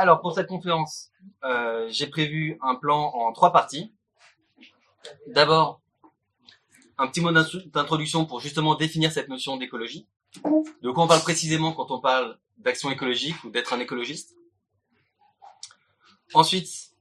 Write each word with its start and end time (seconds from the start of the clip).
Alors, 0.00 0.20
pour 0.20 0.32
cette 0.32 0.46
conférence, 0.46 1.10
euh, 1.42 1.88
j'ai 1.90 2.06
prévu 2.06 2.56
un 2.62 2.76
plan 2.76 3.10
en 3.16 3.32
trois 3.32 3.52
parties. 3.52 3.92
D'abord, 5.26 5.80
un 6.98 7.08
petit 7.08 7.20
mot 7.20 7.32
d'introduction 7.32 8.24
pour 8.24 8.38
justement 8.38 8.76
définir 8.76 9.10
cette 9.10 9.28
notion 9.28 9.56
d'écologie. 9.56 10.06
De 10.82 10.92
quoi 10.92 11.02
on 11.02 11.08
parle 11.08 11.22
précisément 11.22 11.72
quand 11.72 11.90
on 11.90 12.00
parle 12.00 12.38
d'action 12.58 12.92
écologique 12.92 13.42
ou 13.42 13.50
d'être 13.50 13.72
un 13.72 13.80
écologiste? 13.80 14.36
Ensuite, 16.32 16.92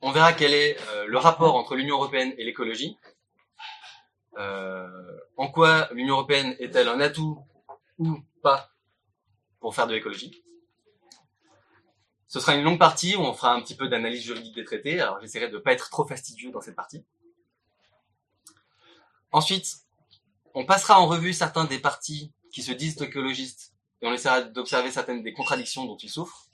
on 0.00 0.12
verra 0.12 0.32
quel 0.32 0.54
est 0.54 0.76
euh, 0.90 1.06
le 1.08 1.18
rapport 1.18 1.56
entre 1.56 1.74
l'Union 1.74 1.96
européenne 1.96 2.32
et 2.38 2.44
l'écologie. 2.44 2.96
Euh, 4.38 4.86
en 5.36 5.48
quoi 5.48 5.88
l'Union 5.90 6.14
européenne 6.14 6.54
est-elle 6.60 6.86
un 6.86 7.00
atout 7.00 7.40
ou 7.98 8.20
pas 8.40 8.70
pour 9.58 9.74
faire 9.74 9.88
de 9.88 9.94
l'écologie? 9.94 10.44
Ce 12.28 12.40
sera 12.40 12.54
une 12.54 12.64
longue 12.64 12.78
partie 12.78 13.16
où 13.16 13.20
on 13.20 13.32
fera 13.32 13.52
un 13.52 13.60
petit 13.60 13.76
peu 13.76 13.88
d'analyse 13.88 14.22
juridique 14.22 14.54
des 14.54 14.64
traités. 14.64 15.00
Alors 15.00 15.20
j'essaierai 15.20 15.48
de 15.48 15.54
ne 15.54 15.58
pas 15.58 15.72
être 15.72 15.90
trop 15.90 16.06
fastidieux 16.06 16.50
dans 16.50 16.60
cette 16.60 16.76
partie. 16.76 17.04
Ensuite, 19.32 19.76
on 20.54 20.64
passera 20.64 21.00
en 21.00 21.06
revue 21.06 21.32
certains 21.32 21.64
des 21.64 21.78
partis 21.78 22.32
qui 22.50 22.62
se 22.62 22.72
disent 22.72 23.00
écologistes 23.00 23.74
et 24.00 24.06
on 24.06 24.12
essaiera 24.12 24.42
d'observer 24.42 24.90
certaines 24.90 25.22
des 25.22 25.32
contradictions 25.32 25.84
dont 25.84 25.96
ils 25.96 26.10
souffrent. 26.10 26.46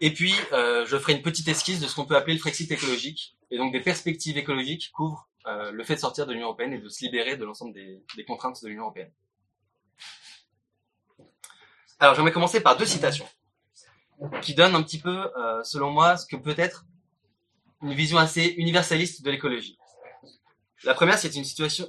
Et 0.00 0.12
puis, 0.12 0.34
euh, 0.52 0.84
je 0.86 0.98
ferai 0.98 1.12
une 1.14 1.22
petite 1.22 1.48
esquisse 1.48 1.80
de 1.80 1.86
ce 1.86 1.94
qu'on 1.94 2.04
peut 2.04 2.16
appeler 2.16 2.34
le 2.34 2.40
Frexit 2.40 2.70
écologique, 2.70 3.36
et 3.50 3.56
donc 3.56 3.72
des 3.72 3.80
perspectives 3.80 4.36
écologiques 4.36 4.82
qui 4.82 4.90
couvrent 4.90 5.28
euh, 5.46 5.70
le 5.70 5.84
fait 5.84 5.94
de 5.94 6.00
sortir 6.00 6.26
de 6.26 6.32
l'Union 6.32 6.46
européenne 6.46 6.72
et 6.72 6.78
de 6.78 6.88
se 6.88 7.04
libérer 7.04 7.36
de 7.36 7.44
l'ensemble 7.44 7.72
des, 7.72 8.02
des, 8.16 8.24
contraintes 8.24 8.62
de 8.62 8.68
l'Union 8.68 8.82
européenne. 8.82 9.12
Alors, 11.98 12.14
j'aimerais 12.14 12.32
commencer 12.32 12.60
par 12.60 12.76
deux 12.76 12.86
citations 12.86 13.28
qui 14.42 14.54
donnent 14.54 14.74
un 14.74 14.82
petit 14.82 15.00
peu, 15.00 15.30
euh, 15.36 15.62
selon 15.64 15.90
moi, 15.90 16.16
ce 16.16 16.26
que 16.26 16.36
peut 16.36 16.54
être 16.56 16.84
une 17.82 17.94
vision 17.94 18.18
assez 18.18 18.54
universaliste 18.56 19.22
de 19.22 19.30
l'écologie. 19.30 19.78
La 20.84 20.94
première, 20.94 21.18
c'est 21.18 21.34
une, 21.34 21.44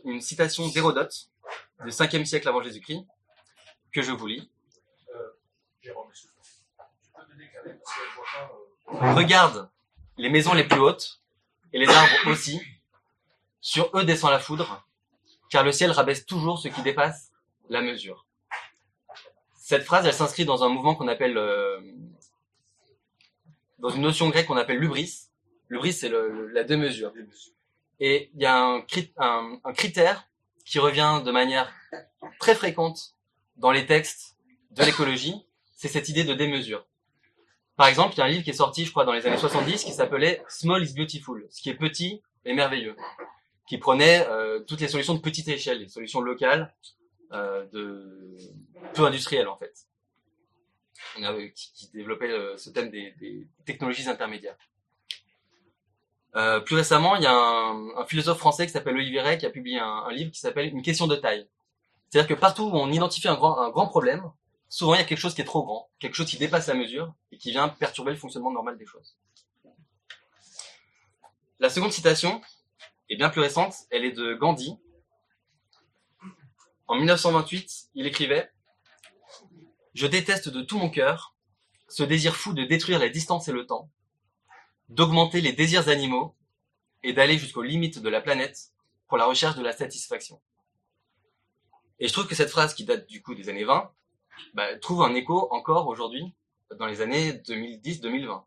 une 0.06 0.22
citation 0.22 0.68
d'Hérodote, 0.70 1.30
du 1.84 1.92
5e 1.92 2.26
siècle 2.26 2.48
avant 2.48 2.64
Jésus-Christ, 2.64 3.06
que 3.92 4.02
je 4.02 4.12
vous 4.12 4.28
lis. 4.28 4.50
Regarde 8.88 9.70
les 10.18 10.30
maisons 10.30 10.54
les 10.54 10.64
plus 10.64 10.80
hautes, 10.80 11.22
et 11.76 11.78
les 11.78 11.90
arbres 11.90 12.28
aussi. 12.28 12.62
Sur 13.60 13.90
eux 13.98 14.06
descend 14.06 14.32
la 14.32 14.40
foudre, 14.40 14.88
car 15.50 15.64
le 15.64 15.74
ciel 15.74 15.92
rabaisse 15.92 16.26
toujours 16.26 16.58
ce 16.58 16.70
qui 16.70 16.82
dépasse 16.84 17.32
la 17.70 17.82
mesure. 17.82 18.26
Cette 19.68 19.84
phrase, 19.84 20.06
elle 20.06 20.14
s'inscrit 20.14 20.46
dans 20.46 20.64
un 20.64 20.70
mouvement 20.70 20.94
qu'on 20.94 21.08
appelle, 21.08 21.40
euh, 21.40 21.82
dans 23.80 23.90
une 23.90 24.04
notion 24.04 24.30
grecque 24.30 24.46
qu'on 24.46 24.58
appelle 24.58 24.78
l'ubris. 24.78 25.32
L'ubris, 25.70 25.94
c'est 25.94 26.12
la 26.54 26.64
deux-mesure. 26.64 27.12
Et 28.00 28.30
il 28.36 28.44
y 28.44 28.46
a 28.46 28.64
un, 28.64 28.82
critère 29.74 30.30
qui 30.66 30.78
revient 30.78 31.24
de 31.26 31.32
manière 31.32 31.74
très 32.40 32.54
fréquente 32.54 33.16
dans 33.58 33.72
les 33.72 33.88
textes 33.88 34.36
de 34.70 34.84
l'écologie, 34.84 35.48
c'est 35.76 35.88
cette 35.88 36.10
idée 36.10 36.26
de 36.26 36.36
démesure. 36.36 36.86
Par 37.76 37.88
exemple, 37.88 38.14
il 38.14 38.18
y 38.20 38.22
a 38.22 38.26
un 38.26 38.30
livre 38.30 38.44
qui 38.44 38.52
est 38.52 38.54
sorti, 38.54 38.86
je 38.86 38.92
crois, 38.92 39.04
dans 39.04 39.14
les 39.14 39.26
années 39.26 39.36
70, 39.36 39.84
qui 39.84 39.94
s'appelait 39.94 40.44
Small 40.48 40.84
is 40.84 40.94
Beautiful, 40.94 41.48
ce 41.50 41.64
qui 41.64 41.72
est 41.72 41.74
petit 41.74 42.22
et 42.46 42.54
merveilleux, 42.54 42.96
qui 43.68 43.80
prenait 43.80 44.28
euh, 44.28 44.60
toutes 44.60 44.82
les 44.82 44.90
solutions 44.90 45.16
de 45.16 45.22
petite 45.22 45.48
échelle, 45.48 45.80
les 45.80 45.90
solutions 45.90 46.22
locales, 46.22 46.72
peu 48.94 49.06
industrielles 49.06 49.48
en 49.48 49.58
fait, 49.58 49.74
qui, 51.56 51.72
qui 51.74 51.90
développait 51.92 52.32
euh, 52.32 52.58
ce 52.58 52.70
thème 52.70 52.90
des, 52.90 53.48
technologies 53.66 54.08
intermédiaires. 54.08 54.58
Euh, 56.36 56.60
plus 56.60 56.76
récemment, 56.76 57.16
il 57.16 57.24
y 57.24 57.28
a 57.28 57.34
un, 57.34 58.06
philosophe 58.06 58.40
français 58.40 58.66
qui 58.66 58.74
s'appelle 58.74 58.96
Olivier 58.96 59.38
qui 59.38 59.46
a 59.46 59.50
publié 59.50 59.80
un, 59.80 60.04
un 60.08 60.12
livre 60.12 60.32
qui 60.32 60.40
s'appelle 60.40 60.68
Une 60.68 60.82
question 60.82 61.08
de 61.08 61.16
taille. 61.16 61.48
C'est-à-dire 62.10 62.36
que 62.36 62.40
partout 62.40 62.64
où 62.64 62.76
on 62.76 62.92
identifie 62.92 63.28
un 63.28 63.36
grand, 63.36 63.58
un 63.60 63.70
grand 63.70 63.88
problème, 63.88 64.32
souvent 64.70 64.96
il 64.96 65.00
y 65.00 65.02
a 65.02 65.06
quelque 65.06 65.20
chose 65.20 65.34
qui 65.34 65.42
est 65.42 65.46
trop 65.46 65.64
grand, 65.64 65.90
quelque 66.00 66.16
chose 66.16 66.30
qui 66.30 66.38
dépasse 66.38 66.68
la 66.68 66.74
mesure 66.74 67.14
et 67.32 67.38
qui 67.38 67.52
vient 67.52 67.70
perturber 67.70 68.12
le 68.12 68.18
fonctionnement 68.18 68.52
normal 68.52 68.78
des 68.78 68.86
choses. 68.86 69.16
La 71.60 71.70
seconde 71.70 71.94
citation 71.94 72.42
est 73.10 73.16
bien 73.16 73.30
plus 73.30 73.42
récente, 73.42 73.74
elle 73.92 74.04
est 74.04 74.12
de 74.12 74.34
Gandhi, 74.34 74.78
en 76.88 76.96
1928, 76.96 77.90
il 77.96 78.06
écrivait 78.06 78.52
Je 79.94 80.08
déteste 80.08 80.50
de 80.50 80.62
tout 80.62 80.78
mon 80.78 80.90
cœur 80.90 81.36
ce 81.88 82.04
désir 82.04 82.36
fou 82.36 82.54
de 82.54 82.64
détruire 82.64 83.00
les 83.00 83.10
distances 83.10 83.48
et 83.48 83.52
le 83.52 83.66
temps, 83.66 83.90
d'augmenter 84.90 85.42
les 85.42 85.54
désirs 85.54 85.88
animaux 85.90 86.36
et 87.04 87.14
d'aller 87.14 87.38
jusqu'aux 87.38 87.62
limites 87.62 88.00
de 88.00 88.10
la 88.10 88.22
planète 88.22 88.72
pour 89.08 89.18
la 89.18 89.26
recherche 89.26 89.56
de 89.56 89.64
la 89.64 89.72
satisfaction. 89.72 90.42
Et 92.00 92.08
je 92.08 92.14
trouve 92.14 92.28
que 92.28 92.36
cette 92.36 92.50
phrase 92.50 92.74
qui 92.74 92.84
date 92.84 93.08
du 93.08 93.22
coup 93.22 93.36
des 93.36 93.50
années 93.50 93.64
20 93.64 93.92
bah, 94.54 94.78
trouve 94.80 95.04
un 95.04 95.14
écho 95.14 95.48
encore 95.52 95.88
aujourd'hui 95.88 96.34
dans 96.78 96.88
les 96.88 97.02
années 97.02 97.32
2010-2020. 97.32 98.44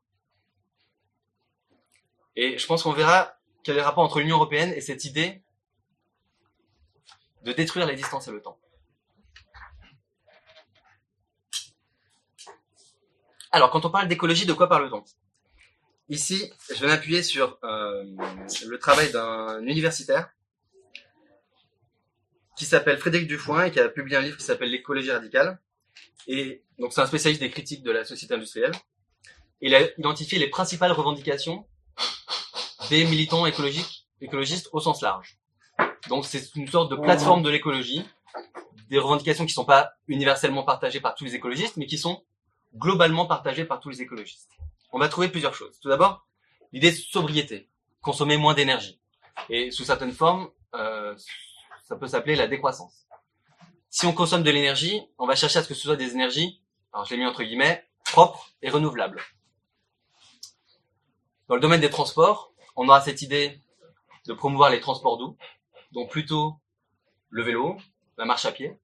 Et 2.36 2.58
je 2.58 2.66
pense 2.66 2.82
qu'on 2.82 2.92
verra 2.92 3.36
quel 3.62 3.76
est 3.76 3.78
le 3.78 3.84
rapport 3.84 4.04
entre 4.04 4.20
l'Union 4.20 4.36
européenne 4.36 4.72
et 4.72 4.80
cette 4.80 5.04
idée 5.04 5.42
de 7.44 7.52
détruire 7.52 7.86
les 7.86 7.96
distances 7.96 8.28
et 8.28 8.32
le 8.32 8.42
temps. 8.42 8.58
Alors, 13.50 13.70
quand 13.70 13.84
on 13.84 13.90
parle 13.90 14.08
d'écologie, 14.08 14.46
de 14.46 14.52
quoi 14.52 14.68
parle-t-on? 14.68 15.04
Ici, 16.10 16.52
je 16.70 16.80
vais 16.80 16.88
m'appuyer 16.88 17.22
sur 17.22 17.58
euh, 17.64 18.04
le 18.66 18.78
travail 18.78 19.10
d'un 19.12 19.62
universitaire 19.62 20.30
qui 22.56 22.64
s'appelle 22.64 22.98
Frédéric 22.98 23.28
Dufoin 23.28 23.64
et 23.64 23.70
qui 23.70 23.80
a 23.80 23.88
publié 23.88 24.16
un 24.16 24.22
livre 24.22 24.36
qui 24.36 24.44
s'appelle 24.44 24.70
L'écologie 24.70 25.10
radicale. 25.10 25.60
Et 26.26 26.62
donc, 26.78 26.92
c'est 26.92 27.00
un 27.00 27.06
spécialiste 27.06 27.40
des 27.40 27.50
critiques 27.50 27.82
de 27.82 27.90
la 27.90 28.04
société 28.04 28.34
industrielle. 28.34 28.72
Il 29.60 29.74
a 29.74 29.80
identifié 29.98 30.38
les 30.38 30.48
principales 30.48 30.92
revendications 30.92 31.66
des 32.90 33.04
militants 33.04 33.46
écologistes 33.46 34.68
au 34.72 34.80
sens 34.80 35.02
large. 35.02 35.37
Donc 36.08 36.24
c'est 36.24 36.54
une 36.54 36.68
sorte 36.68 36.90
de 36.90 36.96
plateforme 36.96 37.42
de 37.42 37.50
l'écologie, 37.50 38.04
des 38.88 38.98
revendications 38.98 39.44
qui 39.44 39.52
ne 39.52 39.54
sont 39.54 39.64
pas 39.64 39.92
universellement 40.06 40.62
partagées 40.62 41.00
par 41.00 41.14
tous 41.14 41.24
les 41.24 41.34
écologistes, 41.34 41.76
mais 41.76 41.86
qui 41.86 41.98
sont 41.98 42.22
globalement 42.74 43.26
partagées 43.26 43.64
par 43.64 43.80
tous 43.80 43.90
les 43.90 44.02
écologistes. 44.02 44.50
On 44.92 44.98
va 44.98 45.08
trouver 45.08 45.28
plusieurs 45.28 45.54
choses. 45.54 45.78
Tout 45.80 45.88
d'abord, 45.88 46.26
l'idée 46.72 46.90
de 46.90 46.96
sobriété, 46.96 47.68
consommer 48.00 48.36
moins 48.36 48.54
d'énergie. 48.54 49.00
Et 49.50 49.70
sous 49.70 49.84
certaines 49.84 50.12
formes, 50.12 50.48
euh, 50.74 51.14
ça 51.84 51.96
peut 51.96 52.06
s'appeler 52.06 52.36
la 52.36 52.46
décroissance. 52.46 53.06
Si 53.90 54.06
on 54.06 54.12
consomme 54.12 54.42
de 54.42 54.50
l'énergie, 54.50 55.02
on 55.18 55.26
va 55.26 55.34
chercher 55.34 55.58
à 55.58 55.62
ce 55.62 55.68
que 55.68 55.74
ce 55.74 55.82
soit 55.82 55.96
des 55.96 56.12
énergies, 56.12 56.62
alors 56.92 57.04
je 57.04 57.14
l'ai 57.14 57.20
mis 57.20 57.26
entre 57.26 57.42
guillemets, 57.42 57.86
propres 58.04 58.50
et 58.62 58.70
renouvelables. 58.70 59.20
Dans 61.48 61.54
le 61.54 61.60
domaine 61.60 61.80
des 61.80 61.90
transports, 61.90 62.52
on 62.76 62.88
aura 62.88 63.00
cette 63.00 63.22
idée 63.22 63.60
de 64.26 64.34
promouvoir 64.34 64.70
les 64.70 64.80
transports 64.80 65.16
doux, 65.16 65.36
donc 65.92 66.10
plutôt 66.10 66.54
le 67.30 67.42
vélo, 67.42 67.76
la 68.16 68.24
marche 68.24 68.44
à 68.44 68.52
pied. 68.52 68.76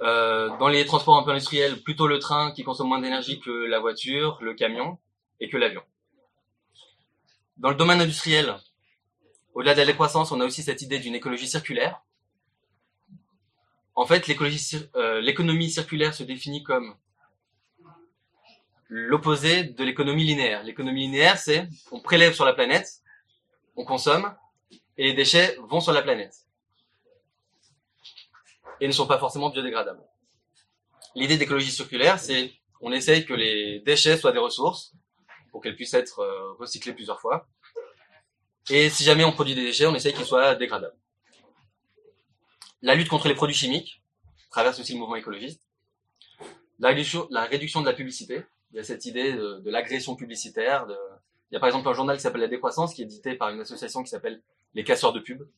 Euh, 0.00 0.56
dans 0.58 0.68
les 0.68 0.84
transports 0.86 1.16
un 1.16 1.24
peu 1.24 1.30
industriels, 1.30 1.82
plutôt 1.82 2.06
le 2.06 2.18
train 2.18 2.52
qui 2.52 2.62
consomme 2.62 2.88
moins 2.88 3.00
d'énergie 3.00 3.40
que 3.40 3.50
la 3.50 3.80
voiture, 3.80 4.38
le 4.40 4.54
camion 4.54 4.98
et 5.40 5.48
que 5.48 5.56
l'avion. 5.56 5.82
Dans 7.56 7.70
le 7.70 7.74
domaine 7.74 8.00
industriel, 8.00 8.56
au-delà 9.54 9.74
de 9.74 9.80
la 9.80 9.86
décroissance, 9.86 10.30
on 10.30 10.40
a 10.40 10.44
aussi 10.44 10.62
cette 10.62 10.82
idée 10.82 11.00
d'une 11.00 11.16
écologie 11.16 11.48
circulaire. 11.48 12.00
En 13.96 14.06
fait, 14.06 14.24
euh, 14.94 15.20
l'économie 15.20 15.70
circulaire 15.70 16.14
se 16.14 16.22
définit 16.22 16.62
comme 16.62 16.94
l'opposé 18.88 19.64
de 19.64 19.82
l'économie 19.82 20.22
linéaire. 20.22 20.62
L'économie 20.62 21.00
linéaire, 21.00 21.38
c'est 21.38 21.68
on 21.90 21.98
prélève 22.00 22.34
sur 22.34 22.44
la 22.44 22.52
planète, 22.52 23.02
on 23.74 23.84
consomme, 23.84 24.32
et 24.98 25.04
les 25.04 25.14
déchets 25.14 25.56
vont 25.68 25.80
sur 25.80 25.92
la 25.92 26.02
planète. 26.02 26.34
Et 28.80 28.86
ne 28.86 28.92
sont 28.92 29.06
pas 29.06 29.18
forcément 29.18 29.50
biodégradables. 29.50 30.02
L'idée 31.14 31.38
d'écologie 31.38 31.70
circulaire, 31.70 32.18
c'est 32.18 32.52
on 32.80 32.92
essaye 32.92 33.24
que 33.24 33.34
les 33.34 33.80
déchets 33.80 34.18
soient 34.18 34.32
des 34.32 34.38
ressources 34.38 34.92
pour 35.50 35.62
qu'elles 35.62 35.76
puissent 35.76 35.94
être 35.94 36.20
euh, 36.20 36.52
recyclées 36.58 36.92
plusieurs 36.92 37.20
fois. 37.20 37.48
Et 38.70 38.90
si 38.90 39.02
jamais 39.02 39.24
on 39.24 39.32
produit 39.32 39.54
des 39.54 39.62
déchets, 39.62 39.86
on 39.86 39.94
essaye 39.94 40.12
qu'ils 40.12 40.26
soient 40.26 40.54
dégradables. 40.54 40.96
La 42.82 42.94
lutte 42.94 43.08
contre 43.08 43.28
les 43.28 43.34
produits 43.34 43.56
chimiques 43.56 44.02
traverse 44.50 44.78
aussi 44.78 44.92
le 44.92 44.98
mouvement 44.98 45.16
écologiste. 45.16 45.62
La 46.78 46.90
réduction, 46.90 47.26
de 47.26 47.86
la 47.86 47.92
publicité. 47.92 48.42
Il 48.70 48.76
y 48.76 48.80
a 48.80 48.84
cette 48.84 49.04
idée 49.06 49.32
de, 49.32 49.70
l'agression 49.70 50.14
publicitaire. 50.14 50.86
Il 51.50 51.54
y 51.54 51.56
a 51.56 51.60
par 51.60 51.68
exemple 51.68 51.88
un 51.88 51.94
journal 51.94 52.16
qui 52.16 52.22
s'appelle 52.22 52.42
La 52.42 52.48
Décroissance, 52.48 52.94
qui 52.94 53.02
est 53.02 53.06
édité 53.06 53.34
par 53.34 53.48
une 53.48 53.60
association 53.60 54.02
qui 54.02 54.10
s'appelle 54.10 54.42
les 54.74 54.84
casseurs 54.84 55.12
de 55.12 55.20
pub. 55.20 55.48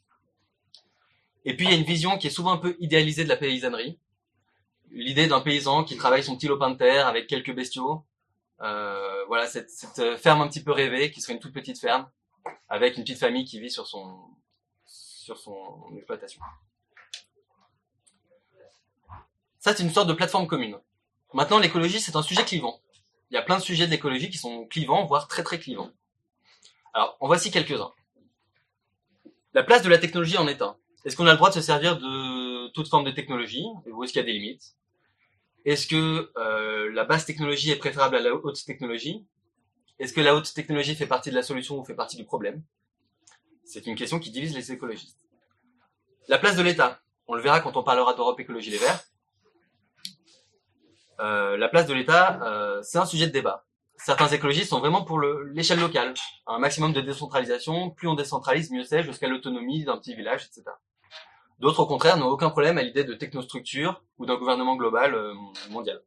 Et 1.45 1.57
puis 1.57 1.67
il 1.67 1.71
y 1.71 1.75
a 1.75 1.79
une 1.79 1.85
vision 1.85 2.19
qui 2.19 2.27
est 2.27 2.31
souvent 2.31 2.53
un 2.53 2.59
peu 2.59 2.77
idéalisée 2.81 3.25
de 3.25 3.29
la 3.29 3.37
paysannerie, 3.37 3.99
l'idée 4.91 5.27
d'un 5.27 5.41
paysan 5.41 5.85
qui 5.85 5.97
travaille 5.97 6.23
son 6.23 6.37
petit 6.37 6.49
lopin 6.49 6.71
de 6.71 6.77
terre 6.77 7.07
avec 7.07 7.27
quelques 7.27 7.55
bestiaux. 7.55 8.05
Euh, 8.61 9.25
voilà, 9.27 9.47
cette, 9.47 9.71
cette 9.71 10.19
ferme 10.19 10.43
un 10.43 10.49
petit 10.49 10.62
peu 10.62 10.73
rêvée, 10.73 11.11
qui 11.11 11.21
serait 11.23 11.33
une 11.33 11.41
toute 11.41 11.55
petite 11.55 11.79
ferme, 11.79 12.11
avec 12.69 12.97
une 12.97 13.05
petite 13.05 13.19
famille 13.19 13.45
qui 13.45 13.59
vit 13.59 13.71
sur 13.71 13.87
son, 13.87 14.21
sur 14.85 15.39
son 15.39 15.87
exploitation. 15.97 16.43
Ça, 19.59 19.75
c'est 19.75 19.83
une 19.83 19.91
sorte 19.91 20.09
de 20.09 20.15
plateforme 20.15 20.47
commune. 20.47 20.79
Maintenant, 21.33 21.59
l'écologie, 21.59 22.01
c'est 22.01 22.17
un 22.17 22.23
sujet 22.23 22.45
clivant. 22.45 22.81
Il 23.31 23.35
y 23.35 23.37
a 23.37 23.43
plein 23.43 23.59
de 23.59 23.62
sujets 23.62 23.87
d'écologie 23.87 24.31
qui 24.31 24.39
sont 24.39 24.67
clivants, 24.67 25.07
voire 25.07 25.29
très 25.29 25.43
très 25.43 25.59
clivants. 25.59 25.91
Alors, 26.93 27.17
en 27.21 27.29
voici 27.29 27.51
quelques-uns. 27.51 27.93
La 29.52 29.64
place 29.64 29.82
de 29.82 29.88
la 29.88 29.99
technologie 29.99 30.38
en 30.38 30.47
état. 30.47 30.76
Est-ce 31.05 31.17
qu'on 31.17 31.26
a 31.26 31.32
le 31.32 31.37
droit 31.37 31.49
de 31.49 31.55
se 31.55 31.61
servir 31.61 31.99
de 31.99 32.69
toute 32.73 32.88
forme 32.88 33.05
de 33.05 33.11
technologie 33.11 33.67
ou 33.87 34.05
est-ce 34.05 34.12
qu'il 34.12 34.20
y 34.20 34.23
a 34.23 34.26
des 34.26 34.32
limites? 34.32 34.76
Est-ce 35.64 35.87
que 35.87 36.31
euh, 36.37 36.91
la 36.93 37.05
basse 37.05 37.26
technologie 37.26 37.70
est 37.70 37.76
préférable 37.76 38.17
à 38.17 38.20
la 38.20 38.35
haute 38.35 38.64
technologie? 38.64 39.26
Est-ce 39.99 40.12
que 40.12 40.20
la 40.20 40.35
haute 40.35 40.55
technologie 40.55 40.94
fait 40.94 41.06
partie 41.06 41.31
de 41.31 41.35
la 41.35 41.43
solution 41.43 41.79
ou 41.79 41.85
fait 41.85 41.94
partie 41.94 42.17
du 42.17 42.25
problème? 42.25 42.62
C'est 43.64 43.87
une 43.87 43.97
question 43.97 44.19
qui 44.19 44.31
divise 44.31 44.55
les 44.55 44.73
écologistes. 44.73 45.19
La 46.29 46.38
place 46.38 46.56
de 46.56 46.62
l'État. 46.62 47.00
On 47.26 47.35
le 47.35 47.43
verra 47.43 47.61
quand 47.61 47.76
on 47.76 47.82
parlera 47.82 48.14
d'Europe 48.14 48.38
Écologie 48.41 48.70
Les 48.70 48.79
Verts. 48.79 49.05
Euh, 51.20 51.56
la 51.56 51.69
place 51.69 51.87
de 51.87 51.94
l'État, 51.94 52.43
euh, 52.43 52.82
c'est 52.82 52.99
un 52.99 53.05
sujet 53.05 53.26
de 53.26 53.32
débat. 53.32 53.67
Certains 54.02 54.29
écologistes 54.29 54.70
sont 54.70 54.81
vraiment 54.81 55.05
pour 55.05 55.20
l'échelle 55.20 55.79
locale, 55.79 56.14
un 56.47 56.58
maximum 56.58 56.94
de 56.94 57.02
décentralisation. 57.02 57.91
Plus 57.91 58.08
on 58.08 58.14
décentralise, 58.14 58.70
mieux 58.70 58.82
c'est, 58.82 59.02
jusqu'à 59.02 59.29
l'autonomie 59.29 59.85
d'un 59.85 59.99
petit 59.99 60.14
village, 60.14 60.47
etc. 60.47 60.64
D'autres, 61.58 61.81
au 61.81 61.87
contraire, 61.87 62.17
n'ont 62.17 62.29
aucun 62.29 62.49
problème 62.49 62.79
à 62.79 62.82
l'idée 62.82 63.05
de 63.05 63.12
technostructure 63.12 64.02
ou 64.17 64.25
d'un 64.25 64.37
gouvernement 64.37 64.76
global 64.76 65.14
euh, 65.14 65.35
mondial. 65.69 66.00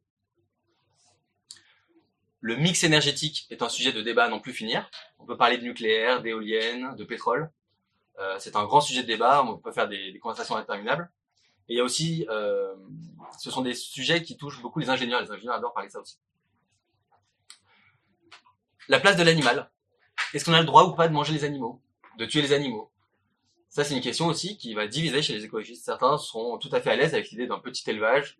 Le 2.40 2.56
mix 2.56 2.82
énergétique 2.82 3.46
est 3.50 3.62
un 3.62 3.68
sujet 3.68 3.92
de 3.92 4.02
débat 4.02 4.24
à 4.24 4.28
non 4.28 4.40
plus 4.40 4.52
finir. 4.52 4.90
On 5.20 5.24
peut 5.24 5.36
parler 5.36 5.56
de 5.56 5.62
nucléaire, 5.62 6.20
d'éoliennes, 6.20 6.96
de 6.96 7.04
pétrole. 7.04 7.52
Euh, 8.18 8.36
c'est 8.40 8.56
un 8.56 8.64
grand 8.64 8.80
sujet 8.80 9.02
de 9.02 9.06
débat. 9.06 9.44
On 9.44 9.56
peut 9.56 9.72
faire 9.72 9.86
des, 9.86 10.10
des 10.10 10.18
conversations 10.18 10.56
interminables. 10.56 11.12
Et 11.68 11.74
il 11.74 11.76
y 11.76 11.80
a 11.80 11.84
aussi, 11.84 12.26
euh, 12.28 12.74
ce 13.38 13.52
sont 13.52 13.62
des 13.62 13.74
sujets 13.74 14.22
qui 14.24 14.36
touchent 14.36 14.60
beaucoup 14.60 14.80
les 14.80 14.90
ingénieurs. 14.90 15.22
Les 15.22 15.30
ingénieurs 15.30 15.54
adorent 15.54 15.72
parler 15.72 15.88
de 15.88 15.92
ça 15.92 16.00
aussi. 16.00 16.18
La 18.88 19.00
place 19.00 19.16
de 19.16 19.22
l'animal. 19.22 19.70
Est-ce 20.32 20.44
qu'on 20.44 20.52
a 20.52 20.60
le 20.60 20.66
droit 20.66 20.84
ou 20.84 20.94
pas 20.94 21.08
de 21.08 21.12
manger 21.12 21.32
les 21.32 21.44
animaux, 21.44 21.80
de 22.18 22.26
tuer 22.26 22.42
les 22.42 22.52
animaux? 22.52 22.90
Ça, 23.68 23.82
c'est 23.82 23.94
une 23.94 24.02
question 24.02 24.26
aussi 24.26 24.56
qui 24.56 24.74
va 24.74 24.86
diviser 24.86 25.22
chez 25.22 25.34
les 25.34 25.44
écologistes. 25.44 25.84
Certains 25.84 26.16
sont 26.18 26.58
tout 26.58 26.68
à 26.72 26.80
fait 26.80 26.90
à 26.90 26.96
l'aise 26.96 27.14
avec 27.14 27.30
l'idée 27.30 27.46
d'un 27.46 27.58
petit 27.58 27.88
élevage 27.90 28.38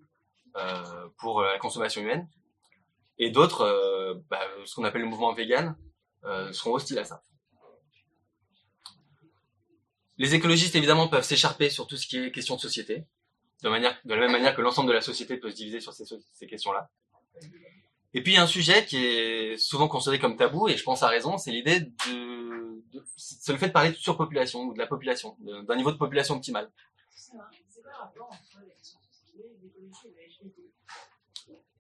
euh, 0.57 1.09
pour 1.19 1.43
la 1.43 1.59
consommation 1.59 2.03
humaine, 2.03 2.29
et 3.19 3.31
d'autres, 3.31 3.63
euh, 3.63 4.15
bah, 4.31 4.41
ce 4.65 4.75
qu'on 4.75 4.85
appelle 4.85 5.03
le 5.03 5.09
mouvement 5.09 5.33
vegan, 5.35 5.77
euh, 6.25 6.53
seront 6.53 6.75
hostiles 6.75 6.99
à 6.99 7.05
ça. 7.05 7.25
Les 10.17 10.35
écologistes, 10.35 10.77
évidemment, 10.77 11.09
peuvent 11.09 11.25
s'écharper 11.25 11.71
sur 11.71 11.89
tout 11.89 11.97
ce 11.97 12.07
qui 12.07 12.19
est 12.19 12.31
question 12.31 12.55
de 12.55 12.61
société, 12.61 13.05
de, 13.65 13.69
manière, 13.69 13.99
de 14.05 14.15
la 14.15 14.21
même 14.21 14.33
manière 14.33 14.55
que 14.55 14.63
l'ensemble 14.63 14.89
de 14.89 14.95
la 14.95 15.01
société 15.01 15.37
peut 15.37 15.51
se 15.51 15.57
diviser 15.57 15.81
sur 15.81 15.93
ces 15.93 16.47
questions-là. 16.47 16.89
Et 18.15 18.23
puis, 18.23 18.33
il 18.33 18.35
y 18.37 18.39
a 18.39 18.43
un 18.43 18.47
sujet 18.47 18.87
qui 18.87 19.05
est 19.05 19.59
souvent 19.59 19.89
considéré 19.89 20.21
comme 20.21 20.37
tabou, 20.37 20.69
et 20.69 20.77
je 20.77 20.85
pense 20.85 21.03
à 21.03 21.09
raison, 21.09 21.37
c'est 21.37 21.51
l'idée 21.51 21.81
de, 21.81 22.83
c'est 23.17 23.53
le 23.53 23.59
fait 23.59 23.69
de 23.69 23.73
parler 23.73 23.91
de 23.91 23.97
surpopulation, 23.97 24.63
ou 24.63 24.73
de 24.73 24.79
la 24.79 24.87
population, 24.87 25.37
d'un 25.41 25.77
niveau 25.77 25.91
de 25.91 25.97
population 25.97 26.37
optimal. 26.37 26.71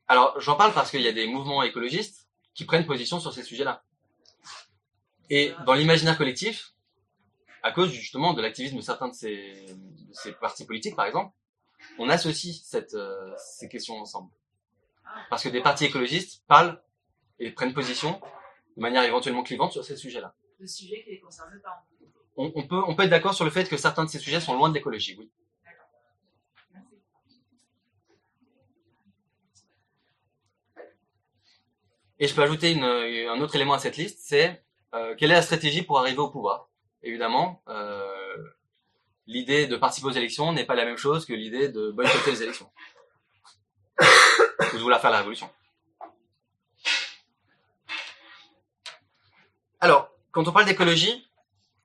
Alors, 0.08 0.38
j'en 0.40 0.56
parle 0.56 0.74
parce 0.74 0.90
qu'il 0.90 1.00
y 1.02 1.08
a 1.08 1.12
des 1.12 1.26
mouvements 1.26 1.62
écologistes 1.62 2.28
qui 2.52 2.64
prennent 2.64 2.84
position 2.84 3.20
sur 3.20 3.32
ces 3.32 3.42
sujets-là. 3.42 3.84
Et 5.30 5.54
dans 5.66 5.74
l'imaginaire 5.74 6.18
collectif, 6.18 6.74
à 7.62 7.72
cause 7.72 7.90
justement 7.90 8.34
de 8.34 8.42
l'activisme 8.42 8.76
de 8.76 8.82
certains 8.82 9.08
de 9.08 9.14
ces, 9.14 9.66
de 9.66 10.12
ces, 10.12 10.32
partis 10.32 10.66
politiques, 10.66 10.96
par 10.96 11.06
exemple, 11.06 11.32
on 11.98 12.10
associe 12.10 12.62
euh, 12.94 13.34
ces 13.38 13.68
questions 13.68 13.96
ensemble. 13.96 14.30
Parce 15.30 15.42
que 15.42 15.48
des 15.48 15.60
partis 15.62 15.86
écologistes 15.86 16.44
parlent 16.46 16.82
et 17.38 17.50
prennent 17.50 17.74
position 17.74 18.20
de 18.76 18.82
manière 18.82 19.02
éventuellement 19.02 19.42
clivante 19.42 19.72
sur 19.72 19.84
ces 19.84 19.96
sujets-là. 19.96 20.34
Le 20.58 20.66
sujet 20.66 21.02
qui 21.02 21.10
les 21.10 21.20
concerne 21.20 21.60
pas. 21.62 21.84
On, 22.36 22.52
on, 22.54 22.66
peut, 22.66 22.82
on 22.86 22.94
peut 22.94 23.04
être 23.04 23.10
d'accord 23.10 23.34
sur 23.34 23.44
le 23.44 23.50
fait 23.50 23.68
que 23.68 23.76
certains 23.76 24.04
de 24.04 24.10
ces 24.10 24.18
sujets 24.18 24.40
sont 24.40 24.54
loin 24.56 24.68
de 24.68 24.74
l'écologie, 24.74 25.16
oui. 25.18 25.30
Et 32.20 32.28
je 32.28 32.34
peux 32.34 32.42
ajouter 32.42 32.72
une, 32.72 32.84
un 32.84 33.40
autre 33.40 33.56
élément 33.56 33.74
à 33.74 33.78
cette 33.78 33.96
liste, 33.96 34.20
c'est 34.22 34.64
euh, 34.94 35.14
quelle 35.16 35.32
est 35.32 35.34
la 35.34 35.42
stratégie 35.42 35.82
pour 35.82 35.98
arriver 35.98 36.18
au 36.18 36.30
pouvoir? 36.30 36.70
Évidemment, 37.02 37.62
euh, 37.68 38.54
l'idée 39.26 39.66
de 39.66 39.76
participer 39.76 40.06
aux 40.08 40.12
élections 40.12 40.52
n'est 40.52 40.64
pas 40.64 40.76
la 40.76 40.84
même 40.84 40.96
chose 40.96 41.26
que 41.26 41.32
l'idée 41.32 41.68
de 41.68 41.90
boycotter 41.90 42.30
les 42.30 42.42
élections. 42.44 42.70
Vouloir 44.78 45.00
faire 45.00 45.10
la 45.10 45.18
révolution. 45.18 45.48
Alors, 49.80 50.10
quand 50.32 50.46
on 50.48 50.52
parle 50.52 50.66
d'écologie, 50.66 51.26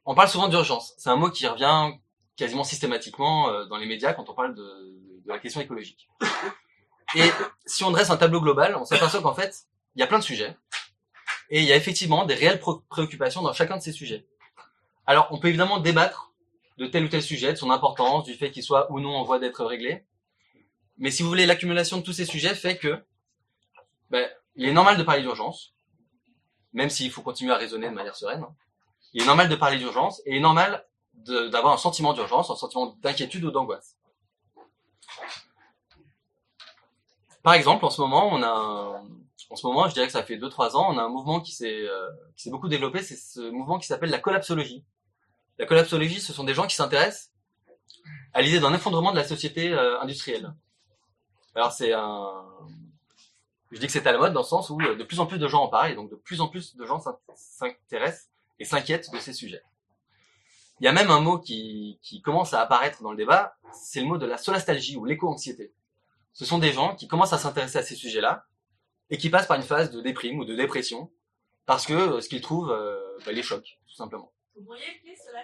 on 0.06 0.16
parle 0.16 0.30
souvent 0.30 0.48
d'urgence. 0.48 0.94
C'est 0.98 1.10
un 1.10 1.16
mot 1.16 1.30
qui 1.30 1.48
revient 1.48 1.94
quasiment 2.36 2.64
systématiquement 2.64 3.50
euh, 3.50 3.66
dans 3.66 3.78
les 3.78 3.86
médias 3.86 4.14
quand 4.14 4.30
on 4.30 4.34
parle 4.34 4.56
de, 4.56 4.64
de 4.64 5.30
la 5.30 5.40
question 5.40 5.62
écologique. 5.62 6.10
Et 7.16 7.30
si 7.66 7.84
on 7.84 7.92
dresse 7.92 8.10
un 8.10 8.18
tableau 8.18 8.42
global, 8.42 8.76
on 8.76 8.86
s'aperçoit 8.86 9.22
qu'en 9.22 9.34
fait, 9.34 9.66
il 9.96 10.00
y 10.00 10.04
a 10.04 10.08
plein 10.08 10.20
de 10.20 10.24
sujets. 10.24 10.58
Et 11.50 11.62
il 11.62 11.66
y 11.66 11.74
a 11.74 11.76
effectivement 11.76 12.26
des 12.26 12.36
réelles 12.36 12.60
préoccupations 12.90 13.42
dans 13.42 13.54
chacun 13.54 13.78
de 13.78 13.82
ces 13.82 13.92
sujets. 13.92 14.28
Alors, 15.06 15.28
on 15.32 15.40
peut 15.40 15.48
évidemment 15.48 15.80
débattre 15.80 16.32
de 16.78 16.86
tel 16.86 17.04
ou 17.04 17.08
tel 17.08 17.22
sujet, 17.22 17.52
de 17.52 17.58
son 17.58 17.72
importance, 17.72 18.24
du 18.24 18.36
fait 18.36 18.52
qu'il 18.52 18.64
soit 18.64 18.92
ou 18.92 19.00
non 19.00 19.16
en 19.16 19.24
voie 19.24 19.40
d'être 19.40 19.66
réglé. 19.66 20.06
Mais 21.00 21.12
si 21.12 21.24
vous 21.24 21.30
voulez, 21.30 21.46
l'accumulation 21.46 21.98
de 21.98 22.04
tous 22.04 22.14
ces 22.14 22.26
sujets 22.26 22.54
fait 22.54 22.78
que 22.78 23.02
ben, 24.10 24.30
il 24.56 24.68
est 24.68 24.74
normal 24.74 24.98
de 24.98 25.04
parler 25.04 25.22
d'urgence, 25.22 25.74
même 26.74 26.90
s'il 26.90 27.10
faut 27.10 27.22
continuer 27.22 27.54
à 27.54 27.58
raisonner 27.58 27.90
de 27.90 27.94
manière 27.94 28.16
sereine. 28.16 28.46
Il 29.14 29.24
est 29.24 29.26
normal 29.26 29.50
de 29.50 29.56
parler 29.56 29.78
d'urgence 29.78 30.22
et 30.26 30.32
il 30.32 30.38
est 30.38 30.42
normal 30.42 30.86
d'avoir 31.14 31.74
un 31.74 31.78
sentiment 31.78 32.14
d'urgence, 32.14 32.50
un 32.50 32.56
sentiment 32.56 32.98
d'inquiétude 33.02 33.44
ou 33.46 33.52
d'angoisse. 33.52 33.96
Par 37.44 37.54
exemple, 37.54 37.86
en 37.86 37.90
ce 37.90 38.02
moment, 38.02 38.30
on 38.32 38.44
a, 38.44 39.02
en 39.50 39.56
ce 39.56 39.66
moment, 39.66 39.88
je 39.88 39.94
dirais 39.94 40.06
que 40.06 40.12
ça 40.12 40.24
fait 40.24 40.38
2-3 40.38 40.76
ans, 40.76 40.94
on 40.94 40.98
a 40.98 41.02
un 41.02 41.10
mouvement 41.10 41.40
qui 41.40 41.54
s'est 41.54 41.88
euh, 41.88 42.10
beaucoup 42.48 42.68
développé, 42.68 43.02
c'est 43.02 43.16
ce 43.16 43.50
mouvement 43.50 43.80
qui 43.80 43.88
s'appelle 43.88 44.10
la 44.10 44.20
collapsologie. 44.20 44.84
La 45.58 45.66
collapsologie, 45.66 46.20
ce 46.20 46.34
sont 46.34 46.44
des 46.44 46.54
gens 46.54 46.68
qui 46.68 46.76
s'intéressent 46.76 47.32
à 48.34 48.42
l'idée 48.42 48.60
d'un 48.60 48.74
effondrement 48.74 49.12
de 49.12 49.18
la 49.18 49.28
société 49.28 49.72
euh, 49.72 50.00
industrielle. 50.02 50.54
Alors 51.60 51.74
c'est 51.74 51.92
un... 51.92 52.46
Je 53.70 53.80
dis 53.80 53.86
que 53.86 53.92
c'est 53.92 54.08
à 54.08 54.14
la 54.14 54.18
mode 54.18 54.32
dans 54.32 54.40
le 54.40 54.46
sens 54.46 54.70
où 54.70 54.80
euh, 54.80 54.96
de 54.96 55.04
plus 55.04 55.20
en 55.20 55.26
plus 55.26 55.40
de 55.40 55.48
gens 55.50 55.62
en 55.62 55.68
parlent, 55.68 55.92
et 55.92 55.96
donc 55.96 56.10
de 56.10 56.16
plus 56.16 56.40
en 56.40 56.48
plus 56.48 56.78
de 56.78 56.86
gens 56.86 57.02
s'intéressent 57.36 58.30
et 58.60 58.64
s'inquiètent 58.64 59.12
de 59.12 59.20
ces 59.20 59.34
sujets. 59.34 59.62
Il 60.80 60.86
y 60.86 60.88
a 60.88 60.94
même 60.94 61.12
un 61.12 61.20
mot 61.20 61.38
qui, 61.38 62.00
qui 62.02 62.22
commence 62.22 62.54
à 62.54 62.62
apparaître 62.62 63.04
dans 63.04 63.12
le 63.12 63.18
débat, 63.18 63.58
c'est 63.74 64.00
le 64.00 64.06
mot 64.06 64.18
de 64.18 64.26
la 64.26 64.38
solastalgie 64.38 64.96
ou 64.96 65.04
l'éco-anxiété. 65.04 65.74
Ce 66.32 66.46
sont 66.46 66.60
des 66.60 66.72
gens 66.72 66.96
qui 66.96 67.10
commencent 67.10 67.34
à 67.34 67.38
s'intéresser 67.38 67.80
à 67.80 67.84
ces 67.84 67.96
sujets-là 67.96 68.46
et 69.10 69.18
qui 69.18 69.30
passent 69.30 69.48
par 69.48 69.58
une 69.58 69.64
phase 69.64 69.92
de 69.92 70.00
déprime 70.00 70.40
ou 70.40 70.46
de 70.46 70.56
dépression 70.56 71.12
parce 71.66 71.86
que 71.86 71.92
euh, 71.92 72.22
ce 72.22 72.30
qu'ils 72.30 72.40
trouvent 72.40 72.74
bah, 73.26 73.34
les 73.34 73.44
choque, 73.44 73.78
tout 73.86 73.96
simplement. 73.96 74.32
Vous 74.56 74.64
pourriez 74.64 74.96
écrire 74.96 75.18
cela, 75.18 75.44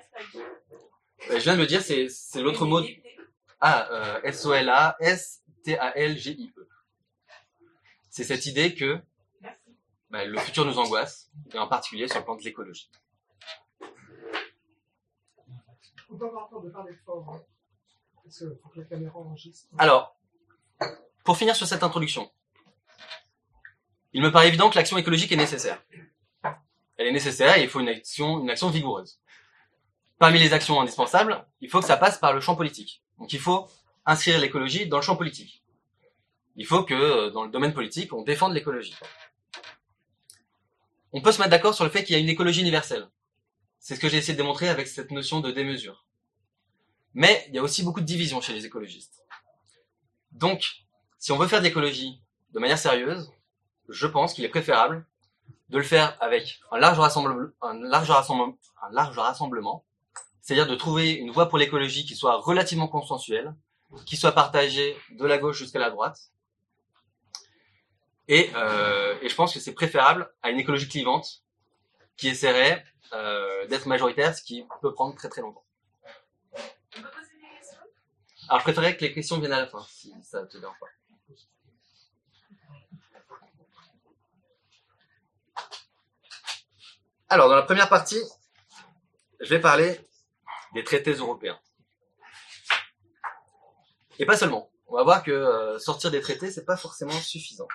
euh, 1.29 1.39
Je 1.39 1.43
viens 1.43 1.55
de 1.55 1.59
le 1.59 1.67
dire, 1.67 1.81
c'est, 1.81 2.07
l'autre 2.41 2.65
mot. 2.65 2.81
Ah, 3.59 3.89
euh, 3.91 4.21
S-O-L-A-S-T-A-L-G-I-E. 5.67 6.67
C'est 8.09 8.23
cette 8.23 8.45
idée 8.45 8.75
que 8.75 8.99
bah, 10.09 10.25
le 10.25 10.37
futur 10.39 10.65
nous 10.65 10.77
angoisse, 10.77 11.29
et 11.53 11.59
en 11.59 11.67
particulier 11.67 12.07
sur 12.07 12.19
le 12.19 12.25
plan 12.25 12.35
de 12.35 12.43
l'écologie. 12.43 12.89
Alors, 19.77 20.15
pour 21.23 21.37
finir 21.37 21.55
sur 21.55 21.67
cette 21.67 21.83
introduction, 21.83 22.31
il 24.13 24.21
me 24.21 24.31
paraît 24.31 24.47
évident 24.47 24.69
que 24.69 24.75
l'action 24.75 24.97
écologique 24.97 25.31
est 25.31 25.37
nécessaire 25.37 25.81
elle 26.97 27.07
est 27.07 27.11
nécessaire 27.11 27.57
et 27.57 27.63
il 27.63 27.69
faut 27.69 27.79
une 27.79 27.89
action, 27.89 28.41
une 28.41 28.49
action 28.49 28.69
vigoureuse. 28.69 29.19
Parmi 30.17 30.39
les 30.39 30.53
actions 30.53 30.79
indispensables, 30.79 31.45
il 31.59 31.69
faut 31.69 31.79
que 31.79 31.85
ça 31.85 31.97
passe 31.97 32.17
par 32.17 32.33
le 32.33 32.39
champ 32.39 32.55
politique. 32.55 33.03
Donc 33.19 33.33
il 33.33 33.39
faut 33.39 33.67
inscrire 34.05 34.39
l'écologie 34.39 34.87
dans 34.87 34.97
le 34.97 35.03
champ 35.03 35.15
politique. 35.15 35.63
Il 36.55 36.65
faut 36.65 36.83
que 36.83 36.93
euh, 36.93 37.29
dans 37.31 37.43
le 37.43 37.51
domaine 37.51 37.73
politique, 37.73 38.13
on 38.13 38.23
défende 38.23 38.53
l'écologie. 38.53 38.95
On 41.11 41.21
peut 41.21 41.31
se 41.31 41.39
mettre 41.39 41.51
d'accord 41.51 41.73
sur 41.73 41.83
le 41.83 41.89
fait 41.89 42.03
qu'il 42.03 42.13
y 42.15 42.17
a 42.17 42.21
une 42.21 42.29
écologie 42.29 42.61
universelle. 42.61 43.09
C'est 43.79 43.95
ce 43.95 43.99
que 43.99 44.09
j'ai 44.09 44.17
essayé 44.17 44.33
de 44.33 44.41
démontrer 44.41 44.69
avec 44.69 44.87
cette 44.87 45.11
notion 45.11 45.39
de 45.39 45.51
démesure. 45.51 46.05
Mais 47.13 47.45
il 47.47 47.55
y 47.55 47.57
a 47.57 47.63
aussi 47.63 47.83
beaucoup 47.83 48.01
de 48.01 48.05
divisions 48.05 48.41
chez 48.41 48.53
les 48.53 48.65
écologistes. 48.65 49.23
Donc, 50.31 50.85
si 51.17 51.31
on 51.31 51.37
veut 51.37 51.47
faire 51.47 51.59
de 51.59 51.65
l'écologie 51.65 52.21
de 52.51 52.59
manière 52.59 52.77
sérieuse, 52.77 53.31
je 53.87 54.07
pense 54.07 54.33
qu'il 54.33 54.43
est 54.43 54.49
préférable 54.49 55.05
de 55.69 55.77
le 55.77 55.83
faire 55.83 56.17
avec 56.21 56.59
un 56.71 56.77
large 56.77 56.99
rassemblement, 56.99 57.49
un 57.61 57.73
large 57.75 58.09
rassemblement, 58.09 58.57
un 58.81 58.91
large 58.91 59.17
rassemblement, 59.17 59.85
c'est-à-dire 60.41 60.67
de 60.67 60.75
trouver 60.75 61.11
une 61.11 61.31
voie 61.31 61.49
pour 61.49 61.57
l'écologie 61.57 62.05
qui 62.05 62.15
soit 62.15 62.37
relativement 62.37 62.87
consensuelle, 62.87 63.55
qui 64.05 64.17
soit 64.17 64.31
partagée 64.31 64.97
de 65.11 65.25
la 65.25 65.37
gauche 65.37 65.57
jusqu'à 65.57 65.79
la 65.79 65.89
droite. 65.89 66.31
Et, 68.27 68.51
euh, 68.55 69.17
et 69.21 69.29
je 69.29 69.35
pense 69.35 69.53
que 69.53 69.59
c'est 69.59 69.73
préférable 69.73 70.33
à 70.41 70.49
une 70.49 70.59
écologie 70.59 70.87
clivante 70.87 71.43
qui 72.17 72.27
essaierait 72.27 72.83
euh, 73.13 73.67
d'être 73.67 73.85
majoritaire, 73.85 74.35
ce 74.35 74.41
qui 74.41 74.65
peut 74.81 74.93
prendre 74.93 75.15
très 75.15 75.29
très 75.29 75.41
longtemps. 75.41 75.63
Alors 78.47 78.59
je 78.59 78.63
préférerais 78.63 78.95
que 78.95 79.01
les 79.01 79.13
questions 79.13 79.39
viennent 79.39 79.53
à 79.53 79.61
la 79.61 79.67
fin, 79.67 79.85
si 79.89 80.13
ça 80.23 80.45
te 80.45 80.57
dérange 80.57 80.79
pas. 80.79 80.87
Alors, 87.27 87.49
dans 87.49 87.55
la 87.55 87.63
première 87.63 87.89
partie, 87.89 88.21
je 89.39 89.49
vais 89.49 89.59
parler 89.59 89.99
des 90.73 90.83
traités 90.83 91.13
européens. 91.13 91.59
Et 94.19 94.25
pas 94.25 94.37
seulement. 94.37 94.69
On 94.87 94.95
va 94.95 95.03
voir 95.03 95.23
que 95.23 95.31
euh, 95.31 95.79
sortir 95.79 96.11
des 96.11 96.21
traités, 96.21 96.51
c'est 96.51 96.65
pas 96.65 96.77
forcément 96.77 97.11
suffisant. 97.11 97.67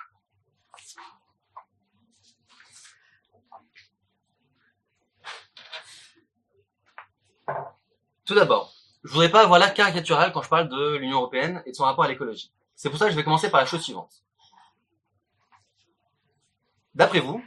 Tout 8.25 8.35
d'abord, 8.35 8.73
je 9.03 9.11
voudrais 9.11 9.29
pas 9.29 9.43
avoir 9.43 9.59
l'air 9.59 9.73
caricatural 9.73 10.31
quand 10.31 10.41
je 10.41 10.49
parle 10.49 10.69
de 10.69 10.95
l'Union 10.95 11.17
européenne 11.17 11.61
et 11.65 11.71
de 11.71 11.75
son 11.75 11.83
rapport 11.83 12.05
à 12.05 12.07
l'écologie. 12.07 12.51
C'est 12.75 12.89
pour 12.89 12.97
ça 12.97 13.05
que 13.05 13.11
je 13.11 13.17
vais 13.17 13.23
commencer 13.23 13.49
par 13.49 13.59
la 13.59 13.65
chose 13.65 13.81
suivante. 13.81 14.23
D'après 16.95 17.19
vous, 17.19 17.43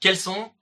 quels 0.00 0.18
sont 0.18 0.52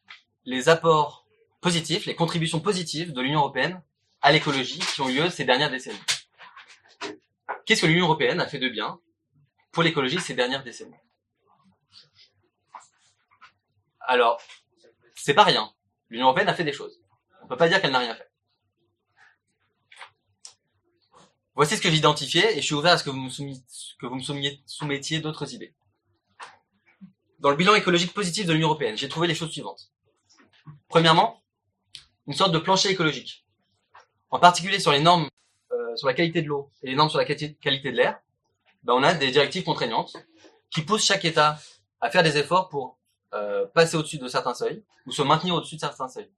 les 0.44 0.68
apports 0.68 1.26
positifs, 1.60 2.06
les 2.06 2.14
contributions 2.14 2.60
positives 2.60 3.12
de 3.12 3.20
l'Union 3.20 3.40
européenne 3.40 3.82
à 4.22 4.30
l'écologie 4.30 4.78
qui 4.78 5.00
ont 5.00 5.08
eu 5.08 5.22
lieu 5.22 5.30
ces 5.30 5.44
dernières 5.44 5.70
décennies? 5.70 5.98
Qu'est-ce 7.66 7.82
que 7.82 7.86
l'Union 7.86 8.04
européenne 8.04 8.40
a 8.40 8.46
fait 8.46 8.58
de 8.58 8.68
bien 8.68 9.00
pour 9.72 9.82
l'écologie 9.82 10.20
ces 10.20 10.34
dernières 10.34 10.62
décennies? 10.62 10.94
Alors, 14.00 14.40
c'est 15.14 15.34
pas 15.34 15.44
rien. 15.44 15.72
L'Union 16.10 16.26
européenne 16.26 16.48
a 16.48 16.54
fait 16.54 16.64
des 16.64 16.72
choses. 16.72 17.00
On 17.42 17.46
peut 17.46 17.56
pas 17.56 17.68
dire 17.68 17.80
qu'elle 17.80 17.92
n'a 17.92 17.98
rien 17.98 18.14
fait. 18.14 18.30
Voici 21.54 21.76
ce 21.76 21.82
que 21.82 21.88
j'ai 21.88 21.96
identifié 21.96 22.52
et 22.52 22.60
je 22.60 22.66
suis 22.66 22.74
ouvert 22.74 22.92
à 22.92 22.98
ce 22.98 23.04
que 23.04 23.10
vous 23.10 23.20
me, 23.20 24.60
soumettiez 24.66 25.20
d'autres 25.20 25.54
idées. 25.54 25.74
Dans 27.38 27.50
le 27.50 27.56
bilan 27.56 27.74
écologique 27.74 28.12
positif 28.12 28.46
de 28.46 28.52
l'Union 28.52 28.68
européenne, 28.68 28.96
j'ai 28.96 29.08
trouvé 29.08 29.28
les 29.28 29.34
choses 29.34 29.52
suivantes. 29.52 29.92
Premièrement, 30.88 31.42
une 32.26 32.32
sorte 32.32 32.52
de 32.52 32.58
plancher 32.58 32.90
écologique. 32.90 33.46
En 34.30 34.40
particulier 34.40 34.80
sur 34.80 34.90
les 34.90 35.00
normes 35.00 35.28
sur 35.96 36.06
la 36.06 36.14
qualité 36.14 36.42
de 36.42 36.48
l'eau 36.48 36.70
et 36.82 36.88
les 36.88 36.94
normes 36.94 37.10
sur 37.10 37.18
la 37.18 37.24
quali- 37.24 37.56
qualité 37.56 37.90
de 37.90 37.96
l'air, 37.96 38.20
ben, 38.82 38.94
on 38.94 39.02
a 39.02 39.14
des 39.14 39.30
directives 39.30 39.64
contraignantes 39.64 40.14
qui 40.70 40.82
poussent 40.82 41.04
chaque 41.04 41.24
État 41.24 41.58
à 42.00 42.10
faire 42.10 42.22
des 42.22 42.36
efforts 42.36 42.68
pour 42.68 42.98
euh, 43.32 43.66
passer 43.66 43.96
au-dessus 43.96 44.18
de 44.18 44.28
certains 44.28 44.54
seuils 44.54 44.82
ou 45.06 45.12
se 45.12 45.22
maintenir 45.22 45.54
au-dessus 45.54 45.76
de 45.76 45.80
certains 45.80 46.08
seuils. 46.08 46.30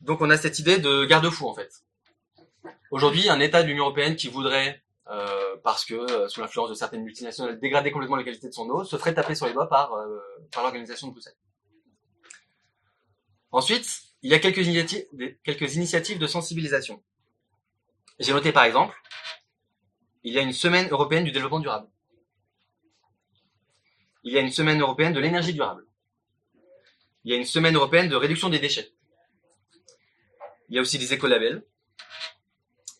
Donc 0.00 0.20
on 0.20 0.30
a 0.30 0.36
cette 0.36 0.58
idée 0.58 0.78
de 0.78 1.04
garde-fou 1.04 1.48
en 1.48 1.54
fait. 1.54 1.82
Aujourd'hui, 2.90 3.28
un 3.28 3.40
État 3.40 3.62
de 3.62 3.68
l'Union 3.68 3.84
européenne 3.84 4.16
qui 4.16 4.28
voudrait, 4.28 4.82
euh, 5.10 5.56
parce 5.62 5.84
que 5.84 5.94
euh, 5.94 6.28
sous 6.28 6.40
l'influence 6.40 6.68
de 6.68 6.74
certaines 6.74 7.02
multinationales, 7.02 7.58
dégrader 7.58 7.90
complètement 7.90 8.16
la 8.16 8.24
qualité 8.24 8.48
de 8.48 8.52
son 8.52 8.68
eau, 8.68 8.84
se 8.84 8.96
ferait 8.96 9.14
taper 9.14 9.34
sur 9.34 9.46
les 9.46 9.52
doigts 9.52 9.68
par, 9.68 9.94
euh, 9.94 10.18
par 10.52 10.62
l'organisation 10.62 11.08
de 11.08 11.12
Bruxelles. 11.12 11.36
Ensuite, 13.50 14.02
il 14.22 14.30
y 14.30 14.34
a 14.34 14.38
quelques 14.38 14.64
quelques 15.42 15.76
initiatives 15.76 16.18
de 16.18 16.26
sensibilisation. 16.26 17.02
J'ai 18.18 18.32
noté 18.32 18.52
par 18.52 18.64
exemple, 18.64 18.96
il 20.22 20.32
y 20.32 20.38
a 20.38 20.42
une 20.42 20.52
semaine 20.52 20.88
européenne 20.90 21.24
du 21.24 21.32
développement 21.32 21.60
durable. 21.60 21.88
Il 24.22 24.32
y 24.32 24.38
a 24.38 24.40
une 24.40 24.50
semaine 24.50 24.80
européenne 24.80 25.12
de 25.12 25.20
l'énergie 25.20 25.52
durable. 25.52 25.86
Il 27.24 27.32
y 27.32 27.34
a 27.34 27.38
une 27.38 27.44
semaine 27.44 27.74
européenne 27.76 28.08
de 28.08 28.16
réduction 28.16 28.48
des 28.48 28.58
déchets. 28.58 28.94
Il 30.68 30.76
y 30.76 30.78
a 30.78 30.80
aussi 30.80 30.98
des 30.98 31.12
écolabels. 31.12 31.66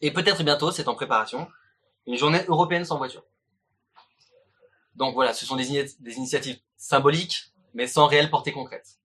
Et 0.00 0.12
peut-être 0.12 0.42
bientôt, 0.42 0.71
c'est 0.71 0.88
en 0.88 0.94
préparation, 0.94 1.49
une 2.06 2.18
journée 2.18 2.44
européenne 2.49 2.85
sans 2.85 2.99
voiture. 2.99 3.25
Donc 4.97 5.14
voilà, 5.14 5.33
ce 5.33 5.47
sont 5.47 5.56
des, 5.56 5.71
ini- 5.71 5.97
des 6.00 6.14
initiatives 6.16 6.61
symboliques, 6.76 7.52
mais 7.73 7.87
sans 7.87 8.06
réelle 8.06 8.30
portée 8.30 8.52
concrète. 8.52 8.99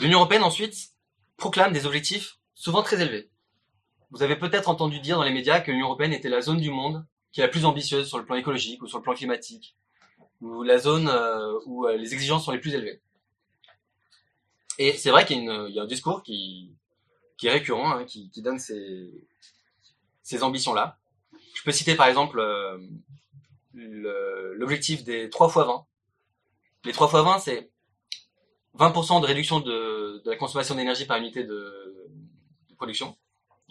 L'Union 0.00 0.20
européenne 0.20 0.42
ensuite 0.42 0.92
proclame 1.36 1.72
des 1.72 1.84
objectifs 1.86 2.38
souvent 2.54 2.82
très 2.82 3.00
élevés. 3.00 3.30
Vous 4.14 4.22
avez 4.22 4.36
peut-être 4.36 4.68
entendu 4.68 5.00
dire 5.00 5.16
dans 5.16 5.24
les 5.24 5.32
médias 5.32 5.58
que 5.58 5.72
l'Union 5.72 5.86
européenne 5.86 6.12
était 6.12 6.28
la 6.28 6.40
zone 6.40 6.60
du 6.60 6.70
monde 6.70 7.04
qui 7.32 7.40
est 7.40 7.42
la 7.42 7.48
plus 7.48 7.64
ambitieuse 7.64 8.06
sur 8.06 8.16
le 8.16 8.24
plan 8.24 8.36
écologique 8.36 8.80
ou 8.80 8.86
sur 8.86 8.98
le 8.98 9.02
plan 9.02 9.12
climatique, 9.12 9.74
ou 10.40 10.62
la 10.62 10.78
zone 10.78 11.08
euh, 11.08 11.58
où 11.66 11.88
euh, 11.88 11.96
les 11.96 12.14
exigences 12.14 12.44
sont 12.44 12.52
les 12.52 12.60
plus 12.60 12.74
élevées. 12.74 13.00
Et 14.78 14.92
c'est 14.92 15.10
vrai 15.10 15.26
qu'il 15.26 15.42
y, 15.42 15.80
a 15.80 15.82
un 15.82 15.86
discours 15.86 16.22
qui, 16.22 16.70
est 17.42 17.50
récurrent, 17.50 17.90
hein, 17.90 18.04
qui, 18.04 18.30
donne 18.36 18.60
ces, 18.60 19.10
ambitions-là. 20.42 20.96
Je 21.56 21.64
peux 21.64 21.72
citer 21.72 21.96
par 21.96 22.06
exemple 22.06 22.38
euh, 22.38 22.78
l'objectif 23.72 25.02
des 25.02 25.28
3 25.28 25.48
x 25.48 25.56
20. 25.56 25.86
Les 26.84 26.92
3 26.92 27.08
x 27.08 27.16
20, 27.16 27.38
c'est 27.40 27.68
20% 28.78 29.22
de 29.22 29.26
réduction 29.26 29.58
de, 29.58 30.22
la 30.24 30.36
consommation 30.36 30.76
d'énergie 30.76 31.04
par 31.04 31.16
unité 31.16 31.42
de 31.42 32.06
production. 32.76 33.16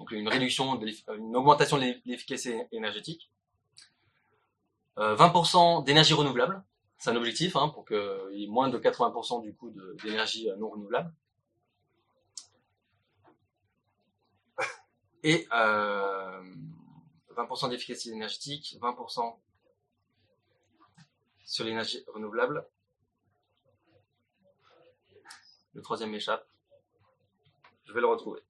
Donc 0.04 0.12
une 0.12 0.28
réduction, 0.28 0.76
de 0.76 0.86
l'eff- 0.86 1.06
une 1.18 1.34
augmentation 1.34 1.78
de 1.78 1.84
l'e- 1.84 2.02
l'efficacité 2.04 2.68
énergétique. 2.74 3.32
Euh, 4.98 5.16
20% 5.16 5.82
d'énergie 5.82 6.14
renouvelable. 6.14 6.62
C'est 6.98 7.10
un 7.12 7.16
objectif 7.16 7.56
hein, 7.56 7.70
pour 7.70 7.86
qu'il 7.86 8.32
y 8.34 8.44
ait 8.44 8.48
moins 8.48 8.68
de 8.68 8.78
80% 8.78 9.42
du 9.44 9.54
coût 9.56 9.74
d'énergie 10.04 10.50
euh, 10.50 10.58
non 10.58 10.70
renouvelable. 10.72 11.14
Et 15.24 15.48
euh, 15.54 16.44
20% 17.38 17.70
d'efficacité 17.70 18.14
énergétique, 18.14 18.76
20% 18.82 19.38
sur 21.46 21.64
l'énergie 21.64 22.04
renouvelable. 22.08 22.68
Le 25.74 25.82
troisième 25.82 26.10
m'échappe. 26.12 26.46
Je 27.86 27.94
vais 27.94 28.02
le 28.02 28.08
retrouver. 28.08 28.42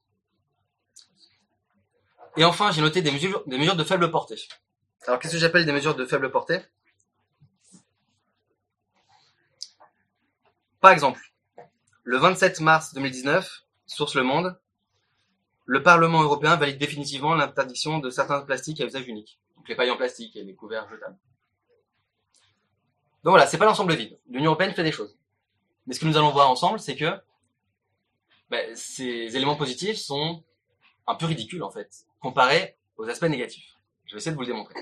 Et 2.38 2.44
enfin, 2.46 2.72
j'ai 2.72 2.82
noté 2.82 3.02
des 3.02 3.12
mesures, 3.12 3.44
des 3.46 3.58
mesures 3.58 3.76
de 3.76 3.84
faible 3.84 4.10
portée. 4.10 4.42
Alors, 5.06 5.20
qu'est-ce 5.20 5.34
que 5.34 5.40
j'appelle 5.40 5.66
des 5.66 5.72
mesures 5.72 5.96
de 5.96 6.06
faible 6.06 6.32
portée? 6.32 6.60
Par 10.82 10.92
exemple, 10.92 11.22
le 12.04 12.18
27 12.18 12.60
mars 12.60 12.94
2019, 12.94 13.64
source 13.86 14.16
Le 14.16 14.24
Monde, 14.24 14.60
le 15.66 15.82
Parlement 15.82 16.22
européen 16.22 16.56
valide 16.56 16.78
définitivement 16.78 17.36
l'interdiction 17.36 18.00
de 18.00 18.10
certains 18.10 18.42
plastiques 18.42 18.82
à 18.82 18.86
usage 18.86 19.08
unique. 19.08 19.40
Donc 19.56 19.70
les 19.70 19.76
pailles 19.76 19.92
en 19.92 19.98
plastique 19.98 20.36
et 20.36 20.44
les 20.44 20.56
couverts 20.56 20.90
jetables. 20.90 21.18
Donc 23.24 23.32
voilà, 23.32 23.46
c'est 23.46 23.58
pas 23.58 23.66
l'ensemble 23.66 23.96
vide. 23.96 24.20
L'Union 24.28 24.48
européenne 24.48 24.74
fait 24.74 24.84
des 24.84 24.92
choses. 24.92 25.18
Mais 25.88 25.94
ce 25.94 26.00
que 26.00 26.06
nous 26.06 26.18
allons 26.18 26.32
voir 26.32 26.50
ensemble, 26.50 26.80
c'est 26.80 26.96
que 26.96 27.18
ben, 28.50 28.76
ces 28.76 29.36
éléments 29.38 29.56
positifs 29.56 29.98
sont 29.98 30.44
un 31.08 31.16
peu 31.16 31.26
ridicules 31.26 31.64
en 31.64 31.72
fait, 31.72 32.06
comparés 32.24 32.78
aux 32.96 33.08
aspects 33.10 33.26
négatifs. 33.26 33.76
Je 34.06 34.14
vais 34.14 34.18
essayer 34.18 34.32
de 34.32 34.38
vous 34.38 34.44
le 34.44 34.48
démontrer. 34.48 34.76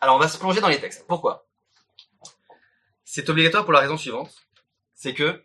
Alors 0.00 0.16
on 0.16 0.18
va 0.18 0.26
se 0.26 0.38
plonger 0.38 0.62
dans 0.62 0.68
les 0.68 0.80
textes. 0.80 1.06
Pourquoi? 1.06 1.46
C'est 3.04 3.28
obligatoire 3.28 3.64
pour 3.64 3.74
la 3.74 3.80
raison 3.80 3.98
suivante, 3.98 4.34
c'est 4.94 5.12
que 5.12 5.44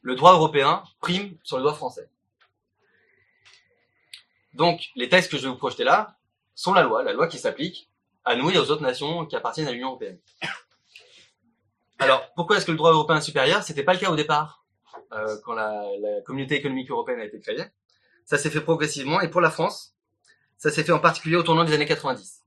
le 0.00 0.14
droit 0.14 0.32
européen 0.32 0.82
prime 1.00 1.36
sur 1.42 1.58
le 1.58 1.62
droit 1.62 1.74
français. 1.74 2.08
Donc 4.54 4.80
les 4.96 5.08
textes 5.08 5.30
que 5.30 5.36
je 5.36 5.42
vais 5.42 5.48
vous 5.48 5.58
projeter 5.58 5.84
là 5.84 6.16
sont 6.54 6.72
la 6.72 6.82
loi, 6.82 7.02
la 7.02 7.12
loi 7.12 7.28
qui 7.28 7.38
s'applique 7.38 7.90
à 8.24 8.36
nous 8.36 8.50
et 8.50 8.58
aux 8.58 8.70
autres 8.70 8.82
nations 8.82 9.26
qui 9.26 9.36
appartiennent 9.36 9.68
à 9.68 9.72
l'Union 9.72 9.88
européenne. 9.88 10.18
Alors 11.98 12.32
pourquoi 12.34 12.56
est-ce 12.56 12.64
que 12.64 12.70
le 12.70 12.78
droit 12.78 12.92
européen 12.92 13.16
est 13.16 13.22
supérieur? 13.22 13.62
C'était 13.62 13.84
pas 13.84 13.92
le 13.92 13.98
cas 13.98 14.10
au 14.10 14.16
départ, 14.16 14.64
euh, 15.12 15.36
quand 15.44 15.52
la 15.52 15.84
communauté 16.24 16.54
économique 16.56 16.90
européenne 16.90 17.20
a 17.20 17.24
été 17.24 17.38
créée. 17.38 17.64
Ça 18.24 18.38
s'est 18.38 18.50
fait 18.50 18.60
progressivement 18.60 19.20
et 19.20 19.28
pour 19.28 19.40
la 19.40 19.50
France, 19.50 19.94
ça 20.56 20.70
s'est 20.70 20.84
fait 20.84 20.92
en 20.92 21.00
particulier 21.00 21.36
au 21.36 21.42
tournant 21.42 21.64
des 21.64 21.72
années 21.72 21.86
90. 21.86 22.42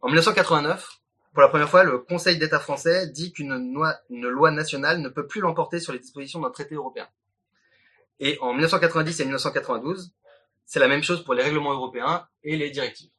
En 0.00 0.06
1989, 0.08 1.00
pour 1.36 1.42
la 1.42 1.48
première 1.48 1.68
fois, 1.68 1.84
le 1.84 1.98
Conseil 1.98 2.38
d'État 2.38 2.58
français 2.58 3.08
dit 3.08 3.30
qu'une 3.30 3.74
loi, 4.08 4.50
nationale 4.50 5.02
ne 5.02 5.10
peut 5.10 5.26
plus 5.26 5.42
l'emporter 5.42 5.80
sur 5.80 5.92
les 5.92 5.98
dispositions 5.98 6.40
d'un 6.40 6.50
traité 6.50 6.74
européen. 6.74 7.06
Et 8.18 8.38
en 8.40 8.54
1990 8.54 9.20
et 9.20 9.24
1992, 9.24 10.12
c'est 10.64 10.80
la 10.80 10.88
même 10.88 11.02
chose 11.02 11.22
pour 11.22 11.34
les 11.34 11.42
règlements 11.42 11.74
européens 11.74 12.26
et 12.42 12.56
les 12.56 12.70
directives. 12.70 13.10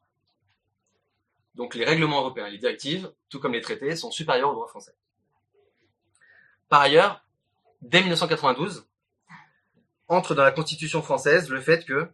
Donc 1.54 1.76
les 1.76 1.84
règlements 1.84 2.18
européens 2.18 2.46
et 2.46 2.50
les 2.50 2.58
directives, 2.58 3.12
tout 3.28 3.38
comme 3.38 3.52
les 3.52 3.60
traités, 3.60 3.94
sont 3.94 4.10
supérieurs 4.10 4.50
au 4.50 4.54
droit 4.54 4.66
français. 4.66 4.96
Par 6.68 6.80
ailleurs, 6.80 7.24
dès 7.82 8.00
1992, 8.00 8.87
entre 10.08 10.34
dans 10.34 10.42
la 10.42 10.52
Constitution 10.52 11.02
française 11.02 11.48
le 11.50 11.60
fait 11.60 11.84
que 11.84 12.08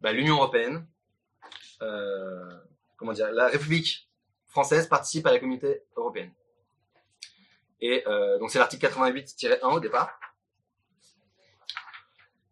bah, 0.00 0.12
l'Union 0.12 0.36
européenne, 0.36 0.86
euh, 1.82 2.56
comment 2.96 3.12
dire, 3.12 3.30
la 3.32 3.48
République 3.48 4.08
française 4.48 4.88
participe 4.88 5.26
à 5.26 5.32
la 5.32 5.38
communauté 5.38 5.82
européenne. 5.96 6.32
Et 7.80 8.02
euh, 8.06 8.38
donc 8.38 8.50
c'est 8.50 8.58
l'article 8.58 8.86
88-1 8.86 9.62
au 9.64 9.80
départ. 9.80 10.18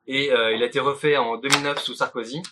Et 0.07 0.33
euh, 0.33 0.55
il 0.55 0.63
a 0.63 0.67
été 0.67 0.81
refait 0.81 1.17
en 1.17 1.39
2009 1.39 1.79
sous 1.79 1.95
Sarkozy. 1.95 2.43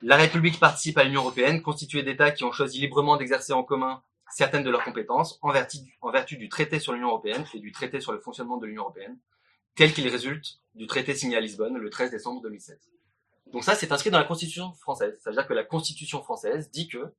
La 0.00 0.16
République 0.16 0.58
participe 0.58 0.98
à 0.98 1.04
l'Union 1.04 1.20
européenne, 1.20 1.62
constituée 1.62 2.02
d'États 2.02 2.32
qui 2.32 2.44
ont 2.44 2.52
choisi 2.52 2.80
librement 2.80 3.16
d'exercer 3.16 3.52
en 3.52 3.62
commun 3.62 4.02
certaines 4.30 4.64
de 4.64 4.70
leurs 4.70 4.82
compétences 4.82 5.38
en 5.42 5.52
vertu, 5.52 5.78
en 6.00 6.10
vertu 6.10 6.36
du 6.38 6.48
traité 6.48 6.80
sur 6.80 6.92
l'Union 6.94 7.08
européenne 7.08 7.44
et 7.54 7.60
du 7.60 7.70
traité 7.70 8.00
sur 8.00 8.12
le 8.12 8.18
fonctionnement 8.18 8.56
de 8.56 8.66
l'Union 8.66 8.82
européenne, 8.82 9.18
tel 9.74 9.92
qu'il 9.92 10.08
résulte 10.08 10.60
du 10.74 10.86
traité 10.86 11.14
signé 11.14 11.36
à 11.36 11.40
Lisbonne 11.40 11.76
le 11.76 11.90
13 11.90 12.10
décembre 12.10 12.42
2007. 12.42 12.78
Donc 13.52 13.64
ça, 13.64 13.74
c'est 13.74 13.92
inscrit 13.92 14.10
dans 14.10 14.18
la 14.18 14.24
Constitution 14.24 14.72
française. 14.74 15.18
Ça 15.22 15.30
veut 15.30 15.36
dire 15.36 15.46
que 15.46 15.52
la 15.52 15.64
Constitution 15.64 16.22
française 16.22 16.70
dit 16.70 16.88
que 16.88 17.12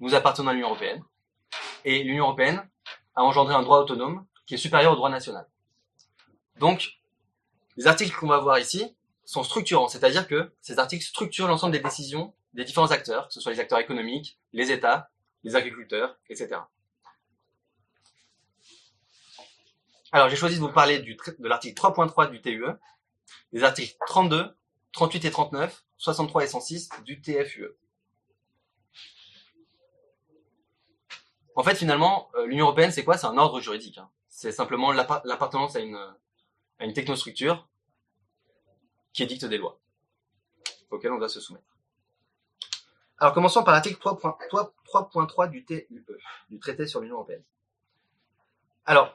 nous 0.00 0.14
appartenons 0.14 0.48
à 0.48 0.52
l'Union 0.52 0.68
européenne 0.68 1.02
et 1.84 2.02
l'Union 2.02 2.24
européenne 2.24 2.68
a 3.14 3.22
engendré 3.22 3.54
un 3.54 3.62
droit 3.62 3.78
autonome 3.78 4.26
qui 4.46 4.54
est 4.54 4.58
supérieur 4.58 4.92
au 4.92 4.96
droit 4.96 5.10
national. 5.10 5.46
Donc, 6.58 6.98
les 7.76 7.86
articles 7.86 8.14
qu'on 8.14 8.26
va 8.26 8.38
voir 8.38 8.58
ici 8.58 8.94
sont 9.24 9.42
structurants, 9.42 9.88
c'est-à-dire 9.88 10.26
que 10.26 10.52
ces 10.60 10.78
articles 10.78 11.04
structurent 11.04 11.48
l'ensemble 11.48 11.72
des 11.72 11.80
décisions 11.80 12.34
des 12.54 12.64
différents 12.64 12.90
acteurs, 12.90 13.28
que 13.28 13.34
ce 13.34 13.40
soit 13.40 13.52
les 13.52 13.60
acteurs 13.60 13.78
économiques, 13.78 14.38
les 14.52 14.70
États, 14.70 15.10
les 15.42 15.56
agriculteurs, 15.56 16.18
etc. 16.28 16.60
Alors, 20.12 20.28
j'ai 20.28 20.36
choisi 20.36 20.56
de 20.56 20.60
vous 20.60 20.70
parler 20.70 20.98
de 20.98 21.48
l'article 21.48 21.80
3.3 21.80 22.30
du 22.30 22.42
TUE, 22.42 22.66
des 23.54 23.64
articles 23.64 23.96
32, 24.06 24.54
38 24.92 25.24
et 25.24 25.30
39, 25.30 25.84
63 25.96 26.44
et 26.44 26.46
106 26.46 26.90
du 27.04 27.22
TFUE. 27.22 27.70
En 31.56 31.62
fait, 31.62 31.74
finalement, 31.76 32.30
euh, 32.34 32.46
l'Union 32.46 32.66
européenne, 32.66 32.92
c'est 32.92 33.04
quoi? 33.04 33.16
C'est 33.16 33.26
un 33.26 33.38
ordre 33.38 33.60
juridique. 33.60 33.98
Hein. 33.98 34.10
C'est 34.28 34.52
simplement 34.52 34.92
l'appartenance 34.92 35.76
à 35.76 35.80
une, 35.80 35.96
à 36.78 36.84
une 36.84 36.92
technostructure 36.92 37.66
qui 39.12 39.22
édicte 39.22 39.44
des 39.46 39.58
lois 39.58 39.78
auxquelles 40.90 41.12
on 41.12 41.18
doit 41.18 41.28
se 41.28 41.40
soumettre. 41.40 41.64
Alors 43.18 43.34
commençons 43.34 43.62
par 43.62 43.72
l'article 43.72 44.00
3.3 44.02 45.48
du 45.50 45.64
TUE, 45.64 45.86
du 46.50 46.58
traité 46.58 46.86
sur 46.86 47.00
l'Union 47.00 47.16
européenne. 47.16 47.44
Alors, 48.84 49.14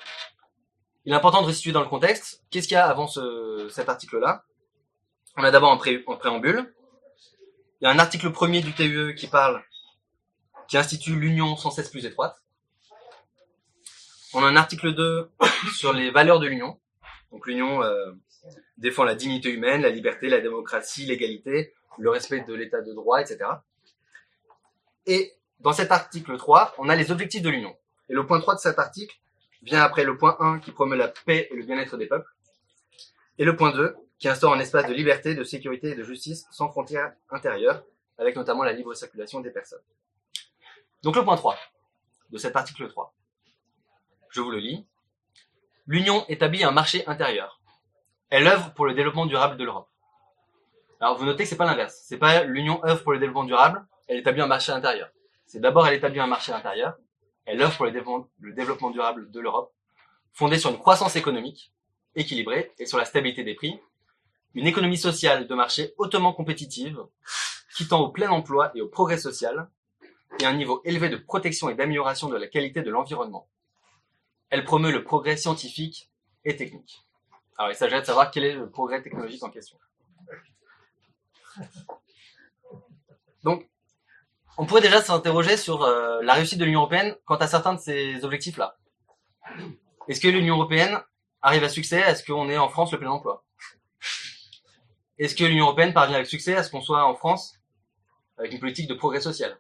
il 1.08 1.14
est 1.14 1.16
important 1.16 1.42
de 1.42 1.48
restituer 1.48 1.72
dans 1.72 1.82
le 1.82 1.88
contexte. 1.88 2.44
Qu'est-ce 2.52 2.68
qu'il 2.68 2.76
y 2.76 2.78
a 2.78 2.86
avant 2.86 3.08
ce, 3.08 3.70
cet 3.72 3.88
article-là? 3.88 4.44
On 5.38 5.44
a 5.46 5.52
d'abord 5.52 5.72
un 5.72 5.78
préambule. 5.78 6.76
Il 7.80 7.86
y 7.86 7.88
a 7.88 7.92
un 7.92 7.98
article 7.98 8.30
premier 8.34 8.60
du 8.60 8.74
TUE 8.74 9.16
qui 9.16 9.28
parle, 9.28 9.64
qui 10.68 10.78
institue 10.78 11.16
l'union 11.16 11.56
sans 11.56 11.72
cesse 11.72 11.90
plus 11.90 12.06
étroite. 12.06 12.36
On 14.34 14.44
a 14.44 14.48
un 14.48 14.58
article 14.58 14.94
2 14.94 15.32
sur 15.78 15.94
les 15.94 16.12
valeurs 16.12 16.42
de 16.42 16.48
l'union. 16.48 16.78
Donc 17.32 17.48
l'union 17.48 17.82
euh, 17.84 18.12
défend 18.78 19.06
la 19.06 19.16
dignité 19.16 19.50
humaine, 19.50 19.84
la 19.84 19.90
liberté, 19.90 20.28
la 20.28 20.42
démocratie, 20.42 21.06
l'égalité, 21.06 21.74
le 21.98 22.10
respect 22.10 22.42
de 22.42 22.54
l'état 22.54 22.82
de 22.82 22.92
droit, 22.92 23.22
etc. 23.22 23.50
Et 25.06 25.32
dans 25.62 25.72
cet 25.72 25.94
article 25.94 26.36
3, 26.36 26.76
on 26.80 26.90
a 26.90 26.98
les 26.98 27.12
objectifs 27.12 27.42
de 27.44 27.50
l'Union. 27.50 27.78
Et 28.10 28.14
le 28.14 28.26
point 28.26 28.42
3 28.42 28.56
de 28.56 28.60
cet 28.60 28.78
article 28.78 29.18
vient 29.62 29.82
après 29.82 30.04
le 30.04 30.18
point 30.18 30.38
1 30.40 30.60
qui 30.60 30.72
promeut 30.72 30.98
la 30.98 31.08
paix 31.08 31.48
et 31.52 31.56
le 31.56 31.64
bien-être 31.64 31.98
des 31.98 32.08
peuples. 32.08 32.30
Et 33.38 33.46
le 33.46 33.56
point 33.56 33.72
2 33.72 33.96
qui 34.20 34.28
instaure 34.28 34.54
un 34.54 34.60
espace 34.60 34.88
de 34.88 34.94
liberté, 34.94 35.36
de 35.36 35.44
sécurité 35.44 35.92
et 35.92 35.96
de 35.96 36.04
justice 36.04 36.48
sans 36.52 36.70
frontières 36.70 37.14
intérieures, 37.30 37.84
avec 38.18 38.36
notamment 38.36 38.64
la 38.64 38.74
libre 38.74 38.94
circulation 38.96 39.42
des 39.42 39.52
personnes. 39.52 39.82
Donc 41.04 41.16
le 41.16 41.24
point 41.24 41.36
3 41.36 41.58
de 42.32 42.38
cet 42.38 42.56
article 42.56 42.88
3. 42.90 43.14
Je 44.30 44.42
vous 44.42 44.52
le 44.52 44.60
lis. 44.60 44.86
L'Union 45.86 46.26
établit 46.28 46.64
un 46.64 46.72
marché 46.72 47.08
intérieur. 47.08 47.62
Elle 48.30 48.48
œuvre 48.48 48.74
pour 48.74 48.86
le 48.86 48.94
développement 48.94 49.26
durable 49.26 49.58
de 49.58 49.64
l'Europe. 49.64 49.88
Alors 51.00 51.18
vous 51.18 51.26
notez 51.26 51.44
que 51.44 51.50
c'est 51.50 51.56
pas 51.56 51.66
l'inverse. 51.66 52.04
C'est 52.06 52.18
pas 52.18 52.44
l'Union 52.44 52.84
œuvre 52.84 53.04
pour 53.04 53.14
le 53.14 53.20
développement 53.20 53.46
durable, 53.46 53.86
elle 54.08 54.18
établit 54.18 54.42
un 54.42 54.48
marché 54.48 54.72
intérieur. 54.72 55.10
C'est 55.46 55.60
d'abord 55.60 55.88
elle 55.88 55.94
établit 55.94 56.20
un 56.20 56.28
marché 56.28 56.52
intérieur, 56.52 56.98
elle 57.48 57.62
œuvre 57.62 57.76
pour 57.76 57.86
le 57.86 57.92
développement, 57.92 58.28
le 58.40 58.54
développement 58.54 58.92
durable 58.92 59.32
de 59.32 59.40
l'Europe, 59.40 59.74
fondé 60.34 60.60
sur 60.60 60.70
une 60.70 60.78
croissance 60.78 61.16
économique 61.16 61.74
équilibrée 62.14 62.74
et 62.78 62.86
sur 62.86 62.98
la 62.98 63.06
stabilité 63.06 63.44
des 63.44 63.56
prix, 63.56 63.80
une 64.54 64.68
économie 64.68 64.98
sociale 64.98 65.48
de 65.48 65.56
marché 65.56 65.94
hautement 65.98 66.34
compétitive, 66.34 67.00
qui 67.76 67.88
tend 67.88 68.02
au 68.02 68.10
plein 68.10 68.30
emploi 68.30 68.72
et 68.76 68.82
au 68.82 68.88
progrès 68.88 69.18
social, 69.18 69.70
et 70.42 70.46
un 70.46 70.54
niveau 70.54 70.82
élevé 70.84 71.10
de 71.10 71.16
protection 71.16 71.70
et 71.70 71.76
d'amélioration 71.76 72.28
de 72.28 72.36
la 72.36 72.48
qualité 72.48 72.82
de 72.82 72.90
l'environnement. 72.90 73.48
Elle 74.50 74.66
promeut 74.66 74.92
le 74.92 75.04
progrès 75.04 75.38
scientifique 75.38 76.12
et 76.44 76.56
technique. 76.56 77.06
Alors, 77.58 77.72
il 77.72 77.76
s'agit 77.76 77.96
de 78.00 78.04
savoir 78.04 78.30
quel 78.30 78.44
est 78.44 78.54
le 78.54 78.70
progrès 78.70 79.02
technologique 79.02 79.44
en 79.44 79.50
question. 79.50 79.78
Donc, 83.44 83.68
on 84.58 84.66
pourrait 84.66 84.82
déjà 84.82 85.02
s'interroger 85.02 85.56
sur 85.56 85.84
euh, 85.84 86.22
la 86.24 86.34
réussite 86.34 86.60
de 86.60 86.66
l'Union 86.66 86.82
européenne 86.82 87.16
quant 87.26 87.36
à 87.36 87.48
certains 87.48 87.76
de 87.76 87.80
ces 87.80 88.24
objectifs-là. 88.24 88.78
Est-ce 90.08 90.20
que 90.20 90.28
l'Union 90.28 90.56
européenne 90.56 91.00
arrive 91.42 91.64
à 91.64 91.70
succès? 91.70 92.04
À 92.04 92.16
ce 92.16 92.24
qu'on 92.24 92.50
ait 92.50 92.58
en 92.58 92.70
France 92.70 92.92
le 92.92 93.00
plein 93.00 93.12
emploi? 93.12 93.44
Est-ce 95.20 95.36
que 95.36 95.44
l'Union 95.44 95.66
européenne 95.66 95.94
parvient 95.94 96.16
avec 96.16 96.28
succès? 96.28 96.56
À 96.56 96.64
ce 96.64 96.72
qu'on 96.72 96.82
soit 96.82 97.06
en 97.06 97.16
France 97.16 97.56
avec 98.38 98.52
une 98.52 98.60
politique 98.60 98.88
de 98.88 98.94
progrès 98.96 99.22
social? 99.22 99.60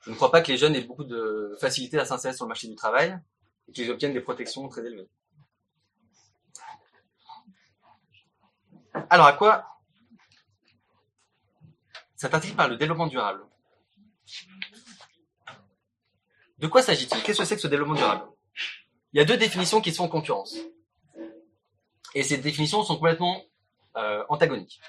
Je 0.00 0.10
ne 0.10 0.16
crois 0.16 0.30
pas 0.30 0.42
que 0.42 0.52
les 0.52 0.58
jeunes 0.58 0.74
aient 0.74 0.82
beaucoup 0.82 1.04
de 1.04 1.56
facilité 1.60 1.98
à 1.98 2.04
s'insérer 2.04 2.34
sur 2.34 2.44
le 2.44 2.48
marché 2.48 2.68
du 2.68 2.74
travail 2.74 3.18
et 3.68 3.72
qu'ils 3.72 3.90
obtiennent 3.90 4.12
des 4.12 4.20
protections 4.20 4.68
très 4.68 4.84
élevées. 4.84 5.08
Alors, 9.10 9.26
à 9.26 9.32
quoi 9.32 9.73
cet 12.24 12.32
article 12.32 12.56
parle 12.56 12.70
de 12.70 12.76
développement 12.76 13.06
durable? 13.06 13.42
De 16.58 16.66
quoi 16.66 16.80
s'agit-il? 16.80 17.22
Qu'est-ce 17.22 17.36
que 17.36 17.44
c'est 17.44 17.56
que 17.56 17.60
ce 17.60 17.66
développement 17.66 17.96
durable? 17.96 18.24
Il 19.12 19.18
y 19.18 19.20
a 19.20 19.26
deux 19.26 19.36
définitions 19.36 19.82
qui 19.82 19.92
sont 19.92 20.04
en 20.04 20.08
concurrence. 20.08 20.56
Et 22.14 22.22
ces 22.22 22.38
définitions 22.38 22.82
sont 22.82 22.94
complètement 22.96 23.42
euh, 23.98 24.24
antagoniques. 24.30 24.80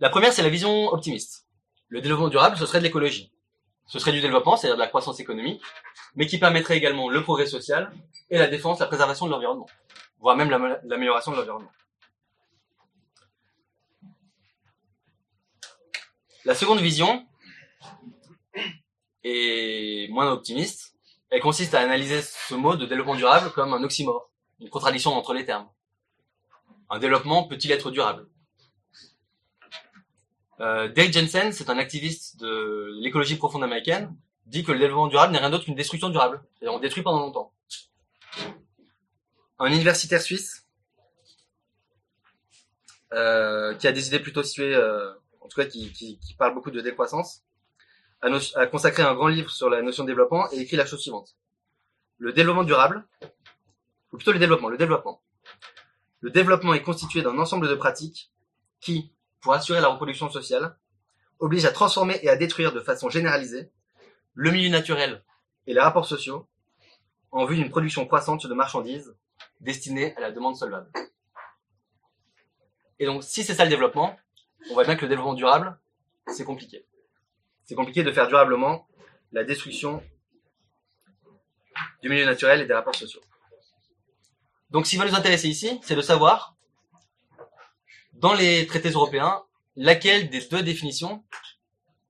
La 0.00 0.10
première, 0.10 0.34
c'est 0.34 0.42
la 0.42 0.50
vision 0.50 0.88
optimiste. 0.88 1.46
Le 1.88 2.02
développement 2.02 2.28
durable, 2.28 2.58
ce 2.58 2.66
serait 2.66 2.80
de 2.80 2.84
l'écologie. 2.84 3.32
Ce 3.86 3.98
serait 3.98 4.12
du 4.12 4.20
développement, 4.20 4.58
c'est-à-dire 4.58 4.76
de 4.76 4.82
la 4.82 4.88
croissance 4.88 5.18
économique, 5.18 5.62
mais 6.14 6.26
qui 6.26 6.38
permettrait 6.38 6.76
également 6.76 7.08
le 7.08 7.22
progrès 7.22 7.46
social 7.46 7.90
et 8.28 8.36
la 8.36 8.48
défense, 8.48 8.80
la 8.80 8.86
préservation 8.86 9.24
de 9.24 9.30
l'environnement, 9.30 9.70
voire 10.18 10.36
même 10.36 10.50
l'amélioration 10.50 11.32
de 11.32 11.38
l'environnement. 11.38 11.72
La 16.48 16.54
seconde 16.54 16.80
vision 16.80 17.26
est 19.22 20.08
moins 20.08 20.32
optimiste. 20.32 20.94
Elle 21.28 21.42
consiste 21.42 21.74
à 21.74 21.80
analyser 21.80 22.22
ce 22.22 22.54
mot 22.54 22.74
de 22.74 22.86
développement 22.86 23.16
durable 23.16 23.52
comme 23.52 23.74
un 23.74 23.82
oxymore, 23.82 24.30
une 24.58 24.70
contradiction 24.70 25.12
entre 25.12 25.34
les 25.34 25.44
termes. 25.44 25.68
Un 26.88 27.00
développement 27.00 27.46
peut-il 27.46 27.70
être 27.70 27.90
durable? 27.90 28.30
Euh, 30.60 30.88
Dave 30.88 31.12
Jensen, 31.12 31.52
c'est 31.52 31.68
un 31.68 31.76
activiste 31.76 32.40
de 32.40 32.94
l'écologie 33.02 33.36
profonde 33.36 33.62
américaine, 33.62 34.16
dit 34.46 34.64
que 34.64 34.72
le 34.72 34.78
développement 34.78 35.08
durable 35.08 35.34
n'est 35.34 35.40
rien 35.40 35.50
d'autre 35.50 35.66
qu'une 35.66 35.74
destruction 35.74 36.08
durable. 36.08 36.42
Et 36.62 36.68
on 36.68 36.78
détruit 36.78 37.02
pendant 37.02 37.20
longtemps. 37.20 37.52
Un 39.58 39.70
universitaire 39.70 40.22
suisse, 40.22 40.66
euh, 43.12 43.74
qui 43.74 43.86
a 43.86 43.92
des 43.92 44.06
idées 44.06 44.20
plutôt 44.20 44.42
situées 44.42 44.74
euh, 44.74 45.12
en 45.48 45.50
tout 45.50 45.60
cas 45.62 45.66
qui, 45.66 46.18
parle 46.36 46.54
beaucoup 46.54 46.70
de 46.70 46.82
décroissance, 46.82 47.42
a, 48.20 48.28
a, 48.56 48.66
consacré 48.66 49.02
un 49.02 49.14
grand 49.14 49.28
livre 49.28 49.50
sur 49.50 49.70
la 49.70 49.80
notion 49.80 50.04
de 50.04 50.08
développement 50.08 50.46
et 50.52 50.58
écrit 50.58 50.76
la 50.76 50.84
chose 50.84 51.00
suivante. 51.00 51.36
Le 52.18 52.34
développement 52.34 52.64
durable, 52.64 53.08
ou 54.12 54.18
plutôt 54.18 54.32
le 54.32 54.38
développement, 54.38 54.68
le 54.68 54.76
développement. 54.76 55.22
Le 56.20 56.28
développement 56.28 56.74
est 56.74 56.82
constitué 56.82 57.22
d'un 57.22 57.38
ensemble 57.38 57.66
de 57.66 57.74
pratiques 57.74 58.30
qui, 58.80 59.10
pour 59.40 59.54
assurer 59.54 59.80
la 59.80 59.88
reproduction 59.88 60.28
sociale, 60.28 60.76
obligent 61.38 61.64
à 61.64 61.70
transformer 61.70 62.18
et 62.22 62.28
à 62.28 62.36
détruire 62.36 62.74
de 62.74 62.80
façon 62.80 63.08
généralisée 63.08 63.70
le 64.34 64.50
milieu 64.50 64.68
naturel 64.68 65.24
et 65.66 65.72
les 65.72 65.80
rapports 65.80 66.06
sociaux 66.06 66.46
en 67.30 67.46
vue 67.46 67.56
d'une 67.56 67.70
production 67.70 68.04
croissante 68.04 68.46
de 68.46 68.54
marchandises 68.54 69.16
destinées 69.60 70.14
à 70.16 70.20
la 70.20 70.30
demande 70.30 70.56
solvable. 70.56 70.90
Et 72.98 73.06
donc, 73.06 73.24
si 73.24 73.44
c'est 73.44 73.54
ça 73.54 73.64
le 73.64 73.70
développement, 73.70 74.18
on 74.70 74.74
voit 74.74 74.84
bien 74.84 74.96
que 74.96 75.02
le 75.02 75.08
développement 75.08 75.34
durable, 75.34 75.78
c'est 76.28 76.44
compliqué. 76.44 76.84
C'est 77.64 77.74
compliqué 77.74 78.02
de 78.02 78.12
faire 78.12 78.28
durablement 78.28 78.86
la 79.32 79.44
destruction 79.44 80.02
du 82.02 82.08
milieu 82.08 82.24
naturel 82.24 82.60
et 82.60 82.66
des 82.66 82.74
rapports 82.74 82.94
sociaux. 82.94 83.20
Donc, 84.70 84.86
ce 84.86 84.90
qui 84.90 84.96
va 84.96 85.06
nous 85.06 85.14
intéresser 85.14 85.48
ici, 85.48 85.80
c'est 85.82 85.94
de 85.94 86.02
savoir, 86.02 86.56
dans 88.12 88.34
les 88.34 88.66
traités 88.66 88.90
européens, 88.90 89.44
laquelle 89.76 90.28
des 90.28 90.40
deux 90.48 90.62
définitions 90.62 91.24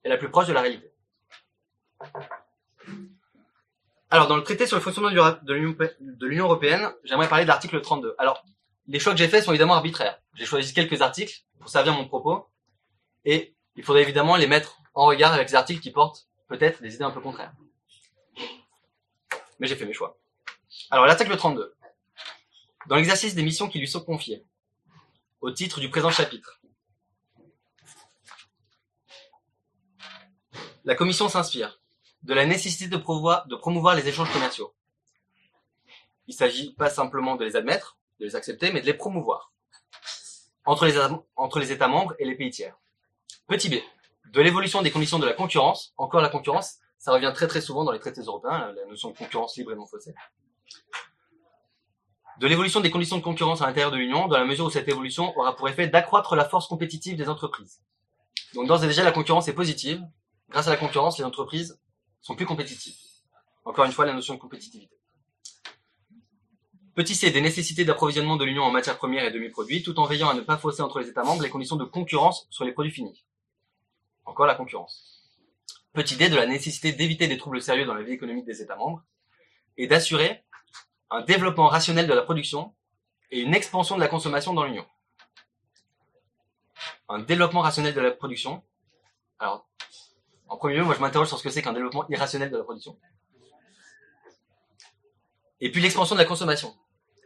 est 0.05 0.09
la 0.09 0.17
plus 0.17 0.31
proche 0.31 0.47
de 0.47 0.53
la 0.53 0.63
réalité. 0.63 0.93
Alors, 4.11 4.27
dans 4.27 4.37
le 4.37 4.43
traité 4.43 4.67
sur 4.67 4.77
le 4.77 4.83
fonctionnement 4.83 5.11
de 5.11 5.55
l'Union 6.25 6.45
européenne, 6.45 6.91
j'aimerais 7.05 7.29
parler 7.29 7.45
de 7.45 7.49
l'article 7.49 7.81
32. 7.81 8.15
Alors, 8.19 8.43
les 8.87 8.99
choix 8.99 9.13
que 9.13 9.19
j'ai 9.19 9.29
faits 9.29 9.45
sont 9.45 9.53
évidemment 9.53 9.75
arbitraires. 9.75 10.19
J'ai 10.35 10.47
choisi 10.47 10.73
quelques 10.73 11.03
articles 11.03 11.43
pour 11.69 11.73
servir 11.75 11.93
mon 11.93 12.09
propos, 12.09 12.49
et 13.27 13.55
il 13.77 13.85
faudrait 13.85 14.01
évidemment 14.01 14.37
les 14.37 14.47
mettre 14.47 14.81
en 14.95 15.05
regard 15.05 15.35
avec 15.35 15.49
les 15.49 15.55
articles 15.55 15.83
qui 15.83 15.91
portent 15.91 16.27
peut-être 16.47 16.81
des 16.81 16.95
idées 16.95 17.05
un 17.05 17.11
peu 17.11 17.21
contraires. 17.21 17.53
Mais 19.59 19.67
j'ai 19.67 19.77
fait 19.77 19.85
mes 19.85 19.93
choix. 19.93 20.17
Alors, 20.91 21.05
l'article 21.05 21.37
32. 21.37 21.75
Dans 22.87 22.97
l'exercice 22.97 23.35
des 23.35 23.43
missions 23.43 23.69
qui 23.69 23.79
lui 23.79 23.87
sont 23.87 24.01
confiées, 24.01 24.47
au 25.43 25.51
titre 25.51 25.81
du 25.81 25.91
présent 25.91 26.11
chapitre, 26.11 26.59
la 30.87 30.95
Commission 30.95 31.29
s'inspire 31.29 31.83
de 32.23 32.33
la 32.33 32.47
nécessité 32.47 32.89
de 32.89 32.97
promouvoir, 32.97 33.47
de 33.47 33.57
promouvoir 33.57 33.95
les 33.95 34.09
échanges 34.09 34.33
commerciaux. 34.33 34.75
Il 36.29 36.33
s'agit 36.33 36.73
pas 36.73 36.89
simplement 36.89 37.37
de 37.37 37.45
les 37.45 37.57
admettre, 37.57 37.99
de 38.21 38.25
les 38.25 38.37
accepter, 38.37 38.73
mais 38.73 38.81
de 38.81 38.87
les 38.87 38.95
promouvoir 38.95 39.53
entre 40.69 40.85
les, 40.85 41.73
États- 41.73 41.89
membres 41.89 42.15
et 42.19 42.27
les 42.27 42.35
pays 42.35 42.51
tiers. 42.51 42.77
Petit 43.47 43.71
b, 43.71 43.77
de 44.33 44.41
l'évolution 44.43 44.83
des 44.83 44.91
conditions 44.91 45.19
de 45.19 45.25
la 45.25 45.33
concurrence. 45.33 45.95
Encore 45.97 46.21
la 46.21 46.29
concurrence, 46.29 46.77
ça 46.99 47.13
revient 47.13 47.33
très 47.35 47.47
très 47.47 47.63
souvent 47.63 47.85
dans 47.85 47.93
les 47.93 47.99
traités 47.99 48.21
européens, 48.21 48.73
la 48.77 48.85
notion 48.87 49.11
de 49.11 49.17
concurrence 49.17 49.57
libre 49.57 49.73
et 49.73 49.77
non 49.77 49.87
faussée. 49.87 50.15
De 52.39 52.47
l'évolution 52.47 52.81
des 52.81 52.91
conditions 52.91 53.17
de 53.17 53.23
concurrence 53.23 53.63
à 53.63 53.67
l'intérieur 53.67 53.91
de 53.91 53.97
l'Union, 53.97 54.29
dans 54.29 54.37
la 54.37 54.45
mesure 54.45 54.67
où 54.67 54.71
cette 54.71 54.89
évolution 54.89 55.37
aura 55.39 55.57
pour 55.57 55.69
effet 55.71 55.89
d'accroître 55.89 56.37
la 56.37 56.45
force 56.45 56.69
compétitive 56.69 57.17
des 57.17 57.31
entreprises. 57.31 57.81
Donc 58.55 58.69
d'ores 58.69 58.85
et 58.85 58.87
déjà, 58.87 59.03
la 59.03 59.13
concurrence 59.13 59.49
est 59.49 59.55
positive. 59.55 60.03
Grâce 60.51 60.69
à 60.69 60.71
la 60.71 60.77
concurrence, 60.77 61.19
les 61.19 61.25
entreprises 61.25 61.81
sont 62.21 62.37
plus 62.37 62.47
compétitives. 62.47 62.95
Encore 63.65 63.87
une 63.87 63.93
fois, 63.93 64.05
la 64.05 64.13
notion 64.13 64.35
de 64.35 64.39
compétitivité. 64.39 64.95
Petit 66.99 67.15
c, 67.15 67.31
des 67.31 67.41
nécessités 67.41 67.85
d'approvisionnement 67.85 68.35
de 68.35 68.45
l'Union 68.45 68.65
en 68.65 68.73
matières 68.73 68.99
premières 68.99 69.25
et 69.25 69.31
demi-produits, 69.31 69.85
tout 69.85 70.01
en 70.01 70.05
veillant 70.05 70.31
à 70.31 70.35
ne 70.35 70.41
pas 70.41 70.59
fausser 70.59 70.83
entre 70.83 70.99
les 70.99 71.09
États 71.09 71.23
membres 71.23 71.45
les 71.45 71.49
conditions 71.49 71.77
de 71.77 71.85
concurrence 71.85 72.49
sur 72.51 72.65
les 72.65 72.73
produits 72.73 72.91
finis. 72.91 73.25
Encore 74.25 74.47
la 74.47 74.57
concurrence. 74.57 75.31
Petit 75.93 76.17
d, 76.17 76.29
de 76.29 76.35
la 76.35 76.47
nécessité 76.47 76.91
d'éviter 76.91 77.29
des 77.29 77.39
troubles 77.39 77.63
sérieux 77.63 77.85
dans 77.85 77.95
la 77.95 78.03
vie 78.03 78.11
économique 78.11 78.47
des 78.47 78.63
États 78.63 78.75
membres 78.75 79.05
et 79.77 79.87
d'assurer 79.87 80.43
un 81.11 81.21
développement 81.21 81.69
rationnel 81.69 82.09
de 82.09 82.15
la 82.15 82.23
production 82.23 82.75
et 83.31 83.43
une 83.43 83.55
expansion 83.55 83.95
de 83.95 84.01
la 84.01 84.09
consommation 84.09 84.53
dans 84.53 84.65
l'Union. 84.65 84.85
Un 87.09 87.21
développement 87.21 87.61
rationnel 87.61 87.95
de 87.95 88.01
la 88.01 88.11
production. 88.11 88.65
Alors, 89.39 89.69
en 90.49 90.57
premier 90.57 90.79
lieu, 90.79 90.83
moi 90.83 90.97
je 90.97 91.01
m'interroge 91.01 91.29
sur 91.29 91.39
ce 91.39 91.45
que 91.45 91.51
c'est 91.51 91.63
qu'un 91.63 91.75
développement 91.75 92.09
irrationnel 92.09 92.51
de 92.51 92.57
la 92.57 92.65
production. 92.65 92.99
Et 95.61 95.71
puis 95.71 95.81
l'expansion 95.81 96.17
de 96.17 96.21
la 96.21 96.27
consommation. 96.27 96.77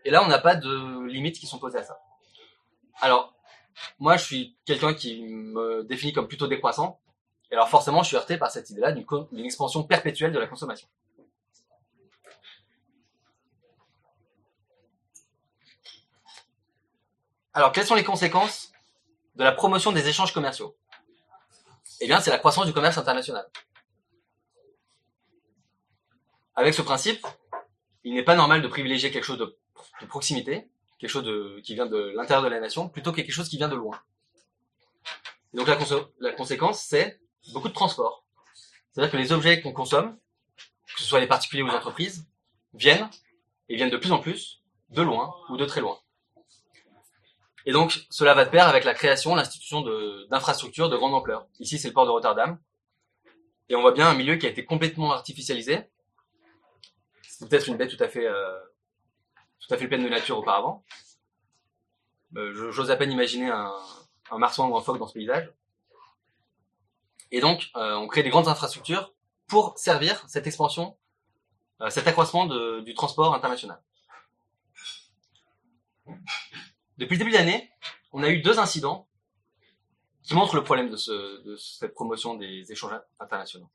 Et 0.04 0.10
là, 0.10 0.22
on 0.24 0.28
n'a 0.28 0.38
pas 0.38 0.54
de 0.54 1.04
limites 1.06 1.38
qui 1.38 1.46
sont 1.46 1.58
posées 1.58 1.78
à 1.78 1.84
ça. 1.84 2.00
Alors, 3.00 3.34
moi, 3.98 4.16
je 4.16 4.24
suis 4.24 4.56
quelqu'un 4.64 4.94
qui 4.94 5.22
me 5.22 5.84
définit 5.84 6.12
comme 6.12 6.28
plutôt 6.28 6.46
décroissant. 6.46 7.00
Et 7.50 7.54
alors 7.54 7.68
forcément, 7.68 8.02
je 8.02 8.08
suis 8.08 8.16
heurté 8.16 8.38
par 8.38 8.50
cette 8.50 8.70
idée-là 8.70 8.92
d'une 8.92 9.44
expansion 9.44 9.84
perpétuelle 9.84 10.32
de 10.32 10.38
la 10.38 10.46
consommation. 10.46 10.88
Alors, 17.54 17.72
quelles 17.72 17.86
sont 17.86 17.94
les 17.94 18.04
conséquences 18.04 18.72
de 19.36 19.44
la 19.44 19.52
promotion 19.52 19.92
des 19.92 20.08
échanges 20.08 20.32
commerciaux? 20.32 20.74
Eh 22.00 22.06
bien, 22.06 22.20
c'est 22.20 22.30
la 22.30 22.38
croissance 22.38 22.64
du 22.64 22.72
commerce 22.72 22.96
international. 22.96 23.46
Avec 26.54 26.72
ce 26.72 26.82
principe, 26.82 27.26
il 28.04 28.14
n'est 28.14 28.24
pas 28.24 28.34
normal 28.34 28.62
de 28.62 28.68
privilégier 28.68 29.10
quelque 29.10 29.24
chose 29.24 29.38
de, 29.38 29.58
de 30.00 30.06
proximité, 30.06 30.68
quelque 30.98 31.10
chose 31.10 31.62
qui 31.62 31.74
vient 31.74 31.86
de 31.86 32.12
l'intérieur 32.16 32.42
de 32.42 32.48
la 32.48 32.60
nation, 32.60 32.88
plutôt 32.88 33.10
que 33.10 33.16
quelque 33.16 33.32
chose 33.32 33.48
qui 33.48 33.56
vient 33.56 33.68
de 33.68 33.76
loin. 33.76 33.98
Et 35.52 35.56
donc 35.56 35.68
la, 35.68 36.32
conséquence, 36.32 36.82
c'est 36.82 37.20
beaucoup 37.52 37.68
de 37.68 37.74
transport. 37.74 38.24
C'est-à-dire 38.92 39.12
que 39.12 39.16
les 39.16 39.32
objets 39.32 39.60
qu'on 39.60 39.72
consomme, 39.72 40.16
que 40.94 41.00
ce 41.00 41.04
soit 41.04 41.20
les 41.20 41.26
particuliers 41.26 41.62
ou 41.62 41.66
les 41.66 41.74
entreprises, 41.74 42.26
viennent, 42.74 43.08
et 43.68 43.76
viennent 43.76 43.90
de 43.90 43.96
plus 43.96 44.12
en 44.12 44.18
plus, 44.18 44.62
de 44.90 45.02
loin 45.02 45.34
ou 45.48 45.56
de 45.56 45.64
très 45.64 45.80
loin. 45.80 45.98
Et 47.64 47.72
donc, 47.72 48.06
cela 48.10 48.34
va 48.34 48.44
de 48.44 48.50
pair 48.50 48.66
avec 48.66 48.84
la 48.84 48.94
création, 48.94 49.34
l'institution 49.34 49.82
d'infrastructures 50.30 50.88
de 50.88 50.96
grande 50.96 51.14
ampleur. 51.14 51.46
Ici, 51.60 51.78
c'est 51.78 51.88
le 51.88 51.94
port 51.94 52.06
de 52.06 52.10
Rotterdam. 52.10 52.58
Et 53.68 53.76
on 53.76 53.80
voit 53.80 53.92
bien 53.92 54.08
un 54.08 54.14
milieu 54.14 54.36
qui 54.36 54.46
a 54.46 54.50
été 54.50 54.64
complètement 54.64 55.12
artificialisé. 55.12 55.80
C'est 57.22 57.48
peut-être 57.48 57.68
une 57.68 57.76
baie 57.76 57.88
tout 57.88 58.02
à 58.02 58.08
fait, 58.08 58.26
euh, 58.26 58.58
tout 59.66 59.74
à 59.74 59.76
fait 59.76 59.88
pleine 59.88 60.02
de 60.02 60.08
nature 60.08 60.38
auparavant. 60.38 60.84
Euh, 62.36 62.72
J'ose 62.72 62.90
à 62.90 62.96
peine 62.96 63.12
imaginer 63.12 63.48
un, 63.48 63.72
marsouin 64.36 64.66
ou 64.68 64.76
un 64.76 64.80
phoque 64.80 64.98
dans 64.98 65.06
ce 65.06 65.14
paysage. 65.14 65.50
Et 67.30 67.40
donc, 67.40 67.70
euh, 67.76 67.94
on 67.94 68.08
crée 68.08 68.22
des 68.22 68.30
grandes 68.30 68.48
infrastructures 68.48 69.14
pour 69.46 69.78
servir 69.78 70.22
cette 70.28 70.46
expansion, 70.46 70.96
euh, 71.80 71.90
cet 71.90 72.06
accroissement 72.06 72.46
du 72.80 72.94
transport 72.94 73.34
international. 73.34 73.80
Depuis 76.98 77.14
le 77.14 77.18
début 77.18 77.30
de 77.30 77.36
l'année, 77.36 77.70
on 78.12 78.22
a 78.22 78.28
eu 78.28 78.42
deux 78.42 78.58
incidents 78.58 79.08
qui 80.22 80.34
montrent 80.34 80.56
le 80.56 80.64
problème 80.64 80.90
de 80.90 81.56
cette 81.56 81.94
promotion 81.94 82.34
des 82.34 82.70
échanges 82.70 82.94
internationaux. 83.18 83.70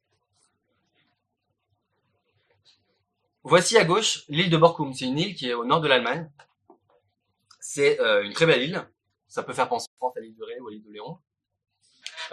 Voici 3.50 3.78
à 3.78 3.86
gauche 3.86 4.26
l'île 4.28 4.50
de 4.50 4.58
Borkum. 4.58 4.94
C'est 4.94 5.06
une 5.06 5.18
île 5.18 5.34
qui 5.34 5.48
est 5.48 5.54
au 5.54 5.64
nord 5.64 5.80
de 5.80 5.88
l'Allemagne. 5.88 6.30
C'est 7.62 7.98
euh, 8.02 8.22
une 8.26 8.34
très 8.34 8.46
belle 8.46 8.62
île. 8.62 8.86
Ça 9.30 9.42
peut 9.42 9.54
faire 9.54 9.70
penser 9.70 9.88
à 10.02 10.20
l'île 10.20 10.36
de 10.36 10.44
Ré 10.44 10.60
ou 10.60 10.68
à 10.68 10.72
l'île 10.72 10.84
de 10.84 10.92
Léon. 10.92 11.18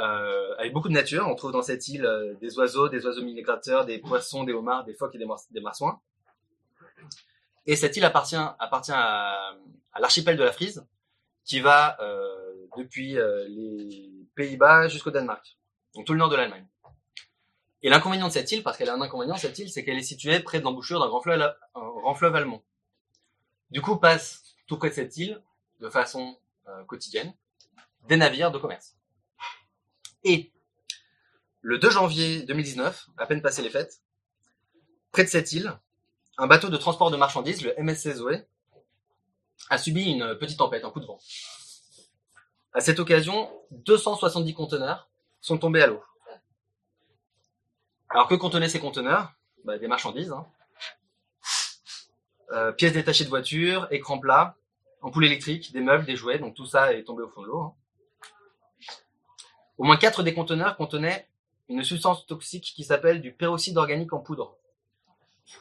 Euh, 0.00 0.56
avec 0.58 0.72
beaucoup 0.72 0.88
de 0.88 0.92
nature. 0.92 1.24
On 1.28 1.36
trouve 1.36 1.52
dans 1.52 1.62
cette 1.62 1.86
île 1.86 2.04
euh, 2.04 2.34
des 2.40 2.58
oiseaux, 2.58 2.88
des 2.88 3.06
oiseaux 3.06 3.22
migrateurs, 3.22 3.84
des 3.84 3.98
poissons, 3.98 4.42
des 4.42 4.52
homards, 4.52 4.82
des 4.86 4.94
phoques 4.94 5.14
et 5.14 5.18
des, 5.18 5.26
des 5.52 5.60
marsouins. 5.60 6.00
Et 7.66 7.76
cette 7.76 7.96
île 7.96 8.04
appartient, 8.04 8.34
appartient 8.34 8.90
à, 8.92 9.54
à 9.92 10.00
l'archipel 10.00 10.36
de 10.36 10.42
la 10.42 10.50
Frise, 10.50 10.84
qui 11.44 11.60
va 11.60 11.96
euh, 12.00 12.66
depuis 12.76 13.18
euh, 13.18 13.46
les 13.46 14.10
Pays-Bas 14.34 14.88
jusqu'au 14.88 15.12
Danemark. 15.12 15.58
Donc 15.94 16.06
tout 16.06 16.12
le 16.12 16.18
nord 16.18 16.28
de 16.28 16.34
l'Allemagne. 16.34 16.66
Et 17.84 17.90
l'inconvénient 17.90 18.28
de 18.28 18.32
cette 18.32 18.50
île, 18.50 18.62
parce 18.62 18.78
qu'elle 18.78 18.88
a 18.88 18.94
un 18.94 19.00
inconvénient, 19.02 19.36
cette 19.36 19.58
île, 19.58 19.70
c'est 19.70 19.84
qu'elle 19.84 19.98
est 19.98 20.02
située 20.02 20.40
près 20.40 20.58
de 20.58 20.64
l'embouchure 20.64 21.00
d'un 21.00 21.08
grand 21.10 21.20
fleuve, 22.14 22.34
allemand. 22.34 22.64
Du 23.70 23.82
coup, 23.82 23.96
passe 23.96 24.42
tout 24.66 24.78
près 24.78 24.88
de 24.88 24.94
cette 24.94 25.14
île, 25.18 25.42
de 25.80 25.90
façon 25.90 26.38
euh, 26.66 26.84
quotidienne, 26.84 27.34
des 28.08 28.16
navires 28.16 28.50
de 28.50 28.56
commerce. 28.56 28.96
Et 30.24 30.50
le 31.60 31.78
2 31.78 31.90
janvier 31.90 32.44
2019, 32.44 33.10
à 33.18 33.26
peine 33.26 33.42
passé 33.42 33.60
les 33.60 33.68
fêtes, 33.68 34.00
près 35.12 35.24
de 35.24 35.28
cette 35.28 35.52
île, 35.52 35.78
un 36.38 36.46
bateau 36.46 36.70
de 36.70 36.78
transport 36.78 37.10
de 37.10 37.18
marchandises, 37.18 37.62
le 37.62 37.74
MSC 37.76 38.14
Zoé, 38.14 38.46
a 39.68 39.76
subi 39.76 40.04
une 40.04 40.38
petite 40.38 40.58
tempête, 40.58 40.86
un 40.86 40.90
coup 40.90 41.00
de 41.00 41.06
vent. 41.06 41.18
À 42.72 42.80
cette 42.80 42.98
occasion, 42.98 43.52
270 43.72 44.54
conteneurs 44.54 45.10
sont 45.42 45.58
tombés 45.58 45.82
à 45.82 45.86
l'eau. 45.86 46.02
Alors 48.14 48.28
que 48.28 48.34
contenaient 48.36 48.68
ces 48.68 48.78
conteneurs 48.80 49.32
bah, 49.64 49.76
Des 49.76 49.88
marchandises, 49.88 50.30
hein. 50.32 50.46
Euh, 52.52 52.70
pièces 52.72 52.92
détachées 52.92 53.24
de 53.24 53.28
voitures, 53.28 53.88
écrans 53.90 54.18
plats, 54.18 54.56
ampoules 55.02 55.24
électriques, 55.24 55.72
des 55.72 55.80
meubles, 55.80 56.04
des 56.04 56.14
jouets, 56.14 56.38
donc 56.38 56.54
tout 56.54 56.66
ça 56.66 56.92
est 56.94 57.02
tombé 57.02 57.22
au 57.24 57.28
fond 57.28 57.42
de 57.42 57.48
l'eau. 57.48 57.60
hein. 57.60 57.74
Au 59.78 59.84
moins 59.84 59.96
quatre 59.96 60.22
des 60.22 60.32
conteneurs 60.32 60.76
contenaient 60.76 61.26
une 61.68 61.82
substance 61.82 62.24
toxique 62.26 62.72
qui 62.76 62.84
s'appelle 62.84 63.20
du 63.20 63.32
peroxyde 63.32 63.76
organique 63.76 64.12
en 64.12 64.20
poudre. 64.20 64.56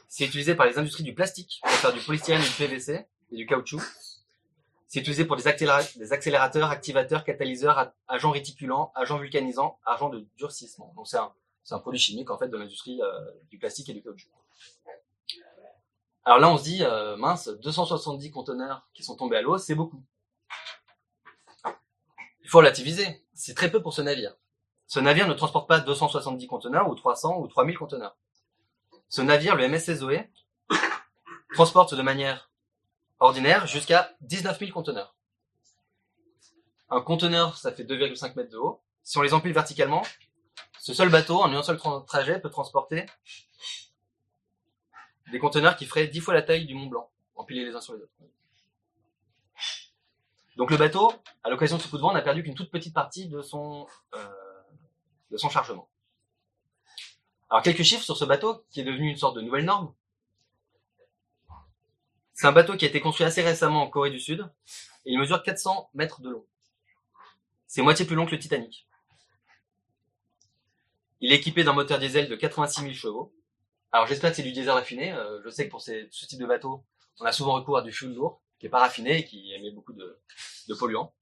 C'est 0.07 0.25
utilisé 0.25 0.53
par 0.53 0.67
les 0.67 0.77
industries 0.77 1.03
du 1.03 1.15
plastique 1.15 1.59
pour 1.63 1.71
faire 1.71 1.93
du 1.93 1.99
polystyrène 2.01 2.43
du 2.43 2.51
PVC 2.51 3.07
et 3.31 3.35
du 3.35 3.47
caoutchouc. 3.47 3.81
C'est 4.87 4.99
utilisé 4.99 5.25
pour 5.25 5.35
des, 5.35 5.47
accéléra- 5.47 5.97
des 5.97 6.13
accélérateurs, 6.13 6.69
activateurs, 6.69 7.23
catalyseurs, 7.23 7.91
agents 8.07 8.29
réticulants, 8.31 8.91
agents 8.93 9.17
vulcanisants, 9.17 9.79
agents 9.85 10.09
de 10.09 10.27
durcissement. 10.37 10.93
Donc 10.95 11.07
c'est 11.07 11.17
un, 11.17 11.33
c'est 11.63 11.75
un 11.75 11.79
produit 11.79 11.99
chimique 11.99 12.29
en 12.29 12.37
fait 12.37 12.47
de 12.47 12.57
l'industrie 12.57 13.01
euh, 13.01 13.31
du 13.49 13.57
plastique 13.57 13.89
et 13.89 13.93
du 13.93 14.01
caoutchouc. 14.01 14.29
Alors 16.25 16.39
là 16.39 16.49
on 16.49 16.57
se 16.57 16.63
dit, 16.63 16.83
euh, 16.83 17.17
mince, 17.17 17.49
270 17.49 18.31
conteneurs 18.31 18.87
qui 18.93 19.03
sont 19.03 19.15
tombés 19.15 19.37
à 19.37 19.41
l'eau, 19.41 19.57
c'est 19.57 19.75
beaucoup. 19.75 20.03
Il 22.41 22.49
faut 22.49 22.59
relativiser. 22.59 23.25
C'est 23.33 23.55
très 23.55 23.71
peu 23.71 23.81
pour 23.81 23.93
ce 23.93 24.01
navire. 24.01 24.35
Ce 24.87 24.99
navire 24.99 25.27
ne 25.27 25.33
transporte 25.33 25.67
pas 25.67 25.79
270 25.79 26.45
conteneurs 26.47 26.89
ou 26.89 26.95
300 26.95 27.39
ou 27.39 27.47
3000 27.47 27.77
conteneurs. 27.77 28.15
Ce 29.09 29.21
navire, 29.21 29.55
le 29.55 29.67
MSC 29.67 29.95
Zoé, 29.95 30.29
transporte 31.53 31.93
de 31.93 32.01
manière 32.01 32.51
ordinaire 33.19 33.65
jusqu'à 33.67 34.11
19 34.21 34.59
000 34.59 34.71
conteneurs. 34.71 35.15
Un 36.89 37.01
conteneur, 37.01 37.57
ça 37.57 37.71
fait 37.71 37.83
2,5 37.83 38.35
mètres 38.35 38.51
de 38.51 38.57
haut. 38.57 38.81
Si 39.03 39.17
on 39.17 39.21
les 39.21 39.33
empile 39.33 39.53
verticalement, 39.53 40.03
ce 40.83 40.93
seul 40.93 41.07
bateau, 41.07 41.41
en 41.41 41.53
un 41.53 41.63
seul 41.63 41.77
tra- 41.77 42.05
trajet, 42.05 42.41
peut 42.41 42.49
transporter 42.49 43.05
des 45.31 45.39
conteneurs 45.39 45.77
qui 45.77 45.85
feraient 45.85 46.07
10 46.07 46.19
fois 46.19 46.33
la 46.33 46.41
taille 46.41 46.65
du 46.65 46.75
Mont 46.75 46.87
Blanc, 46.87 47.09
empilés 47.35 47.63
les 47.63 47.73
uns 47.73 47.79
sur 47.79 47.93
les 47.93 48.01
autres. 48.01 48.11
Donc 50.57 50.71
le 50.71 50.75
bateau, 50.75 51.13
à 51.45 51.49
l'occasion 51.49 51.77
de 51.77 51.81
ce 51.81 51.87
coup 51.87 51.95
de 51.95 52.01
vent, 52.01 52.11
n'a 52.11 52.21
perdu 52.21 52.43
qu'une 52.43 52.53
toute 52.53 52.69
petite 52.69 52.93
partie 52.93 53.29
de 53.29 53.41
son, 53.41 53.87
euh, 54.13 54.27
de 55.31 55.37
son 55.37 55.49
chargement. 55.49 55.87
Alors 57.49 57.63
quelques 57.63 57.83
chiffres 57.83 58.03
sur 58.03 58.17
ce 58.17 58.25
bateau, 58.25 58.65
qui 58.69 58.81
est 58.81 58.83
devenu 58.83 59.09
une 59.09 59.15
sorte 59.17 59.37
de 59.37 59.41
nouvelle 59.41 59.63
norme. 59.63 59.93
C'est 62.33 62.47
un 62.47 62.51
bateau 62.51 62.75
qui 62.75 62.83
a 62.83 62.89
été 62.89 62.99
construit 62.99 63.25
assez 63.25 63.41
récemment 63.41 63.83
en 63.83 63.89
Corée 63.89 64.11
du 64.11 64.19
Sud, 64.19 64.51
et 65.05 65.13
il 65.13 65.17
mesure 65.17 65.43
400 65.43 65.91
mètres 65.93 66.19
de 66.19 66.29
long. 66.29 66.45
C'est 67.67 67.81
moitié 67.81 68.05
plus 68.05 68.17
long 68.17 68.25
que 68.25 68.31
le 68.31 68.39
Titanic. 68.39 68.85
Il 71.25 71.31
est 71.31 71.37
équipé 71.37 71.63
d'un 71.63 71.71
moteur 71.71 71.99
diesel 71.99 72.27
de 72.27 72.35
86 72.35 72.81
000 72.81 72.93
chevaux. 72.93 73.33
Alors 73.93 74.07
j'espère 74.07 74.31
que 74.31 74.35
c'est 74.35 74.43
du 74.43 74.51
diesel 74.51 74.71
raffiné. 74.71 75.13
Euh, 75.13 75.41
je 75.45 75.49
sais 75.49 75.65
que 75.65 75.71
pour 75.71 75.79
ces- 75.79 76.09
ce 76.11 76.25
type 76.25 76.37
de 76.39 76.45
bateau, 76.45 76.83
on 77.21 77.25
a 77.25 77.31
souvent 77.31 77.53
recours 77.53 77.77
à 77.77 77.81
du 77.81 77.93
fuel 77.93 78.13
lourd, 78.13 78.41
qui 78.59 78.65
est 78.65 78.69
pas 78.69 78.79
raffiné 78.79 79.19
et 79.19 79.23
qui 79.25 79.53
émet 79.53 79.71
beaucoup 79.71 79.93
de, 79.93 80.19
polluants. 80.77 81.13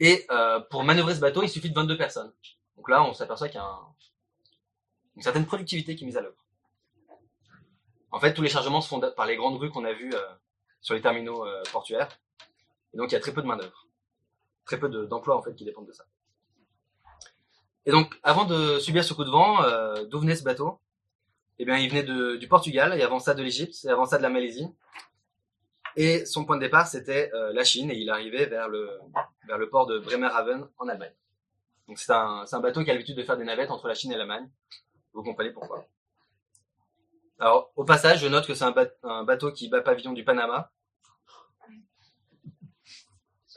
Et 0.00 0.24
euh, 0.30 0.60
pour 0.60 0.82
manœuvrer 0.82 1.14
ce 1.14 1.20
bateau, 1.20 1.42
il 1.42 1.50
suffit 1.50 1.68
de 1.68 1.74
22 1.74 1.98
personnes. 1.98 2.32
Donc 2.76 2.88
là, 2.88 3.02
on 3.04 3.12
s'aperçoit 3.12 3.48
qu'il 3.48 3.56
y 3.56 3.62
a 3.62 3.66
un- 3.66 3.94
une 5.16 5.22
certaine 5.22 5.44
productivité 5.46 5.94
qui 5.94 6.04
est 6.04 6.06
mise 6.06 6.16
à 6.16 6.22
l'œuvre. 6.22 6.42
En 8.12 8.18
fait, 8.18 8.32
tous 8.32 8.42
les 8.42 8.48
chargements 8.48 8.80
se 8.80 8.88
font 8.88 9.00
par 9.14 9.26
les 9.26 9.36
grandes 9.36 9.58
rues 9.58 9.70
qu'on 9.70 9.84
a 9.84 9.92
vues 9.92 10.14
euh, 10.14 10.34
sur 10.80 10.94
les 10.94 11.02
terminaux 11.02 11.44
portuaires. 11.70 12.08
Et 12.94 12.96
donc, 12.96 13.10
il 13.10 13.14
y 13.14 13.16
a 13.16 13.20
très 13.20 13.34
peu 13.34 13.42
de 13.42 13.46
main-d'œuvre. 13.46 13.86
Très 14.64 14.78
peu 14.78 14.88
de- 14.88 15.04
d'emplois, 15.04 15.36
en 15.36 15.42
fait, 15.42 15.54
qui 15.54 15.66
dépendent 15.66 15.86
de 15.88 15.92
ça. 15.92 16.06
Et 17.86 17.92
donc, 17.92 18.18
avant 18.24 18.44
de 18.44 18.80
subir 18.80 19.04
ce 19.04 19.14
coup 19.14 19.24
de 19.24 19.30
vent, 19.30 19.62
euh, 19.62 20.04
d'où 20.06 20.18
venait 20.18 20.34
ce 20.34 20.42
bateau? 20.42 20.80
Eh 21.58 21.64
bien, 21.64 21.78
il 21.78 21.88
venait 21.88 22.36
du 22.36 22.48
Portugal, 22.48 22.98
et 22.98 23.02
avant 23.02 23.20
ça 23.20 23.32
de 23.32 23.42
l'Égypte, 23.42 23.76
et 23.84 23.88
avant 23.88 24.04
ça 24.04 24.18
de 24.18 24.22
la 24.22 24.28
Malaisie. 24.28 24.66
Et 25.94 26.26
son 26.26 26.44
point 26.44 26.56
de 26.56 26.60
départ, 26.60 26.86
c'était 26.88 27.30
euh, 27.32 27.52
la 27.54 27.64
Chine, 27.64 27.90
et 27.90 27.96
il 27.96 28.10
arrivait 28.10 28.46
vers 28.46 28.68
le, 28.68 28.90
vers 29.46 29.56
le 29.56 29.70
port 29.70 29.86
de 29.86 29.98
Bremerhaven, 30.00 30.68
en 30.78 30.88
Allemagne. 30.88 31.14
Donc, 31.88 31.98
c'est 31.98 32.12
un, 32.12 32.44
bateau 32.60 32.82
qui 32.82 32.90
a 32.90 32.92
l'habitude 32.92 33.16
de 33.16 33.22
faire 33.22 33.38
des 33.38 33.44
navettes 33.44 33.70
entre 33.70 33.86
la 33.86 33.94
Chine 33.94 34.12
et 34.12 34.16
l'Allemagne. 34.16 34.50
Vous 35.14 35.22
comprenez 35.22 35.50
pourquoi. 35.50 35.86
Alors, 37.38 37.70
au 37.76 37.84
passage, 37.84 38.20
je 38.20 38.26
note 38.26 38.46
que 38.46 38.54
c'est 38.54 38.64
un 38.64 39.24
bateau 39.24 39.52
qui 39.52 39.68
bat 39.68 39.80
pavillon 39.80 40.12
du 40.12 40.24
Panama, 40.24 40.72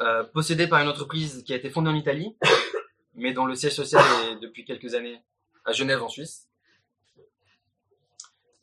euh, 0.02 0.24
possédé 0.24 0.66
par 0.68 0.80
une 0.80 0.88
entreprise 0.88 1.44
qui 1.44 1.52
a 1.52 1.58
été 1.58 1.70
fondée 1.70 1.90
en 1.90 1.96
Italie, 1.96 2.38
mais 3.20 3.34
dont 3.34 3.46
le 3.46 3.56
siège 3.56 3.76
social 3.76 4.04
est 4.26 4.36
depuis 4.42 4.66
quelques 4.66 4.96
années 4.96 5.22
à 5.66 5.72
Genève, 5.72 6.02
en 6.02 6.10
Suisse. 6.10 6.48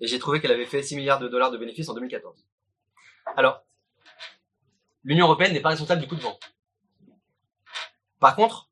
Et 0.00 0.06
j'ai 0.06 0.18
trouvé 0.18 0.40
qu'elle 0.40 0.52
avait 0.52 0.66
fait 0.66 0.82
6 0.82 0.96
milliards 0.96 1.20
de 1.20 1.28
dollars 1.28 1.50
de 1.50 1.58
bénéfices 1.58 1.88
en 1.88 1.94
2014. 1.94 2.44
Alors, 3.36 3.64
l'Union 5.04 5.26
Européenne 5.26 5.52
n'est 5.52 5.60
pas 5.60 5.70
responsable 5.70 6.02
du 6.02 6.08
coup 6.08 6.16
de 6.16 6.20
vent. 6.20 6.38
Par 8.20 8.36
contre, 8.36 8.68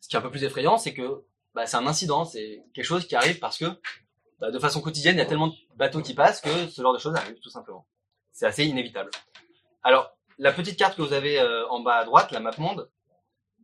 ce 0.00 0.08
qui 0.08 0.16
est 0.16 0.18
un 0.18 0.22
peu 0.22 0.30
plus 0.30 0.44
effrayant, 0.44 0.78
c'est 0.78 0.94
que 0.94 1.24
bah, 1.54 1.66
c'est 1.66 1.76
un 1.76 1.86
incident, 1.86 2.24
c'est 2.24 2.62
quelque 2.74 2.84
chose 2.84 3.06
qui 3.06 3.16
arrive 3.16 3.38
parce 3.38 3.58
que 3.58 3.66
bah, 4.40 4.50
de 4.50 4.58
façon 4.58 4.80
quotidienne, 4.80 5.16
il 5.16 5.18
y 5.18 5.22
a 5.22 5.26
tellement 5.26 5.48
de 5.48 5.54
bateaux 5.76 6.02
qui 6.02 6.14
passent 6.14 6.40
que 6.40 6.68
ce 6.68 6.82
genre 6.82 6.92
de 6.92 6.98
choses 6.98 7.14
arrive 7.14 7.38
tout 7.40 7.50
simplement. 7.50 7.86
C'est 8.32 8.46
assez 8.46 8.64
inévitable. 8.64 9.10
Alors, 9.82 10.16
la 10.38 10.52
petite 10.52 10.78
carte 10.78 10.96
que 10.96 11.02
vous 11.02 11.12
avez 11.12 11.38
euh, 11.38 11.66
en 11.68 11.80
bas 11.80 11.96
à 11.96 12.04
droite, 12.04 12.32
la 12.32 12.40
map 12.40 12.50
monde, 12.58 12.90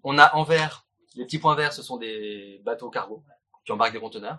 on 0.05 0.18
a 0.18 0.35
en 0.35 0.44
vert, 0.44 0.87
les 1.14 1.24
petits 1.24 1.38
points 1.38 1.54
verts, 1.54 1.72
ce 1.72 1.82
sont 1.82 1.96
des 1.96 2.60
bateaux 2.64 2.90
cargo 2.90 3.22
qui 3.64 3.72
embarquent 3.72 3.92
des 3.92 4.00
conteneurs, 4.00 4.38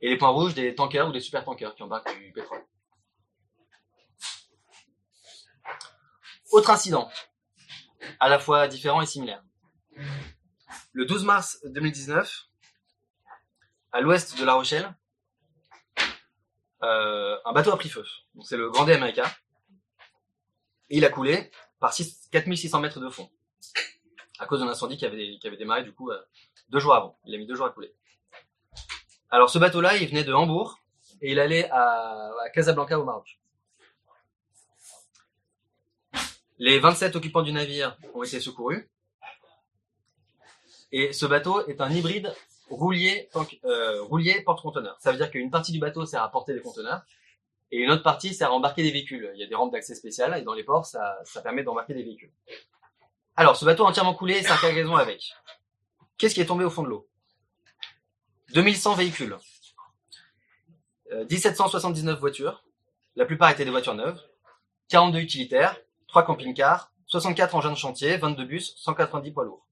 et 0.00 0.08
les 0.08 0.16
points 0.16 0.28
rouges, 0.28 0.54
des 0.54 0.74
tankers 0.74 1.08
ou 1.08 1.12
des 1.12 1.20
super 1.20 1.44
tankers 1.44 1.74
qui 1.74 1.82
embarquent 1.82 2.16
du 2.18 2.32
pétrole. 2.32 2.64
Autre 6.50 6.70
incident, 6.70 7.10
à 8.20 8.28
la 8.28 8.38
fois 8.38 8.68
différent 8.68 9.02
et 9.02 9.06
similaire. 9.06 9.42
Le 10.92 11.04
12 11.04 11.24
mars 11.24 11.58
2019, 11.64 12.48
à 13.92 14.00
l'ouest 14.00 14.38
de 14.38 14.44
La 14.44 14.54
Rochelle, 14.54 14.94
euh, 16.82 17.36
un 17.44 17.52
bateau 17.52 17.72
a 17.72 17.76
pris 17.76 17.88
feu. 17.88 18.04
C'est 18.42 18.56
le 18.56 18.70
Grande 18.70 18.90
America. 18.90 19.30
Il 20.88 21.04
a 21.04 21.10
coulé 21.10 21.50
par 21.80 21.92
6 21.92 22.28
4600 22.30 22.80
mètres 22.80 23.00
de 23.00 23.10
fond. 23.10 23.30
À 24.38 24.46
cause 24.46 24.60
d'un 24.60 24.68
incendie 24.68 24.96
qui 24.96 25.04
avait, 25.04 25.38
démarré 25.56 25.82
du 25.82 25.92
coup 25.92 26.10
euh, 26.10 26.20
deux 26.68 26.78
jours 26.78 26.94
avant. 26.94 27.18
Il 27.24 27.34
a 27.34 27.38
mis 27.38 27.46
deux 27.46 27.54
jours 27.56 27.66
à 27.66 27.70
couler. 27.70 27.92
Alors 29.30 29.50
ce 29.50 29.58
bateau-là, 29.58 29.96
il 29.96 30.08
venait 30.08 30.24
de 30.24 30.32
Hambourg 30.32 30.78
et 31.20 31.32
il 31.32 31.40
allait 31.40 31.68
à, 31.70 32.30
Casablanca 32.54 32.98
au 32.98 33.04
Maroc. 33.04 33.38
Les 36.58 36.78
27 36.78 37.14
occupants 37.16 37.42
du 37.42 37.52
navire 37.52 37.96
ont 38.14 38.22
été 38.22 38.40
secourus. 38.40 38.88
Et 40.90 41.12
ce 41.12 41.26
bateau 41.26 41.66
est 41.66 41.80
un 41.80 41.90
hybride 41.90 42.34
roulier, 42.70 43.28
tank- 43.32 43.60
euh. 43.64 44.04
Ça 44.98 45.12
veut 45.12 45.18
dire 45.18 45.30
qu'une 45.30 45.50
partie 45.50 45.72
du 45.72 45.78
bateau 45.78 46.04
sert 46.06 46.22
à 46.22 46.30
porter 46.30 46.54
des 46.54 46.60
conteneurs 46.60 47.02
et 47.70 47.78
une 47.78 47.90
autre 47.90 48.02
partie 48.02 48.34
sert 48.34 48.48
à 48.50 48.52
embarquer 48.52 48.82
des 48.82 48.90
véhicules. 48.90 49.30
Il 49.34 49.40
y 49.40 49.44
a 49.44 49.46
des 49.46 49.54
rampes 49.54 49.72
d'accès 49.72 49.94
spéciales 49.94 50.36
et 50.38 50.42
dans 50.42 50.54
les 50.54 50.64
ports, 50.64 50.86
ça, 50.86 51.18
ça 51.24 51.42
permet 51.42 51.62
d'embarquer 51.62 51.94
des 51.94 52.02
véhicules. 52.02 52.32
Alors, 53.38 53.54
ce 53.54 53.64
bateau 53.64 53.86
entièrement 53.86 54.14
coulé 54.14 54.42
sa 54.42 54.56
cargaison 54.56 54.96
avec. 54.96 55.32
Qu'est-ce 56.16 56.34
qui 56.34 56.40
est 56.40 56.46
tombé 56.46 56.64
au 56.64 56.70
fond 56.70 56.82
de 56.82 56.88
l'eau? 56.88 57.08
2100 58.52 58.96
véhicules, 58.96 59.38
euh, 61.12 61.24
1779 61.30 62.18
voitures, 62.18 62.64
la 63.14 63.24
plupart 63.26 63.50
étaient 63.50 63.64
des 63.64 63.70
voitures 63.70 63.94
neuves, 63.94 64.20
42 64.88 65.20
utilitaires, 65.20 65.76
3 66.08 66.24
camping-cars, 66.24 66.90
64 67.06 67.54
engins 67.54 67.70
de 67.70 67.76
chantier, 67.76 68.16
22 68.16 68.44
bus, 68.44 68.74
190 68.78 69.30
poids 69.30 69.44
lourds. 69.44 69.64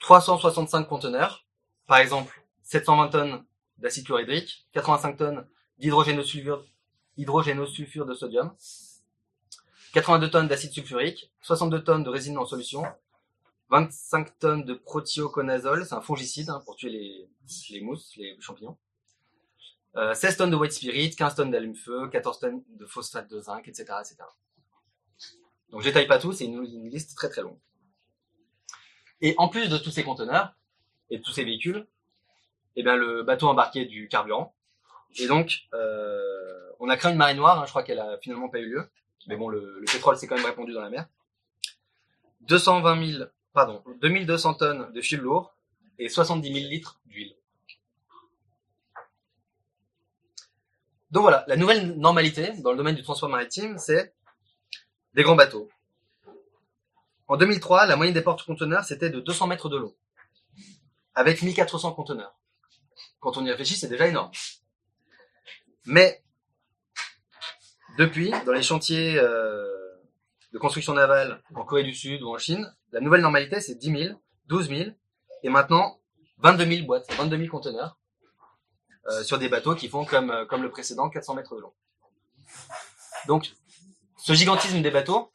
365 0.00 0.82
conteneurs, 0.88 1.46
par 1.86 1.98
exemple 1.98 2.42
720 2.64 3.08
tonnes 3.10 3.44
d'acide 3.78 4.04
chlorhydrique, 4.04 4.66
85 4.72 5.16
tonnes 5.16 5.46
d'hydrogénosulfure 5.78 6.64
hydrogénosulfure 7.18 8.04
de 8.04 8.14
sodium, 8.14 8.52
82 9.96 10.30
tonnes 10.30 10.46
d'acide 10.46 10.72
sulfurique, 10.72 11.32
62 11.40 11.82
tonnes 11.82 12.04
de 12.04 12.10
résine 12.10 12.36
en 12.36 12.44
solution, 12.44 12.84
25 13.70 14.38
tonnes 14.38 14.64
de 14.66 14.74
prothioconazole, 14.74 15.86
c'est 15.86 15.94
un 15.94 16.02
fongicide 16.02 16.50
hein, 16.50 16.60
pour 16.66 16.76
tuer 16.76 16.90
les, 16.90 17.80
mousses, 17.80 18.14
les 18.16 18.36
champignons, 18.38 18.76
euh, 19.96 20.12
16 20.12 20.36
tonnes 20.36 20.50
de 20.50 20.56
white 20.56 20.72
spirit, 20.72 21.16
15 21.16 21.36
tonnes 21.36 21.50
d'allume-feu, 21.50 22.10
14 22.10 22.40
tonnes 22.40 22.62
de 22.68 22.84
phosphate 22.84 23.30
de 23.30 23.40
zinc, 23.40 23.66
etc. 23.68 23.84
etc. 24.02 24.16
Donc 25.70 25.80
je 25.80 25.86
détaille 25.86 26.06
pas 26.06 26.18
tout, 26.18 26.34
c'est 26.34 26.44
une, 26.44 26.62
une 26.62 26.90
liste 26.90 27.16
très 27.16 27.30
très 27.30 27.40
longue. 27.40 27.58
Et 29.22 29.34
en 29.38 29.48
plus 29.48 29.70
de 29.70 29.78
tous 29.78 29.90
ces 29.90 30.04
conteneurs 30.04 30.54
et 31.08 31.16
de 31.16 31.22
tous 31.22 31.32
ces 31.32 31.44
véhicules, 31.44 31.86
eh 32.76 32.82
bien 32.82 32.96
le 32.96 33.22
bateau 33.22 33.48
embarquait 33.48 33.86
du 33.86 34.08
carburant. 34.08 34.54
Et 35.18 35.26
donc 35.26 35.62
euh, 35.72 36.70
on 36.80 36.90
a 36.90 36.98
créé 36.98 37.12
une 37.12 37.16
marée 37.16 37.32
noire, 37.32 37.62
hein, 37.62 37.64
je 37.64 37.70
crois 37.70 37.82
qu'elle 37.82 38.00
a 38.00 38.18
finalement 38.18 38.50
pas 38.50 38.58
eu 38.58 38.68
lieu. 38.68 38.90
Mais 39.28 39.36
bon, 39.36 39.48
le, 39.48 39.78
le 39.80 39.84
pétrole 39.84 40.16
s'est 40.16 40.26
quand 40.26 40.36
même 40.36 40.46
répandu 40.46 40.72
dans 40.72 40.80
la 40.80 40.90
mer. 40.90 41.06
220 42.42 43.12
000, 43.12 43.24
pardon, 43.52 43.82
2200 44.00 44.54
tonnes 44.54 44.92
de 44.92 45.00
fil 45.00 45.20
lourd 45.20 45.54
et 45.98 46.08
70 46.08 46.52
000 46.52 46.68
litres 46.68 47.00
d'huile. 47.06 47.34
Donc 51.10 51.22
voilà, 51.22 51.44
la 51.46 51.56
nouvelle 51.56 51.98
normalité 51.98 52.52
dans 52.58 52.72
le 52.72 52.76
domaine 52.76 52.94
du 52.94 53.02
transport 53.02 53.28
maritime, 53.28 53.78
c'est 53.78 54.14
des 55.14 55.22
grands 55.22 55.36
bateaux. 55.36 55.68
En 57.28 57.36
2003, 57.36 57.86
la 57.86 57.96
moyenne 57.96 58.14
des 58.14 58.22
porte-conteneurs, 58.22 58.84
c'était 58.84 59.10
de 59.10 59.20
200 59.20 59.46
mètres 59.46 59.68
de 59.68 59.78
long, 59.78 59.94
avec 61.14 61.42
1400 61.42 61.92
conteneurs. 61.92 62.36
Quand 63.20 63.36
on 63.36 63.44
y 63.44 63.50
réfléchit, 63.50 63.76
c'est 63.76 63.88
déjà 63.88 64.06
énorme. 64.06 64.30
Mais, 65.86 66.22
depuis, 67.98 68.32
dans 68.44 68.52
les 68.52 68.62
chantiers 68.62 69.18
euh, 69.18 69.66
de 70.52 70.58
construction 70.58 70.94
navale 70.94 71.42
en 71.54 71.64
Corée 71.64 71.84
du 71.84 71.94
Sud 71.94 72.22
ou 72.22 72.34
en 72.34 72.38
Chine, 72.38 72.72
la 72.92 73.00
nouvelle 73.00 73.20
normalité, 73.20 73.60
c'est 73.60 73.74
10 73.74 74.04
000, 74.04 74.18
12 74.46 74.68
000, 74.68 74.90
et 75.42 75.48
maintenant 75.48 75.98
22 76.38 76.66
000 76.66 76.86
boîtes, 76.86 77.10
22 77.14 77.36
000 77.36 77.48
conteneurs 77.50 77.98
euh, 79.08 79.22
sur 79.22 79.38
des 79.38 79.48
bateaux 79.48 79.74
qui 79.74 79.88
font 79.88 80.04
comme, 80.04 80.30
euh, 80.30 80.44
comme 80.46 80.62
le 80.62 80.70
précédent 80.70 81.08
400 81.08 81.34
mètres 81.34 81.54
de 81.56 81.60
long. 81.60 81.72
Donc, 83.26 83.52
ce 84.16 84.32
gigantisme 84.32 84.82
des 84.82 84.90
bateaux 84.90 85.30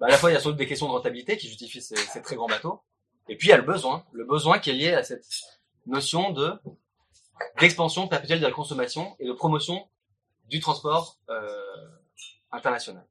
bah, 0.00 0.06
à 0.06 0.10
la 0.10 0.16
fois 0.16 0.30
il 0.30 0.34
y 0.34 0.36
a 0.36 0.40
sans 0.40 0.50
doute 0.50 0.58
des 0.58 0.66
questions 0.66 0.86
de 0.86 0.92
rentabilité 0.92 1.36
qui 1.36 1.46
justifient 1.46 1.82
ces, 1.82 2.22
très 2.22 2.34
grands 2.34 2.46
bateaux, 2.46 2.80
et 3.28 3.36
puis 3.36 3.48
il 3.48 3.50
y 3.50 3.54
a 3.54 3.58
le 3.58 3.62
besoin, 3.62 4.04
le 4.12 4.24
besoin 4.24 4.58
qui 4.58 4.70
est 4.70 4.74
lié 4.74 4.94
à 4.94 5.02
cette 5.02 5.26
notion 5.86 6.30
de 6.32 6.52
d'expansion 7.58 8.08
perpétuelle 8.08 8.40
de 8.40 8.46
la 8.46 8.52
consommation 8.52 9.16
et 9.18 9.26
de 9.26 9.32
promotion 9.32 9.88
du 10.50 10.60
transport 10.60 11.16
euh, 11.30 11.88
international. 12.50 13.06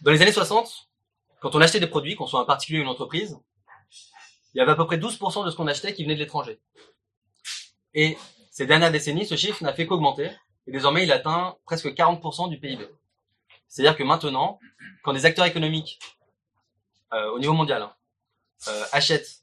Dans 0.00 0.10
les 0.10 0.22
années 0.22 0.32
60, 0.32 0.88
quand 1.40 1.54
on 1.54 1.60
achetait 1.60 1.80
des 1.80 1.86
produits, 1.86 2.16
qu'on 2.16 2.26
soit 2.26 2.40
un 2.40 2.44
particulier 2.44 2.78
ou 2.78 2.82
une 2.82 2.88
entreprise, 2.88 3.38
il 4.54 4.58
y 4.58 4.60
avait 4.60 4.72
à 4.72 4.76
peu 4.76 4.86
près 4.86 4.96
12% 4.96 5.44
de 5.44 5.50
ce 5.50 5.56
qu'on 5.56 5.66
achetait 5.66 5.92
qui 5.92 6.04
venait 6.04 6.14
de 6.14 6.20
l'étranger. 6.20 6.60
Et 7.92 8.16
ces 8.50 8.66
dernières 8.66 8.92
décennies, 8.92 9.26
ce 9.26 9.36
chiffre 9.36 9.62
n'a 9.62 9.74
fait 9.74 9.86
qu'augmenter, 9.86 10.30
et 10.66 10.72
désormais 10.72 11.04
il 11.04 11.12
atteint 11.12 11.56
presque 11.64 11.88
40% 11.88 12.48
du 12.48 12.58
PIB. 12.58 12.88
C'est-à-dire 13.68 13.96
que 13.96 14.02
maintenant, 14.02 14.58
quand 15.02 15.12
des 15.12 15.26
acteurs 15.26 15.44
économiques 15.44 15.98
euh, 17.12 17.30
au 17.32 17.38
niveau 17.38 17.52
mondial 17.52 17.82
hein, 17.82 17.94
euh, 18.68 18.84
achètent 18.92 19.42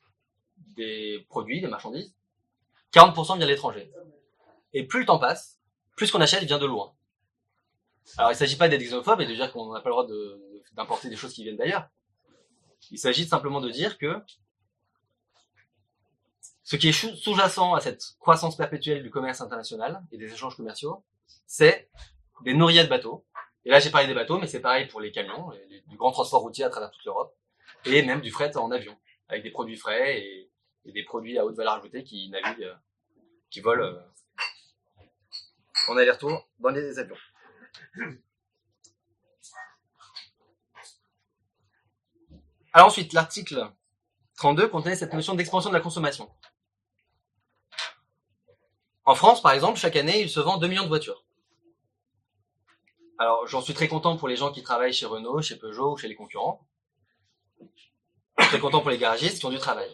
des 0.75 1.25
produits, 1.29 1.61
des 1.61 1.67
marchandises, 1.67 2.13
40% 2.93 3.37
vient 3.37 3.45
de 3.45 3.51
l'étranger. 3.51 3.91
Et 4.73 4.85
plus 4.85 5.01
le 5.01 5.05
temps 5.05 5.19
passe, 5.19 5.59
plus 5.95 6.07
ce 6.07 6.11
qu'on 6.11 6.21
achète 6.21 6.43
vient 6.43 6.59
de 6.59 6.65
loin. 6.65 6.93
Alors 8.17 8.31
il 8.31 8.33
ne 8.33 8.37
s'agit 8.37 8.57
pas 8.57 8.67
d'être 8.67 8.81
xénophobe 8.81 9.21
et 9.21 9.25
de 9.25 9.33
dire 9.33 9.51
qu'on 9.51 9.73
n'a 9.73 9.81
pas 9.81 9.89
le 9.89 9.93
droit 9.93 10.07
d'importer 10.73 11.09
des 11.09 11.15
choses 11.15 11.33
qui 11.33 11.43
viennent 11.43 11.57
d'ailleurs. 11.57 11.87
Il 12.91 12.99
s'agit 12.99 13.25
simplement 13.25 13.61
de 13.61 13.69
dire 13.69 13.97
que 13.97 14.21
ce 16.63 16.75
qui 16.75 16.89
est 16.89 16.91
sous-jacent 16.91 17.73
à 17.73 17.81
cette 17.81 18.15
croissance 18.19 18.55
perpétuelle 18.55 19.03
du 19.03 19.09
commerce 19.09 19.41
international 19.41 20.03
et 20.11 20.17
des 20.17 20.31
échanges 20.31 20.55
commerciaux, 20.55 21.03
c'est 21.45 21.89
des 22.43 22.53
nourriers 22.53 22.83
de 22.83 22.89
bateaux. 22.89 23.25
Et 23.65 23.69
là, 23.69 23.79
j'ai 23.79 23.89
parlé 23.89 24.07
des 24.07 24.13
bateaux, 24.13 24.39
mais 24.39 24.47
c'est 24.47 24.59
pareil 24.59 24.87
pour 24.87 24.99
les 24.99 25.11
camions, 25.11 25.51
du 25.87 25.97
grand 25.97 26.11
transport 26.11 26.41
routier 26.41 26.63
à 26.63 26.69
travers 26.69 26.91
toute 26.91 27.03
l'Europe, 27.05 27.35
et 27.85 28.01
même 28.01 28.21
du 28.21 28.31
fret 28.31 28.55
en 28.57 28.71
avion, 28.71 28.97
avec 29.27 29.43
des 29.43 29.51
produits 29.51 29.77
frais 29.77 30.19
et, 30.19 30.42
et 30.85 30.91
des 30.91 31.03
produits 31.03 31.37
à 31.37 31.45
haute 31.45 31.55
valeur 31.55 31.73
ajoutée 31.73 32.03
qui 32.03 32.29
naviguent, 32.29 32.63
euh, 32.63 32.75
qui 33.49 33.61
volent 33.61 33.83
euh, 33.83 34.01
en 35.87 35.97
aller-retour 35.97 36.47
dans 36.59 36.69
les 36.69 36.99
avions. 36.99 37.17
Alors 42.73 42.87
ensuite, 42.87 43.13
l'article 43.13 43.69
32 44.37 44.67
contenait 44.67 44.95
cette 44.95 45.13
notion 45.13 45.35
d'expansion 45.35 45.69
de 45.69 45.75
la 45.75 45.81
consommation. 45.81 46.29
En 49.05 49.15
France, 49.15 49.41
par 49.41 49.51
exemple, 49.51 49.77
chaque 49.77 49.95
année, 49.95 50.21
il 50.21 50.29
se 50.29 50.39
vend 50.39 50.57
2 50.57 50.67
millions 50.67 50.83
de 50.83 50.87
voitures. 50.87 51.23
Alors, 53.19 53.45
j'en 53.47 53.61
suis 53.61 53.73
très 53.73 53.87
content 53.87 54.17
pour 54.17 54.27
les 54.27 54.35
gens 54.35 54.51
qui 54.51 54.63
travaillent 54.63 54.93
chez 54.93 55.05
Renault, 55.05 55.41
chez 55.41 55.57
Peugeot 55.57 55.93
ou 55.93 55.97
chez 55.97 56.07
les 56.07 56.15
concurrents. 56.15 56.67
Très 58.37 58.59
content 58.59 58.81
pour 58.81 58.89
les 58.89 58.97
garagistes 58.97 59.39
qui 59.39 59.45
ont 59.45 59.51
du 59.51 59.59
travail. 59.59 59.89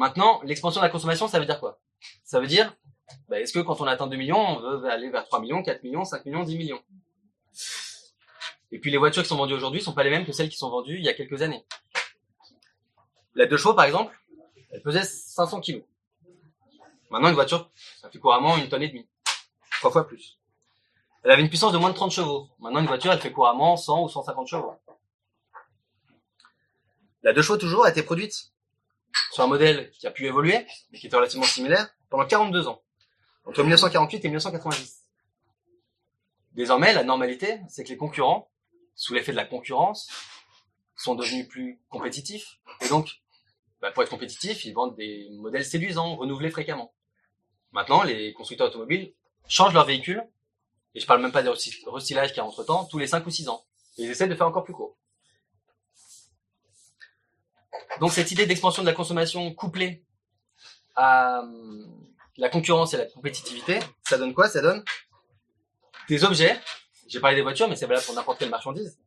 Maintenant, 0.00 0.40
l'expansion 0.44 0.80
de 0.80 0.86
la 0.86 0.90
consommation, 0.90 1.28
ça 1.28 1.38
veut 1.38 1.44
dire 1.44 1.60
quoi? 1.60 1.78
Ça 2.24 2.40
veut 2.40 2.46
dire, 2.46 2.74
bah, 3.28 3.38
est-ce 3.38 3.52
que 3.52 3.58
quand 3.58 3.82
on 3.82 3.86
atteint 3.86 4.06
2 4.06 4.16
millions, 4.16 4.40
on 4.40 4.78
veut 4.78 4.90
aller 4.90 5.10
vers 5.10 5.26
3 5.26 5.42
millions, 5.42 5.62
4 5.62 5.82
millions, 5.82 6.06
5 6.06 6.24
millions, 6.24 6.42
10 6.42 6.56
millions? 6.56 6.82
Et 8.72 8.78
puis 8.78 8.90
les 8.90 8.96
voitures 8.96 9.22
qui 9.22 9.28
sont 9.28 9.36
vendues 9.36 9.52
aujourd'hui 9.52 9.82
sont 9.82 9.92
pas 9.92 10.02
les 10.02 10.08
mêmes 10.08 10.24
que 10.24 10.32
celles 10.32 10.48
qui 10.48 10.56
sont 10.56 10.70
vendues 10.70 10.96
il 10.96 11.04
y 11.04 11.10
a 11.10 11.12
quelques 11.12 11.42
années. 11.42 11.66
La 13.34 13.44
deux 13.44 13.58
chevaux, 13.58 13.74
par 13.74 13.84
exemple, 13.84 14.18
elle 14.70 14.80
pesait 14.80 15.04
500 15.04 15.60
kilos. 15.60 15.82
Maintenant, 17.10 17.28
une 17.28 17.34
voiture, 17.34 17.70
ça 18.00 18.08
fait 18.08 18.18
couramment 18.18 18.56
une 18.56 18.70
tonne 18.70 18.82
et 18.82 18.88
demie. 18.88 19.06
Trois 19.80 19.90
fois 19.90 20.06
plus. 20.06 20.38
Elle 21.24 21.32
avait 21.32 21.42
une 21.42 21.50
puissance 21.50 21.74
de 21.74 21.78
moins 21.78 21.90
de 21.90 21.94
30 21.94 22.10
chevaux. 22.10 22.48
Maintenant, 22.58 22.80
une 22.80 22.86
voiture, 22.86 23.12
elle 23.12 23.20
fait 23.20 23.32
couramment 23.32 23.76
100 23.76 24.04
ou 24.04 24.08
150 24.08 24.46
chevaux. 24.46 24.72
La 27.22 27.34
deux 27.34 27.42
chevaux, 27.42 27.58
toujours, 27.58 27.84
a 27.84 27.90
été 27.90 28.02
produite 28.02 28.50
sur 29.32 29.42
un 29.44 29.46
modèle 29.46 29.90
qui 29.92 30.06
a 30.06 30.10
pu 30.10 30.26
évoluer, 30.26 30.66
mais 30.90 30.98
qui 30.98 31.06
était 31.06 31.16
relativement 31.16 31.44
similaire, 31.46 31.88
pendant 32.08 32.26
42 32.26 32.68
ans. 32.68 32.82
Entre 33.44 33.62
1948 33.62 34.24
et 34.24 34.28
1990. 34.28 35.04
Désormais, 36.52 36.92
la 36.92 37.04
normalité, 37.04 37.60
c'est 37.68 37.84
que 37.84 37.88
les 37.88 37.96
concurrents, 37.96 38.50
sous 38.94 39.14
l'effet 39.14 39.32
de 39.32 39.36
la 39.36 39.44
concurrence, 39.44 40.08
sont 40.96 41.14
devenus 41.14 41.48
plus 41.48 41.80
compétitifs. 41.88 42.58
Et 42.82 42.88
donc, 42.88 43.08
bah, 43.80 43.90
pour 43.92 44.02
être 44.02 44.10
compétitifs, 44.10 44.64
ils 44.64 44.72
vendent 44.74 44.96
des 44.96 45.28
modèles 45.32 45.64
séduisants, 45.64 46.16
renouvelés 46.16 46.50
fréquemment. 46.50 46.92
Maintenant, 47.72 48.02
les 48.02 48.32
constructeurs 48.34 48.68
automobiles 48.68 49.14
changent 49.48 49.72
leurs 49.74 49.86
véhicules, 49.86 50.22
et 50.94 51.00
je 51.00 51.06
parle 51.06 51.22
même 51.22 51.32
pas 51.32 51.42
des 51.42 51.48
recy- 51.48 51.84
recyclages 51.86 52.28
qu'il 52.30 52.38
y 52.38 52.40
a 52.40 52.44
entre 52.44 52.64
temps, 52.64 52.84
tous 52.84 52.98
les 52.98 53.06
5 53.06 53.24
ou 53.26 53.30
6 53.30 53.48
ans. 53.48 53.64
Et 53.96 54.02
ils 54.02 54.10
essaient 54.10 54.26
de 54.28 54.34
faire 54.34 54.46
encore 54.48 54.64
plus 54.64 54.74
court. 54.74 54.96
Donc 58.00 58.12
cette 58.12 58.30
idée 58.30 58.46
d'expansion 58.46 58.82
de 58.82 58.86
la 58.86 58.94
consommation 58.94 59.54
couplée 59.54 60.04
à 60.96 61.42
la 62.36 62.48
concurrence 62.48 62.94
et 62.94 62.96
la 62.96 63.06
compétitivité, 63.06 63.78
ça 64.08 64.18
donne 64.18 64.34
quoi? 64.34 64.48
Ça 64.48 64.60
donne 64.60 64.84
des 66.08 66.24
objets, 66.24 66.58
j'ai 67.06 67.20
parlé 67.20 67.36
des 67.36 67.42
voitures, 67.42 67.68
mais 67.68 67.76
c'est 67.76 67.86
valable 67.86 68.04
pour 68.04 68.14
n'importe 68.14 68.38
quelle 68.38 68.50
marchandise, 68.50 68.98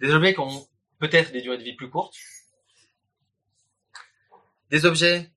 des 0.00 0.12
objets 0.12 0.32
qui 0.32 0.40
ont 0.40 0.66
peut-être 0.98 1.32
des 1.32 1.42
durées 1.42 1.58
de 1.58 1.62
vie 1.62 1.74
plus 1.74 1.90
courtes, 1.90 2.16
des 4.70 4.86
objets 4.86 5.30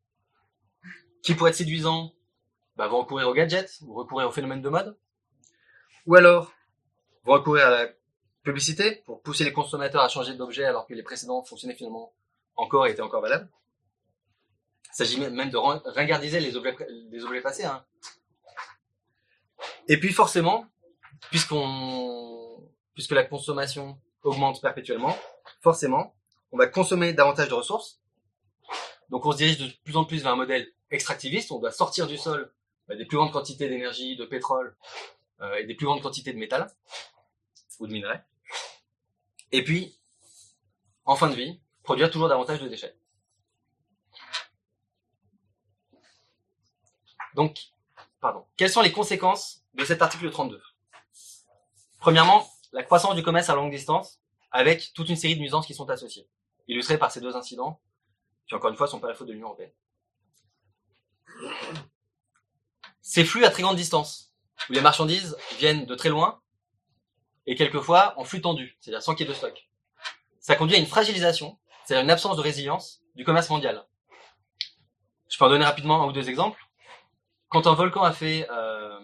qui, 1.23 1.35
pour 1.35 1.47
être 1.47 1.55
séduisants, 1.55 2.13
bah, 2.77 2.87
vont 2.87 2.99
recourir 2.99 3.27
aux 3.27 3.33
gadgets, 3.33 3.79
ou 3.81 3.93
recourir 3.95 4.27
au 4.27 4.31
phénomène 4.31 4.61
de 4.61 4.69
mode, 4.69 4.97
ou 6.05 6.15
alors 6.15 6.53
vont 7.25 7.33
recourir 7.33 7.67
à 7.67 7.69
la 7.69 7.87
publicité 8.43 9.03
pour 9.05 9.21
pousser 9.21 9.43
les 9.43 9.51
consommateurs 9.51 10.01
à 10.01 10.07
changer 10.07 10.35
d'objet 10.35 10.63
alors 10.63 10.87
que 10.87 10.93
les 10.93 11.03
précédents 11.03 11.43
fonctionnaient 11.43 11.75
finalement 11.75 12.13
encore 12.57 12.87
et 12.87 12.91
étaient 12.91 13.01
encore 13.01 13.21
valables. 13.21 13.49
Il 14.85 14.95
s'agit 14.95 15.19
même 15.19 15.49
de 15.49 15.57
ringardiser 15.57 16.39
les 16.39 16.55
objets, 16.55 17.41
passés. 17.41 17.65
Hein. 17.65 17.85
Et 19.87 19.99
puis 19.99 20.11
forcément, 20.11 20.65
puisque 21.29 21.51
la 23.11 23.23
consommation 23.23 23.99
augmente 24.23 24.61
perpétuellement, 24.61 25.15
forcément, 25.61 26.15
on 26.51 26.57
va 26.57 26.67
consommer 26.67 27.13
davantage 27.13 27.49
de 27.49 27.53
ressources. 27.53 28.01
Donc 29.09 29.25
on 29.25 29.31
se 29.31 29.37
dirige 29.37 29.57
de 29.59 29.71
plus 29.83 29.97
en 29.97 30.05
plus 30.05 30.23
vers 30.23 30.33
un 30.33 30.35
modèle 30.37 30.67
extractiviste. 30.91 31.51
On 31.51 31.59
doit 31.59 31.71
sortir 31.71 32.07
du 32.07 32.17
sol 32.17 32.51
bah, 32.87 32.95
des 32.95 33.05
plus 33.05 33.17
grandes 33.17 33.31
quantités 33.31 33.69
d'énergie, 33.69 34.15
de 34.15 34.25
pétrole 34.25 34.75
euh, 35.41 35.55
et 35.55 35.65
des 35.65 35.75
plus 35.75 35.85
grandes 35.85 36.01
quantités 36.01 36.33
de 36.33 36.37
métal 36.37 36.67
ou 37.79 37.87
de 37.87 37.91
minerais. 37.93 38.23
Et 39.51 39.63
puis, 39.63 39.97
en 41.05 41.15
fin 41.15 41.29
de 41.29 41.35
vie, 41.35 41.59
produire 41.87 42.11
toujours 42.11 42.27
davantage 42.27 42.59
de 42.59 42.67
déchets. 42.67 42.97
Donc, 47.33 47.57
pardon. 48.19 48.45
Quelles 48.57 48.69
sont 48.69 48.81
les 48.81 48.91
conséquences 48.91 49.63
de 49.73 49.85
cet 49.85 50.01
article 50.01 50.29
32 50.29 50.61
Premièrement, 51.97 52.45
la 52.73 52.83
croissance 52.83 53.15
du 53.15 53.23
commerce 53.23 53.49
à 53.49 53.55
longue 53.55 53.71
distance 53.71 54.19
avec 54.51 54.91
toute 54.95 55.07
une 55.07 55.15
série 55.15 55.35
de 55.35 55.39
nuisances 55.39 55.65
qui 55.65 55.73
sont 55.73 55.89
associées, 55.89 56.27
illustrées 56.67 56.97
par 56.97 57.09
ces 57.09 57.21
deux 57.21 57.37
incidents 57.37 57.79
qui, 58.49 58.55
encore 58.55 58.69
une 58.69 58.75
fois, 58.75 58.87
sont 58.87 58.99
pas 58.99 59.07
la 59.07 59.13
faute 59.13 59.29
de 59.29 59.31
l'Union 59.31 59.47
européenne. 59.47 59.71
Ces 63.01 63.23
flux 63.23 63.45
à 63.45 63.49
très 63.49 63.63
grande 63.63 63.77
distance, 63.77 64.33
où 64.69 64.73
les 64.73 64.81
marchandises 64.81 65.37
viennent 65.57 65.85
de 65.85 65.95
très 65.95 66.09
loin 66.09 66.41
et 67.45 67.55
quelquefois 67.55 68.13
en 68.19 68.25
flux 68.25 68.41
tendu, 68.41 68.77
c'est-à-dire 68.81 69.01
sans 69.01 69.15
qu'il 69.15 69.25
y 69.25 69.29
ait 69.29 69.31
de 69.31 69.37
stock. 69.37 69.69
Ça 70.41 70.57
conduit 70.57 70.75
à 70.75 70.79
une 70.79 70.85
fragilisation, 70.85 71.57
c'est-à-dire 71.87 72.03
une 72.03 72.11
absence 72.11 72.35
de 72.35 72.41
résilience 72.41 73.01
du 73.15 73.23
commerce 73.23 73.49
mondial. 73.49 73.85
Je 75.29 75.37
peux 75.37 75.45
en 75.45 75.49
donner 75.49 75.63
rapidement 75.63 76.03
un 76.03 76.07
ou 76.07 76.11
deux 76.11 76.27
exemples. 76.27 76.61
Quand 77.47 77.65
un 77.65 77.75
volcan 77.75 78.03
a 78.03 78.11
fait 78.11 78.45
euh, 78.51 78.99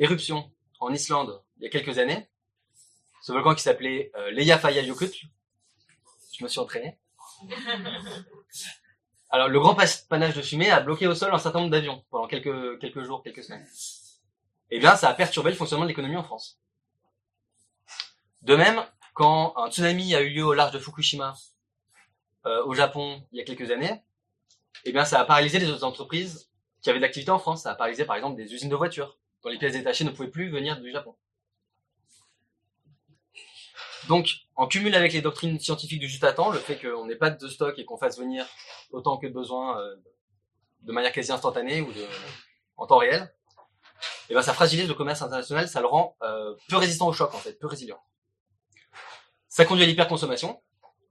éruption 0.00 0.50
en 0.80 0.92
Islande 0.92 1.40
il 1.58 1.62
y 1.62 1.66
a 1.66 1.70
quelques 1.70 1.98
années, 1.98 2.28
ce 3.22 3.30
volcan 3.30 3.54
qui 3.54 3.62
s'appelait 3.62 4.10
euh, 4.16 4.36
Eyjafjallajökull, 4.36 5.10
je 6.32 6.42
me 6.42 6.48
suis 6.48 6.58
entraîné. 6.58 6.98
Alors 9.30 9.46
le 9.46 9.60
grand 9.60 9.76
panache 9.76 10.34
de 10.34 10.42
fumée 10.42 10.72
a 10.72 10.80
bloqué 10.80 11.06
au 11.06 11.14
sol 11.14 11.32
un 11.32 11.38
certain 11.38 11.60
nombre 11.60 11.70
d'avions 11.70 12.04
pendant 12.10 12.26
quelques 12.26 12.80
quelques 12.80 13.04
jours, 13.04 13.22
quelques 13.22 13.44
semaines. 13.44 13.64
Eh 14.70 14.80
bien, 14.80 14.96
ça 14.96 15.08
a 15.08 15.14
perturbé 15.14 15.50
le 15.50 15.56
fonctionnement 15.56 15.84
de 15.84 15.90
l'économie 15.90 16.16
en 16.16 16.24
France. 16.24 16.60
De 18.42 18.56
même, 18.56 18.84
quand 19.14 19.54
un 19.56 19.70
tsunami 19.70 20.16
a 20.16 20.20
eu 20.20 20.30
lieu 20.30 20.44
au 20.44 20.54
large 20.54 20.72
de 20.72 20.80
Fukushima, 20.80 21.36
euh, 22.46 22.64
au 22.64 22.74
Japon, 22.74 23.22
il 23.32 23.38
y 23.38 23.40
a 23.40 23.44
quelques 23.44 23.70
années, 23.70 24.02
eh 24.84 24.92
bien, 24.92 25.04
ça 25.04 25.20
a 25.20 25.24
paralysé 25.24 25.58
les 25.58 25.70
autres 25.70 25.84
entreprises 25.84 26.50
qui 26.82 26.90
avaient 26.90 26.98
de 26.98 27.02
l'activité 27.02 27.30
en 27.30 27.38
France. 27.38 27.62
Ça 27.62 27.72
a 27.72 27.74
paralysé, 27.74 28.04
par 28.04 28.16
exemple, 28.16 28.36
des 28.36 28.54
usines 28.54 28.70
de 28.70 28.76
voitures, 28.76 29.18
dont 29.42 29.50
les 29.50 29.58
pièces 29.58 29.72
détachées 29.72 30.04
ne 30.04 30.10
pouvaient 30.10 30.30
plus 30.30 30.50
venir 30.50 30.80
du 30.80 30.90
Japon. 30.90 31.14
Donc, 34.08 34.28
en 34.56 34.66
cumul 34.66 34.94
avec 34.94 35.12
les 35.12 35.20
doctrines 35.20 35.60
scientifiques 35.60 36.00
du 36.00 36.08
juste 36.08 36.24
à 36.24 36.32
temps, 36.32 36.50
le 36.50 36.58
fait 36.58 36.76
qu'on 36.76 37.06
n'ait 37.06 37.16
pas 37.16 37.30
de 37.30 37.48
stock 37.48 37.78
et 37.78 37.84
qu'on 37.84 37.98
fasse 37.98 38.18
venir 38.18 38.46
autant 38.90 39.18
que 39.18 39.26
besoin 39.26 39.78
euh, 39.78 39.96
de 40.82 40.92
manière 40.92 41.12
quasi 41.12 41.30
instantanée 41.30 41.82
ou 41.82 41.92
de, 41.92 42.04
en 42.76 42.86
temps 42.86 42.98
réel, 42.98 43.32
et 44.30 44.34
ben 44.34 44.42
ça 44.42 44.54
fragilise 44.54 44.88
le 44.88 44.94
commerce 44.94 45.22
international, 45.22 45.68
ça 45.68 45.80
le 45.80 45.86
rend 45.86 46.16
euh, 46.22 46.54
peu 46.68 46.76
résistant 46.76 47.08
au 47.08 47.12
choc 47.12 47.34
en 47.34 47.38
fait, 47.38 47.52
peu 47.54 47.66
résilient. 47.66 48.00
Ça 49.48 49.64
conduit 49.64 49.84
à 49.84 49.86
l'hyperconsommation. 49.86 50.62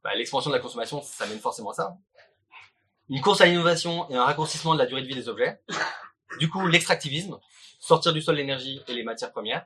Bah, 0.03 0.15
L'expansion 0.15 0.49
de 0.49 0.55
la 0.55 0.61
consommation, 0.61 1.01
ça 1.01 1.25
mène 1.27 1.39
forcément 1.39 1.71
à 1.71 1.73
ça. 1.73 1.97
Une 3.09 3.21
course 3.21 3.41
à 3.41 3.45
l'innovation 3.45 4.09
et 4.09 4.15
un 4.15 4.23
raccourcissement 4.23 4.73
de 4.73 4.79
la 4.79 4.85
durée 4.85 5.01
de 5.01 5.07
vie 5.07 5.15
des 5.15 5.29
objets. 5.29 5.61
Du 6.39 6.49
coup, 6.49 6.67
l'extractivisme, 6.67 7.39
sortir 7.79 8.13
du 8.13 8.21
sol 8.21 8.35
l'énergie 8.35 8.81
et 8.87 8.93
les 8.93 9.03
matières 9.03 9.31
premières. 9.31 9.65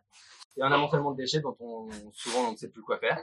Et 0.56 0.62
un 0.62 0.72
amontellement 0.72 1.12
de 1.12 1.18
déchets 1.18 1.42
dont 1.42 1.58
on 1.60 1.90
souvent 2.14 2.48
on 2.48 2.52
ne 2.52 2.58
sait 2.58 2.70
plus 2.70 2.82
quoi 2.82 3.00
faire. 3.00 3.22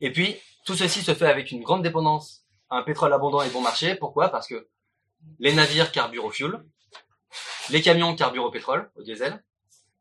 Et 0.00 0.10
puis, 0.12 0.36
tout 0.64 0.74
ceci 0.74 1.02
se 1.02 1.14
fait 1.14 1.26
avec 1.26 1.50
une 1.50 1.62
grande 1.62 1.82
dépendance 1.82 2.44
à 2.70 2.76
un 2.76 2.82
pétrole 2.82 3.12
abondant 3.12 3.42
et 3.42 3.50
bon 3.50 3.60
marché. 3.60 3.94
Pourquoi? 3.96 4.30
Parce 4.30 4.48
que 4.48 4.68
les 5.38 5.52
navires 5.52 5.92
carburent 5.92 6.24
au 6.24 6.30
fuel, 6.30 6.64
les 7.70 7.82
camions 7.82 8.14
carburent 8.16 8.44
au 8.44 8.50
pétrole, 8.50 8.90
au 8.96 9.02
diesel, 9.02 9.44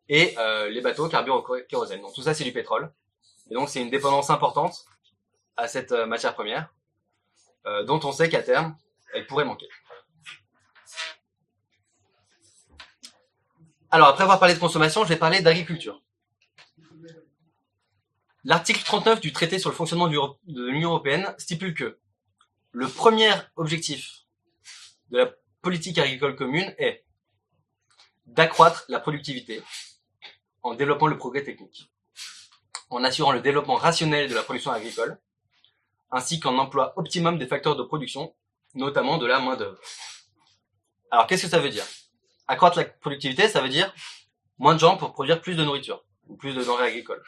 et 0.09 0.35
euh, 0.37 0.69
les 0.69 0.81
bateaux 0.81 1.07
carburent 1.09 1.43
au 1.47 1.57
kérosène. 1.67 2.01
Donc 2.01 2.13
tout 2.13 2.21
ça, 2.21 2.33
c'est 2.33 2.43
du 2.43 2.51
pétrole. 2.51 2.93
Et 3.49 3.55
donc 3.55 3.69
c'est 3.69 3.81
une 3.81 3.89
dépendance 3.89 4.29
importante 4.29 4.85
à 5.57 5.67
cette 5.67 5.91
euh, 5.91 6.05
matière 6.05 6.33
première, 6.33 6.73
euh, 7.65 7.83
dont 7.83 7.99
on 8.03 8.11
sait 8.11 8.29
qu'à 8.29 8.41
terme, 8.41 8.75
elle 9.13 9.27
pourrait 9.27 9.45
manquer. 9.45 9.67
Alors 13.89 14.07
après 14.07 14.23
avoir 14.23 14.39
parlé 14.39 14.53
de 14.55 14.59
consommation, 14.59 15.03
je 15.03 15.09
vais 15.09 15.17
parler 15.17 15.41
d'agriculture. 15.41 16.01
L'article 18.43 18.83
39 18.83 19.19
du 19.19 19.33
traité 19.33 19.59
sur 19.59 19.69
le 19.69 19.75
fonctionnement 19.75 20.07
de 20.07 20.65
l'Union 20.65 20.89
européenne 20.91 21.35
stipule 21.37 21.73
que 21.73 21.99
le 22.71 22.87
premier 22.87 23.31
objectif 23.55 24.23
de 25.09 25.17
la 25.17 25.31
politique 25.61 25.97
agricole 25.97 26.35
commune 26.35 26.73
est 26.77 27.05
d'accroître 28.25 28.85
la 28.87 28.99
productivité 28.99 29.61
en 30.63 30.73
développant 30.73 31.07
le 31.07 31.17
progrès 31.17 31.43
technique, 31.43 31.91
en 32.89 33.03
assurant 33.03 33.31
le 33.31 33.41
développement 33.41 33.75
rationnel 33.75 34.29
de 34.29 34.35
la 34.35 34.43
production 34.43 34.71
agricole, 34.71 35.19
ainsi 36.11 36.39
qu'en 36.39 36.57
emploi 36.57 36.93
optimum 36.97 37.37
des 37.37 37.47
facteurs 37.47 37.75
de 37.75 37.83
production, 37.83 38.35
notamment 38.75 39.17
de 39.17 39.25
la 39.25 39.39
main-d'œuvre. 39.39 39.79
Alors 41.09 41.27
qu'est-ce 41.27 41.43
que 41.43 41.49
ça 41.49 41.59
veut 41.59 41.69
dire? 41.69 41.85
Accroître 42.47 42.77
la 42.77 42.85
productivité, 42.85 43.47
ça 43.47 43.61
veut 43.61 43.69
dire 43.69 43.93
moins 44.57 44.75
de 44.75 44.79
gens 44.79 44.97
pour 44.97 45.13
produire 45.13 45.41
plus 45.41 45.55
de 45.55 45.63
nourriture 45.63 46.03
ou 46.27 46.35
plus 46.35 46.53
de 46.53 46.63
denrées 46.63 46.87
agricoles. 46.87 47.23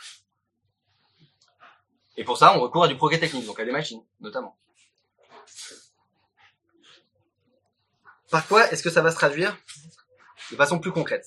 Et 2.16 2.24
pour 2.24 2.38
ça, 2.38 2.56
on 2.56 2.62
recourt 2.62 2.84
à 2.84 2.88
du 2.88 2.96
progrès 2.96 3.20
technique, 3.20 3.46
donc 3.46 3.60
à 3.60 3.66
des 3.66 3.72
machines, 3.72 4.04
notamment. 4.20 4.58
Par 8.30 8.48
quoi 8.48 8.70
est-ce 8.72 8.84
que 8.84 8.90
ça 8.90 9.02
va 9.02 9.12
se 9.12 9.16
traduire? 9.16 9.58
De 10.52 10.56
façon 10.56 10.80
plus 10.80 10.92
concrète 10.92 11.26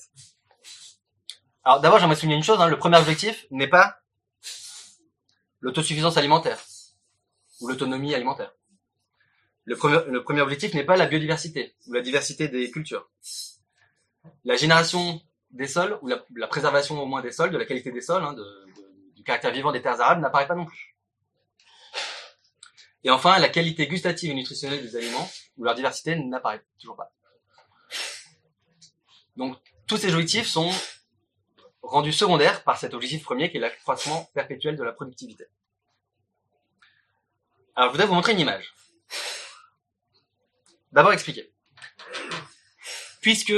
Alors 1.63 1.81
d'abord, 1.81 1.99
j'aimerais 1.99 2.15
souligner 2.15 2.37
une 2.37 2.43
chose, 2.43 2.61
hein, 2.61 2.67
le 2.67 2.77
premier 2.77 2.97
objectif 2.97 3.45
n'est 3.51 3.67
pas 3.67 3.99
l'autosuffisance 5.59 6.17
alimentaire 6.17 6.59
ou 7.61 7.67
l'autonomie 7.67 8.13
alimentaire. 8.13 8.53
Le 9.65 9.75
premier, 9.75 10.41
objectif 10.41 10.73
n'est 10.73 10.85
pas 10.85 10.95
la 10.95 11.07
biodiversité 11.07 11.75
ou 11.87 11.93
la 11.93 12.01
diversité 12.01 12.47
des 12.47 12.71
cultures. 12.71 13.09
La 14.45 14.55
génération 14.55 15.21
des 15.51 15.67
sols 15.67 15.99
ou 16.01 16.07
la, 16.07 16.47
préservation 16.47 17.01
au 17.01 17.05
moins 17.05 17.21
des 17.21 17.31
sols, 17.31 17.51
de 17.51 17.57
la 17.57 17.65
qualité 17.65 17.91
des 17.91 18.01
sols, 18.01 18.23
hein, 18.23 18.35
du 19.15 19.23
caractère 19.23 19.51
vivant 19.51 19.73
des 19.73 19.81
terres 19.81 19.99
arables 19.99 20.21
n'apparaît 20.21 20.47
pas 20.47 20.55
non 20.55 20.65
plus. 20.65 20.95
Et 23.03 23.09
enfin, 23.09 23.39
la 23.39 23.49
qualité 23.49 23.87
gustative 23.87 24.31
et 24.31 24.33
nutritionnelle 24.33 24.81
des 24.81 24.95
aliments 24.95 25.29
ou 25.57 25.63
leur 25.63 25.75
diversité 25.75 26.15
n'apparaît 26.15 26.63
toujours 26.79 26.95
pas. 26.95 27.11
Donc, 29.35 29.57
tous 29.85 29.97
ces 29.97 30.13
objectifs 30.13 30.47
sont 30.47 30.71
rendus 31.81 32.13
secondaires 32.13 32.63
par 32.63 32.77
cet 32.77 32.93
objectif 32.93 33.23
premier 33.23 33.51
qui 33.51 33.57
est 33.57 33.61
l'accroissement 33.61 34.29
perpétuel 34.33 34.75
de 34.75 34.83
la 34.83 34.91
productivité. 34.91 35.45
Alors, 37.77 37.89
je 37.89 37.91
voudrais 37.91 38.07
vous 38.07 38.15
montrer 38.15 38.31
une 38.31 38.39
image. 38.39 38.73
D'abord 40.93 41.13
expliquer. 41.13 41.53
Puisque 43.21 43.53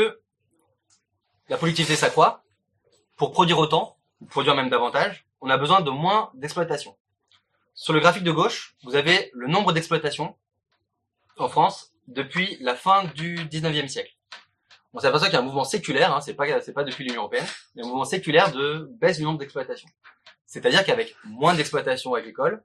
la 1.48 1.56
productivité 1.56 1.96
s'accroît, 1.96 2.44
pour 3.16 3.32
produire 3.32 3.60
autant, 3.60 3.98
ou 4.20 4.26
produire 4.26 4.56
même 4.56 4.68
davantage, 4.68 5.26
on 5.40 5.50
a 5.50 5.58
besoin 5.58 5.80
de 5.80 5.90
moins 5.90 6.32
d'exploitation. 6.34 6.98
Sur 7.74 7.94
le 7.94 8.02
graphique 8.02 8.26
de 8.26 8.32
gauche, 8.34 8.76
vous 8.84 8.98
avez 8.98 9.32
le 9.34 9.48
nombre 9.48 9.72
d'exploitations 9.72 10.36
en 11.38 11.48
France 11.48 11.94
depuis 12.08 12.58
la 12.60 12.76
fin 12.76 13.06
du 13.06 13.38
19e 13.38 13.88
siècle. 13.88 14.18
On 14.92 15.00
s'aperçoit 15.00 15.30
qu'il 15.30 15.36
y 15.36 15.38
a 15.38 15.42
un 15.42 15.46
mouvement 15.46 15.64
séculaire, 15.64 16.14
hein, 16.14 16.20
c'est 16.20 16.34
pas 16.34 16.60
c'est 16.60 16.74
pas 16.74 16.84
depuis 16.84 17.06
l'Union 17.06 17.22
européenne, 17.22 17.46
a 17.46 17.86
un 17.86 17.88
mouvement 17.88 18.04
séculaire 18.04 18.52
de 18.52 18.90
baisse 19.00 19.16
du 19.16 19.24
nombre 19.24 19.40
d'exploitations. 19.40 19.88
C'est-à-dire 20.46 20.84
qu'avec 20.84 21.16
moins 21.24 21.54
d'exploitations 21.54 22.16
agricoles, 22.16 22.62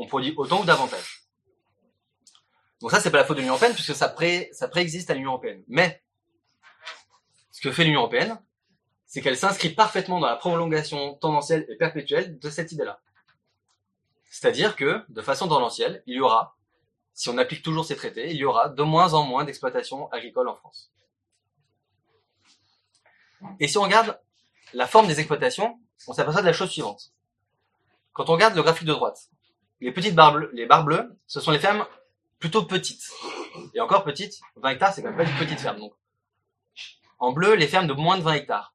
on 0.00 0.06
produit 0.06 0.34
autant 0.36 0.62
ou 0.62 0.64
davantage. 0.64 1.24
Donc 2.80 2.90
ça 2.90 3.00
c'est 3.00 3.10
pas 3.10 3.18
la 3.18 3.24
faute 3.24 3.36
de 3.36 3.42
l'Union 3.42 3.54
européenne 3.54 3.74
puisque 3.74 3.94
ça 3.94 4.14
ça 4.52 4.68
préexiste 4.68 5.10
à 5.10 5.14
l'Union 5.14 5.30
européenne. 5.30 5.62
Mais 5.68 6.02
ce 7.50 7.60
que 7.60 7.72
fait 7.72 7.84
l'Union 7.84 8.00
européenne, 8.00 8.40
c'est 9.06 9.20
qu'elle 9.20 9.36
s'inscrit 9.36 9.70
parfaitement 9.70 10.20
dans 10.20 10.28
la 10.28 10.36
prolongation 10.36 11.14
tendancielle 11.14 11.66
et 11.68 11.76
perpétuelle 11.76 12.38
de 12.38 12.48
cette 12.48 12.72
idée-là. 12.72 13.00
C'est-à-dire 14.30 14.76
que, 14.76 15.04
de 15.08 15.20
façon 15.20 15.48
tendancielle, 15.48 16.02
il 16.06 16.14
y 16.14 16.20
aura, 16.20 16.56
si 17.12 17.28
on 17.28 17.36
applique 17.36 17.62
toujours 17.62 17.84
ces 17.84 17.96
traités, 17.96 18.30
il 18.30 18.36
y 18.36 18.44
aura 18.44 18.68
de 18.68 18.82
moins 18.82 19.12
en 19.12 19.24
moins 19.24 19.44
d'exploitations 19.44 20.10
agricoles 20.12 20.48
en 20.48 20.54
France. 20.54 20.92
Et 23.58 23.66
si 23.68 23.76
on 23.78 23.82
regarde 23.82 24.18
la 24.72 24.86
forme 24.86 25.08
des 25.08 25.18
exploitations, 25.18 25.78
on 26.06 26.12
s'aperçoit 26.12 26.42
de 26.42 26.46
la 26.46 26.52
chose 26.52 26.70
suivante. 26.70 27.12
Quand 28.12 28.30
on 28.30 28.34
regarde 28.34 28.54
le 28.54 28.62
graphique 28.62 28.86
de 28.86 28.92
droite, 28.92 29.28
les 29.80 29.92
petites 29.92 30.14
barres 30.14 30.32
bleues, 30.32 30.50
les 30.52 30.66
barres 30.66 30.84
bleues, 30.84 31.18
ce 31.26 31.40
sont 31.40 31.50
les 31.50 31.58
fermes 31.58 31.86
plutôt 32.38 32.64
petites. 32.64 33.10
Et 33.74 33.80
encore 33.80 34.04
petites, 34.04 34.40
20 34.56 34.70
hectares, 34.70 34.92
c'est 34.92 35.02
quand 35.02 35.08
même 35.08 35.16
pas 35.16 35.30
une 35.30 35.38
petite 35.38 35.60
ferme. 35.60 35.78
Donc, 35.78 35.94
en 37.18 37.32
bleu, 37.32 37.54
les 37.54 37.68
fermes 37.68 37.86
de 37.86 37.92
moins 37.92 38.18
de 38.18 38.22
20 38.22 38.32
hectares. 38.34 38.74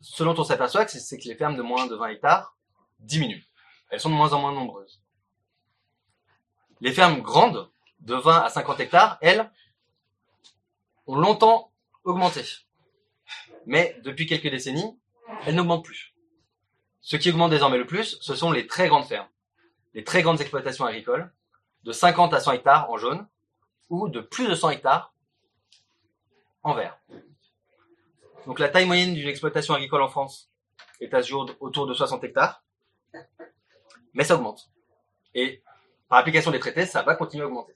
Ce 0.00 0.24
dont 0.24 0.34
on 0.38 0.44
s'aperçoit, 0.44 0.86
c'est 0.88 1.18
que 1.18 1.28
les 1.28 1.34
fermes 1.34 1.56
de 1.56 1.62
moins 1.62 1.86
de 1.86 1.94
20 1.94 2.08
hectares 2.08 2.56
diminuent. 3.00 3.44
Elles 3.90 4.00
sont 4.00 4.10
de 4.10 4.14
moins 4.14 4.32
en 4.32 4.40
moins 4.40 4.52
nombreuses. 4.52 5.02
Les 6.80 6.92
fermes 6.92 7.20
grandes, 7.20 7.70
de 8.00 8.14
20 8.14 8.40
à 8.40 8.48
50 8.48 8.80
hectares, 8.80 9.18
elles, 9.20 9.50
ont 11.06 11.16
longtemps 11.16 11.72
augmenté 12.04 12.42
mais 13.66 13.96
depuis 14.02 14.26
quelques 14.26 14.50
décennies, 14.50 14.98
elles 15.46 15.54
n'augmentent 15.54 15.84
plus. 15.84 16.14
Ce 17.00 17.16
qui 17.16 17.30
augmente 17.30 17.50
désormais 17.50 17.78
le 17.78 17.86
plus, 17.86 18.18
ce 18.20 18.34
sont 18.34 18.52
les 18.52 18.66
très 18.66 18.88
grandes 18.88 19.06
fermes, 19.06 19.28
les 19.94 20.04
très 20.04 20.22
grandes 20.22 20.40
exploitations 20.40 20.84
agricoles, 20.84 21.32
de 21.84 21.92
50 21.92 22.32
à 22.34 22.40
100 22.40 22.52
hectares 22.52 22.90
en 22.90 22.96
jaune, 22.96 23.26
ou 23.88 24.08
de 24.08 24.20
plus 24.20 24.48
de 24.48 24.54
100 24.54 24.70
hectares 24.70 25.14
en 26.62 26.74
vert. 26.74 26.98
Donc 28.46 28.58
la 28.58 28.68
taille 28.68 28.86
moyenne 28.86 29.14
d'une 29.14 29.28
exploitation 29.28 29.74
agricole 29.74 30.02
en 30.02 30.08
France 30.08 30.50
est 31.00 31.12
à 31.14 31.20
jour 31.20 31.50
autour 31.60 31.86
de 31.86 31.94
60 31.94 32.24
hectares, 32.24 32.64
mais 34.14 34.24
ça 34.24 34.36
augmente. 34.36 34.70
Et 35.34 35.62
par 36.08 36.18
application 36.18 36.50
des 36.50 36.58
traités, 36.58 36.86
ça 36.86 37.02
va 37.02 37.14
continuer 37.14 37.44
à 37.44 37.46
augmenter. 37.46 37.74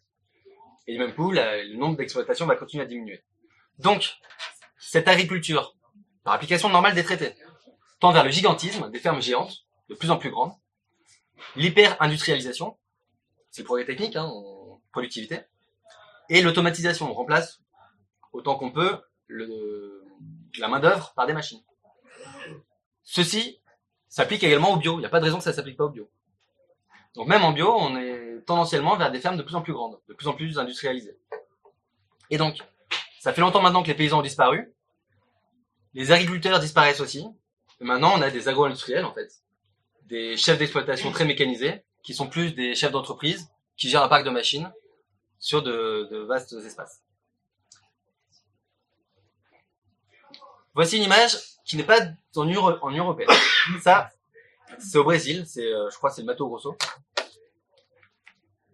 Et 0.86 0.92
du 0.92 0.98
même 0.98 1.14
coup, 1.14 1.32
le 1.32 1.76
nombre 1.76 1.96
d'exploitations 1.96 2.46
va 2.46 2.56
continuer 2.56 2.84
à 2.84 2.86
diminuer. 2.86 3.22
Donc, 3.78 4.16
cette 4.78 5.08
agriculture 5.08 5.76
par 6.26 6.34
application 6.34 6.68
normale 6.68 6.94
des 6.96 7.04
traités, 7.04 7.34
tend 8.00 8.10
vers 8.10 8.24
le 8.24 8.30
gigantisme 8.30 8.90
des 8.90 8.98
fermes 8.98 9.22
géantes, 9.22 9.64
de 9.88 9.94
plus 9.94 10.10
en 10.10 10.16
plus 10.16 10.30
grandes, 10.30 10.52
l'hyper-industrialisation, 11.56 12.76
c'est 13.50 13.62
le 13.62 13.66
progrès 13.66 13.84
technique, 13.84 14.16
hein, 14.16 14.24
en 14.24 14.80
productivité, 14.92 15.40
et 16.28 16.42
l'automatisation. 16.42 17.10
On 17.10 17.14
remplace 17.14 17.60
autant 18.32 18.56
qu'on 18.56 18.70
peut 18.70 19.00
le, 19.26 20.04
la 20.58 20.68
main-d'œuvre 20.68 21.12
par 21.14 21.26
des 21.26 21.32
machines. 21.32 21.62
Ceci 23.02 23.60
s'applique 24.08 24.42
également 24.42 24.72
au 24.72 24.76
bio. 24.76 24.94
Il 24.94 25.00
n'y 25.00 25.06
a 25.06 25.10
pas 25.10 25.20
de 25.20 25.24
raison 25.24 25.38
que 25.38 25.44
ça 25.44 25.52
s'applique 25.52 25.76
pas 25.76 25.84
au 25.84 25.90
bio. 25.90 26.10
Donc 27.14 27.28
même 27.28 27.44
en 27.44 27.52
bio, 27.52 27.74
on 27.74 27.96
est 27.96 28.42
tendanciellement 28.46 28.96
vers 28.96 29.10
des 29.10 29.20
fermes 29.20 29.36
de 29.36 29.42
plus 29.42 29.54
en 29.54 29.62
plus 29.62 29.72
grandes, 29.72 29.98
de 30.08 30.14
plus 30.14 30.28
en 30.28 30.34
plus 30.34 30.58
industrialisées. 30.58 31.18
Et 32.30 32.38
donc, 32.38 32.58
ça 33.20 33.32
fait 33.32 33.40
longtemps 33.40 33.62
maintenant 33.62 33.82
que 33.82 33.88
les 33.88 33.94
paysans 33.94 34.18
ont 34.18 34.22
disparu, 34.22 34.72
les 35.94 36.12
agriculteurs 36.12 36.60
disparaissent 36.60 37.00
aussi. 37.00 37.26
Et 37.80 37.84
maintenant, 37.84 38.12
on 38.14 38.22
a 38.22 38.30
des 38.30 38.48
agro-industriels, 38.48 39.04
en 39.04 39.14
fait. 39.14 39.32
Des 40.06 40.36
chefs 40.36 40.58
d'exploitation 40.58 41.10
très 41.10 41.24
mécanisés, 41.24 41.82
qui 42.02 42.14
sont 42.14 42.28
plus 42.28 42.54
des 42.54 42.74
chefs 42.74 42.92
d'entreprise, 42.92 43.48
qui 43.76 43.88
gèrent 43.88 44.04
un 44.04 44.08
parc 44.08 44.24
de 44.24 44.30
machines 44.30 44.72
sur 45.38 45.62
de, 45.62 46.24
vastes 46.26 46.52
espaces. 46.52 47.02
Voici 50.74 50.98
une 50.98 51.04
image 51.04 51.36
qui 51.64 51.76
n'est 51.76 51.84
pas 51.84 52.00
en, 52.36 52.44
Euro, 52.44 52.72
en 52.82 52.90
européenne. 52.90 53.30
Ça, 53.82 54.10
c'est 54.78 54.98
au 54.98 55.04
Brésil, 55.04 55.44
c'est, 55.46 55.64
euh, 55.64 55.90
je 55.90 55.96
crois, 55.96 56.10
c'est 56.10 56.20
le 56.20 56.26
Mato 56.26 56.46
Grosso. 56.46 56.76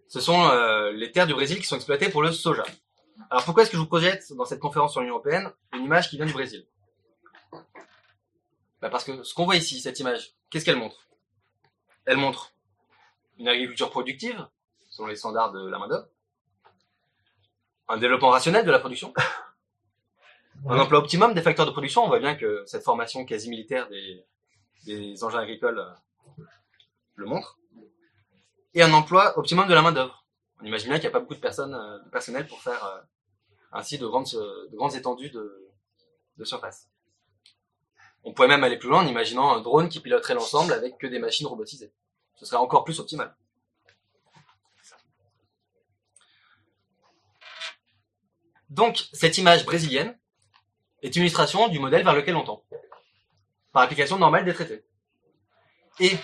Ce 0.07 0.19
sont 0.19 0.47
euh, 0.49 0.91
les 0.91 1.11
terres 1.11 1.25
du 1.25 1.33
Brésil 1.33 1.57
qui 1.59 1.65
sont 1.65 1.75
exploitées 1.75 2.09
pour 2.09 2.21
le 2.21 2.31
soja. 2.31 2.63
Alors 3.29 3.45
pourquoi 3.45 3.63
est-ce 3.63 3.71
que 3.71 3.77
je 3.77 3.81
vous 3.81 3.87
projette 3.87 4.31
dans 4.33 4.45
cette 4.45 4.59
conférence 4.59 4.91
sur 4.91 5.01
l'Union 5.01 5.15
européenne 5.15 5.51
une 5.73 5.83
image 5.85 6.09
qui 6.09 6.17
vient 6.17 6.25
du 6.25 6.33
Brésil? 6.33 6.67
Bah 8.81 8.89
Parce 8.89 9.03
que 9.03 9.23
ce 9.23 9.33
qu'on 9.33 9.45
voit 9.45 9.55
ici, 9.55 9.79
cette 9.79 9.99
image, 9.99 10.33
qu'est-ce 10.49 10.65
qu'elle 10.65 10.75
montre? 10.75 11.07
Elle 12.05 12.17
montre 12.17 12.53
une 13.39 13.47
agriculture 13.47 13.89
productive, 13.89 14.47
selon 14.89 15.07
les 15.07 15.15
standards 15.15 15.51
de 15.51 15.67
la 15.67 15.79
main-d'œuvre, 15.79 16.07
un 17.89 17.97
développement 17.97 18.29
rationnel 18.29 18.65
de 18.65 18.71
la 18.71 18.79
production, 18.79 19.13
un 20.69 20.79
emploi 20.79 20.99
optimum 20.99 21.33
des 21.33 21.41
facteurs 21.41 21.65
de 21.65 21.71
production. 21.71 22.03
On 22.03 22.07
voit 22.07 22.19
bien 22.19 22.35
que 22.35 22.63
cette 22.65 22.83
formation 22.83 23.25
quasi 23.25 23.49
militaire 23.49 23.89
des, 23.89 24.25
des 24.85 25.23
engins 25.23 25.39
agricoles 25.39 25.79
euh, 25.79 26.43
le 27.15 27.25
montre. 27.25 27.59
Et 28.73 28.81
un 28.81 28.93
emploi 28.93 29.37
optimum 29.37 29.67
de 29.67 29.73
la 29.73 29.81
main-d'œuvre. 29.81 30.25
On 30.61 30.65
imagine 30.65 30.89
bien 30.89 30.97
qu'il 30.97 31.07
n'y 31.07 31.11
a 31.11 31.11
pas 31.11 31.19
beaucoup 31.19 31.35
de 31.35 31.39
personnes, 31.39 31.73
euh, 31.73 31.99
de 31.99 32.09
personnel 32.09 32.47
pour 32.47 32.61
faire 32.61 32.83
euh, 32.85 33.01
ainsi 33.71 33.97
de 33.97 34.07
grandes, 34.07 34.31
de 34.31 34.75
grandes 34.75 34.95
étendues 34.95 35.29
de, 35.29 35.69
de 36.37 36.43
surface. 36.43 36.89
On 38.23 38.33
pourrait 38.33 38.47
même 38.47 38.63
aller 38.63 38.77
plus 38.77 38.89
loin 38.89 39.03
en 39.03 39.07
imaginant 39.07 39.53
un 39.53 39.61
drone 39.61 39.89
qui 39.89 39.99
piloterait 39.99 40.33
l'ensemble 40.33 40.73
avec 40.73 40.97
que 40.97 41.07
des 41.07 41.19
machines 41.19 41.47
robotisées. 41.47 41.91
Ce 42.35 42.45
serait 42.45 42.57
encore 42.57 42.83
plus 42.83 42.99
optimal. 42.99 43.35
Donc, 48.69 49.07
cette 49.13 49.37
image 49.37 49.65
brésilienne 49.65 50.17
est 51.03 51.15
une 51.15 51.21
illustration 51.21 51.67
du 51.67 51.79
modèle 51.79 52.03
vers 52.03 52.15
lequel 52.15 52.35
on 52.35 52.43
tend, 52.43 52.63
par 53.71 53.83
application 53.83 54.17
normale 54.17 54.45
des 54.45 54.53
traités. 54.53 54.83
Et, 55.99 56.17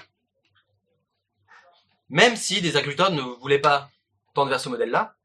même 2.08 2.36
si 2.36 2.60
des 2.62 2.76
agriculteurs 2.76 3.12
ne 3.12 3.22
voulaient 3.22 3.60
pas 3.60 3.91
tendre 4.34 4.50
vers 4.50 4.60
ce 4.60 4.70
modèle-là, 4.70 5.16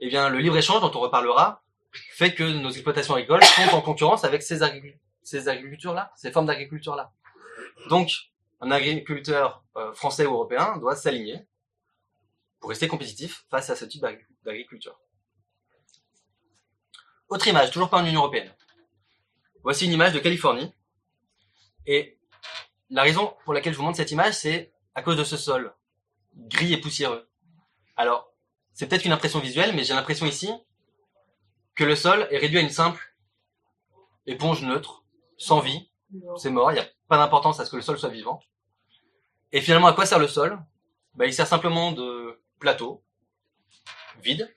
eh 0.00 0.08
bien, 0.08 0.28
le 0.28 0.38
libre-échange 0.38 0.80
dont 0.80 0.90
on 0.96 1.00
reparlera 1.00 1.62
fait 1.92 2.34
que 2.34 2.42
nos 2.42 2.70
exploitations 2.70 3.14
agricoles 3.14 3.44
sont 3.44 3.76
en 3.76 3.80
concurrence 3.82 4.24
avec 4.24 4.42
ces, 4.42 4.64
agriculteurs 4.64 5.01
ces 5.22 5.48
agricultures-là, 5.48 6.12
ces 6.16 6.32
formes 6.32 6.46
d'agriculture-là. 6.46 7.12
Donc, 7.88 8.10
un 8.60 8.70
agriculteur 8.70 9.64
euh, 9.76 9.92
français 9.92 10.26
ou 10.26 10.34
européen 10.34 10.76
doit 10.78 10.96
s'aligner 10.96 11.46
pour 12.60 12.70
rester 12.70 12.88
compétitif 12.88 13.44
face 13.50 13.70
à 13.70 13.76
ce 13.76 13.84
type 13.84 14.04
d'agriculture. 14.44 15.00
Autre 17.28 17.48
image, 17.48 17.70
toujours 17.70 17.90
pas 17.90 17.98
en 17.98 18.06
Union 18.06 18.20
Européenne. 18.20 18.54
Voici 19.62 19.86
une 19.86 19.92
image 19.92 20.12
de 20.12 20.18
Californie. 20.18 20.72
Et 21.86 22.18
la 22.90 23.02
raison 23.02 23.34
pour 23.44 23.54
laquelle 23.54 23.72
je 23.72 23.78
vous 23.78 23.84
montre 23.84 23.96
cette 23.96 24.10
image, 24.10 24.34
c'est 24.34 24.72
à 24.94 25.02
cause 25.02 25.16
de 25.16 25.24
ce 25.24 25.36
sol 25.36 25.74
gris 26.36 26.72
et 26.72 26.76
poussiéreux. 26.80 27.28
Alors, 27.96 28.32
c'est 28.74 28.86
peut-être 28.86 29.04
une 29.04 29.12
impression 29.12 29.40
visuelle, 29.40 29.74
mais 29.74 29.84
j'ai 29.84 29.94
l'impression 29.94 30.26
ici 30.26 30.52
que 31.74 31.84
le 31.84 31.96
sol 31.96 32.28
est 32.30 32.38
réduit 32.38 32.58
à 32.58 32.62
une 32.62 32.70
simple 32.70 33.14
éponge 34.26 34.62
neutre 34.62 35.01
sans 35.36 35.60
vie, 35.60 35.88
c'est 36.36 36.50
mort, 36.50 36.70
il 36.72 36.74
n'y 36.74 36.80
a 36.80 36.86
pas 37.08 37.16
d'importance 37.16 37.60
à 37.60 37.64
ce 37.64 37.70
que 37.70 37.76
le 37.76 37.82
sol 37.82 37.98
soit 37.98 38.08
vivant. 38.08 38.40
Et 39.52 39.60
finalement, 39.60 39.86
à 39.86 39.92
quoi 39.92 40.06
sert 40.06 40.18
le 40.18 40.28
sol? 40.28 40.58
Bah, 41.14 41.26
Il 41.26 41.34
sert 41.34 41.46
simplement 41.46 41.92
de 41.92 42.40
plateau, 42.58 43.02
vide, 44.22 44.54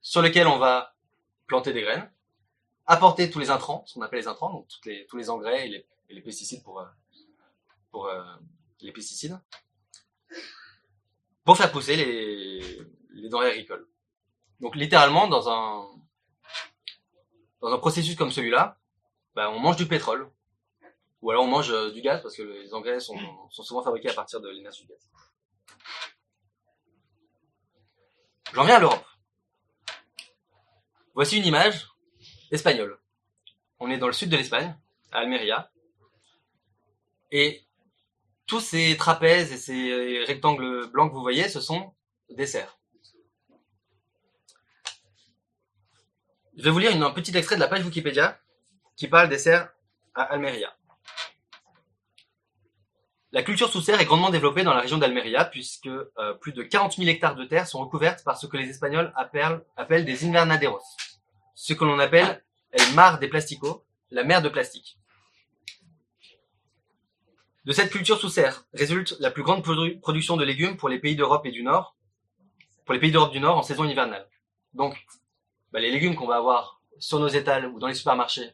sur 0.00 0.22
lequel 0.22 0.46
on 0.46 0.58
va 0.58 0.94
planter 1.46 1.72
des 1.72 1.82
graines, 1.82 2.10
apporter 2.86 3.30
tous 3.30 3.38
les 3.38 3.50
intrants, 3.50 3.84
ce 3.86 3.94
qu'on 3.94 4.02
appelle 4.02 4.20
les 4.20 4.28
intrants, 4.28 4.52
donc 4.52 4.66
les, 4.84 5.06
tous 5.06 5.16
les 5.16 5.30
engrais 5.30 5.68
et 5.68 5.86
les, 6.08 6.20
pesticides 6.20 6.62
pour, 6.62 6.80
euh, 6.80 6.86
pour 7.90 8.06
euh, 8.06 8.22
les 8.80 8.92
pesticides, 8.92 9.38
pour 11.44 11.56
faire 11.56 11.70
pousser 11.70 11.96
les, 11.96 12.80
les 13.10 13.28
denrées 13.28 13.50
agricoles. 13.50 13.86
Donc 14.60 14.76
littéralement, 14.76 15.28
dans 15.28 15.48
un, 15.48 15.88
dans 17.60 17.72
un 17.72 17.78
processus 17.78 18.16
comme 18.16 18.30
celui-là, 18.30 18.78
bah, 19.36 19.50
on 19.50 19.60
mange 19.60 19.76
du 19.76 19.86
pétrole. 19.86 20.28
Ou 21.20 21.30
alors 21.30 21.44
on 21.44 21.48
mange 21.48 21.70
euh, 21.70 21.92
du 21.92 22.00
gaz, 22.00 22.22
parce 22.22 22.34
que 22.34 22.42
les 22.42 22.72
engrais 22.72 23.00
sont, 23.00 23.18
souvent 23.50 23.82
fabriqués 23.82 24.08
à 24.08 24.14
partir 24.14 24.40
de 24.40 24.48
l'énergie 24.48 24.82
du 24.82 24.88
gaz. 24.88 25.10
J'en 28.54 28.64
viens 28.64 28.76
à 28.76 28.80
l'Europe. 28.80 29.04
Voici 31.14 31.36
une 31.36 31.44
image 31.44 31.88
espagnole. 32.50 32.98
On 33.78 33.90
est 33.90 33.98
dans 33.98 34.06
le 34.06 34.14
sud 34.14 34.30
de 34.30 34.36
l'Espagne, 34.36 34.74
à 35.12 35.18
Almeria. 35.18 35.70
Et 37.30 37.62
tous 38.46 38.60
ces 38.60 38.96
trapèzes 38.96 39.52
et 39.52 39.58
ces 39.58 40.24
rectangles 40.24 40.86
blancs 40.90 41.10
que 41.10 41.14
vous 41.14 41.22
voyez, 41.22 41.48
ce 41.48 41.60
sont 41.60 41.94
des 42.30 42.46
serres. 42.46 42.78
Je 46.56 46.62
vais 46.62 46.70
vous 46.70 46.78
lire 46.78 46.92
un 46.92 47.10
petit 47.10 47.36
extrait 47.36 47.56
de 47.56 47.60
la 47.60 47.68
page 47.68 47.84
Wikipédia 47.84 48.40
qui 48.96 49.08
parle 49.08 49.28
des 49.28 49.38
serres 49.38 49.70
à 50.14 50.22
Almeria. 50.22 50.74
La 53.32 53.42
culture 53.42 53.70
sous 53.70 53.82
serre 53.82 54.00
est 54.00 54.06
grandement 54.06 54.30
développée 54.30 54.62
dans 54.62 54.72
la 54.72 54.80
région 54.80 54.96
d'Almeria 54.96 55.44
puisque 55.44 55.86
euh, 55.86 56.32
plus 56.40 56.52
de 56.52 56.62
40 56.62 56.96
000 56.96 57.08
hectares 57.08 57.34
de 57.34 57.44
terre 57.44 57.66
sont 57.66 57.80
recouvertes 57.80 58.24
par 58.24 58.38
ce 58.38 58.46
que 58.46 58.56
les 58.56 58.70
Espagnols 58.70 59.12
appellent, 59.14 59.62
appellent 59.76 60.06
des 60.06 60.24
invernaderos, 60.24 60.82
ce 61.54 61.74
que 61.74 61.84
l'on 61.84 61.98
appelle 61.98 62.42
el 62.72 62.94
mar 62.94 63.18
de 63.18 63.26
plástico, 63.26 63.84
la 64.10 64.24
mer 64.24 64.40
de 64.40 64.48
plastique. 64.48 64.98
De 67.66 67.72
cette 67.72 67.90
culture 67.90 68.18
sous 68.18 68.30
serre 68.30 68.64
résulte 68.72 69.16
la 69.18 69.30
plus 69.30 69.42
grande 69.42 69.62
production 70.00 70.36
de 70.36 70.44
légumes 70.44 70.76
pour 70.76 70.88
les 70.88 70.98
pays 70.98 71.16
d'Europe 71.16 71.44
et 71.46 71.50
du 71.50 71.62
Nord, 71.62 71.96
pour 72.84 72.94
les 72.94 73.00
pays 73.00 73.10
d'Europe 73.10 73.32
du 73.32 73.40
Nord 73.40 73.58
en 73.58 73.62
saison 73.62 73.84
hivernale. 73.84 74.28
Donc, 74.72 74.96
bah, 75.72 75.80
les 75.80 75.90
légumes 75.90 76.14
qu'on 76.14 76.28
va 76.28 76.36
avoir 76.36 76.80
sur 76.98 77.18
nos 77.18 77.28
étals 77.28 77.66
ou 77.66 77.80
dans 77.80 77.88
les 77.88 77.94
supermarchés 77.94 78.52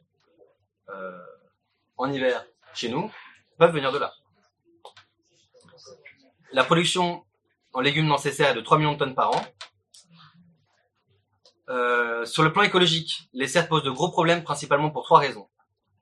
euh, 0.89 1.19
en 1.97 2.13
hiver 2.13 2.45
chez 2.75 2.89
nous 2.89 3.11
peuvent 3.59 3.73
venir 3.73 3.93
de 3.93 3.99
là. 3.99 4.13
La 6.53 6.65
production 6.65 7.25
en 7.73 7.81
légumes 7.81 8.07
non 8.07 8.17
est 8.17 8.55
de 8.55 8.61
3 8.61 8.79
millions 8.79 8.93
de 8.93 8.99
tonnes 8.99 9.15
par 9.15 9.35
an. 9.35 9.43
Euh, 11.69 12.27
sur 12.27 12.43
le 12.43 12.53
plan 12.53 12.63
écologique, 12.63 13.29
les 13.33 13.47
serres 13.47 13.69
posent 13.69 13.85
de 13.85 13.91
gros 13.91 14.11
problèmes 14.11 14.43
principalement 14.43 14.91
pour 14.91 15.05
trois 15.05 15.21
raisons. 15.21 15.49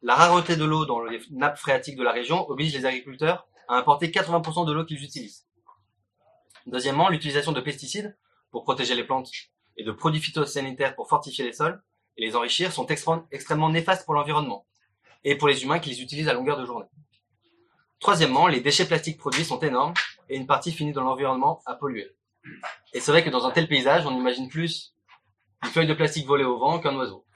La 0.02 0.14
rareté 0.14 0.56
de 0.56 0.64
l'eau 0.64 0.86
dans 0.86 1.04
les 1.04 1.20
nappes 1.30 1.58
phréatiques 1.58 1.96
de 1.96 2.02
la 2.02 2.12
région 2.12 2.48
oblige 2.48 2.74
les 2.74 2.86
agriculteurs 2.86 3.46
à 3.68 3.76
importer 3.76 4.08
80% 4.08 4.66
de 4.66 4.72
l'eau 4.72 4.84
qu'ils 4.84 5.04
utilisent. 5.04 5.46
Deuxièmement, 6.66 7.08
l'utilisation 7.08 7.52
de 7.52 7.60
pesticides 7.60 8.16
pour 8.50 8.64
protéger 8.64 8.94
les 8.94 9.04
plantes 9.04 9.30
et 9.76 9.84
de 9.84 9.92
produits 9.92 10.20
phytosanitaires 10.20 10.96
pour 10.96 11.08
fortifier 11.08 11.44
les 11.44 11.52
sols 11.52 11.80
et 12.16 12.24
les 12.26 12.34
enrichir 12.34 12.72
sont 12.72 12.86
extrêmement 12.86 13.70
néfastes 13.70 14.04
pour 14.04 14.14
l'environnement 14.14 14.66
et 15.24 15.36
pour 15.36 15.48
les 15.48 15.62
humains 15.62 15.78
qui 15.78 15.90
les 15.90 16.02
utilisent 16.02 16.28
à 16.28 16.32
longueur 16.32 16.58
de 16.58 16.64
journée. 16.64 16.86
Troisièmement, 18.00 18.46
les 18.46 18.60
déchets 18.60 18.86
plastiques 18.86 19.18
produits 19.18 19.44
sont 19.44 19.60
énormes 19.60 19.94
et 20.28 20.36
une 20.36 20.46
partie 20.46 20.72
finit 20.72 20.92
dans 20.92 21.02
l'environnement 21.02 21.60
à 21.66 21.74
polluer. 21.74 22.16
Et 22.94 23.00
c'est 23.00 23.10
vrai 23.10 23.22
que 23.22 23.30
dans 23.30 23.44
un 23.44 23.50
tel 23.50 23.68
paysage, 23.68 24.06
on 24.06 24.16
imagine 24.16 24.48
plus 24.48 24.94
une 25.62 25.70
feuille 25.70 25.86
de 25.86 25.94
plastique 25.94 26.26
volée 26.26 26.44
au 26.44 26.58
vent 26.58 26.78
qu'un 26.78 26.96
oiseau. 26.96 27.26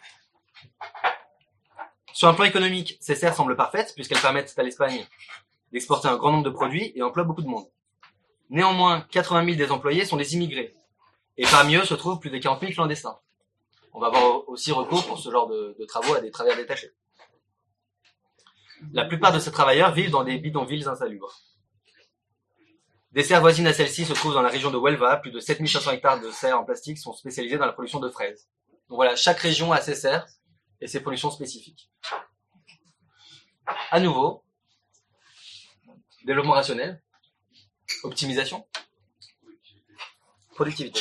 Sur 2.15 2.29
un 2.29 2.35
plan 2.35 2.45
économique, 2.45 2.97
ces 3.01 3.15
serres 3.15 3.35
semblent 3.35 3.57
parfaites 3.57 3.93
puisqu'elles 3.95 4.21
permettent 4.21 4.55
à 4.57 4.63
l'Espagne 4.63 5.07
d'exporter 5.73 6.09
un 6.09 6.17
grand 6.17 6.31
nombre 6.31 6.45
de 6.45 6.51
produits 6.51 6.93
et 6.95 7.03
emploient 7.03 7.25
beaucoup 7.25 7.43
de 7.43 7.49
monde. 7.49 7.67
Néanmoins, 8.49 9.03
80 9.11 9.45
000 9.45 9.57
des 9.57 9.71
employés 9.71 10.05
sont 10.05 10.17
des 10.17 10.35
immigrés. 10.35 10.75
Et 11.37 11.45
parmi 11.45 11.75
eux 11.75 11.85
se 11.85 11.95
trouvent 11.95 12.21
plus 12.21 12.31
de 12.31 12.39
40 12.39 12.61
000 12.61 12.73
clandestins. 12.73 13.19
On 13.93 14.01
va 14.01 14.07
avoir 14.07 14.49
aussi 14.49 14.73
recours 14.73 15.05
pour 15.07 15.19
ce 15.19 15.31
genre 15.31 15.49
de, 15.49 15.77
de 15.79 15.85
travaux 15.85 16.15
à 16.15 16.21
des 16.21 16.31
travailleurs 16.31 16.59
détachés. 16.59 16.93
La 18.93 19.05
plupart 19.05 19.33
de 19.33 19.39
ces 19.39 19.51
travailleurs 19.51 19.93
vivent 19.93 20.11
dans 20.11 20.25
des 20.25 20.39
bidonvilles 20.39 20.89
insalubres. 20.89 21.35
Des 23.13 23.23
serres 23.23 23.41
voisines 23.41 23.67
à 23.67 23.73
celle-ci 23.73 24.05
se 24.05 24.13
trouvent 24.13 24.35
dans 24.35 24.43
la 24.43 24.49
région 24.49 24.71
de 24.71 24.79
Huelva. 24.79 25.17
Plus 25.19 25.31
de 25.31 25.39
7500 25.39 25.93
hectares 25.93 26.21
de 26.21 26.31
serres 26.31 26.59
en 26.59 26.65
plastique 26.65 26.99
sont 26.99 27.13
spécialisés 27.13 27.59
dans 27.59 27.67
la 27.67 27.73
production 27.73 28.01
de 28.01 28.09
fraises. 28.09 28.49
Donc 28.89 28.97
voilà, 28.97 29.17
chaque 29.17 29.39
région 29.39 29.73
a 29.73 29.81
ses 29.81 29.95
serres 29.95 30.27
et 30.81 30.89
ses 30.89 31.01
productions 31.01 31.31
spécifiques. 31.31 31.91
À 33.91 34.01
nouveau, 34.01 34.45
développement 36.25 36.53
rationnel, 36.53 37.03
optimisation, 38.03 38.67
productivité. 40.55 41.01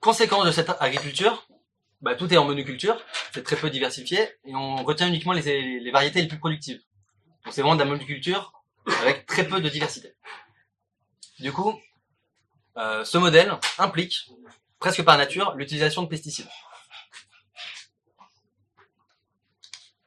Conséquence 0.00 0.46
de 0.46 0.52
cette 0.52 0.70
agriculture, 0.80 1.47
bah, 2.00 2.14
tout 2.14 2.32
est 2.32 2.36
en 2.36 2.44
monoculture, 2.44 3.00
c'est 3.32 3.42
très 3.42 3.56
peu 3.56 3.70
diversifié, 3.70 4.20
et 4.44 4.54
on 4.54 4.76
retient 4.84 5.08
uniquement 5.08 5.32
les, 5.32 5.90
variétés 5.90 6.22
les 6.22 6.28
plus 6.28 6.38
productives. 6.38 6.80
Donc 7.44 7.54
c'est 7.54 7.62
vraiment 7.62 7.76
de 7.76 7.80
la 7.80 7.86
monoculture 7.86 8.52
avec 9.02 9.26
très 9.26 9.46
peu 9.46 9.60
de 9.60 9.68
diversité. 9.68 10.14
Du 11.40 11.52
coup, 11.52 11.78
euh, 12.76 13.04
ce 13.04 13.18
modèle 13.18 13.52
implique, 13.78 14.30
presque 14.78 15.04
par 15.04 15.18
nature, 15.18 15.54
l'utilisation 15.56 16.02
de 16.02 16.08
pesticides. 16.08 16.48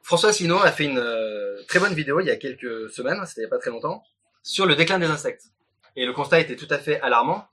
François 0.02 0.30
Asselineau 0.30 0.58
a 0.58 0.72
fait 0.72 0.84
une 0.84 0.98
euh, 0.98 1.62
très 1.68 1.78
bonne 1.78 1.94
vidéo 1.94 2.20
il 2.20 2.26
y 2.26 2.30
a 2.30 2.36
quelques 2.36 2.90
semaines, 2.90 3.24
c'était 3.26 3.42
il 3.42 3.44
n'y 3.44 3.50
pas 3.50 3.58
très 3.58 3.70
longtemps, 3.70 4.02
sur 4.42 4.66
le 4.66 4.76
déclin 4.76 4.98
des 4.98 5.06
insectes. 5.06 5.44
Et 5.96 6.06
le 6.06 6.12
constat 6.12 6.40
était 6.40 6.56
tout 6.56 6.66
à 6.70 6.78
fait 6.78 7.00
alarmant. 7.00 7.46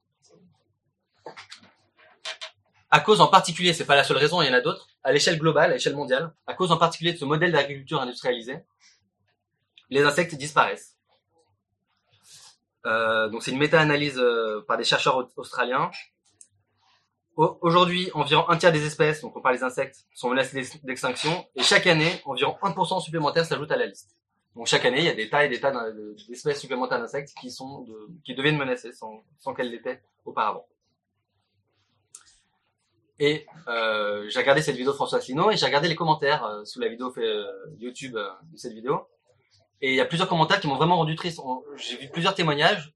À 2.92 3.00
cause 3.00 3.22
en 3.22 3.28
particulier, 3.28 3.74
c'est 3.74 3.86
pas 3.86 3.96
la 3.96 4.04
seule 4.04 4.18
raison, 4.18 4.42
il 4.42 4.48
y 4.48 4.50
en 4.50 4.54
a 4.54 4.62
d'autres, 4.62 4.88
à 5.04 5.12
l'échelle 5.12 5.38
globale, 5.38 5.72
à 5.72 5.74
l'échelle 5.74 5.96
mondiale, 5.96 6.34
à 6.48 6.54
cause 6.54 6.72
en 6.72 6.78
particulier 6.78 7.14
de 7.14 7.18
ce 7.18 7.26
modèle 7.26 7.52
d'agriculture 7.52 8.02
industrialisée, 8.02 8.60
les 9.90 10.04
insectes 10.04 10.36
disparaissent. 10.36 10.96
Euh, 12.86 13.28
donc 13.30 13.44
c'est 13.44 13.52
une 13.52 13.58
méta-analyse 13.58 14.18
euh, 14.18 14.62
par 14.68 14.78
des 14.78 14.84
chercheurs 14.84 15.18
au- 15.18 15.30
australiens. 15.36 15.92
Au- 17.36 17.58
Aujourd'hui, 17.62 18.10
environ 18.14 18.48
un 18.50 18.58
tiers 18.58 18.72
des 18.72 18.86
espèces, 18.86 19.22
donc 19.22 19.36
on 19.36 19.42
parle 19.42 19.56
des 19.58 19.64
insectes, 19.64 20.06
sont 20.14 20.30
menacées 20.30 20.56
d'ex- 20.56 20.84
d'extinction, 20.84 21.46
et 21.56 21.64
chaque 21.64 21.88
année, 21.88 22.22
environ 22.26 22.58
1% 22.62 23.02
supplémentaire 23.02 23.46
s'ajoute 23.46 23.72
à 23.72 23.78
la 23.78 23.86
liste. 23.86 24.16
Donc 24.56 24.68
chaque 24.68 24.86
année, 24.86 25.00
il 25.00 25.06
y 25.06 25.10
a 25.10 25.14
des 25.14 25.30
tas 25.30 25.46
et 25.46 25.50
des 25.50 25.60
tas 25.60 25.72
d'espèces 26.28 26.60
supplémentaires 26.60 27.00
d'insectes 27.00 27.34
qui 27.40 27.52
sont 27.52 27.82
de- 27.82 28.10
qui 28.26 28.34
deviennent 28.34 28.58
menacées 28.58 28.94
sans, 28.94 29.24
sans 29.40 29.54
qu'elles 29.54 29.70
l'étaient 29.72 30.02
auparavant. 30.26 30.66
Et 33.20 33.45
euh, 33.67 34.30
j'ai 34.30 34.39
regardé 34.39 34.61
cette 34.61 34.76
vidéo 34.76 34.91
de 34.91 34.95
François 34.95 35.17
Asselineau 35.17 35.51
et 35.51 35.57
j'ai 35.57 35.65
regardé 35.65 35.88
les 35.88 35.95
commentaires 35.95 36.45
euh, 36.45 36.63
sous 36.63 36.80
la 36.80 36.88
vidéo 36.88 37.13
euh, 37.17 37.45
YouTube 37.78 38.15
euh, 38.15 38.30
de 38.51 38.57
cette 38.57 38.74
vidéo. 38.74 39.07
Et 39.82 39.91
il 39.91 39.95
y 39.95 40.01
a 40.01 40.05
plusieurs 40.05 40.30
commentaires 40.30 40.59
qui 40.59 40.67
m'ont 40.67 40.76
vraiment 40.76 40.97
rendu 40.97 41.15
triste. 41.15 41.41
J'ai 41.76 41.97
vu 41.97 42.09
plusieurs 42.09 42.36
témoignages 42.36 42.93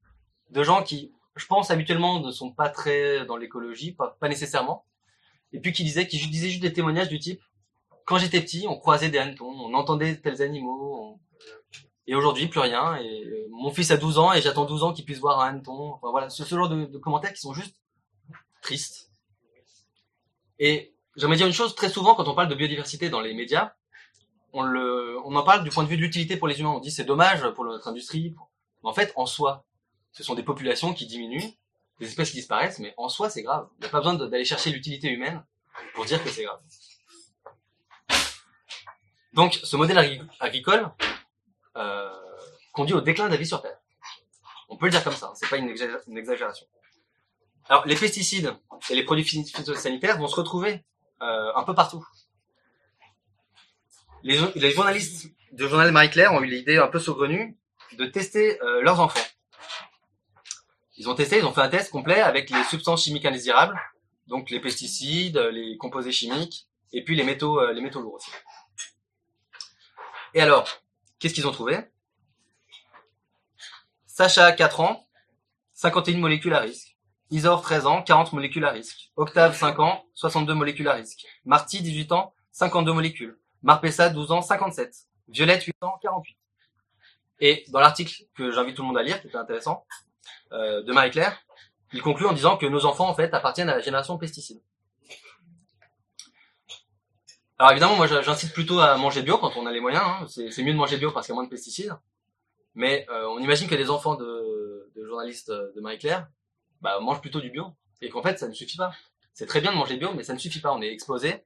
de 0.49 0.63
gens 0.63 0.84
qui, 0.84 1.13
je 1.36 1.45
pense, 1.45 1.71
habituellement 1.71 2.19
ne 2.19 2.32
sont 2.32 2.51
pas 2.51 2.69
très 2.69 3.26
dans 3.26 3.38
l'écologie, 3.38 3.93
pas, 3.93 4.17
pas 4.19 4.30
nécessairement. 4.30 4.86
Et 5.51 5.59
puis 5.59 5.71
qui 5.71 5.84
disaient, 5.84 6.07
qui 6.07 6.17
disaient 6.28 6.49
juste 6.49 6.61
des 6.61 6.74
témoignages 6.74 7.09
du 7.09 7.19
type, 7.19 7.41
quand 8.05 8.17
j'étais 8.17 8.41
petit, 8.41 8.65
on 8.67 8.78
croisait 8.78 9.09
des 9.09 9.17
hannetons, 9.17 9.49
on 9.49 9.74
entendait 9.74 10.17
tels 10.17 10.41
animaux, 10.41 11.19
et 12.07 12.15
aujourd'hui 12.15 12.47
plus 12.47 12.59
rien. 12.59 12.95
Et 12.97 13.24
euh, 13.26 13.47
mon 13.51 13.71
fils 13.71 13.91
a 13.91 13.97
12 13.97 14.17
ans 14.19 14.34
et 14.34 14.41
j'attends 14.41 14.65
12 14.65 14.84
ans 14.84 14.93
qu'il 14.93 15.05
puisse 15.05 15.19
voir 15.19 15.39
un 15.39 15.49
hanneton. 15.49 15.93
Enfin 15.93 16.11
voilà, 16.11 16.30
ce, 16.30 16.43
genre 16.43 16.69
de 16.69 16.97
commentaires 16.97 17.34
qui 17.34 17.41
sont 17.41 17.53
juste 17.53 17.76
tristes. 18.61 19.11
Et 20.66 20.95
j'aimerais 21.18 21.36
dire 21.36 21.45
une 21.45 21.51
chose, 21.51 21.76
très 21.76 21.89
souvent 21.89 22.16
quand 22.16 22.26
on 22.30 22.36
parle 22.36 22.47
de 22.47 22.55
biodiversité 22.55 23.09
dans 23.09 23.20
les 23.20 23.34
médias, 23.34 23.74
on, 24.53 24.61
le, 24.64 25.20
on 25.26 25.36
en 25.36 25.43
parle 25.43 25.61
du 25.66 25.70
point 25.70 25.84
de 25.84 25.89
vue 25.89 25.97
de 25.97 26.01
l'utilité 26.01 26.38
pour 26.38 26.47
les 26.47 26.57
humains. 26.57 26.70
On 26.70 26.80
dit 26.80 26.89
c'est 26.89 27.03
dommage 27.03 27.45
pour 27.49 27.66
notre 27.66 27.89
industrie. 27.89 28.34
Mais 28.82 28.89
en 28.89 28.93
fait, 28.93 29.11
en 29.18 29.26
soi, 29.26 29.66
ce 30.14 30.24
sont 30.24 30.36
des 30.36 30.43
populations 30.43 30.93
qui 30.93 31.05
diminuent, 31.05 31.51
des 31.99 32.07
espèces 32.07 32.30
qui 32.32 32.38
disparaissent, 32.38 32.80
mais 32.80 32.93
en 32.95 33.09
soi, 33.09 33.30
c'est 33.30 33.43
grave. 33.43 33.68
Il 33.78 33.82
n'y 33.82 33.88
a 33.88 33.89
pas 33.89 33.97
besoin 33.97 34.14
d'aller 34.14 34.45
chercher 34.45 34.70
l'utilité 34.72 35.09
humaine 35.09 35.43
pour 35.95 36.05
dire 36.05 36.24
que 36.24 36.30
c'est 36.30 36.45
grave. 36.45 36.61
Donc, 39.34 39.59
ce 39.61 39.76
modèle 39.76 39.97
agri- 39.97 40.22
agricole 40.39 40.89
euh, 41.76 42.09
conduit 42.72 42.95
au 42.95 43.01
déclin 43.01 43.26
de 43.26 43.32
la 43.32 43.38
vie 43.38 43.47
sur 43.47 43.61
Terre. 43.61 43.80
On 44.70 44.78
peut 44.78 44.86
le 44.86 44.91
dire 44.91 45.03
comme 45.03 45.16
ça, 45.16 45.28
hein, 45.28 45.34
c'est 45.36 45.49
pas 45.49 45.57
une 45.57 45.68
exagération. 46.18 46.68
Alors, 47.70 47.86
les 47.86 47.95
pesticides 47.95 48.53
et 48.89 48.95
les 48.95 49.03
produits 49.03 49.24
phy- 49.24 49.45
phytosanitaires 49.45 50.18
vont 50.18 50.28
se 50.28 50.36
retrouver 50.36 50.84
euh, 51.22 51.51
un 51.55 51.64
peu 51.64 51.74
partout. 51.74 52.05
Les 54.24 54.72
journalistes 54.72 55.28
du 55.51 55.68
journal 55.68 55.91
Marie-Claire 55.91 56.34
ont 56.34 56.41
eu 56.41 56.47
l'idée 56.47 56.78
un 56.78 56.88
peu 56.88 56.99
saugrenue 56.99 57.57
de 57.97 58.05
tester 58.05 58.61
euh, 58.61 58.82
leurs 58.82 58.99
enfants. 58.99 59.20
Ils 60.95 61.09
ont 61.09 61.16
testé, 61.16 61.39
ils 61.39 61.45
ont 61.45 61.53
fait 61.53 61.61
un 61.61 61.70
test 61.70 61.91
complet 61.91 62.22
avec 62.22 62.49
les 62.49 62.64
substances 62.66 63.03
chimiques 63.03 63.26
indésirables, 63.26 63.80
donc 64.28 64.49
les 64.49 64.59
pesticides, 64.59 65.38
les 65.38 65.78
composés 65.78 66.11
chimiques, 66.11 66.68
et 66.91 67.03
puis 67.03 67.16
les 67.16 67.24
métaux, 67.24 67.59
euh, 67.59 67.74
les 67.74 67.82
métaux 67.82 68.01
lourds 68.01 68.16
aussi. 68.16 68.32
Et 70.34 70.41
alors, 70.41 70.68
qu'est-ce 71.20 71.34
qu'ils 71.34 71.47
ont 71.47 71.51
trouvé? 71.51 71.78
Sacha, 74.05 74.51
4 74.51 74.80
ans, 74.80 75.07
51 75.74 76.18
molécules 76.18 76.53
à 76.53 76.59
risque. 76.59 76.93
Isor, 77.34 77.63
13 77.63 77.88
ans, 77.88 78.03
40 78.03 78.34
molécules 78.34 78.63
à 78.63 78.69
risque. 78.69 79.11
Octave, 79.15 79.55
5 79.55 79.79
ans, 79.79 80.05
62 80.13 80.53
molécules 80.53 80.88
à 80.88 80.93
risque. 80.93 81.25
Marty, 81.45 81.81
18 81.81 82.11
ans, 82.11 82.34
52 82.51 82.93
molécules. 82.93 83.39
Marpessa, 83.63 84.09
12 84.09 84.31
ans, 84.31 84.41
57. 84.43 84.93
Violette, 85.29 85.63
8 85.63 85.75
ans, 85.81 85.95
48. 86.01 86.38
Et 87.39 87.65
dans 87.69 87.79
l'article 87.79 88.23
que 88.36 88.51
j'invite 88.51 88.75
tout 88.75 88.84
le 88.84 88.89
monde 88.89 88.99
à 88.99 89.03
lire, 89.03 89.19
qui 89.19 89.27
est 89.27 89.36
intéressant, 89.36 89.86
euh, 90.51 90.84
de 90.84 90.93
Marie-Claire, 90.93 91.41
il 91.91 92.03
conclut 92.03 92.27
en 92.27 92.34
disant 92.34 92.55
que 92.55 92.67
nos 92.67 92.86
enfants, 92.86 93.09
en 93.09 93.15
fait, 93.15 93.34
appartiennent 93.34 93.69
à 93.69 93.75
la 93.75 93.81
génération 93.81 94.17
pesticides. 94.19 94.61
Alors 97.57 97.71
évidemment, 97.71 97.95
moi, 97.95 98.05
j'incite 98.07 98.53
plutôt 98.53 98.79
à 98.79 98.95
manger 98.97 99.23
bio 99.23 99.39
quand 99.39 99.57
on 99.57 99.65
a 99.65 99.71
les 99.71 99.79
moyens. 99.79 100.03
hein. 100.05 100.27
C'est 100.27 100.63
mieux 100.63 100.73
de 100.73 100.77
manger 100.77 100.97
bio 100.97 101.11
parce 101.11 101.25
qu'il 101.25 101.34
y 101.34 101.36
a 101.36 101.38
moins 101.38 101.45
de 101.45 101.49
pesticides. 101.49 101.95
Mais 102.75 103.07
euh, 103.09 103.27
on 103.27 103.39
imagine 103.39 103.67
que 103.67 103.75
les 103.75 103.89
enfants 103.89 104.15
de, 104.15 104.91
journalistes 105.03 105.51
de 105.51 105.81
Marie-Claire 105.81 106.27
bah, 106.84 106.99
mangent 106.99 107.21
plutôt 107.21 107.41
du 107.41 107.49
bio. 107.49 107.73
Et 108.01 108.09
qu'en 108.09 108.21
fait, 108.21 108.38
ça 108.38 108.47
ne 108.47 108.53
suffit 108.53 108.77
pas. 108.77 108.93
C'est 109.34 109.47
très 109.47 109.61
bien 109.61 109.71
de 109.71 109.77
manger 109.77 109.97
bio, 109.97 110.13
mais 110.13 110.23
ça 110.23 110.34
ne 110.34 110.38
suffit 110.38 110.59
pas. 110.59 110.73
On 110.73 110.81
est 110.81 110.91
exposé 110.91 111.43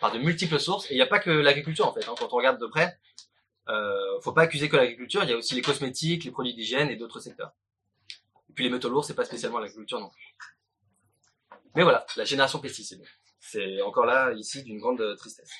par 0.00 0.12
de 0.12 0.18
multiples 0.18 0.58
sources. 0.58 0.86
Et 0.90 0.94
il 0.94 0.96
n'y 0.96 1.02
a 1.02 1.06
pas 1.06 1.18
que 1.18 1.30
l'agriculture, 1.30 1.86
en 1.86 1.92
fait. 1.92 2.08
hein. 2.08 2.14
Quand 2.18 2.32
on 2.32 2.36
regarde 2.36 2.60
de 2.60 2.66
près, 2.66 2.98
euh, 3.68 4.20
faut 4.22 4.32
pas 4.32 4.42
accuser 4.42 4.68
que 4.68 4.76
l'agriculture. 4.76 5.22
Il 5.24 5.30
y 5.30 5.32
a 5.32 5.36
aussi 5.36 5.54
les 5.54 5.62
cosmétiques, 5.62 6.24
les 6.24 6.30
produits 6.30 6.54
d'hygiène 6.54 6.88
et 6.88 6.96
d'autres 6.96 7.20
secteurs. 7.20 7.52
Et 8.48 8.52
puis 8.52 8.64
les 8.64 8.70
métaux 8.70 8.88
lourds, 8.88 9.04
c'est 9.04 9.14
pas 9.14 9.24
spécialement 9.24 9.58
l'agriculture 9.58 10.00
non 10.00 10.08
plus. 10.08 10.36
Mais 11.74 11.82
voilà, 11.82 12.06
la 12.16 12.24
génération 12.24 12.58
pesticide. 12.60 13.04
C'est 13.38 13.82
encore 13.82 14.06
là, 14.06 14.32
ici, 14.32 14.62
d'une 14.62 14.78
grande 14.78 15.16
tristesse. 15.16 15.50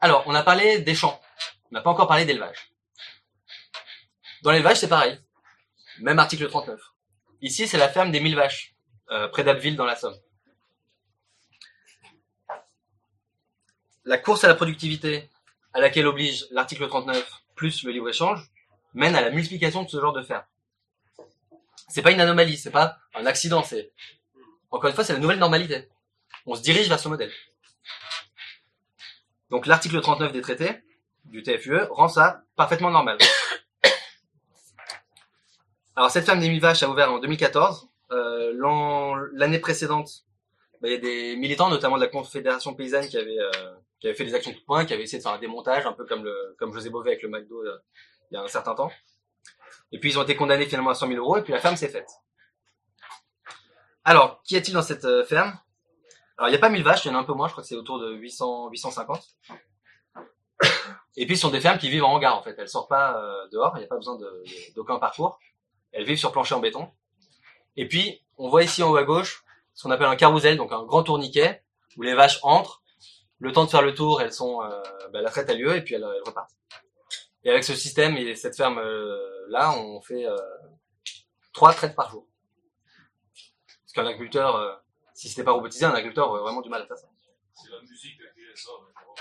Alors, 0.00 0.22
on 0.26 0.34
a 0.34 0.42
parlé 0.42 0.80
des 0.80 0.94
champs. 0.94 1.20
On 1.70 1.74
n'a 1.74 1.82
pas 1.82 1.90
encore 1.90 2.08
parlé 2.08 2.24
d'élevage. 2.24 2.72
Dans 4.42 4.50
l'élevage, 4.50 4.78
c'est 4.78 4.88
pareil. 4.88 5.20
Même 6.00 6.18
article 6.18 6.48
39. 6.48 6.80
Ici, 7.42 7.68
c'est 7.68 7.78
la 7.78 7.88
ferme 7.88 8.10
des 8.10 8.20
mille 8.20 8.36
vaches, 8.36 8.74
euh, 9.10 9.28
près 9.28 9.44
d'Abbeville, 9.44 9.76
dans 9.76 9.84
la 9.84 9.96
Somme. 9.96 10.16
La 14.04 14.18
course 14.18 14.44
à 14.44 14.48
la 14.48 14.54
productivité, 14.54 15.28
à 15.74 15.80
laquelle 15.80 16.06
oblige 16.06 16.46
l'article 16.50 16.88
39 16.88 17.30
plus 17.54 17.84
le 17.84 17.92
libre-échange, 17.92 18.50
mène 18.94 19.14
à 19.14 19.20
la 19.20 19.30
multiplication 19.30 19.82
de 19.82 19.88
ce 19.88 20.00
genre 20.00 20.12
de 20.12 20.22
fermes. 20.22 20.44
C'est 21.88 22.02
pas 22.02 22.12
une 22.12 22.20
anomalie, 22.20 22.56
c'est 22.56 22.70
pas 22.70 22.98
un 23.14 23.26
accident, 23.26 23.62
c'est, 23.62 23.92
encore 24.70 24.88
une 24.88 24.94
fois, 24.94 25.04
c'est 25.04 25.12
la 25.12 25.18
nouvelle 25.18 25.38
normalité. 25.38 25.88
On 26.46 26.54
se 26.54 26.62
dirige 26.62 26.88
vers 26.88 26.98
ce 26.98 27.08
modèle. 27.08 27.32
Donc 29.50 29.66
l'article 29.66 30.00
39 30.00 30.32
des 30.32 30.40
traités 30.40 30.82
du 31.24 31.42
TFUE 31.42 31.82
rend 31.90 32.08
ça 32.08 32.42
parfaitement 32.56 32.90
normal. 32.90 33.18
Alors 36.00 36.10
cette 36.10 36.24
ferme 36.24 36.40
des 36.40 36.48
mille 36.48 36.62
vaches 36.62 36.82
a 36.82 36.88
ouvert 36.88 37.12
en 37.12 37.18
2014. 37.18 37.90
Euh, 38.10 38.52
l'an- 38.54 39.16
L'année 39.34 39.58
précédente, 39.58 40.24
bah, 40.80 40.88
il 40.88 40.92
y 40.92 40.94
a 40.94 40.98
des 40.98 41.36
militants, 41.36 41.68
notamment 41.68 41.96
de 41.96 42.00
la 42.00 42.08
Confédération 42.08 42.72
paysanne, 42.72 43.06
qui 43.06 43.18
avaient, 43.18 43.38
euh, 43.38 44.14
fait 44.14 44.24
des 44.24 44.34
actions 44.34 44.50
de 44.50 44.56
point, 44.64 44.86
qui 44.86 44.94
avaient 44.94 45.02
essayé 45.02 45.18
de 45.18 45.22
faire 45.22 45.32
un 45.34 45.38
démontage, 45.38 45.84
un 45.84 45.92
peu 45.92 46.06
comme, 46.06 46.26
José 46.72 46.88
Bové 46.88 47.10
avec 47.10 47.22
le 47.22 47.28
McDo 47.28 47.62
euh, 47.66 47.76
il 48.30 48.34
y 48.34 48.38
a 48.38 48.40
un 48.42 48.48
certain 48.48 48.74
temps. 48.74 48.90
Et 49.92 50.00
puis 50.00 50.08
ils 50.08 50.18
ont 50.18 50.22
été 50.22 50.36
condamnés 50.36 50.64
finalement 50.64 50.88
à 50.88 50.94
100 50.94 51.06
000 51.08 51.18
euros, 51.18 51.36
et 51.36 51.42
puis 51.42 51.52
la 51.52 51.60
ferme 51.60 51.76
s'est 51.76 51.90
faite. 51.90 52.08
Alors, 54.02 54.42
qu'y 54.42 54.56
a-t-il 54.56 54.72
dans 54.72 54.80
cette 54.80 55.06
ferme? 55.26 55.52
Alors 56.38 56.48
il 56.48 56.52
n'y 56.52 56.56
a 56.56 56.60
pas 56.60 56.70
1000 56.70 56.82
vaches, 56.82 57.04
il 57.04 57.08
y 57.08 57.10
en 57.10 57.18
a 57.18 57.20
un 57.20 57.24
peu 57.24 57.34
moins, 57.34 57.48
je 57.48 57.52
crois 57.52 57.62
que 57.62 57.68
c'est 57.68 57.76
autour 57.76 57.98
de 58.00 58.10
800, 58.14 58.70
850. 58.70 59.22
Et 61.18 61.26
puis 61.26 61.36
ce 61.36 61.42
sont 61.42 61.50
des 61.50 61.60
fermes 61.60 61.76
qui 61.76 61.90
vivent 61.90 62.04
en 62.04 62.14
hangar 62.14 62.38
en 62.38 62.42
fait, 62.42 62.54
elles 62.56 62.70
sortent 62.70 62.88
pas 62.88 63.20
dehors, 63.52 63.72
il 63.76 63.80
n'y 63.80 63.84
a 63.84 63.88
pas 63.88 63.96
besoin 63.96 64.16
d'aucun 64.74 64.98
parcours. 64.98 65.38
Elles 65.92 66.04
vivent 66.04 66.18
sur 66.18 66.32
plancher 66.32 66.54
en 66.54 66.60
béton. 66.60 66.90
Et 67.76 67.86
puis 67.88 68.22
on 68.38 68.48
voit 68.48 68.62
ici 68.62 68.82
en 68.82 68.90
haut 68.90 68.96
à 68.96 69.04
gauche 69.04 69.44
ce 69.74 69.84
qu'on 69.84 69.90
appelle 69.90 70.08
un 70.08 70.16
carrousel, 70.16 70.56
donc 70.56 70.72
un 70.72 70.84
grand 70.84 71.02
tourniquet 71.02 71.62
où 71.96 72.02
les 72.02 72.14
vaches 72.14 72.40
entrent. 72.42 72.82
Le 73.38 73.52
temps 73.52 73.64
de 73.64 73.70
faire 73.70 73.80
le 73.80 73.94
tour, 73.94 74.20
elles 74.20 74.32
sont, 74.32 74.62
euh, 74.62 74.82
bah, 75.12 75.22
la 75.22 75.30
traite 75.30 75.48
a 75.48 75.54
lieu 75.54 75.74
et 75.74 75.82
puis 75.82 75.94
elles, 75.94 76.02
elles 76.02 76.22
repartent. 76.26 76.54
Et 77.44 77.50
avec 77.50 77.64
ce 77.64 77.74
système 77.74 78.16
et 78.18 78.34
cette 78.34 78.56
ferme 78.56 78.78
euh, 78.78 79.16
on 79.54 80.00
fait 80.02 80.26
euh, 80.26 80.36
trois 81.52 81.72
traites 81.72 81.96
par 81.96 82.10
jour. 82.10 82.26
Parce 83.34 83.92
qu'un 83.94 84.06
agriculteur, 84.06 84.82
si 85.14 85.28
c'était 85.28 85.42
pas 85.42 85.52
robotisé, 85.52 85.84
un 85.86 85.92
agriculteur 85.92 86.28
aurait 86.28 86.42
vraiment 86.42 86.60
du 86.60 86.68
mal 86.68 86.82
à 86.82 86.86
faire 86.86 86.98
ça. 86.98 87.08
C'est 87.54 87.70
la 87.70 87.80
musique 87.80 88.16
qui 88.16 88.22
a 88.22 88.30
créé 88.30 88.44
ça. 88.54 88.70
maintenant. 88.84 89.14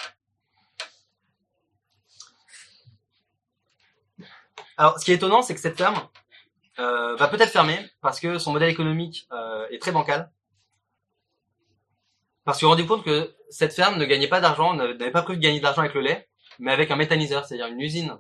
Alors, 4.78 5.00
ce 5.00 5.06
qui 5.06 5.12
est 5.12 5.16
étonnant, 5.16 5.42
c'est 5.42 5.56
que 5.56 5.60
cette 5.60 5.78
ferme 5.78 5.98
euh, 6.80 7.16
va 7.16 7.28
peut-être 7.28 7.52
fermer 7.52 7.78
parce 8.02 8.20
que 8.20 8.38
son 8.38 8.54
modèle 8.54 8.70
économique 8.70 9.28
euh, 9.32 9.68
est 9.70 9.82
très 9.82 9.92
bancal. 9.92 10.32
Parce 12.46 12.60
qu'on 12.60 12.70
rendu 12.70 12.86
compte 12.86 13.04
que 13.04 13.36
cette 13.50 13.74
ferme 13.74 13.98
ne 13.98 14.06
gagnait 14.06 14.28
pas 14.30 14.40
d'argent, 14.40 14.74
n'avait 14.74 15.12
pas 15.12 15.22
prévu 15.22 15.38
de 15.38 15.44
gagner 15.44 15.60
de 15.60 15.64
l'argent 15.64 15.82
avec 15.82 15.94
le 15.94 16.02
lait, 16.02 16.30
mais 16.58 16.72
avec 16.72 16.90
un 16.90 16.96
méthaniseur, 16.96 17.46
c'est-à-dire 17.46 17.68
une 17.68 17.82
usine 17.82 18.18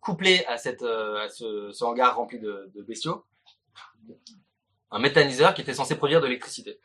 couplée 0.00 0.44
à, 0.46 0.56
euh, 0.82 1.28
ce, 1.28 1.84
hangar 1.84 2.16
rempli 2.16 2.38
de, 2.38 2.70
bestiaux, 2.86 3.24
un 4.90 4.98
méthaniseur 4.98 5.54
qui 5.54 5.62
était 5.62 5.74
censé 5.74 5.96
produire 5.96 6.20
de 6.20 6.26
l'électricité. 6.26 6.80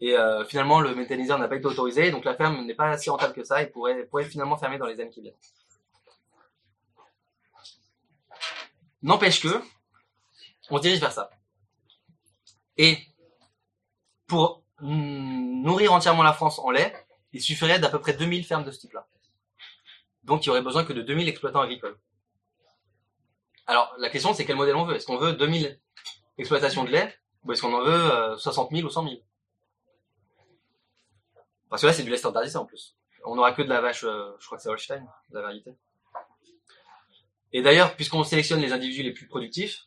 Et 0.00 0.14
finalement, 0.48 0.80
le 0.80 0.94
méthaniseur 0.94 1.38
n'a 1.38 1.48
pas 1.48 1.56
été 1.56 1.64
autorisé, 1.64 2.10
donc 2.10 2.26
la 2.26 2.34
ferme 2.34 2.66
n'est 2.66 2.74
pas 2.74 2.98
si 2.98 3.08
rentable 3.08 3.32
que 3.32 3.44
ça 3.44 3.62
et 3.62 3.66
pourrait, 3.66 4.04
pourrait 4.04 4.24
finalement 4.24 4.58
fermer 4.58 4.76
dans 4.76 4.86
les 4.86 5.00
années 5.00 5.08
qui 5.08 5.22
viennent. 5.22 5.34
N'empêche 9.02 9.40
que, 9.40 9.62
on 10.70 10.76
se 10.78 10.82
dirige 10.82 11.00
vers 11.00 11.12
ça. 11.12 11.30
Et 12.76 12.98
pour 14.26 14.62
nourrir 14.80 15.92
entièrement 15.92 16.22
la 16.22 16.32
France 16.32 16.58
en 16.58 16.70
lait, 16.70 16.94
il 17.32 17.40
suffirait 17.40 17.78
d'à 17.78 17.88
peu 17.88 18.00
près 18.00 18.12
2000 18.12 18.44
fermes 18.44 18.64
de 18.64 18.70
ce 18.70 18.80
type-là. 18.80 19.06
Donc 20.24 20.44
il 20.44 20.48
y 20.48 20.50
aurait 20.50 20.62
besoin 20.62 20.84
que 20.84 20.92
de 20.92 21.02
2000 21.02 21.28
exploitants 21.28 21.60
agricoles. 21.60 21.98
Alors 23.66 23.94
la 23.98 24.10
question 24.10 24.34
c'est 24.34 24.44
quel 24.44 24.56
modèle 24.56 24.76
on 24.76 24.84
veut? 24.84 24.96
Est-ce 24.96 25.06
qu'on 25.06 25.18
veut 25.18 25.34
2000 25.34 25.78
exploitations 26.38 26.84
de 26.84 26.90
lait 26.90 27.14
ou 27.44 27.52
est-ce 27.52 27.62
qu'on 27.62 27.74
en 27.74 27.84
veut 27.84 28.12
euh, 28.12 28.36
60 28.36 28.70
000 28.70 28.86
ou 28.86 28.90
100 28.90 29.02
000 29.04 29.16
Parce 31.68 31.82
que 31.82 31.86
là 31.86 31.92
c'est 31.92 32.02
du 32.02 32.10
lait 32.10 32.16
standardisé 32.16 32.56
en 32.56 32.64
plus. 32.64 32.96
On 33.24 33.36
n'aura 33.36 33.52
que 33.52 33.62
de 33.62 33.68
la 33.68 33.80
vache, 33.80 34.04
euh, 34.04 34.32
je 34.38 34.46
crois 34.46 34.58
que 34.58 34.62
c'est 34.62 34.68
Holstein, 34.68 35.06
la 35.30 35.40
variété. 35.40 35.74
Et 37.52 37.62
d'ailleurs, 37.62 37.94
puisqu'on 37.94 38.24
sélectionne 38.24 38.60
les 38.60 38.72
individus 38.72 39.02
les 39.02 39.12
plus 39.12 39.26
productifs, 39.26 39.86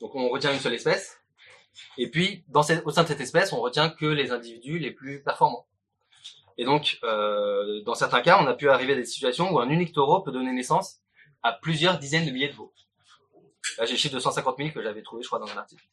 donc 0.00 0.14
on 0.14 0.28
retient 0.28 0.52
une 0.52 0.60
seule 0.60 0.74
espèce, 0.74 1.18
et 1.98 2.10
puis 2.10 2.44
au 2.54 2.62
sein 2.62 3.02
de 3.02 3.08
cette 3.08 3.20
espèce, 3.20 3.52
on 3.52 3.60
retient 3.60 3.90
que 3.90 4.06
les 4.06 4.32
individus 4.32 4.78
les 4.78 4.90
plus 4.90 5.22
performants. 5.22 5.66
Et 6.58 6.64
donc, 6.64 6.98
euh, 7.04 7.82
dans 7.82 7.94
certains 7.94 8.22
cas, 8.22 8.38
on 8.40 8.46
a 8.46 8.54
pu 8.54 8.68
arriver 8.70 8.94
à 8.94 8.96
des 8.96 9.04
situations 9.04 9.52
où 9.52 9.60
un 9.60 9.68
unique 9.68 9.92
taureau 9.92 10.22
peut 10.22 10.32
donner 10.32 10.52
naissance 10.52 11.00
à 11.42 11.52
plusieurs 11.52 11.98
dizaines 11.98 12.24
de 12.24 12.30
milliers 12.30 12.48
de 12.48 12.54
veaux. 12.54 12.72
Là, 13.78 13.84
j'ai 13.84 13.92
le 13.92 13.98
chiffre 13.98 14.14
de 14.14 14.20
150 14.20 14.56
000 14.56 14.70
que 14.70 14.82
j'avais 14.82 15.02
trouvé, 15.02 15.22
je 15.22 15.28
crois, 15.28 15.38
dans 15.38 15.50
un 15.50 15.56
article. 15.56 15.84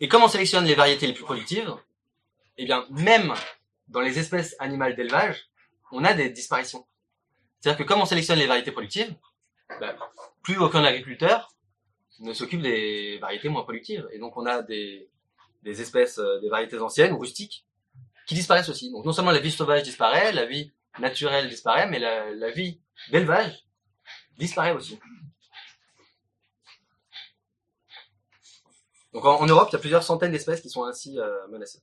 Et 0.00 0.08
comme 0.08 0.22
on 0.22 0.28
sélectionne 0.28 0.64
les 0.64 0.74
variétés 0.74 1.06
les 1.06 1.12
plus 1.12 1.24
productives, 1.24 1.74
eh 2.58 2.64
bien, 2.64 2.86
même 2.90 3.34
dans 3.88 4.00
les 4.00 4.18
espèces 4.18 4.56
animales 4.58 4.96
d'élevage, 4.96 5.48
on 5.92 6.04
a 6.04 6.12
des 6.12 6.28
disparitions. 6.28 6.86
C'est-à-dire 7.60 7.78
que 7.78 7.88
comme 7.88 8.00
on 8.00 8.06
sélectionne 8.06 8.38
les 8.38 8.46
variétés 8.46 8.72
productives, 8.72 9.14
bah, 9.80 9.96
plus 10.42 10.58
aucun 10.58 10.84
agriculteur 10.84 11.52
ne 12.20 12.32
s'occupe 12.32 12.62
des 12.62 13.18
variétés 13.18 13.48
moins 13.48 13.62
productives. 13.62 14.08
Et 14.12 14.18
donc, 14.18 14.36
on 14.36 14.46
a 14.46 14.62
des, 14.62 15.08
espèces, 15.64 16.18
euh, 16.18 16.40
des 16.40 16.48
variétés 16.48 16.78
anciennes 16.78 17.14
rustiques 17.14 17.66
qui 18.26 18.34
disparaissent 18.34 18.68
aussi. 18.68 18.90
Donc, 18.90 19.04
non 19.04 19.12
seulement 19.12 19.32
la 19.32 19.40
vie 19.40 19.50
sauvage 19.50 19.82
disparaît, 19.82 20.32
la 20.32 20.46
vie 20.46 20.72
naturelle 20.98 21.48
disparaît, 21.48 21.88
mais 21.88 21.98
la, 21.98 22.50
vie 22.50 22.80
d'élevage 23.10 23.66
disparaît 24.38 24.72
aussi. 24.72 24.98
Donc, 29.12 29.24
en, 29.24 29.46
Europe, 29.46 29.68
il 29.70 29.74
y 29.74 29.76
a 29.76 29.80
plusieurs 29.80 30.02
centaines 30.02 30.32
d'espèces 30.32 30.60
qui 30.60 30.70
sont 30.70 30.84
ainsi 30.84 31.18
euh, 31.18 31.46
menacées. 31.48 31.82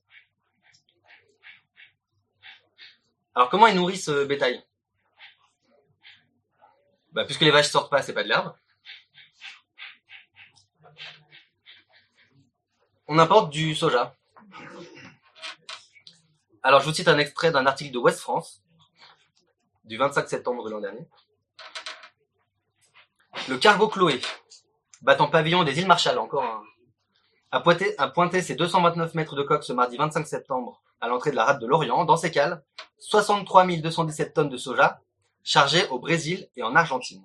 Alors, 3.34 3.50
comment 3.50 3.66
ils 3.66 3.74
nourrissent 3.74 4.04
ce 4.04 4.24
bétail? 4.24 4.64
Bah, 7.14 7.24
Puisque 7.24 7.40
les 7.40 7.50
vaches 7.50 7.70
sortent 7.70 7.90
pas, 7.90 8.02
c'est 8.02 8.12
pas 8.12 8.24
de 8.24 8.28
l'herbe. 8.28 8.54
On 13.06 13.18
importe 13.18 13.50
du 13.50 13.74
soja. 13.74 14.14
Alors, 16.62 16.80
je 16.80 16.86
vous 16.86 16.94
cite 16.94 17.08
un 17.08 17.18
extrait 17.18 17.50
d'un 17.50 17.66
article 17.66 17.92
de 17.92 17.98
West 17.98 18.20
France, 18.20 18.62
du 19.84 19.98
25 19.98 20.28
septembre 20.28 20.68
l'an 20.70 20.80
dernier. 20.80 21.06
Le 23.48 23.58
cargo 23.58 23.88
Chloé, 23.88 24.20
battant 25.02 25.28
pavillon 25.28 25.64
des 25.64 25.78
îles 25.78 25.86
Marshall, 25.86 26.18
encore 26.18 26.44
un, 26.44 26.62
a, 27.50 27.60
pointé, 27.60 27.94
a 27.98 28.08
pointé 28.08 28.40
ses 28.40 28.54
229 28.54 29.14
mètres 29.14 29.36
de 29.36 29.42
coque 29.42 29.64
ce 29.64 29.74
mardi 29.74 29.98
25 29.98 30.26
septembre 30.26 30.82
à 31.02 31.08
l'entrée 31.08 31.30
de 31.30 31.36
la 31.36 31.44
rade 31.44 31.60
de 31.60 31.66
l'Orient. 31.66 32.06
Dans 32.06 32.16
ses 32.16 32.30
cales, 32.30 32.64
63 32.98 33.66
217 33.66 34.32
tonnes 34.32 34.48
de 34.48 34.56
soja 34.56 35.02
chargées 35.44 35.86
au 35.88 35.98
Brésil 35.98 36.48
et 36.56 36.62
en 36.62 36.74
Argentine. 36.74 37.24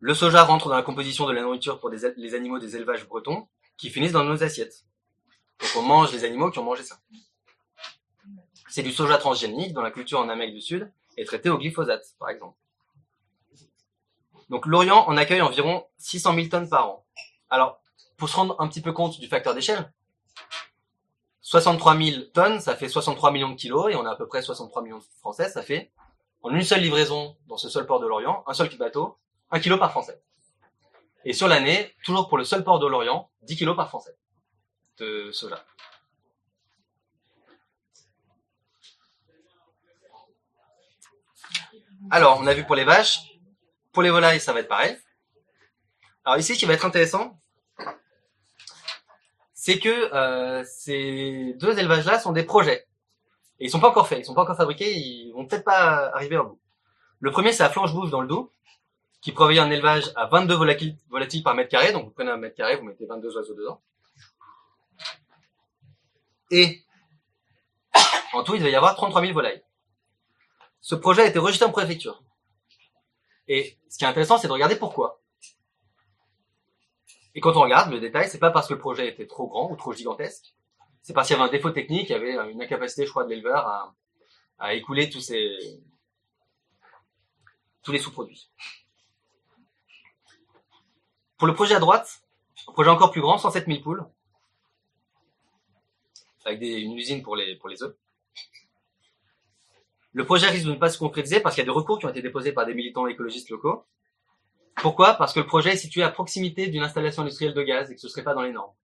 Le 0.00 0.14
soja 0.14 0.44
rentre 0.44 0.68
dans 0.68 0.76
la 0.76 0.82
composition 0.82 1.26
de 1.26 1.32
la 1.32 1.42
nourriture 1.42 1.80
pour 1.80 1.90
les 1.90 2.34
animaux 2.34 2.58
des 2.58 2.76
élevages 2.76 3.06
bretons 3.06 3.48
qui 3.76 3.90
finissent 3.90 4.12
dans 4.12 4.24
nos 4.24 4.42
assiettes. 4.42 4.84
Donc 5.60 5.70
on 5.76 5.82
mange 5.82 6.12
les 6.12 6.24
animaux 6.24 6.50
qui 6.50 6.58
ont 6.58 6.64
mangé 6.64 6.82
ça. 6.82 6.98
C'est 8.68 8.82
du 8.82 8.92
soja 8.92 9.18
transgénique 9.18 9.72
dont 9.72 9.82
la 9.82 9.90
culture 9.90 10.20
en 10.20 10.28
Amérique 10.28 10.54
du 10.54 10.60
Sud 10.60 10.92
est 11.16 11.24
traitée 11.24 11.48
au 11.48 11.58
glyphosate, 11.58 12.14
par 12.18 12.28
exemple. 12.28 12.56
Donc 14.48 14.66
l'Orient 14.66 15.08
en 15.08 15.16
accueille 15.16 15.40
environ 15.40 15.86
600 15.98 16.34
000 16.34 16.48
tonnes 16.48 16.68
par 16.68 16.88
an. 16.88 17.06
Alors, 17.50 17.80
pour 18.16 18.28
se 18.28 18.36
rendre 18.36 18.54
un 18.60 18.68
petit 18.68 18.80
peu 18.80 18.92
compte 18.92 19.18
du 19.18 19.28
facteur 19.28 19.54
d'échelle, 19.54 19.92
63 21.40 21.96
000 21.96 22.22
tonnes, 22.34 22.60
ça 22.60 22.76
fait 22.76 22.88
63 22.88 23.30
millions 23.30 23.50
de 23.50 23.56
kilos, 23.56 23.92
et 23.92 23.96
on 23.96 24.04
a 24.04 24.10
à 24.10 24.16
peu 24.16 24.26
près 24.26 24.42
63 24.42 24.82
millions 24.82 24.98
de 24.98 25.04
Français, 25.20 25.48
ça 25.48 25.62
fait, 25.62 25.90
en 26.46 26.54
une 26.54 26.62
seule 26.62 26.80
livraison 26.80 27.36
dans 27.48 27.56
ce 27.56 27.68
seul 27.68 27.86
port 27.86 27.98
de 27.98 28.06
l'Orient, 28.06 28.44
un 28.46 28.54
seul 28.54 28.68
bateau, 28.76 29.18
un 29.50 29.58
kilo 29.58 29.78
par 29.78 29.90
Français. 29.90 30.22
Et 31.24 31.32
sur 31.32 31.48
l'année, 31.48 31.92
toujours 32.04 32.28
pour 32.28 32.38
le 32.38 32.44
seul 32.44 32.62
port 32.62 32.78
de 32.78 32.86
l'Orient, 32.86 33.28
10 33.42 33.56
kilos 33.56 33.74
par 33.74 33.88
Français 33.88 34.16
de 34.98 35.32
soja. 35.32 35.64
Alors, 42.12 42.38
on 42.40 42.46
a 42.46 42.54
vu 42.54 42.64
pour 42.64 42.76
les 42.76 42.84
vaches. 42.84 43.22
Pour 43.92 44.04
les 44.04 44.10
volailles, 44.10 44.40
ça 44.40 44.52
va 44.52 44.60
être 44.60 44.68
pareil. 44.68 44.96
Alors 46.24 46.38
ici, 46.38 46.54
ce 46.54 46.60
qui 46.60 46.66
va 46.66 46.74
être 46.74 46.84
intéressant, 46.84 47.40
c'est 49.52 49.80
que 49.80 50.14
euh, 50.14 50.62
ces 50.64 51.54
deux 51.58 51.76
élevages-là 51.76 52.20
sont 52.20 52.30
des 52.30 52.44
projets. 52.44 52.86
Et 53.58 53.66
ils 53.66 53.70
sont 53.70 53.80
pas 53.80 53.88
encore 53.88 54.08
faits, 54.08 54.18
ils 54.20 54.24
sont 54.24 54.34
pas 54.34 54.42
encore 54.42 54.56
fabriqués, 54.56 54.94
ils 54.94 55.32
vont 55.32 55.46
peut-être 55.46 55.64
pas 55.64 56.10
arriver 56.14 56.36
au 56.36 56.44
bout. 56.44 56.60
Le 57.20 57.30
premier, 57.30 57.52
c'est 57.52 57.62
à 57.62 57.70
Flanche-Bouche 57.70 58.10
dans 58.10 58.20
le 58.20 58.28
Doubs, 58.28 58.50
qui 59.20 59.32
prévoyait 59.32 59.60
un 59.60 59.70
élevage 59.70 60.12
à 60.14 60.26
22 60.26 60.54
volatiles, 60.54 60.96
volatiles 61.08 61.42
par 61.42 61.54
mètre 61.54 61.70
carré. 61.70 61.92
Donc 61.92 62.04
vous 62.04 62.10
prenez 62.10 62.30
un 62.30 62.36
mètre 62.36 62.56
carré, 62.56 62.76
vous 62.76 62.84
mettez 62.84 63.06
22 63.06 63.36
oiseaux 63.36 63.54
dedans. 63.54 63.80
Et 66.50 66.82
en 68.32 68.44
tout, 68.44 68.54
il 68.54 68.60
devait 68.60 68.72
y 68.72 68.76
avoir 68.76 68.94
33 68.94 69.22
000 69.22 69.32
volailles. 69.32 69.62
Ce 70.80 70.94
projet 70.94 71.22
a 71.22 71.26
été 71.26 71.38
rejeté 71.38 71.64
en 71.64 71.72
préfecture. 71.72 72.22
Et 73.48 73.78
ce 73.88 73.98
qui 73.98 74.04
est 74.04 74.08
intéressant, 74.08 74.38
c'est 74.38 74.48
de 74.48 74.52
regarder 74.52 74.76
pourquoi. 74.76 75.20
Et 77.34 77.40
quand 77.40 77.56
on 77.56 77.62
regarde 77.62 77.90
le 77.90 78.00
détail, 78.00 78.28
c'est 78.28 78.38
pas 78.38 78.50
parce 78.50 78.68
que 78.68 78.74
le 78.74 78.78
projet 78.78 79.08
était 79.08 79.26
trop 79.26 79.46
grand 79.48 79.70
ou 79.70 79.76
trop 79.76 79.92
gigantesque. 79.92 80.54
C'est 81.06 81.12
parce 81.12 81.28
qu'il 81.28 81.36
y 81.36 81.40
avait 81.40 81.48
un 81.48 81.52
défaut 81.52 81.70
technique, 81.70 82.08
il 82.08 82.12
y 82.12 82.16
avait 82.16 82.50
une 82.50 82.60
incapacité, 82.60 83.06
je 83.06 83.10
crois, 83.10 83.22
de 83.22 83.30
l'éleveur 83.30 83.94
à, 84.58 84.74
écouler 84.74 85.08
tous 85.08 85.30
les 87.92 87.98
sous-produits. 88.00 88.50
Pour 91.36 91.46
le 91.46 91.54
projet 91.54 91.76
à 91.76 91.78
droite, 91.78 92.22
un 92.66 92.72
projet 92.72 92.90
encore 92.90 93.12
plus 93.12 93.20
grand, 93.20 93.38
107 93.38 93.66
000 93.68 93.82
poules, 93.82 94.04
avec 96.44 96.60
une 96.60 96.96
usine 96.96 97.22
pour 97.22 97.36
les, 97.36 97.54
pour 97.54 97.68
les 97.68 97.84
œufs. 97.84 97.94
Le 100.10 100.24
projet 100.24 100.48
risque 100.48 100.66
de 100.66 100.72
ne 100.72 100.76
pas 100.76 100.90
se 100.90 100.98
concrétiser 100.98 101.38
parce 101.38 101.54
qu'il 101.54 101.62
y 101.62 101.66
a 101.66 101.70
des 101.70 101.78
recours 101.78 102.00
qui 102.00 102.06
ont 102.06 102.10
été 102.10 102.20
déposés 102.20 102.50
par 102.50 102.66
des 102.66 102.74
militants 102.74 103.06
écologistes 103.06 103.50
locaux. 103.50 103.86
Pourquoi? 104.74 105.14
Parce 105.14 105.32
que 105.32 105.38
le 105.38 105.46
projet 105.46 105.74
est 105.74 105.76
situé 105.76 106.02
à 106.02 106.10
proximité 106.10 106.66
d'une 106.66 106.82
installation 106.82 107.22
industrielle 107.22 107.54
de 107.54 107.62
gaz 107.62 107.92
et 107.92 107.94
que 107.94 108.00
ce 108.00 108.08
serait 108.08 108.24
pas 108.24 108.34
dans 108.34 108.42
les 108.42 108.50
normes. 108.50 108.74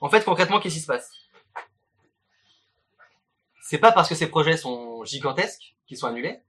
En 0.00 0.08
fait, 0.08 0.24
concrètement, 0.24 0.60
qu'est-ce 0.60 0.76
qui 0.76 0.80
se 0.80 0.86
passe? 0.86 1.10
C'est 3.62 3.78
pas 3.78 3.92
parce 3.92 4.08
que 4.08 4.14
ces 4.14 4.28
projets 4.28 4.56
sont 4.56 5.04
gigantesques 5.04 5.74
qu'ils 5.86 5.98
sont 5.98 6.06
annulés. 6.06 6.40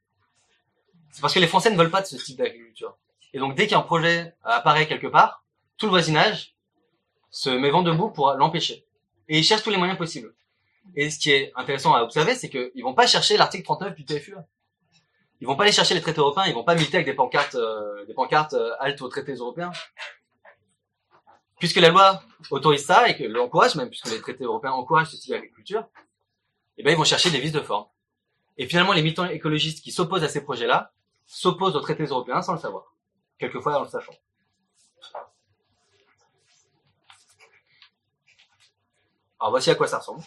C'est 1.11 1.21
parce 1.21 1.33
que 1.33 1.39
les 1.39 1.47
Français 1.47 1.71
ne 1.71 1.77
veulent 1.77 1.89
pas 1.89 2.01
de 2.01 2.05
ce 2.07 2.15
type 2.15 2.37
d'agriculture. 2.37 2.97
Et 3.33 3.39
donc, 3.39 3.55
dès 3.55 3.67
qu'un 3.67 3.81
projet 3.81 4.35
apparaît 4.43 4.87
quelque 4.87 5.07
part, 5.07 5.43
tout 5.77 5.87
le 5.87 5.91
voisinage 5.91 6.55
se 7.29 7.49
met 7.49 7.69
vent 7.69 7.83
debout 7.83 8.09
pour 8.09 8.31
l'empêcher. 8.33 8.85
Et 9.27 9.39
ils 9.39 9.43
cherchent 9.43 9.63
tous 9.63 9.69
les 9.69 9.77
moyens 9.77 9.97
possibles. 9.97 10.33
Et 10.95 11.09
ce 11.09 11.19
qui 11.19 11.31
est 11.31 11.51
intéressant 11.55 11.93
à 11.93 12.01
observer, 12.01 12.35
c'est 12.35 12.49
qu'ils 12.49 12.83
vont 12.83 12.93
pas 12.93 13.07
chercher 13.07 13.37
l'article 13.37 13.63
39 13.63 13.95
du 13.95 14.05
TFUE. 14.05 14.35
Ils 15.41 15.47
vont 15.47 15.55
pas 15.55 15.63
aller 15.63 15.71
chercher 15.71 15.93
les 15.93 16.01
traités 16.01 16.19
européens, 16.19 16.45
ils 16.47 16.53
vont 16.53 16.63
pas 16.63 16.75
militer 16.75 16.97
avec 16.97 17.07
des 17.07 17.13
pancartes, 17.13 17.55
euh, 17.55 18.05
des 18.05 18.13
pancartes 18.13 18.53
euh, 18.53 18.73
haltes 18.79 19.01
aux 19.01 19.07
traités 19.07 19.33
européens. 19.33 19.71
Puisque 21.59 21.77
la 21.77 21.89
loi 21.89 22.23
autorise 22.51 22.85
ça 22.85 23.07
et 23.09 23.17
que 23.17 23.23
l'encourage 23.23 23.75
même, 23.75 23.89
puisque 23.89 24.09
les 24.09 24.21
traités 24.21 24.45
européens 24.45 24.71
encouragent 24.71 25.09
ce 25.09 25.17
type 25.17 25.31
d'agriculture, 25.31 25.85
eh 26.77 26.83
ben 26.83 26.91
ils 26.91 26.97
vont 26.97 27.03
chercher 27.03 27.29
des 27.29 27.39
vices 27.39 27.51
de 27.51 27.59
forme. 27.59 27.85
Et 28.57 28.65
finalement, 28.67 28.93
les 28.93 29.01
militants 29.01 29.25
écologistes 29.25 29.83
qui 29.83 29.91
s'opposent 29.91 30.23
à 30.23 30.29
ces 30.29 30.43
projets-là 30.43 30.93
s'opposent 31.25 31.75
aux 31.75 31.81
traités 31.81 32.05
européens 32.05 32.41
sans 32.41 32.53
le 32.53 32.59
savoir, 32.59 32.95
quelquefois 33.37 33.77
en 33.77 33.83
le 33.83 33.89
sachant. 33.89 34.13
Alors 39.39 39.51
voici 39.51 39.69
à 39.69 39.75
quoi 39.75 39.87
ça 39.87 39.99
ressemble. 39.99 40.21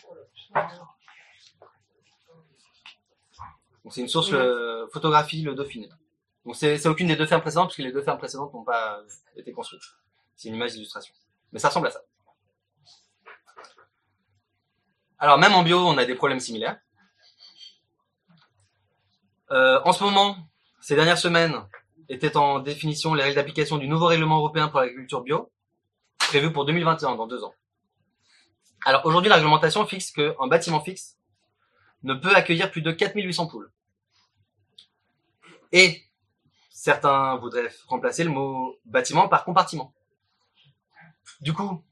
C'est 3.90 4.00
une 4.00 4.08
source 4.08 4.34
photographie 4.92 5.42
le 5.42 5.54
Dauphiné. 5.54 5.88
Donc 6.44 6.56
c'est 6.56 6.86
aucune 6.86 7.08
des 7.08 7.16
deux 7.16 7.26
fermes 7.26 7.42
précédentes 7.42 7.68
puisque 7.68 7.86
les 7.86 7.92
deux 7.92 8.02
fermes 8.02 8.18
précédentes 8.18 8.52
n'ont 8.54 8.64
pas 8.64 9.02
été 9.36 9.52
construites. 9.52 9.82
C'est 10.36 10.48
une 10.48 10.54
image 10.54 10.72
d'illustration. 10.72 11.14
Mais 11.52 11.58
ça 11.58 11.68
ressemble 11.68 11.88
à 11.88 11.90
ça. 11.90 12.00
Alors 15.18 15.38
même 15.38 15.54
en 15.54 15.62
bio, 15.62 15.78
on 15.78 15.98
a 15.98 16.04
des 16.04 16.14
problèmes 16.14 16.40
similaires. 16.40 16.78
Euh, 19.50 19.80
en 19.84 19.92
ce 19.92 20.02
moment, 20.02 20.36
ces 20.80 20.96
dernières 20.96 21.18
semaines, 21.18 21.62
étaient 22.08 22.36
en 22.36 22.58
définition 22.58 23.14
les 23.14 23.22
règles 23.22 23.36
d'application 23.36 23.78
du 23.78 23.88
nouveau 23.88 24.06
règlement 24.06 24.38
européen 24.38 24.68
pour 24.68 24.80
l'agriculture 24.80 25.22
bio. 25.22 25.50
prévu 26.18 26.52
pour 26.52 26.64
2021, 26.64 27.16
dans 27.16 27.26
deux 27.26 27.44
ans. 27.44 27.54
Alors 28.84 29.04
aujourd'hui, 29.06 29.28
la 29.28 29.36
réglementation 29.36 29.86
fixe 29.86 30.10
qu'un 30.10 30.46
bâtiment 30.46 30.80
fixe 30.80 31.16
ne 32.02 32.14
peut 32.14 32.34
accueillir 32.34 32.70
plus 32.70 32.82
de 32.82 32.90
4800 32.90 33.46
poules. 33.46 33.70
Et 35.72 36.02
certains 36.70 37.36
voudraient 37.36 37.70
remplacer 37.86 38.24
le 38.24 38.30
mot 38.30 38.76
bâtiment 38.84 39.28
par 39.28 39.44
compartiment. 39.44 39.94
Du 41.42 41.52
coup, 41.52 41.82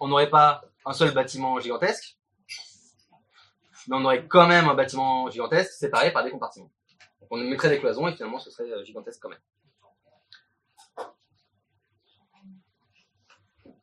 on 0.00 0.08
n'aurait 0.08 0.30
pas 0.30 0.64
un 0.84 0.92
seul 0.92 1.14
bâtiment 1.14 1.60
gigantesque, 1.60 2.18
mais 3.86 3.94
on 3.96 4.04
aurait 4.04 4.26
quand 4.26 4.48
même 4.48 4.68
un 4.68 4.74
bâtiment 4.74 5.30
gigantesque 5.30 5.70
séparé 5.74 6.12
par 6.12 6.24
des 6.24 6.30
compartiments. 6.32 6.72
On 7.30 7.36
mettrait 7.36 7.68
des 7.68 7.78
cloisons 7.78 8.08
et 8.08 8.12
finalement 8.14 8.40
ce 8.40 8.50
serait 8.50 8.68
euh, 8.68 8.82
gigantesque 8.82 9.20
quand 9.22 9.28
même. 9.28 9.38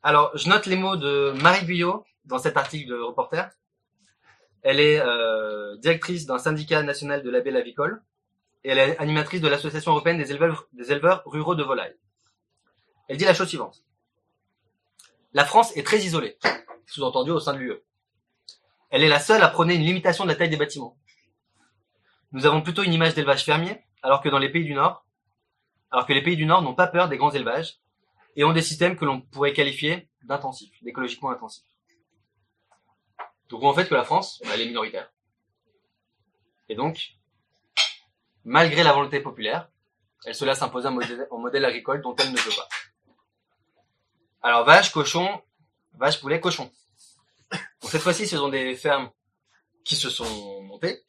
Alors, 0.04 0.38
je 0.38 0.50
note 0.50 0.66
les 0.66 0.76
mots 0.76 0.98
de 0.98 1.32
Marie 1.42 1.66
Guyot 1.66 2.04
dans 2.26 2.40
cet 2.40 2.58
article 2.58 2.90
de 2.90 2.96
Reporter. 2.96 3.50
Elle 4.62 4.82
est 4.82 5.00
euh, 5.00 5.78
directrice 5.78 6.26
d'un 6.26 6.38
syndicat 6.38 6.84
national 6.84 7.24
de 7.24 7.30
labels 7.30 7.56
avicoles 7.56 8.04
et 8.66 8.72
elle 8.72 8.78
est 8.78 8.98
animatrice 8.98 9.40
de 9.40 9.48
l'Association 9.48 9.92
européenne 9.92 10.18
des 10.18 10.34
éleveurs 10.92 11.24
ruraux 11.26 11.56
de 11.56 11.64
volailles. 11.64 11.96
Elle 13.08 13.16
dit 13.16 13.24
la 13.24 13.34
chose 13.34 13.48
suivante. 13.48 13.86
La 15.34 15.46
France 15.46 15.76
est 15.78 15.84
très 15.84 16.00
isolée, 16.00 16.38
sous-entendu 16.86 17.32
au 17.32 17.40
sein 17.40 17.54
de 17.54 17.60
l'UE. 17.60 17.80
Elle 18.90 19.04
est 19.04 19.08
la 19.08 19.20
seule 19.20 19.42
à 19.42 19.48
prôner 19.48 19.76
une 19.76 19.84
limitation 19.84 20.26
de 20.26 20.30
la 20.30 20.36
taille 20.36 20.50
des 20.50 20.58
bâtiments. 20.58 20.98
Nous 22.34 22.46
avons 22.46 22.62
plutôt 22.62 22.84
une 22.84 22.94
image 22.94 23.14
d'élevage 23.14 23.46
fermier, 23.46 23.82
alors 24.04 24.22
que 24.22 24.28
dans 24.28 24.40
les 24.40 24.50
pays 24.50 24.66
du 24.66 24.74
Nord, 24.74 25.06
alors 25.90 26.06
que 26.06 26.12
les 26.12 26.22
pays 26.22 26.36
du 26.36 26.46
Nord 26.46 26.62
n'ont 26.62 26.76
pas 26.76 26.88
peur 26.88 27.08
des 27.08 27.18
grands 27.18 27.32
élevages 27.32 27.80
et 28.36 28.44
ont 28.44 28.52
des 28.52 28.62
systèmes 28.62 28.98
que 28.98 29.06
l'on 29.06 29.22
pourrait 29.22 29.54
qualifier 29.54 30.10
d'intensifs, 30.24 30.84
d'écologiquement 30.84 31.32
intensifs. 31.32 31.66
Donc 33.48 33.64
en 33.64 33.74
fait 33.74 33.88
que 33.88 33.96
la 33.96 34.04
France, 34.04 34.42
elle 34.54 34.62
est 34.62 34.68
minoritaire. 34.68 35.12
Et 36.68 36.76
donc, 36.76 37.14
malgré 38.44 38.84
la 38.84 38.92
volonté 38.94 39.22
populaire, 39.22 39.70
elle 40.26 40.36
se 40.36 40.46
laisse 40.46 40.62
imposer 40.62 40.88
un 40.88 41.38
modèle 41.38 41.66
agricole 41.66 42.02
dont 42.02 42.16
elle 42.16 42.32
ne 42.32 42.38
veut 42.38 42.56
pas. 42.56 42.68
Alors 44.42 44.66
vache, 44.66 44.92
cochon, 44.92 45.42
vache, 45.98 46.20
poulet, 46.20 46.40
cochon. 46.40 46.72
Donc 47.82 47.92
cette 47.92 48.02
fois-ci, 48.02 48.28
ce 48.28 48.38
sont 48.38 48.50
des 48.50 48.76
fermes 48.76 49.10
qui 49.84 49.96
se 49.96 50.10
sont 50.10 50.62
montées. 50.64 51.04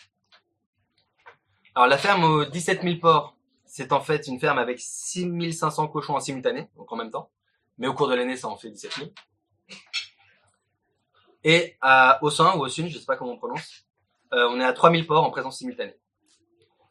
Alors 1.75 1.89
la 1.89 1.99
ferme 1.99 2.25
aux 2.25 2.45
17 2.45 2.83
000 2.83 2.97
porcs, 2.99 3.37
c'est 3.65 3.93
en 3.93 4.01
fait 4.01 4.27
une 4.27 4.39
ferme 4.39 4.59
avec 4.59 4.81
6500 4.81 5.89
cochons 5.89 6.15
en 6.15 6.21
simultané, 6.21 6.69
donc 6.77 6.93
en 6.93 6.97
même 6.97 7.11
temps. 7.11 7.31
Mais 7.79 7.87
au 7.87 7.95
cours 7.95 8.09
de 8.09 8.15
l'année, 8.15 8.37
ça 8.37 8.49
en 8.49 8.57
fait 8.57 8.71
17 8.71 8.95
000. 8.97 9.11
Et 11.45 11.77
à 11.81 12.23
Aussin 12.23 12.55
ou 12.57 12.65
Aussun, 12.65 12.89
je 12.89 12.99
sais 12.99 13.07
pas 13.07 13.17
comment 13.17 13.33
on 13.33 13.39
prononce, 13.39 13.85
euh, 14.33 14.49
on 14.51 14.61
est 14.61 14.65
à 14.65 14.73
3000 14.73 15.07
porcs 15.07 15.25
en 15.25 15.31
présence 15.31 15.59
simultanée. 15.59 15.97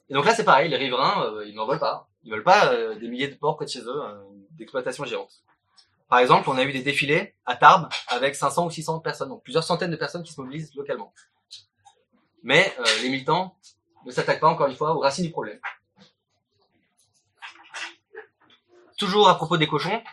Et 0.10 0.14
donc 0.14 0.26
là, 0.26 0.36
c'est 0.36 0.44
pareil, 0.44 0.70
les 0.70 0.76
riverains, 0.76 1.24
euh, 1.24 1.46
ils 1.48 1.56
n'en 1.56 1.66
veulent 1.66 1.80
pas. 1.80 2.10
Ils 2.24 2.32
veulent 2.32 2.44
pas 2.44 2.74
euh, 2.74 2.96
des 2.96 3.08
milliers 3.08 3.30
de 3.30 3.36
porcs 3.36 3.56
près 3.56 3.66
de 3.66 3.70
chez 3.70 3.80
eux, 3.80 4.04
euh, 4.04 4.22
d'exploitation 4.52 5.06
géante. 5.06 5.32
Par 6.12 6.20
exemple, 6.20 6.50
on 6.50 6.58
a 6.58 6.64
eu 6.66 6.74
des 6.74 6.82
défilés 6.82 7.36
à 7.46 7.56
Tarbes 7.56 7.88
avec 8.10 8.36
500 8.36 8.66
ou 8.66 8.70
600 8.70 9.00
personnes, 9.00 9.30
donc 9.30 9.44
plusieurs 9.44 9.64
centaines 9.64 9.92
de 9.92 9.96
personnes 9.96 10.24
qui 10.24 10.34
se 10.34 10.42
mobilisent 10.42 10.76
localement. 10.76 11.14
Mais 12.44 12.76
euh, 12.80 12.84
les 13.02 13.08
militants 13.08 13.56
ne 14.06 14.12
s'attaquent 14.12 14.42
pas 14.42 14.50
encore 14.50 14.68
une 14.68 14.76
fois 14.76 14.94
aux 14.94 15.00
racines 15.00 15.24
du 15.24 15.32
problème. 15.32 15.58
Toujours 18.98 19.30
à 19.30 19.38
propos 19.38 19.56
des 19.56 19.68
cochons, 19.68 20.04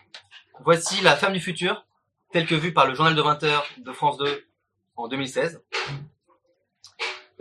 voici 0.61 1.01
la 1.01 1.17
ferme 1.17 1.33
du 1.33 1.41
futur, 1.41 1.85
telle 2.31 2.47
que 2.47 2.55
vue 2.55 2.73
par 2.73 2.87
le 2.87 2.95
journal 2.95 3.17
de 3.17 3.23
20 3.23 3.43
heures 3.43 3.67
de 3.79 3.93
France 3.93 4.19
2 4.19 4.47
en 4.95 5.09
2016. 5.09 5.61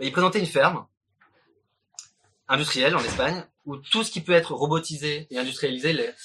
Et 0.00 0.06
il 0.08 0.10
présentait 0.10 0.40
une 0.40 0.46
ferme 0.46 0.84
industrielle 2.48 2.96
en 2.96 3.04
Espagne 3.04 3.44
où 3.66 3.76
tout 3.76 4.02
ce 4.02 4.10
qui 4.10 4.20
peut 4.20 4.32
être 4.32 4.52
robotisé 4.52 5.28
et 5.30 5.38
industrialisé 5.38 5.92
l'est. 5.92 6.16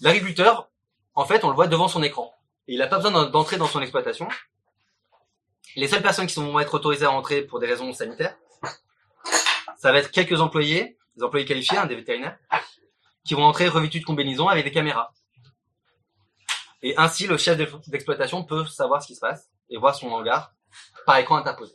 L'agriculteur, 0.00 0.68
en 1.14 1.24
fait, 1.24 1.44
on 1.44 1.48
le 1.48 1.54
voit 1.54 1.66
devant 1.68 1.88
son 1.88 2.02
écran. 2.02 2.34
Il 2.66 2.78
n'a 2.78 2.86
pas 2.86 2.96
besoin 2.96 3.12
d'en- 3.12 3.30
d'entrer 3.30 3.56
dans 3.56 3.66
son 3.66 3.80
exploitation. 3.80 4.28
Les 5.76 5.88
seules 5.88 6.02
personnes 6.02 6.26
qui 6.26 6.34
vont 6.36 6.58
être 6.60 6.74
autorisées 6.74 7.06
à 7.06 7.10
entrer 7.10 7.42
pour 7.42 7.58
des 7.60 7.66
raisons 7.66 7.92
sanitaires, 7.92 8.36
ça 9.78 9.92
va 9.92 9.98
être 9.98 10.10
quelques 10.10 10.40
employés, 10.40 10.96
des 11.16 11.22
employés 11.22 11.46
qualifiés, 11.46 11.78
hein, 11.78 11.86
des 11.86 11.94
vétérinaires, 11.96 12.38
qui 13.24 13.34
vont 13.34 13.44
entrer 13.44 13.68
revêtus 13.68 14.00
de 14.00 14.04
combinaisons 14.04 14.48
avec 14.48 14.64
des 14.64 14.72
caméras. 14.72 15.12
Et 16.82 16.96
ainsi, 16.98 17.26
le 17.26 17.36
chef 17.36 17.56
d'ex- 17.56 17.88
d'exploitation 17.88 18.44
peut 18.44 18.66
savoir 18.66 19.02
ce 19.02 19.08
qui 19.08 19.14
se 19.14 19.20
passe 19.20 19.48
et 19.70 19.76
voir 19.76 19.94
son 19.94 20.08
hangar 20.10 20.52
par 21.04 21.16
écran 21.18 21.36
interposé. 21.36 21.74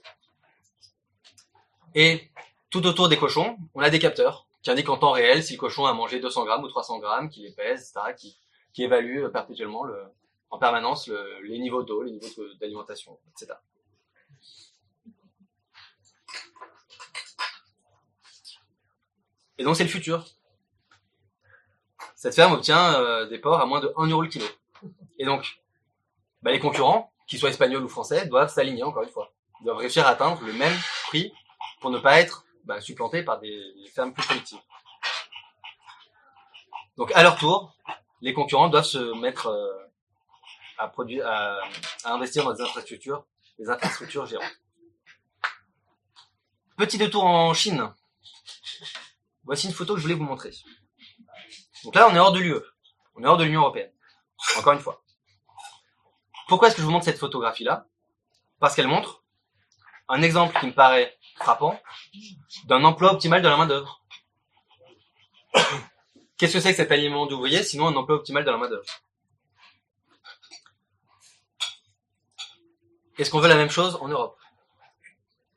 Et 1.96 2.32
tout 2.70 2.86
autour 2.86 3.10
des 3.10 3.18
cochons, 3.18 3.58
on 3.74 3.82
a 3.82 3.90
des 3.90 4.00
capteurs 4.00 4.48
qui 4.64 4.70
indiquent 4.72 4.90
en 4.90 4.98
temps 4.98 5.12
réel 5.12 5.44
si 5.44 5.54
le 5.54 5.60
cochon 5.60 5.86
a 5.86 5.94
mangé 5.94 6.20
200 6.20 6.46
grammes 6.46 6.64
ou 6.64 6.68
300 6.68 7.00
grammes, 7.00 7.30
qui 7.30 7.42
les 7.42 7.52
pèse, 7.52 7.92
etc., 7.96 8.36
qui, 8.74 8.84
évalue 8.84 9.24
euh, 9.24 9.30
perpétuellement 9.30 9.84
le, 9.84 10.02
en 10.50 10.58
permanence 10.58 11.08
le- 11.08 11.42
les 11.44 11.60
niveaux 11.60 11.84
d'eau, 11.84 12.04
les 12.04 12.12
niveaux 12.12 12.28
d'alimentation, 12.60 13.20
etc. 13.32 13.54
Et 19.58 19.64
donc 19.64 19.76
c'est 19.76 19.84
le 19.84 19.90
futur. 19.90 20.26
Cette 22.16 22.36
ferme 22.36 22.54
obtient 22.54 22.94
euh, 22.96 23.28
des 23.28 23.40
porcs 23.40 23.60
à 23.60 23.66
moins 23.66 23.80
de 23.80 23.92
1 23.98 24.08
euro 24.08 24.22
le 24.22 24.28
kilo. 24.28 24.46
Et 25.18 25.26
donc, 25.26 25.62
bah, 26.42 26.52
les 26.52 26.60
concurrents, 26.60 27.12
qu'ils 27.28 27.40
soient 27.40 27.50
espagnols 27.50 27.84
ou 27.84 27.90
français, 27.90 28.26
doivent 28.28 28.52
s'aligner 28.52 28.84
encore 28.84 29.04
une 29.04 29.10
fois. 29.10 29.34
Ils 29.60 29.66
doivent 29.66 29.78
réussir 29.78 30.06
à 30.06 30.12
atteindre 30.12 30.42
le 30.44 30.54
même 30.54 30.74
prix 31.08 31.34
pour 31.80 31.90
ne 31.92 32.00
pas 32.00 32.20
être 32.20 32.46
bah, 32.72 32.80
supplantés 32.80 33.22
par 33.22 33.38
des, 33.38 33.74
fermes 33.94 34.14
plus 34.14 34.24
productives. 34.24 34.62
Donc 36.96 37.12
à 37.14 37.22
leur 37.22 37.36
tour, 37.36 37.76
les 38.22 38.34
concurrents 38.34 38.70
doivent 38.70 38.86
se 38.86 39.20
mettre 39.20 39.48
euh, 39.48 39.90
à, 40.78 40.88
produire, 40.88 41.28
à 41.28 41.60
investir 42.06 42.46
dans 42.46 42.54
des 42.54 42.62
infrastructures, 42.62 43.26
des 43.60 43.70
infrastructures 43.70 44.26
géantes. 44.26 44.58
Petit 46.78 46.98
détour 46.98 47.26
en 47.26 47.54
Chine. 47.54 47.94
Voici 49.44 49.68
une 49.68 49.74
photo 49.74 49.96
que 49.96 50.00
je 50.00 50.04
voulais 50.04 50.16
vous 50.16 50.24
montrer. 50.24 50.52
Donc 51.84 51.96
là, 51.96 52.08
on 52.10 52.16
est 52.16 52.20
hors 52.20 52.32
de 52.32 52.40
l'UE. 52.40 52.62
On 53.16 53.24
est 53.26 53.28
hors 53.28 53.36
de 53.36 53.44
l'Union 53.44 53.62
Européenne. 53.64 53.92
Encore 54.58 54.72
une 54.72 54.80
fois. 54.80 55.04
Pourquoi 56.48 56.70
est-ce 56.70 56.78
que 56.78 56.82
je 56.82 56.86
vous 56.86 56.94
montre 56.94 57.06
cette 57.06 57.20
photographie-là? 57.20 57.86
Parce 58.60 58.76
qu'elle 58.76 58.88
montre 58.88 59.26
un 60.08 60.22
exemple 60.22 60.58
qui 60.58 60.68
me 60.68 60.74
paraît 60.74 61.18
frappant 61.42 61.80
d'un 62.66 62.84
emploi 62.84 63.14
optimal 63.14 63.42
de 63.42 63.48
la 63.48 63.58
main-d'œuvre. 63.58 64.04
Qu'est-ce 66.38 66.54
que 66.54 66.60
c'est 66.60 66.72
que 66.72 66.78
cet 66.78 66.92
aliment 66.92 67.26
d'ouvrier 67.26 67.64
sinon 67.64 67.88
un 67.88 67.96
emploi 67.96 68.18
optimal 68.18 68.46
de 68.46 68.52
la 68.52 68.58
main-d'œuvre? 68.58 68.86
Est-ce 73.18 73.30
qu'on 73.30 73.40
veut 73.40 73.50
la 73.50 73.56
même 73.56 73.70
chose 73.70 73.98
en 74.02 74.08
Europe? 74.08 74.40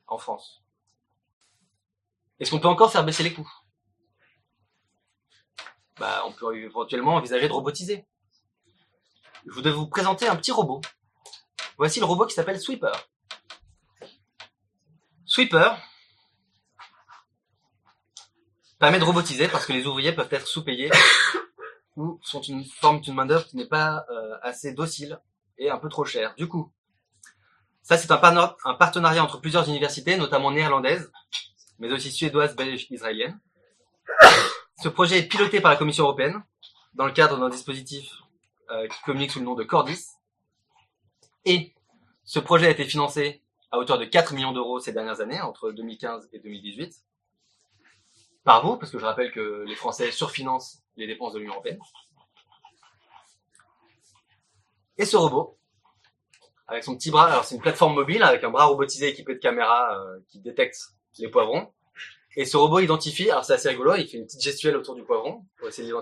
En 0.07 0.17
France? 0.17 0.61
Est-ce 2.39 2.51
qu'on 2.51 2.59
peut 2.59 2.67
encore 2.67 2.91
faire 2.91 3.03
baisser 3.03 3.23
les 3.23 3.33
coûts? 3.33 3.49
Bah, 5.97 6.23
on 6.27 6.33
peut 6.33 6.57
éventuellement 6.57 7.15
envisager 7.15 7.47
de 7.47 7.53
robotiser. 7.53 8.05
Je 9.45 9.51
voudrais 9.51 9.71
vous 9.71 9.87
présenter 9.87 10.27
un 10.27 10.35
petit 10.35 10.51
robot. 10.51 10.81
Voici 11.77 11.99
le 11.99 12.05
robot 12.05 12.25
qui 12.25 12.33
s'appelle 12.33 12.59
Sweeper. 12.59 13.07
Sweeper 15.35 15.77
permet 18.79 18.99
de 18.99 19.03
robotiser 19.03 19.49
parce 19.49 19.65
que 19.65 19.73
les 19.73 19.85
ouvriers 19.85 20.13
peuvent 20.13 20.31
être 20.31 20.47
sous-payés 20.47 20.89
ou 21.97 22.21
sont 22.23 22.39
une 22.39 22.63
forme 22.63 23.01
d'une 23.01 23.15
main-d'œuvre 23.15 23.45
qui 23.45 23.57
n'est 23.57 23.67
pas 23.67 24.05
euh, 24.09 24.37
assez 24.43 24.71
docile 24.71 25.19
et 25.57 25.69
un 25.69 25.77
peu 25.77 25.89
trop 25.89 26.05
chère. 26.05 26.35
Du 26.35 26.47
coup, 26.47 26.71
ça 27.81 27.97
c'est 27.97 28.09
un, 28.11 28.17
partenariat 28.79 29.21
entre 29.21 29.41
plusieurs 29.41 29.67
universités, 29.67 30.15
notamment 30.15 30.51
néerlandaises, 30.51 31.11
mais 31.79 31.91
aussi 31.91 32.13
suédoises, 32.13 32.55
belges, 32.55 32.87
israéliennes. 32.89 33.37
Ce 34.81 34.87
projet 34.87 35.19
est 35.19 35.27
piloté 35.27 35.59
par 35.59 35.71
la 35.71 35.77
Commission 35.77 36.05
européenne 36.05 36.41
dans 36.93 37.07
le 37.07 37.11
cadre 37.11 37.37
d'un 37.37 37.49
dispositif 37.49 38.09
euh, 38.71 38.87
qui 38.87 39.01
communique 39.01 39.31
sous 39.31 39.39
le 39.39 39.45
nom 39.45 39.55
de 39.55 39.65
Cordis. 39.65 40.11
Et 41.43 41.75
ce 42.23 42.39
projet 42.39 42.67
a 42.67 42.69
été 42.69 42.85
financé 42.85 43.44
à 43.71 43.77
hauteur 43.77 43.97
de 43.97 44.05
4 44.05 44.33
millions 44.33 44.51
d'euros 44.51 44.79
ces 44.79 44.93
dernières 44.93 45.21
années, 45.21 45.41
entre 45.41 45.71
2015 45.71 46.29
et 46.33 46.39
2018, 46.39 46.93
par 48.43 48.65
vous, 48.65 48.77
parce 48.77 48.91
que 48.91 48.99
je 48.99 49.05
rappelle 49.05 49.31
que 49.31 49.63
les 49.67 49.75
Français 49.75 50.11
surfinancent 50.11 50.83
les 50.97 51.07
dépenses 51.07 51.33
de 51.33 51.39
l'Union 51.39 51.53
européenne. 51.53 51.79
Et 54.97 55.05
ce 55.05 55.17
robot, 55.17 55.57
avec 56.67 56.83
son 56.83 56.95
petit 56.95 57.11
bras, 57.11 57.25
alors 57.25 57.43
c'est 57.43 57.55
une 57.55 57.61
plateforme 57.61 57.95
mobile 57.95 58.23
avec 58.23 58.43
un 58.43 58.49
bras 58.49 58.65
robotisé 58.65 59.09
équipé 59.09 59.33
de 59.33 59.39
caméras 59.39 59.99
euh, 59.99 60.19
qui 60.29 60.39
détecte 60.39 60.77
les 61.19 61.29
poivrons, 61.29 61.73
et 62.37 62.45
ce 62.45 62.57
robot 62.57 62.79
identifie, 62.79 63.29
alors 63.29 63.45
c'est 63.45 63.53
assez 63.53 63.69
rigolo, 63.69 63.95
il 63.95 64.07
fait 64.07 64.17
une 64.17 64.25
petite 64.25 64.41
gestuelle 64.41 64.75
autour 64.75 64.95
du 64.95 65.03
poivron 65.03 65.45
pour 65.57 65.69
essayer 65.69 65.89
de. 65.89 65.95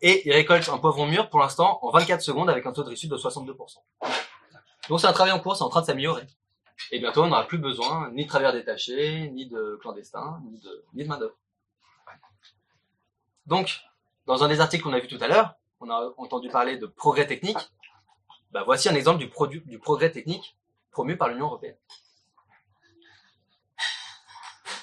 Et 0.00 0.28
il 0.28 0.32
récolte 0.32 0.68
un 0.68 0.78
poivron 0.78 1.06
mûr 1.06 1.30
pour 1.30 1.38
l'instant 1.38 1.78
en 1.82 1.90
24 1.90 2.20
secondes 2.20 2.50
avec 2.50 2.66
un 2.66 2.72
taux 2.72 2.82
de 2.82 2.88
réussite 2.88 3.10
de 3.10 3.16
62%. 3.16 3.76
Donc 4.88 5.00
c'est 5.00 5.06
un 5.06 5.12
travail 5.12 5.32
en 5.32 5.40
cours, 5.40 5.56
c'est 5.56 5.62
en 5.62 5.68
train 5.68 5.80
de 5.80 5.86
s'améliorer. 5.86 6.26
Et 6.90 6.98
bientôt 6.98 7.22
on 7.22 7.28
n'aura 7.28 7.46
plus 7.46 7.58
besoin 7.58 8.10
ni 8.12 8.24
de 8.24 8.28
travailleurs 8.28 8.52
détachés, 8.52 9.30
ni 9.30 9.46
de 9.46 9.78
clandestins, 9.80 10.42
ni 10.50 10.58
de, 10.58 10.84
ni 10.94 11.04
de 11.04 11.08
main 11.08 11.18
d'œuvre. 11.18 11.36
Donc, 13.46 13.80
dans 14.26 14.44
un 14.44 14.48
des 14.48 14.60
articles 14.60 14.84
qu'on 14.84 14.92
a 14.92 15.00
vu 15.00 15.08
tout 15.08 15.18
à 15.20 15.26
l'heure, 15.26 15.54
on 15.80 15.90
a 15.90 16.12
entendu 16.16 16.48
parler 16.48 16.78
de 16.78 16.86
progrès 16.86 17.26
technique. 17.26 17.58
Bah, 18.52 18.62
voici 18.64 18.88
un 18.88 18.94
exemple 18.94 19.18
du, 19.18 19.78
progrès 19.78 20.12
technique 20.12 20.56
promu 20.90 21.16
par 21.16 21.28
l'Union 21.28 21.46
européenne. 21.46 21.76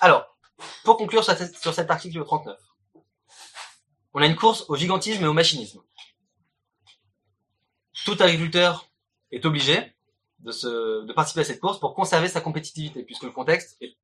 Alors, 0.02 0.36
pour 0.84 0.97
conclure 0.97 1.24
sur 1.24 1.74
cet 1.74 1.91
article 1.91 2.24
39, 2.24 2.60
on 4.14 4.22
a 4.22 4.26
une 4.26 4.36
course 4.36 4.66
au 4.70 4.76
gigantisme 4.76 5.24
et 5.24 5.28
au 5.28 5.34
machinisme. 5.34 5.82
Tout 8.06 8.18
agriculteur 8.20 8.88
est 9.32 9.45
obligé 9.45 9.95
de, 10.39 10.51
se, 10.51 11.05
de 11.05 11.13
participer 11.13 11.41
à 11.41 11.43
cette 11.43 11.59
course 11.59 11.80
pour 11.80 11.93
conserver 11.93 12.27
sa 12.27 12.41
compétitivité, 12.41 13.03
puisque 13.03 13.23
le 13.23 13.32
contexte 13.32 13.77
est 13.82 13.97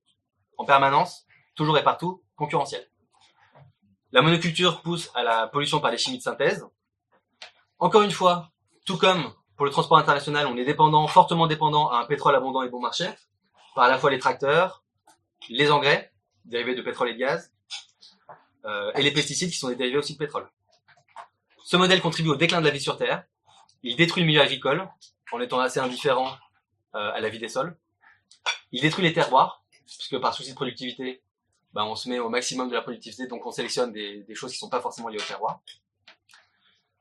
en 0.58 0.66
permanence, 0.66 1.26
toujours 1.56 1.78
et 1.78 1.84
partout, 1.84 2.24
concurrentiel. 2.36 2.88
La 4.12 4.22
monoculture 4.22 4.82
pousse 4.82 5.12
à 5.16 5.24
la 5.24 5.48
pollution 5.48 5.80
par 5.80 5.92
les 5.92 5.98
chimies 5.98 6.18
de 6.18 6.24
synthèse. 6.24 6.66
Encore 7.80 8.04
une 8.04 8.12
fois, 8.12 8.52
tout 8.86 8.98
comme 8.98 9.34
pour 9.56 9.66
le 9.66 9.72
transport 9.72 9.98
international, 9.98 10.48
on 10.48 10.58
est 10.58 10.66
dépendant, 10.66 11.08
fortement 11.08 11.48
dépendant 11.48 11.90
à 11.90 12.00
un 12.00 12.06
pétrole 12.06 12.36
abondant 12.36 12.64
et 12.64 12.70
bon 12.70 12.82
marché, 12.82 13.10
par 13.74 13.86
à 13.86 13.90
la 13.90 13.98
fois 13.98 14.12
les 14.12 14.20
tracteurs, 14.20 14.84
les 15.50 15.72
engrais, 15.72 16.12
dérivés 16.46 16.76
de 16.76 16.82
pétrole 16.82 17.10
et 17.10 17.14
de 17.14 17.20
gaz, 17.20 17.52
euh, 18.66 18.92
et 18.96 19.02
les 19.02 19.12
pesticides 19.12 19.52
qui 19.52 19.58
sont 19.58 19.70
des 19.70 19.76
dérivés 19.76 19.98
aussi 19.98 20.14
de 20.14 20.18
pétrole. 20.18 20.48
Ce 21.64 21.78
modèle 21.78 22.02
contribue 22.02 22.30
au 22.30 22.36
déclin 22.36 22.60
de 22.60 22.66
la 22.66 22.72
vie 22.72 22.82
sur 22.82 22.98
Terre. 22.98 23.24
Il 23.84 23.96
détruit 23.96 24.24
le 24.24 24.28
milieu 24.28 24.42
agricole 24.42 24.88
en 25.32 25.40
étant 25.40 25.60
assez 25.60 25.80
indifférent 25.80 26.38
euh, 26.96 27.12
à 27.12 27.20
la 27.20 27.30
vie 27.30 27.40
des 27.40 27.50
sols. 27.50 27.76
Il 28.72 28.82
détruit 28.82 29.04
les 29.04 29.14
terroirs, 29.14 29.64
puisque 29.86 30.20
par 30.20 30.34
souci 30.34 30.52
de 30.52 30.56
productivité, 30.56 31.22
ben, 31.74 31.84
on 31.84 31.96
se 31.96 32.08
met 32.10 32.20
au 32.20 32.30
maximum 32.30 32.70
de 32.70 32.74
la 32.74 32.82
productivité, 32.82 33.28
donc 33.28 33.46
on 33.46 33.52
sélectionne 33.52 33.92
des, 33.92 34.24
des 34.24 34.36
choses 34.36 34.52
qui 34.52 34.58
sont 34.58 34.70
pas 34.70 34.82
forcément 34.82 35.10
liées 35.10 35.20
au 35.20 35.26
terroir. 35.26 35.60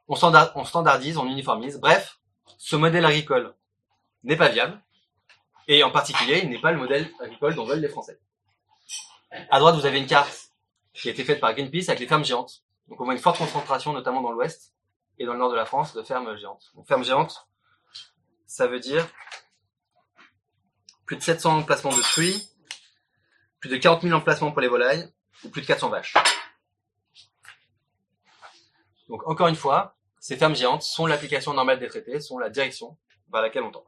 On, 0.09 0.17
standard, 0.17 0.53
on 0.57 0.65
standardise, 0.65 1.17
on 1.17 1.27
uniformise. 1.27 1.79
Bref, 1.79 2.19
ce 2.59 2.77
modèle 2.77 3.05
agricole 3.05 3.55
n'est 4.25 4.37
pas 4.37 4.49
viable, 4.49 4.81
et 5.69 5.83
en 5.83 5.91
particulier, 5.91 6.41
il 6.43 6.51
n'est 6.51 6.61
pas 6.61 6.73
le 6.73 6.79
modèle 6.79 7.11
agricole 7.21 7.55
dont 7.55 7.65
veulent 7.65 7.81
les 7.81 7.89
Français. 7.89 8.19
À 9.51 9.59
droite, 9.59 9.75
vous 9.75 9.87
avez 9.87 9.99
une 9.99 10.07
carte 10.07 10.51
qui 10.93 11.09
a 11.09 11.13
été 11.13 11.25
faite 11.25 11.41
par 11.41 11.55
Greenpeace 11.55 11.89
avec 11.89 12.01
les 12.01 12.07
fermes 12.07 12.25
géantes. 12.25 12.63
Donc 12.89 13.01
on 13.01 13.05
voit 13.05 13.15
une 13.15 13.21
forte 13.21 13.39
concentration, 13.39 13.93
notamment 13.93 14.21
dans 14.21 14.31
l'ouest 14.31 14.75
et 15.19 15.25
dans 15.25 15.33
le 15.33 15.39
nord 15.39 15.51
de 15.51 15.57
la 15.57 15.65
France, 15.65 15.95
de 15.95 16.03
fermes 16.03 16.37
géantes. 16.37 16.71
Donc 16.75 16.87
fermes 16.87 17.05
géantes, 17.05 17.49
ça 18.47 18.67
veut 18.67 18.81
dire 18.81 19.07
plus 21.07 21.17
de 21.17 21.23
700 21.23 21.59
emplacements 21.59 21.95
de 21.95 22.03
truies, 22.03 22.49
plus 23.61 23.71
de 23.71 23.77
40 23.77 24.03
000 24.03 24.15
emplacements 24.15 24.53
pour 24.53 24.61
les 24.61 24.69
volailles, 24.69 25.09
ou 25.45 25.51
plus 25.51 25.61
de 25.61 25.67
400 25.67 25.91
vaches. 25.91 26.15
Donc 29.09 29.27
encore 29.27 29.49
une 29.49 29.57
fois, 29.57 29.97
ces 30.19 30.37
fermes 30.37 30.57
géantes 30.57 30.83
sont 30.83 31.07
l'application 31.07 31.53
normale 31.53 31.79
des 31.79 31.89
traités, 31.89 32.21
sont 32.21 32.39
la 32.39 32.49
direction 32.49 32.97
vers 33.31 33.43
laquelle 33.43 33.63
on 33.63 33.71
tend. 33.71 33.85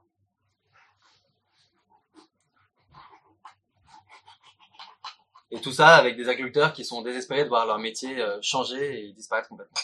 Et 5.50 5.60
tout 5.60 5.72
ça 5.72 5.96
avec 5.96 6.16
des 6.16 6.28
agriculteurs 6.28 6.72
qui 6.72 6.84
sont 6.84 7.02
désespérés 7.02 7.44
de 7.44 7.48
voir 7.48 7.64
leur 7.66 7.78
métier 7.78 8.20
euh, 8.20 8.38
changer 8.42 9.08
et 9.08 9.12
disparaître 9.12 9.48
complètement. 9.48 9.80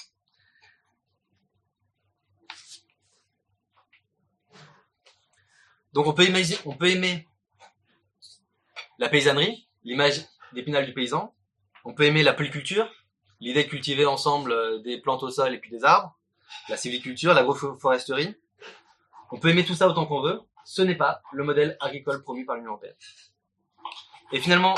Donc 5.93 6.07
on 6.07 6.13
peut 6.13 6.25
imaginer, 6.25 6.59
on 6.65 6.75
peut 6.75 6.89
aimer 6.89 7.29
la 8.99 9.09
paysannerie, 9.09 9.69
l'image 9.85 10.25
d'épinal 10.53 10.87
du 10.87 10.95
paysan. 10.95 11.35
On 11.85 11.95
peut 11.95 12.05
aimer 12.05 12.23
la 12.23 12.33
polyculture, 12.33 12.89
l'idée 13.41 13.65
de 13.65 13.69
cultiver 13.69 14.07
ensemble 14.07 14.53
euh, 14.53 14.79
des 14.79 15.01
plantes 15.01 15.23
au 15.23 15.31
sol 15.31 15.53
et 15.55 15.59
puis 15.59 15.71
des 15.71 15.85
arbres, 15.85 16.17
la 16.69 16.77
sylviculture, 16.77 17.35
l'agroforesterie. 17.35 18.35
On 19.31 19.39
peut 19.39 19.49
aimer 19.49 19.65
tout 19.65 19.75
ça 19.75 19.89
autant 19.89 20.07
qu'on 20.07 20.23
veut. 20.23 20.41
Ce 20.65 20.83
n'est 20.83 20.95
pas 20.95 21.23
le 21.33 21.43
modèle 21.43 21.77
agricole 21.81 22.23
promu 22.23 22.45
par 22.45 22.57
l'Union 22.57 22.71
européenne. 22.71 22.95
Et 24.31 24.41
finalement, 24.41 24.77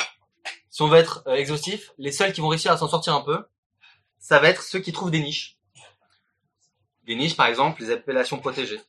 si 0.71 0.83
on 0.83 0.89
veut 0.89 0.99
être 0.99 1.23
euh, 1.27 1.35
exhaustif, 1.35 1.93
les 1.99 2.11
seuls 2.11 2.33
qui 2.33 2.41
vont 2.41 2.49
réussir 2.49 2.73
à 2.73 2.77
s'en 2.77 2.89
sortir 2.89 3.15
un 3.15 3.21
peu, 3.21 3.45
ça 4.19 4.39
va 4.41 4.49
être 4.49 4.62
ceux 4.62 4.81
qui 4.81 4.93
trouvent 4.93 5.11
des 5.11 5.21
niches. 5.21 5.59
Des 7.05 7.15
niches, 7.15 7.37
par 7.37 7.47
exemple, 7.47 7.83
les 7.83 7.91
appellations 7.91 8.39
protégées. 8.39 8.81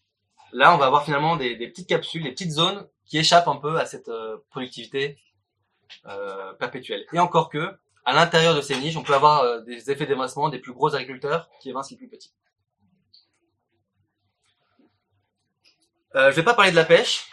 Là, 0.52 0.74
on 0.74 0.78
va 0.78 0.86
avoir 0.86 1.04
finalement 1.04 1.36
des, 1.36 1.56
petites 1.68 1.88
capsules, 1.88 2.24
des 2.24 2.32
petites 2.32 2.52
zones 2.52 2.88
qui 3.06 3.18
échappent 3.18 3.48
un 3.48 3.58
peu 3.58 3.78
à 3.78 3.86
cette 3.86 4.10
euh, 4.10 4.38
productivité 4.50 5.18
euh, 6.08 6.54
perpétuelle. 6.54 7.06
Et 7.14 7.20
encore 7.20 7.50
que, 7.50 7.78
à 8.06 8.14
l'intérieur 8.14 8.56
de 8.56 8.62
ces 8.62 8.78
niches, 8.78 8.96
on 8.96 9.04
peut 9.04 9.14
avoir 9.14 9.42
euh, 9.42 9.62
des 9.62 9.92
effets 9.92 10.06
d'évincement 10.06 10.50
des 10.50 10.60
plus 10.60 10.74
gros 10.74 10.96
agriculteurs 10.96 11.50
qui 11.60 11.70
évincent 11.70 11.92
les 11.92 11.98
plus 11.98 12.08
petits. 12.08 12.34
Je 16.14 16.32
vais 16.32 16.44
pas 16.44 16.54
parler 16.54 16.72
de 16.72 16.78
la 16.78 16.86
pêche, 16.86 17.30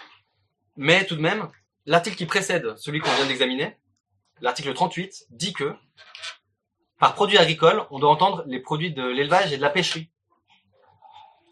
mais 0.76 1.06
tout 1.06 1.14
de 1.14 1.20
même, 1.20 1.48
l'article 1.86 2.16
qui 2.16 2.26
précède 2.26 2.76
celui 2.76 2.98
qu'on 2.98 3.12
vient 3.12 3.26
d'examiner, 3.26 3.76
l'article 4.40 4.74
38, 4.74 5.26
dit 5.30 5.52
que 5.52 5.72
par 6.98 7.14
produit 7.14 7.38
agricole, 7.38 7.84
on 7.90 7.98
doit 7.98 8.10
entendre 8.10 8.44
les 8.46 8.60
produits 8.60 8.92
de 8.92 9.04
l'élevage 9.04 9.52
et 9.52 9.56
de 9.56 9.62
la 9.62 9.70
pêcherie. 9.70 10.08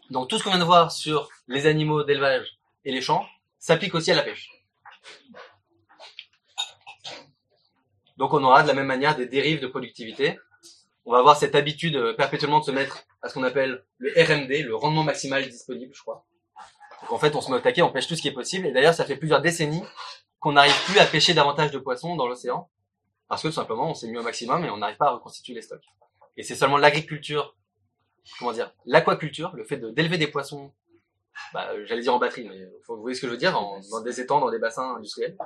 Donc 0.09 0.29
tout 0.29 0.37
ce 0.37 0.43
qu'on 0.43 0.49
vient 0.49 0.59
de 0.59 0.63
voir 0.65 0.91
sur 0.91 1.29
les 1.51 1.67
animaux 1.67 2.03
d'élevage 2.03 2.57
et 2.85 2.91
les 2.91 3.01
champs 3.01 3.25
s'applique 3.59 3.93
aussi 3.93 4.11
à 4.11 4.15
la 4.15 4.23
pêche. 4.23 4.49
Donc 8.17 8.33
on 8.33 8.43
aura 8.43 8.63
de 8.63 8.67
la 8.67 8.73
même 8.73 8.87
manière 8.87 9.15
des 9.15 9.25
dérives 9.25 9.61
de 9.61 9.67
productivité. 9.67 10.37
On 11.05 11.11
va 11.11 11.19
avoir 11.19 11.37
cette 11.37 11.55
habitude 11.55 11.95
euh, 11.95 12.13
perpétuellement 12.13 12.59
de 12.59 12.65
se 12.65 12.71
mettre 12.71 13.03
à 13.21 13.29
ce 13.29 13.33
qu'on 13.33 13.43
appelle 13.43 13.83
le 13.97 14.11
RMD, 14.15 14.63
le 14.63 14.75
rendement 14.75 15.03
maximal 15.03 15.47
disponible, 15.47 15.93
je 15.95 16.01
crois. 16.01 16.25
Donc 17.01 17.13
en 17.13 17.17
fait, 17.17 17.35
on 17.35 17.41
se 17.41 17.49
met 17.49 17.57
au 17.57 17.59
taquet, 17.59 17.81
on 17.81 17.91
pêche 17.91 18.07
tout 18.07 18.15
ce 18.15 18.21
qui 18.21 18.27
est 18.27 18.33
possible. 18.33 18.67
Et 18.67 18.71
d'ailleurs, 18.71 18.93
ça 18.93 19.05
fait 19.05 19.17
plusieurs 19.17 19.41
décennies 19.41 19.83
qu'on 20.39 20.53
n'arrive 20.53 20.79
plus 20.85 20.99
à 20.99 21.05
pêcher 21.05 21.33
davantage 21.33 21.71
de 21.71 21.79
poissons 21.79 22.15
dans 22.15 22.27
l'océan. 22.27 22.69
Parce 23.27 23.41
que 23.41 23.47
tout 23.47 23.53
simplement, 23.53 23.89
on 23.89 23.93
s'est 23.93 24.07
mis 24.07 24.17
au 24.17 24.23
maximum 24.23 24.65
et 24.65 24.69
on 24.69 24.77
n'arrive 24.77 24.97
pas 24.97 25.07
à 25.07 25.11
reconstituer 25.11 25.53
les 25.53 25.61
stocks. 25.61 25.85
Et 26.37 26.43
c'est 26.43 26.55
seulement 26.55 26.77
l'agriculture, 26.77 27.55
comment 28.37 28.51
dire, 28.51 28.71
l'aquaculture, 28.85 29.51
le 29.55 29.63
fait 29.63 29.77
d'élever 29.77 30.17
des 30.17 30.27
poissons, 30.27 30.73
bah, 31.53 31.69
j'allais 31.85 32.01
dire 32.01 32.13
en 32.13 32.19
batterie, 32.19 32.47
mais 32.47 32.69
faut, 32.85 32.95
vous 32.95 33.01
voyez 33.01 33.15
ce 33.15 33.21
que 33.21 33.27
je 33.27 33.31
veux 33.31 33.37
dire, 33.37 33.57
en, 33.57 33.79
dans 33.91 34.01
des 34.01 34.19
étangs, 34.19 34.39
dans 34.39 34.51
des 34.51 34.59
bassins 34.59 34.95
industriels. 34.95 35.37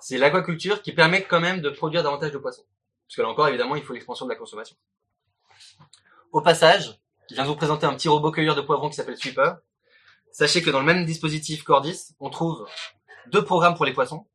C'est 0.00 0.18
l'aquaculture 0.18 0.82
qui 0.82 0.92
permet 0.92 1.24
quand 1.24 1.40
même 1.40 1.60
de 1.60 1.70
produire 1.70 2.02
davantage 2.02 2.32
de 2.32 2.38
poissons. 2.38 2.64
Parce 3.06 3.16
que 3.16 3.22
là 3.22 3.28
encore, 3.28 3.48
évidemment, 3.48 3.76
il 3.76 3.82
faut 3.82 3.92
l'expansion 3.92 4.26
de 4.26 4.30
la 4.30 4.36
consommation. 4.36 4.76
Au 6.32 6.40
passage, 6.40 7.00
je 7.28 7.34
viens 7.34 7.44
de 7.44 7.48
vous 7.48 7.56
présenter 7.56 7.86
un 7.86 7.94
petit 7.94 8.08
robot 8.08 8.30
cueilleur 8.30 8.54
de 8.54 8.60
poivrons 8.60 8.88
qui 8.88 8.94
s'appelle 8.94 9.16
Sweeper. 9.16 9.58
Sachez 10.32 10.62
que 10.62 10.70
dans 10.70 10.80
le 10.80 10.86
même 10.86 11.04
dispositif 11.04 11.64
Cordis, 11.64 12.14
on 12.20 12.30
trouve 12.30 12.66
deux 13.26 13.44
programmes 13.44 13.74
pour 13.74 13.84
les 13.84 13.92
poissons. 13.92 14.26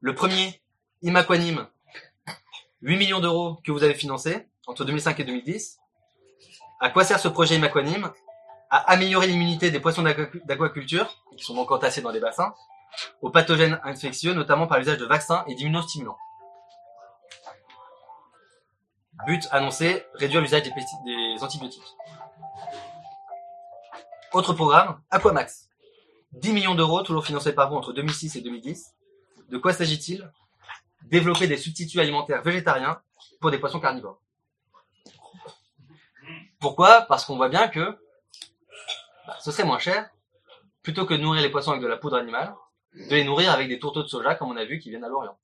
Le 0.00 0.14
premier, 0.14 0.60
Imaquanim, 1.02 1.68
8 2.82 2.96
millions 2.96 3.20
d'euros 3.20 3.58
que 3.64 3.70
vous 3.70 3.84
avez 3.84 3.94
financé 3.94 4.48
entre 4.66 4.84
2005 4.84 5.20
et 5.20 5.24
2010. 5.24 5.78
À 6.80 6.90
quoi 6.90 7.04
sert 7.04 7.20
ce 7.20 7.28
projet 7.28 7.54
Imaquanim? 7.54 8.12
À 8.74 8.90
améliorer 8.92 9.26
l'immunité 9.26 9.70
des 9.70 9.80
poissons 9.80 10.00
d'aqua- 10.00 10.30
d'aquaculture, 10.46 11.06
qui 11.36 11.44
sont 11.44 11.54
donc 11.54 11.70
entassés 11.70 12.00
dans 12.00 12.10
des 12.10 12.20
bassins, 12.20 12.54
aux 13.20 13.28
pathogènes 13.28 13.78
infectieux, 13.84 14.32
notamment 14.32 14.66
par 14.66 14.78
l'usage 14.78 14.96
de 14.96 15.04
vaccins 15.04 15.44
et 15.46 15.54
d'immunostimulants. 15.54 16.16
But 19.26 19.46
annoncé, 19.50 20.06
réduire 20.14 20.40
l'usage 20.40 20.62
des, 20.62 20.70
des 21.04 21.44
antibiotiques. 21.44 21.82
Autre 24.32 24.54
programme, 24.54 24.98
Aquamax. 25.10 25.68
10 26.32 26.52
millions 26.54 26.74
d'euros, 26.74 27.02
toujours 27.02 27.26
financés 27.26 27.52
par 27.52 27.68
vous 27.68 27.76
entre 27.76 27.92
2006 27.92 28.36
et 28.36 28.40
2010. 28.40 28.94
De 29.50 29.58
quoi 29.58 29.74
s'agit-il? 29.74 30.32
Développer 31.02 31.46
des 31.46 31.58
substituts 31.58 32.00
alimentaires 32.00 32.40
végétariens 32.42 33.02
pour 33.38 33.50
des 33.50 33.58
poissons 33.58 33.80
carnivores. 33.80 34.18
Pourquoi? 36.58 37.02
Parce 37.02 37.26
qu'on 37.26 37.36
voit 37.36 37.50
bien 37.50 37.68
que 37.68 37.98
bah, 39.26 39.36
ce 39.40 39.50
serait 39.50 39.64
moins 39.64 39.78
cher, 39.78 40.08
plutôt 40.82 41.06
que 41.06 41.14
de 41.14 41.20
nourrir 41.20 41.42
les 41.42 41.50
poissons 41.50 41.70
avec 41.70 41.82
de 41.82 41.86
la 41.86 41.96
poudre 41.96 42.16
animale, 42.16 42.54
de 42.94 43.14
les 43.14 43.24
nourrir 43.24 43.52
avec 43.52 43.68
des 43.68 43.78
tourteaux 43.78 44.02
de 44.02 44.08
soja, 44.08 44.34
comme 44.34 44.50
on 44.50 44.56
a 44.56 44.64
vu, 44.64 44.78
qui 44.78 44.90
viennent 44.90 45.04
à 45.04 45.08
l'Orient. 45.08 45.38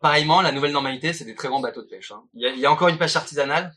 Pareillement, 0.00 0.42
la 0.42 0.50
nouvelle 0.50 0.72
normalité, 0.72 1.12
c'est 1.12 1.24
des 1.24 1.34
très 1.34 1.48
grands 1.48 1.60
bateaux 1.60 1.82
de 1.82 1.86
pêche. 1.88 2.10
hein. 2.10 2.24
Il, 2.34 2.58
y 2.58 2.66
a, 2.66 2.72
encore 2.72 2.88
une 2.88 2.98
pêche 2.98 3.14
artisanale, 3.14 3.72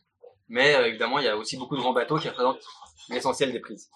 mais 0.48 0.76
euh, 0.76 0.88
évidemment, 0.88 1.20
il 1.20 1.26
y 1.26 1.28
a 1.28 1.38
aussi 1.38 1.56
beaucoup 1.58 1.76
de 1.76 1.82
grands 1.82 1.94
bateaux 1.94 2.18
qui 2.18 2.28
représentent 2.28 2.64
l'essentiel 3.10 3.52
des 3.52 3.60
prises. 3.60 3.92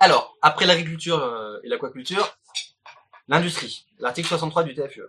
Alors, 0.00 0.36
après 0.40 0.64
l'agriculture 0.64 1.22
euh, 1.22 1.60
et 1.62 1.68
l'aquaculture, 1.68 2.34
L'industrie, 3.28 3.86
l'article 3.98 4.28
63 4.28 4.64
du 4.64 4.74
TFUE. 4.74 5.02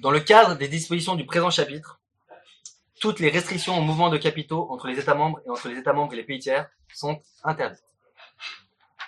Dans 0.00 0.10
le 0.10 0.20
cadre 0.20 0.56
des 0.56 0.68
dispositions 0.68 1.14
du 1.14 1.24
présent 1.26 1.50
chapitre, 1.50 2.00
toutes 3.00 3.20
les 3.20 3.30
restrictions 3.30 3.78
au 3.78 3.82
mouvement 3.82 4.08
de 4.10 4.16
capitaux 4.18 4.66
entre 4.70 4.88
les 4.88 4.98
États 4.98 5.14
membres 5.14 5.40
et 5.46 5.50
entre 5.50 5.68
les 5.68 5.78
États 5.78 5.92
membres 5.92 6.12
et 6.14 6.16
les 6.16 6.24
pays 6.24 6.38
tiers 6.38 6.68
sont 6.94 7.20
interdites. 7.42 7.84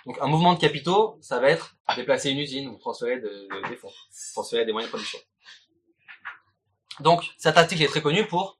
Donc 0.05 0.17
un 0.21 0.27
mouvement 0.27 0.53
de 0.53 0.59
capitaux, 0.59 1.17
ça 1.21 1.39
va 1.39 1.49
être 1.49 1.75
déplacer 1.95 2.29
une 2.29 2.39
usine 2.39 2.69
ou 2.69 2.77
transférer 2.77 3.19
de- 3.19 3.27
de- 3.27 3.69
des 3.69 3.75
fonds, 3.75 3.91
transférer 4.33 4.65
des 4.65 4.71
moyens 4.71 4.89
de 4.89 4.95
production. 4.95 5.19
Donc 7.01 7.23
cet 7.37 7.57
article 7.57 7.83
est 7.83 7.87
très 7.87 8.01
connu 8.01 8.25
pour 8.25 8.57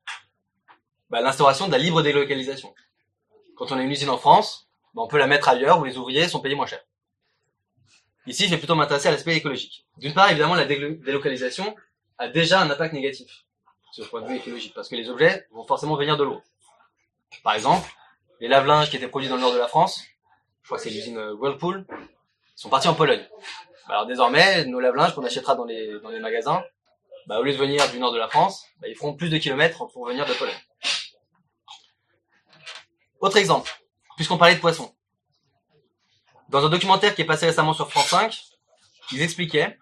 bah, 1.09 1.21
l'instauration 1.21 1.67
de 1.67 1.71
la 1.71 1.78
libre 1.78 2.01
délocalisation. 2.01 2.73
Quand 3.55 3.71
on 3.71 3.78
a 3.78 3.82
une 3.82 3.91
usine 3.91 4.09
en 4.09 4.17
France, 4.17 4.69
bah, 4.93 5.01
on 5.03 5.07
peut 5.07 5.17
la 5.17 5.28
mettre 5.28 5.47
ailleurs 5.47 5.80
où 5.80 5.86
les 5.86 5.97
ouvriers 5.97 6.28
sont 6.28 6.41
payés 6.41 6.55
moins 6.55 6.65
cher. 6.67 6.82
Ici, 8.25 8.43
je 8.45 8.49
vais 8.49 8.57
plutôt 8.57 8.75
m'intéresser 8.75 9.07
à 9.07 9.11
l'aspect 9.11 9.38
écologique. 9.38 9.88
D'une 9.97 10.13
part, 10.13 10.30
évidemment, 10.30 10.55
la 10.55 10.65
délo- 10.65 11.01
délocalisation 11.01 11.73
a 12.18 12.28
déjà 12.28 12.61
un 12.61 12.70
impact 12.70 12.93
négatif 12.93 13.45
sur 13.91 14.03
le 14.03 14.09
point 14.09 14.22
de 14.22 14.28
vue 14.28 14.38
écologique, 14.38 14.74
parce 14.74 14.89
que 14.89 14.95
les 14.95 15.09
objets 15.09 15.47
vont 15.51 15.65
forcément 15.65 15.95
venir 15.95 16.18
de 16.18 16.24
l'eau. 16.24 16.41
Par 17.43 17.53
exemple, 17.53 17.89
les 18.39 18.47
lave-linges 18.47 18.89
qui 18.89 18.97
étaient 18.97 19.07
produits 19.07 19.30
dans 19.30 19.36
le 19.36 19.41
nord 19.41 19.53
de 19.53 19.57
la 19.57 19.68
France, 19.68 20.03
je 20.61 20.68
crois 20.68 20.78
que 20.78 20.84
c'est 20.84 20.89
l'usine 20.89 21.18
euh, 21.18 21.34
Whirlpool, 21.34 21.86
sont 22.55 22.70
partis 22.70 22.88
en 22.88 22.95
Pologne. 22.95 23.26
Alors 23.88 24.05
désormais, 24.05 24.65
nos 24.65 24.80
lave-linges 24.80 25.15
qu'on 25.15 25.24
achètera 25.24 25.55
dans 25.55 25.65
les, 25.65 25.99
dans 26.01 26.09
les 26.09 26.20
magasins, 26.20 26.63
bah, 27.28 27.39
au 27.39 27.43
lieu 27.43 27.53
de 27.53 27.57
venir 27.57 27.89
du 27.91 27.99
nord 27.99 28.11
de 28.11 28.18
la 28.18 28.28
France, 28.28 28.65
bah, 28.80 28.88
ils 28.88 28.95
feront 28.95 29.15
plus 29.15 29.30
de 29.30 29.38
kilomètres 29.38 29.86
pour 29.88 30.05
venir 30.05 30.26
de 30.26 30.34
Pologne. 30.34 30.55
Autre 33.20 33.38
exemple, 33.38 33.72
puisqu'on 34.15 34.38
parlait 34.38 34.55
de 34.55 34.59
poissons. 34.59 34.93
Dans 36.49 36.65
un 36.65 36.70
documentaire 36.70 37.15
qui 37.15 37.22
est 37.22 37.26
passé 37.26 37.45
récemment 37.45 37.74
sur 37.74 37.89
France 37.89 38.07
5, 38.07 38.41
ils 39.11 39.22
expliquaient, 39.22 39.78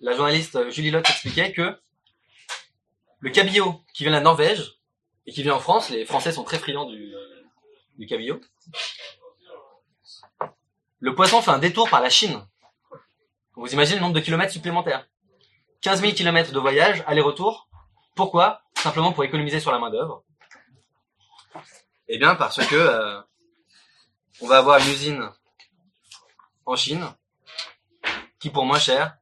la 0.00 0.14
journaliste 0.14 0.56
euh, 0.56 0.70
Julie 0.70 0.90
Lotte 0.90 1.08
expliquait 1.08 1.52
que 1.52 1.78
le 3.20 3.30
cabillaud 3.30 3.82
qui 3.94 4.04
vient 4.04 4.12
de 4.12 4.16
la 4.16 4.22
Norvège 4.22 4.78
et 5.26 5.32
qui 5.32 5.42
vient 5.42 5.54
en 5.54 5.60
France, 5.60 5.90
les 5.90 6.04
Français 6.04 6.32
sont 6.32 6.44
très 6.44 6.58
friands 6.58 6.84
du, 6.84 7.12
du 7.98 8.06
cabillaud. 8.06 8.40
Le 11.00 11.14
poisson 11.14 11.42
fait 11.42 11.50
un 11.50 11.58
détour 11.58 11.88
par 11.88 12.00
la 12.00 12.10
Chine. 12.10 12.46
Vous 13.54 13.72
imaginez 13.72 13.96
le 13.96 14.02
nombre 14.02 14.14
de 14.14 14.20
kilomètres 14.20 14.52
supplémentaires. 14.52 15.08
15 15.80 16.00
000 16.00 16.12
kilomètres 16.12 16.52
de 16.52 16.58
voyage, 16.58 17.02
aller-retour. 17.06 17.68
Pourquoi? 18.14 18.62
Simplement 18.74 19.12
pour 19.12 19.24
économiser 19.24 19.60
sur 19.60 19.72
la 19.72 19.78
main 19.78 19.90
d'œuvre. 19.90 20.24
Eh 22.08 22.18
bien 22.18 22.34
parce 22.34 22.64
que 22.66 22.76
euh, 22.76 23.20
on 24.40 24.46
va 24.46 24.58
avoir 24.58 24.78
une 24.78 24.88
usine 24.88 25.30
en 26.64 26.76
Chine 26.76 27.06
qui 28.38 28.50
pour 28.50 28.64
moins 28.64 28.78
cher 28.78 29.16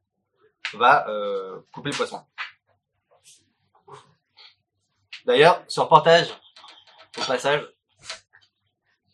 va 0.77 1.07
euh, 1.09 1.59
couper 1.71 1.89
le 1.91 1.95
poisson. 1.95 2.21
D'ailleurs, 5.25 5.63
ce 5.67 5.79
reportage, 5.79 6.27
au 7.17 7.23
passage, 7.23 7.67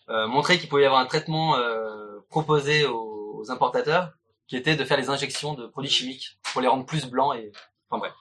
euh, 0.09 0.27
montrait 0.27 0.59
qu'il 0.59 0.67
pouvait 0.67 0.83
y 0.83 0.85
avoir 0.85 0.99
un 0.99 1.05
traitement 1.05 1.55
euh, 1.55 2.19
proposé 2.29 2.85
aux, 2.85 3.19
importateurs 3.49 4.13
qui 4.47 4.55
était 4.55 4.75
de 4.75 4.85
faire 4.85 4.97
les 4.97 5.09
injections 5.09 5.55
de 5.55 5.65
produits 5.65 5.89
chimiques 5.89 6.37
pour 6.43 6.61
les 6.61 6.67
rendre 6.67 6.85
plus 6.85 7.07
blancs 7.07 7.35
et 7.35 7.51
enfin 7.89 7.97
bref. 7.97 8.13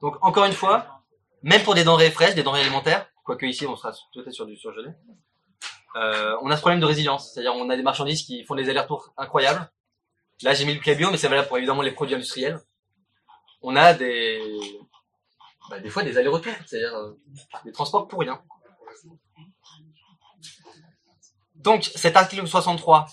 Donc 0.00 0.16
encore 0.20 0.44
une 0.44 0.52
fois, 0.52 1.02
même 1.42 1.64
pour 1.64 1.74
des 1.74 1.82
denrées 1.82 2.12
fraîches, 2.12 2.36
des 2.36 2.44
denrées 2.44 2.60
alimentaires, 2.60 3.10
quoique 3.24 3.46
ici 3.46 3.66
on 3.66 3.74
sera 3.74 3.92
peut-être 4.14 4.32
sur 4.32 4.46
du 4.46 4.56
surgelé, 4.56 4.90
euh, 5.96 6.36
on 6.42 6.50
a 6.50 6.56
ce 6.56 6.60
problème 6.60 6.80
de 6.80 6.86
résilience, 6.86 7.32
c'est-à-dire 7.32 7.54
on 7.54 7.68
a 7.70 7.76
des 7.76 7.82
marchandises 7.82 8.22
qui 8.22 8.44
font 8.44 8.54
des 8.54 8.68
allers-retours 8.68 9.12
incroyables. 9.16 9.70
Là 10.42 10.54
j'ai 10.54 10.64
mis 10.64 10.74
le 10.74 10.80
cabio, 10.80 11.10
mais 11.10 11.16
c'est 11.16 11.28
valable 11.28 11.48
pour 11.48 11.58
évidemment 11.58 11.82
les 11.82 11.90
produits 11.92 12.14
industriels. 12.14 12.58
On 13.60 13.76
a 13.76 13.94
des, 13.94 14.40
bah, 15.70 15.78
des 15.80 15.90
fois 15.90 16.02
des 16.02 16.16
allers-retours, 16.18 16.54
c'est-à-dire 16.66 16.94
euh, 16.96 17.20
des 17.64 17.72
transports 17.72 18.08
pour 18.08 18.20
rien. 18.20 18.42
Donc 21.54 21.84
cet 21.84 22.16
article 22.16 22.46
63 22.46 23.06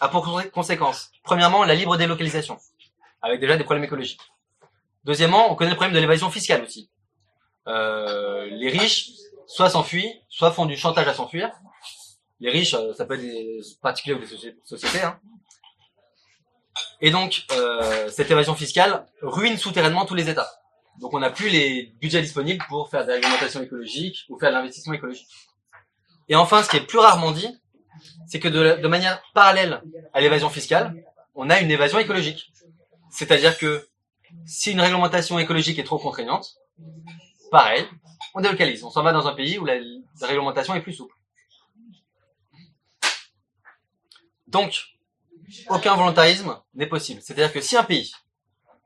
a 0.00 0.08
pour 0.08 0.24
consé- 0.26 0.50
conséquence, 0.50 1.10
premièrement, 1.24 1.64
la 1.64 1.74
libre 1.74 1.96
délocalisation, 1.96 2.58
avec 3.22 3.40
déjà 3.40 3.56
des 3.56 3.64
problèmes 3.64 3.84
écologiques. 3.84 4.20
Deuxièmement, 5.04 5.50
on 5.50 5.56
connaît 5.56 5.70
le 5.70 5.76
problème 5.76 5.94
de 5.94 6.00
l'évasion 6.00 6.30
fiscale 6.30 6.62
aussi. 6.62 6.90
Euh, 7.66 8.46
les 8.50 8.68
riches, 8.68 9.10
soit 9.48 9.70
s'enfuient, 9.70 10.14
soit 10.28 10.52
font 10.52 10.66
du 10.66 10.76
chantage 10.76 11.08
à 11.08 11.14
s'enfuir. 11.14 11.50
Les 12.38 12.50
riches, 12.50 12.74
euh, 12.74 12.94
ça 12.94 13.04
peut 13.04 13.14
être 13.14 13.20
des 13.22 13.60
particuliers 13.82 14.14
ou 14.14 14.20
des 14.20 14.26
soci- 14.26 14.54
sociétés. 14.64 15.02
hein. 15.02 15.18
Et 17.00 17.10
donc, 17.10 17.44
euh, 17.52 18.08
cette 18.10 18.30
évasion 18.30 18.54
fiscale 18.54 19.06
ruine 19.22 19.56
souterrainement 19.56 20.04
tous 20.04 20.14
les 20.14 20.28
États. 20.30 20.48
Donc, 21.00 21.14
on 21.14 21.18
n'a 21.20 21.30
plus 21.30 21.48
les 21.48 21.94
budgets 22.00 22.22
disponibles 22.22 22.64
pour 22.68 22.88
faire 22.90 23.04
de 23.04 23.08
l'alimentation 23.10 23.62
écologique 23.62 24.18
ou 24.28 24.38
faire 24.38 24.50
de 24.50 24.54
l'investissement 24.56 24.92
écologique. 24.94 25.28
Et 26.28 26.36
enfin, 26.36 26.62
ce 26.62 26.68
qui 26.68 26.76
est 26.76 26.86
plus 26.86 26.98
rarement 26.98 27.32
dit, 27.32 27.48
c'est 28.26 28.38
que 28.38 28.48
de 28.48 28.86
manière 28.88 29.20
parallèle 29.34 29.82
à 30.12 30.20
l'évasion 30.20 30.50
fiscale, 30.50 30.94
on 31.34 31.50
a 31.50 31.60
une 31.60 31.70
évasion 31.70 31.98
écologique. 31.98 32.52
C'est-à-dire 33.10 33.56
que 33.58 33.88
si 34.44 34.72
une 34.72 34.80
réglementation 34.80 35.38
écologique 35.38 35.78
est 35.78 35.84
trop 35.84 35.98
contraignante, 35.98 36.56
pareil, 37.50 37.86
on 38.34 38.40
délocalise. 38.40 38.82
On 38.84 38.90
s'en 38.90 39.02
va 39.02 39.12
dans 39.12 39.26
un 39.26 39.34
pays 39.34 39.58
où 39.58 39.64
la, 39.64 39.74
réglementation 40.22 40.74
est 40.74 40.80
plus 40.80 40.94
souple. 40.94 41.14
Donc, 44.46 44.80
aucun 45.68 45.94
volontarisme 45.94 46.58
n'est 46.74 46.86
possible. 46.86 47.20
C'est-à-dire 47.22 47.52
que 47.52 47.60
si 47.60 47.76
un 47.76 47.84
pays 47.84 48.12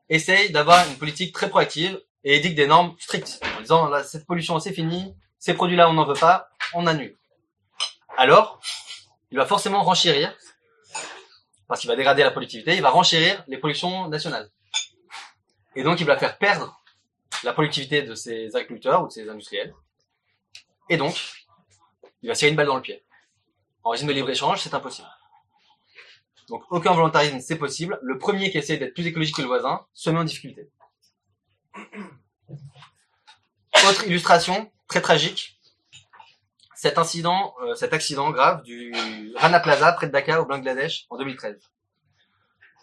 essaye 0.09 0.51
d'avoir 0.51 0.87
une 0.89 0.97
politique 0.97 1.33
très 1.33 1.49
proactive 1.49 2.01
et 2.25 2.37
édicte 2.37 2.57
des 2.57 2.67
normes 2.67 2.95
strictes, 2.99 3.41
en 3.57 3.61
disant 3.61 3.91
cette 4.05 4.27
pollution 4.27 4.59
c'est 4.59 4.73
fini, 4.73 5.15
ces 5.39 5.55
produits-là 5.55 5.89
on 5.89 5.93
n'en 5.93 6.05
veut 6.05 6.15
pas, 6.15 6.49
on 6.75 6.87
annule. 6.87 7.17
Alors, 8.17 8.61
il 9.31 9.39
va 9.39 9.47
forcément 9.47 9.83
renchérir, 9.83 10.35
parce 11.67 11.81
qu'il 11.81 11.89
va 11.89 11.97
dégrader 11.97 12.23
la 12.23 12.31
productivité, 12.31 12.75
il 12.75 12.83
va 12.83 12.91
renchérir 12.91 13.43
les 13.49 13.59
productions 13.59 14.09
nationales. 14.09 14.51
Et 15.75 15.83
donc 15.83 16.01
il 16.01 16.07
va 16.07 16.19
faire 16.19 16.37
perdre 16.39 16.82
la 17.45 17.53
productivité 17.53 18.03
de 18.03 18.15
ses 18.15 18.55
agriculteurs 18.55 19.03
ou 19.03 19.07
de 19.07 19.13
ses 19.13 19.29
industriels. 19.29 19.75
Et 20.89 20.97
donc, 20.97 21.15
il 22.23 22.29
va 22.29 22.35
tirer 22.35 22.51
une 22.51 22.57
balle 22.57 22.67
dans 22.67 22.77
le 22.77 22.83
pied. 22.83 23.03
En 23.85 23.91
régime 23.91 24.09
de 24.09 24.13
libre-échange, 24.13 24.61
c'est 24.61 24.75
impossible. 24.75 25.09
Donc 26.49 26.65
aucun 26.71 26.93
volontarisme, 26.93 27.41
c'est 27.41 27.57
possible. 27.57 27.99
Le 28.03 28.19
premier 28.19 28.51
qui 28.51 28.59
essaie 28.59 28.77
d'être 28.77 28.95
plus 28.95 29.07
écologique 29.07 29.37
que 29.37 29.43
le 29.43 29.49
voisin 29.49 29.87
se 29.95 30.11
met 30.11 30.19
en 30.19 30.25
difficulté. 30.25 30.69
Autre 33.89 34.07
illustration, 34.07 34.71
très 34.87 35.01
tragique. 35.01 35.59
Cet 36.75 36.99
incident, 36.99 37.55
euh, 37.63 37.75
cet 37.75 37.93
accident 37.93 38.31
grave 38.31 38.63
du 38.65 38.93
Rana 39.37 39.61
Plaza 39.61 39.93
près 39.93 40.09
de 40.09 40.13
Dhaka 40.13 40.43
au 40.43 40.47
Bangladesh 40.47 41.07
en 41.11 41.17
2013. 41.17 41.59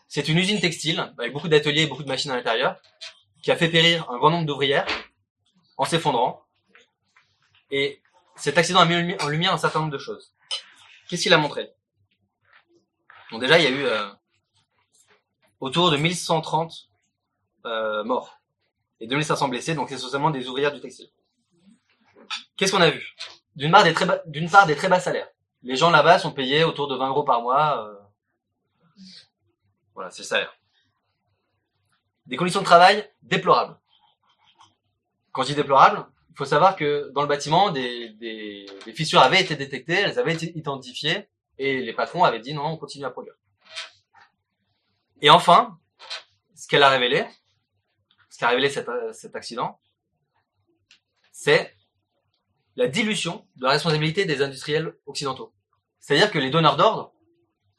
C'est 0.07 0.27
une 0.27 0.37
usine 0.37 0.59
textile 0.59 1.13
avec 1.17 1.33
beaucoup 1.33 1.49
d'ateliers 1.49 1.83
et 1.83 1.87
beaucoup 1.87 2.03
de 2.03 2.07
machines 2.07 2.31
à 2.31 2.35
l'intérieur 2.35 2.81
qui 3.41 3.51
a 3.51 3.55
fait 3.55 3.69
périr 3.69 4.09
un 4.09 4.17
grand 4.17 4.29
nombre 4.31 4.45
d'ouvrières 4.45 4.85
en 5.77 5.85
s'effondrant. 5.85 6.43
Et 7.71 8.01
cet 8.35 8.57
accident 8.57 8.79
a 8.79 8.85
mis 8.85 8.95
en 8.95 8.99
lumi- 8.99 9.21
en 9.23 9.27
lumière 9.27 9.53
un 9.53 9.57
certain 9.57 9.79
nombre 9.79 9.91
de 9.91 9.97
choses. 9.97 10.33
Qu'est-ce 11.07 11.23
qu'il 11.23 11.33
a 11.33 11.37
montré? 11.37 11.71
Bon, 13.31 13.37
déjà, 13.37 13.57
il 13.59 13.63
y 13.63 13.67
a 13.67 13.69
eu 13.69 13.85
euh, 13.85 14.07
autour 15.59 15.91
de 15.91 15.97
1130 15.97 16.89
euh, 17.65 18.03
morts 18.03 18.39
et 18.99 19.07
2500 19.07 19.47
blessés, 19.49 19.75
donc 19.75 19.89
c'est 19.89 19.95
essentiellement 19.95 20.31
des 20.31 20.47
ouvrières 20.47 20.73
du 20.73 20.81
textile. 20.81 21.09
Qu'est-ce 22.57 22.71
qu'on 22.71 22.81
a 22.81 22.89
vu? 22.89 23.15
D'une 23.55 23.71
part, 23.71 23.83
des 23.83 23.93
très 23.93 24.05
bas- 24.05 24.21
part, 24.51 24.65
des 24.67 24.75
très 24.75 24.89
bas 24.89 24.99
salaires. 24.99 25.29
Les 25.63 25.75
gens 25.75 25.89
là-bas 25.91 26.19
sont 26.19 26.31
payés 26.31 26.63
autour 26.63 26.87
de 26.87 26.95
20 26.95 27.09
euros 27.09 27.23
par 27.23 27.41
mois. 27.41 27.85
euh, 27.87 27.95
Voilà, 29.93 30.09
c'est 30.11 30.23
le 30.23 30.27
salaire. 30.27 30.53
Des 32.29 32.37
conditions 32.37 32.59
de 32.59 32.65
travail 32.65 33.09
déplorables. 33.23 33.75
Quand 35.31 35.41
je 35.41 35.47
dis 35.47 35.55
déplorables, 35.55 36.05
il 36.29 36.37
faut 36.37 36.45
savoir 36.45 36.75
que 36.75 37.09
dans 37.15 37.23
le 37.23 37.27
bâtiment, 37.27 37.71
des, 37.71 38.67
fissures 38.93 39.19
avaient 39.19 39.41
été 39.41 39.55
détectées, 39.55 39.93
elles 39.93 40.19
avaient 40.19 40.35
été 40.35 40.55
identifiées, 40.55 41.27
et 41.57 41.81
les 41.81 41.93
patrons 41.93 42.23
avaient 42.23 42.39
dit 42.39 42.53
non, 42.53 42.65
on 42.65 42.77
continue 42.77 43.03
à 43.03 43.09
produire. 43.09 43.33
Et 45.21 45.31
enfin, 45.31 45.79
ce 46.53 46.67
qu'elle 46.67 46.83
a 46.83 46.89
révélé, 46.89 47.25
ce 48.29 48.37
qu'a 48.37 48.49
révélé 48.49 48.69
cet, 48.69 48.87
cet 49.11 49.35
accident, 49.35 49.79
c'est 51.31 51.75
la 52.75 52.87
dilution 52.87 53.47
de 53.55 53.63
la 53.63 53.71
responsabilité 53.71 54.25
des 54.25 54.43
industriels 54.43 54.95
occidentaux. 55.07 55.51
C'est-à-dire 55.99 56.29
que 56.29 56.37
les 56.37 56.51
donneurs 56.51 56.77
d'ordre, 56.77 57.11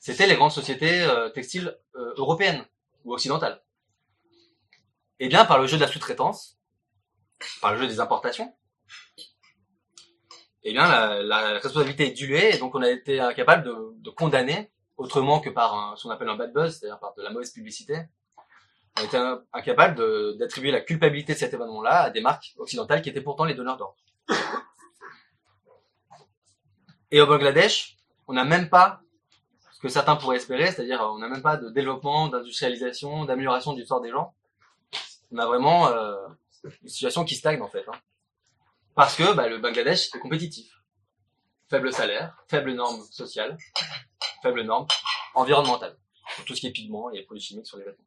c'était 0.00 0.26
les 0.26 0.34
grandes 0.34 0.50
sociétés 0.50 1.02
euh, 1.02 1.28
textiles 1.28 1.78
euh, 1.94 2.14
européennes 2.16 2.66
ou 3.04 3.14
occidentales. 3.14 3.62
Et 5.20 5.28
bien, 5.28 5.44
par 5.44 5.58
le 5.58 5.66
jeu 5.66 5.76
de 5.76 5.82
la 5.82 5.88
sous-traitance, 5.88 6.58
par 7.60 7.74
le 7.74 7.80
jeu 7.80 7.86
des 7.86 8.00
importations, 8.00 8.54
eh 10.62 10.72
bien 10.72 10.88
la, 11.22 11.58
responsabilité 11.58 12.08
est 12.08 12.12
diluée 12.12 12.54
et 12.54 12.58
donc 12.58 12.74
on 12.74 12.82
a 12.82 12.90
été 12.90 13.20
incapable 13.20 13.64
de, 13.64 14.10
condamner 14.10 14.72
autrement 14.96 15.40
que 15.40 15.50
par 15.50 15.96
ce 15.96 16.04
qu'on 16.04 16.10
appelle 16.10 16.28
un 16.28 16.36
bad 16.36 16.52
buzz, 16.52 16.78
c'est-à-dire 16.78 16.98
par 16.98 17.14
de 17.14 17.22
la 17.22 17.30
mauvaise 17.30 17.52
publicité. 17.52 17.98
On 18.96 19.02
a 19.02 19.04
été 19.04 19.16
in- 19.16 19.42
incapable 19.52 20.36
d'attribuer 20.38 20.70
la 20.70 20.80
culpabilité 20.80 21.34
de 21.34 21.38
cet 21.38 21.54
événement-là 21.54 22.02
à 22.02 22.10
des 22.10 22.20
marques 22.20 22.54
occidentales 22.56 23.02
qui 23.02 23.10
étaient 23.10 23.20
pourtant 23.20 23.44
les 23.44 23.54
donneurs 23.54 23.76
d'ordre. 23.76 23.96
Et 27.10 27.20
au 27.20 27.26
Bangladesh, 27.26 27.96
on 28.26 28.32
n'a 28.32 28.44
même 28.44 28.70
pas 28.70 29.00
ce 29.72 29.80
que 29.80 29.88
certains 29.88 30.16
pourraient 30.16 30.36
espérer, 30.36 30.66
c'est-à-dire 30.66 31.00
on 31.02 31.18
n'a 31.18 31.28
même 31.28 31.42
pas 31.42 31.56
de 31.56 31.68
développement, 31.70 32.28
d'industrialisation, 32.28 33.24
d'amélioration 33.24 33.72
du 33.72 33.84
sort 33.84 34.00
des 34.00 34.10
gens. 34.10 34.34
On 35.32 35.38
a 35.38 35.46
vraiment 35.46 35.88
euh, 35.88 36.16
une 36.82 36.88
situation 36.88 37.24
qui 37.24 37.34
stagne 37.36 37.62
en 37.62 37.68
fait. 37.68 37.84
hein. 37.88 37.98
Parce 38.94 39.14
que 39.16 39.32
bah, 39.32 39.48
le 39.48 39.58
Bangladesh 39.58 40.14
est 40.14 40.18
compétitif. 40.18 40.72
Faible 41.68 41.92
salaire, 41.92 42.36
faible 42.48 42.72
normes 42.72 43.02
sociales, 43.10 43.56
faible 44.42 44.62
normes 44.62 44.88
environnementales. 45.34 45.96
Pour 46.36 46.44
tout 46.44 46.54
ce 46.54 46.60
qui 46.60 46.66
est 46.66 46.72
pigments 46.72 47.10
et 47.10 47.22
produits 47.22 47.42
chimiques 47.42 47.66
sur 47.66 47.78
les 47.78 47.84
vêtements. 47.84 48.04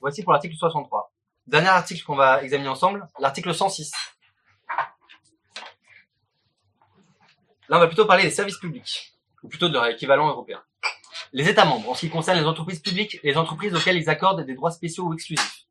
Voici 0.00 0.22
pour 0.22 0.32
l'article 0.32 0.56
63. 0.56 1.12
Dernier 1.46 1.68
article 1.68 2.04
qu'on 2.04 2.16
va 2.16 2.42
examiner 2.42 2.68
ensemble, 2.68 3.08
l'article 3.20 3.54
106. 3.54 3.92
Là, 7.68 7.76
on 7.76 7.80
va 7.80 7.86
plutôt 7.86 8.06
parler 8.06 8.24
des 8.24 8.30
services 8.30 8.58
publics, 8.58 9.16
ou 9.42 9.48
plutôt 9.48 9.68
de 9.68 9.74
leur 9.74 9.86
équivalent 9.86 10.28
européen. 10.28 10.62
Les 11.36 11.50
États 11.50 11.66
membres, 11.66 11.90
en 11.90 11.94
ce 11.94 12.00
qui 12.00 12.08
concerne 12.08 12.38
les 12.38 12.46
entreprises 12.46 12.80
publiques 12.80 13.20
et 13.22 13.28
les 13.28 13.36
entreprises 13.36 13.74
auxquelles 13.74 13.98
ils 13.98 14.08
accordent 14.08 14.40
des 14.46 14.54
droits 14.54 14.70
spéciaux 14.70 15.04
ou 15.04 15.12
exclusifs, 15.12 15.66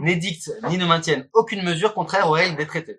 n'édictent 0.00 0.50
ni 0.68 0.76
ne 0.76 0.86
maintiennent 0.86 1.28
aucune 1.34 1.62
mesure 1.62 1.94
contraire 1.94 2.28
aux 2.28 2.32
règles 2.32 2.56
des 2.56 2.66
traités, 2.66 2.98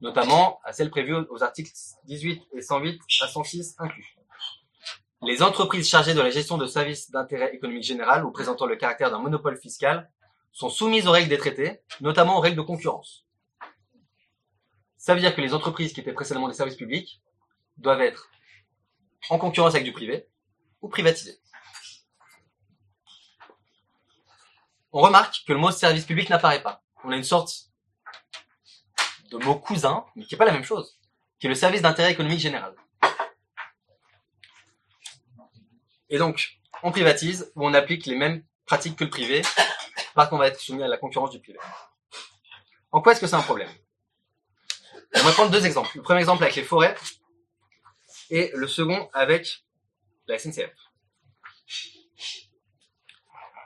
notamment 0.00 0.60
à 0.64 0.72
celles 0.72 0.88
prévues 0.88 1.14
aux 1.28 1.42
articles 1.42 1.70
18 2.04 2.42
et 2.54 2.62
108 2.62 3.02
à 3.20 3.28
106 3.28 3.76
inclus. 3.76 4.16
Les 5.20 5.42
entreprises 5.42 5.86
chargées 5.86 6.14
de 6.14 6.22
la 6.22 6.30
gestion 6.30 6.56
de 6.56 6.64
services 6.64 7.10
d'intérêt 7.10 7.54
économique 7.54 7.84
général 7.84 8.24
ou 8.24 8.30
présentant 8.30 8.64
le 8.64 8.76
caractère 8.76 9.10
d'un 9.10 9.18
monopole 9.18 9.58
fiscal 9.58 10.10
sont 10.52 10.70
soumises 10.70 11.06
aux 11.06 11.12
règles 11.12 11.28
des 11.28 11.36
traités, 11.36 11.82
notamment 12.00 12.38
aux 12.38 12.40
règles 12.40 12.56
de 12.56 12.62
concurrence. 12.62 13.26
Ça 14.96 15.12
veut 15.12 15.20
dire 15.20 15.36
que 15.36 15.42
les 15.42 15.52
entreprises 15.52 15.92
qui 15.92 16.00
étaient 16.00 16.14
précédemment 16.14 16.48
des 16.48 16.54
services 16.54 16.76
publics 16.76 17.20
doivent 17.76 18.00
être 18.00 18.30
en 19.28 19.36
concurrence 19.36 19.74
avec 19.74 19.84
du 19.84 19.92
privé 19.92 20.26
ou 20.86 20.88
privatisées. 20.88 21.40
On 24.92 25.00
remarque 25.00 25.42
que 25.46 25.52
le 25.52 25.58
mot 25.58 25.72
service 25.72 26.06
public 26.06 26.30
n'apparaît 26.30 26.62
pas. 26.62 26.82
On 27.02 27.10
a 27.10 27.16
une 27.16 27.24
sorte 27.24 27.52
de 29.30 29.36
mot 29.38 29.56
cousin, 29.56 30.06
mais 30.14 30.24
qui 30.24 30.34
n'est 30.34 30.38
pas 30.38 30.44
la 30.44 30.52
même 30.52 30.64
chose, 30.64 30.98
qui 31.38 31.46
est 31.46 31.48
le 31.48 31.56
service 31.56 31.82
d'intérêt 31.82 32.12
économique 32.12 32.38
général. 32.38 32.74
Et 36.08 36.18
donc, 36.18 36.60
on 36.84 36.92
privatise 36.92 37.52
ou 37.56 37.66
on 37.66 37.74
applique 37.74 38.06
les 38.06 38.14
mêmes 38.14 38.44
pratiques 38.64 38.96
que 38.96 39.04
le 39.04 39.10
privé, 39.10 39.42
parce 40.14 40.30
qu'on 40.30 40.38
va 40.38 40.46
être 40.46 40.60
soumis 40.60 40.84
à 40.84 40.88
la 40.88 40.98
concurrence 40.98 41.30
du 41.30 41.40
privé. 41.40 41.58
En 42.92 43.02
quoi 43.02 43.12
est-ce 43.12 43.20
que 43.20 43.26
c'est 43.26 43.34
un 43.34 43.42
problème? 43.42 43.70
On 45.16 45.22
va 45.24 45.32
prendre 45.32 45.50
deux 45.50 45.66
exemples. 45.66 45.96
Le 45.96 46.02
premier 46.02 46.20
exemple 46.20 46.44
avec 46.44 46.54
les 46.54 46.62
forêts 46.62 46.96
et 48.30 48.52
le 48.54 48.68
second 48.68 49.10
avec 49.12 49.65
la 50.26 50.38
SNCF. 50.38 50.70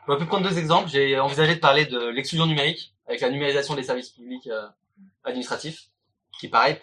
On 0.07 0.13
va 0.13 0.19
peut 0.19 0.27
prendre 0.27 0.49
deux 0.49 0.59
exemples. 0.59 0.89
J'ai 0.89 1.19
envisagé 1.19 1.55
de 1.55 1.61
parler 1.61 1.87
de 1.87 2.09
l'exclusion 2.09 2.47
numérique 2.47 2.95
avec 3.07 3.21
la 3.21 3.31
numérisation 3.31 3.75
des 3.75 3.83
services 3.83 4.11
publics 4.11 4.47
euh, 4.47 4.67
administratifs, 5.25 5.89
qui 6.39 6.49
pareil 6.49 6.79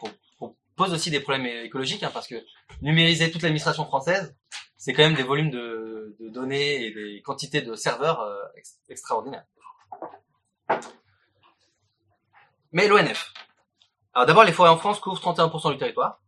pose 0.75 0.93
aussi 0.93 1.09
des 1.09 1.19
problèmes 1.19 1.45
écologiques, 1.65 2.03
hein, 2.03 2.11
parce 2.13 2.27
que 2.27 2.35
numériser 2.81 3.31
toute 3.31 3.41
l'administration 3.41 3.85
française, 3.85 4.35
c'est 4.77 4.93
quand 4.93 5.03
même 5.03 5.15
des 5.15 5.23
volumes 5.23 5.49
de, 5.49 6.15
données 6.29 6.85
et 6.85 6.91
des 6.91 7.21
quantités 7.23 7.61
de 7.61 7.75
serveurs 7.75 8.21
euh, 8.21 8.37
ex- 8.55 8.79
extraordinaires. 8.87 9.45
Mais 12.71 12.87
l'ONF. 12.87 13.33
Alors 14.13 14.27
d'abord, 14.27 14.43
les 14.43 14.51
forêts 14.51 14.69
en 14.69 14.77
France 14.77 14.99
couvrent 14.99 15.21
31% 15.21 15.71
du 15.71 15.77
territoire, 15.77 16.21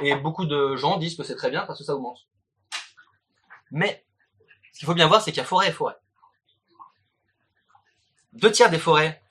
et 0.00 0.14
beaucoup 0.16 0.46
de 0.46 0.76
gens 0.76 0.96
disent 0.96 1.16
que 1.16 1.22
c'est 1.22 1.36
très 1.36 1.50
bien 1.50 1.64
parce 1.66 1.78
que 1.78 1.84
ça 1.84 1.94
augmente. 1.94 2.18
Mais 3.72 4.04
ce 4.72 4.78
qu'il 4.78 4.86
faut 4.86 4.94
bien 4.94 5.08
voir, 5.08 5.22
c'est 5.22 5.32
qu'il 5.32 5.38
y 5.38 5.44
a 5.44 5.46
forêt 5.46 5.68
et 5.68 5.72
forêt. 5.72 5.96
Deux 8.34 8.52
tiers 8.52 8.70
des 8.70 8.78
forêts 8.78 9.22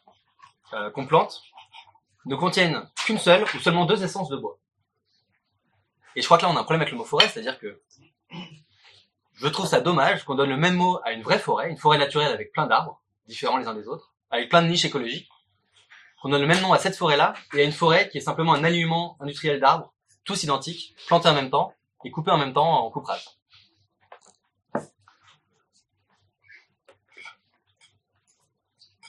euh, 0.73 0.89
qu'on 0.91 1.05
plante 1.05 1.41
ne 2.25 2.35
contiennent 2.35 2.89
qu'une 3.05 3.17
seule 3.17 3.43
ou 3.43 3.59
seulement 3.59 3.85
deux 3.85 4.03
essences 4.03 4.29
de 4.29 4.37
bois. 4.37 4.57
Et 6.15 6.21
je 6.21 6.25
crois 6.25 6.37
que 6.37 6.43
là, 6.43 6.49
on 6.49 6.57
a 6.57 6.59
un 6.59 6.63
problème 6.63 6.81
avec 6.81 6.91
le 6.91 6.97
mot 6.97 7.05
forêt, 7.05 7.27
c'est-à-dire 7.27 7.57
que 7.59 7.81
je 9.33 9.47
trouve 9.47 9.67
ça 9.67 9.79
dommage 9.79 10.23
qu'on 10.23 10.35
donne 10.35 10.49
le 10.49 10.57
même 10.57 10.75
mot 10.75 10.99
à 11.03 11.13
une 11.13 11.23
vraie 11.23 11.39
forêt, 11.39 11.69
une 11.69 11.77
forêt 11.77 11.97
naturelle 11.97 12.31
avec 12.31 12.51
plein 12.51 12.67
d'arbres, 12.67 13.01
différents 13.27 13.57
les 13.57 13.67
uns 13.67 13.73
des 13.73 13.87
autres, 13.87 14.13
avec 14.29 14.49
plein 14.49 14.61
de 14.61 14.67
niches 14.67 14.85
écologiques, 14.85 15.29
qu'on 16.21 16.29
donne 16.29 16.41
le 16.41 16.47
même 16.47 16.61
nom 16.61 16.73
à 16.73 16.77
cette 16.77 16.95
forêt-là 16.95 17.33
et 17.53 17.61
à 17.61 17.63
une 17.63 17.71
forêt 17.71 18.09
qui 18.09 18.17
est 18.17 18.21
simplement 18.21 18.53
un 18.53 18.63
alignement 18.63 19.17
industriel 19.19 19.59
d'arbres, 19.59 19.93
tous 20.25 20.43
identiques, 20.43 20.95
plantés 21.07 21.29
en 21.29 21.33
même 21.33 21.49
temps 21.49 21.73
et 22.03 22.11
coupés 22.11 22.31
en 22.31 22.37
même 22.37 22.53
temps 22.53 22.85
en 22.85 22.91
couperage. 22.91 23.40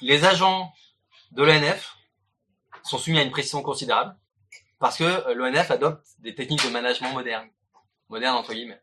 Les 0.02 0.24
agents 0.24 0.72
de 1.30 1.44
l'ONF 1.44 1.96
sont 2.82 2.98
soumis 2.98 3.20
à 3.20 3.22
une 3.22 3.30
pression 3.30 3.62
considérable 3.62 4.16
parce 4.80 4.96
que 4.96 5.04
euh, 5.04 5.34
l'ONF 5.34 5.70
adopte 5.70 6.04
des 6.18 6.34
techniques 6.34 6.64
de 6.64 6.70
management 6.70 7.12
modernes. 7.12 7.48
Modernes 8.08 8.34
entre 8.34 8.52
guillemets. 8.52 8.82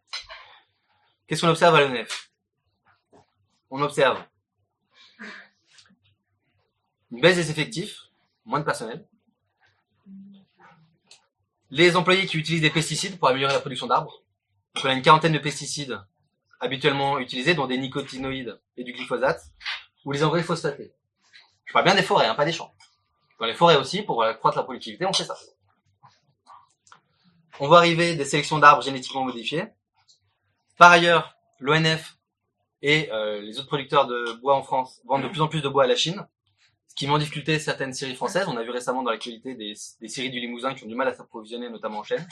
Qu'est-ce 1.28 1.42
qu'on 1.42 1.50
observe 1.50 1.76
à 1.76 1.82
l'ONF 1.82 2.32
On 3.70 3.82
observe 3.82 4.24
une 7.12 7.20
baisse 7.20 7.36
des 7.36 7.52
effectifs, 7.52 8.04
moins 8.46 8.62
de 8.62 8.66
personnel, 8.66 9.06
les 11.70 11.98
employés 11.98 12.28
qui 12.28 12.38
utilisent 12.38 12.62
des 12.62 12.70
pesticides 12.70 13.20
pour 13.20 13.28
améliorer 13.28 13.54
la 13.54 13.60
production 13.60 13.88
d'arbres. 13.88 14.24
On 14.82 14.88
a 14.88 14.94
une 14.94 15.02
quarantaine 15.02 15.34
de 15.34 15.40
pesticides 15.40 16.00
habituellement 16.62 17.20
utilisés, 17.20 17.56
dont 17.56 17.68
des 17.68 17.78
nicotinoïdes 17.78 18.58
et 18.78 18.86
du 18.86 18.94
glyphosate, 18.94 19.52
ou 20.06 20.14
les 20.14 20.24
engrais 20.24 20.44
phosphatés. 20.44 20.94
Je 21.70 21.74
parle 21.74 21.86
bien 21.86 21.94
des 21.94 22.02
forêts, 22.02 22.26
hein, 22.26 22.34
pas 22.34 22.46
des 22.46 22.52
champs. 22.52 22.74
Dans 23.40 23.46
les 23.46 23.54
forêts 23.54 23.78
aussi, 23.78 24.02
pour 24.02 24.24
accroître 24.24 24.58
la 24.58 24.64
productivité, 24.64 25.06
on 25.06 25.14
fait 25.14 25.24
ça. 25.24 25.38
On 27.60 27.68
voit 27.68 27.78
arriver 27.78 28.16
des 28.16 28.26
sélections 28.26 28.58
d'arbres 28.58 28.82
génétiquement 28.82 29.24
modifiés. 29.24 29.66
Par 30.80 30.90
ailleurs, 30.90 31.38
l'ONF 31.60 32.18
et 32.82 33.12
euh, 33.12 33.40
les 33.42 33.60
autres 33.60 33.68
producteurs 33.68 34.08
de 34.08 34.34
bois 34.42 34.56
en 34.56 34.64
France 34.64 35.00
vendent 35.06 35.22
de 35.22 35.28
plus 35.28 35.42
en 35.42 35.48
plus 35.48 35.62
de 35.62 35.70
bois 35.70 35.84
à 35.84 35.88
la 35.88 35.96
Chine, 35.96 36.26
ce 36.88 36.96
qui 36.96 37.06
met 37.06 37.14
en 37.14 37.20
difficulté 37.20 37.60
certaines 37.60 37.94
séries 37.94 38.16
françaises. 38.16 38.48
On 38.48 38.58
a 38.58 38.64
vu 38.64 38.72
récemment 38.72 39.04
dans 39.04 39.12
l'actualité 39.12 39.54
des, 39.54 39.76
séries 40.08 40.32
du 40.32 40.40
Limousin 40.40 40.74
qui 40.74 40.86
ont 40.86 40.88
du 40.88 40.96
mal 40.96 41.08
à 41.08 41.14
s'approvisionner, 41.14 41.70
notamment 41.70 42.00
en 42.00 42.04
chêne. 42.04 42.28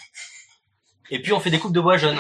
Et 1.12 1.22
puis 1.22 1.32
on 1.32 1.40
fait 1.40 1.52
des 1.52 1.60
coupes 1.60 1.74
de 1.74 1.80
bois 1.80 1.98
jeunes. 1.98 2.18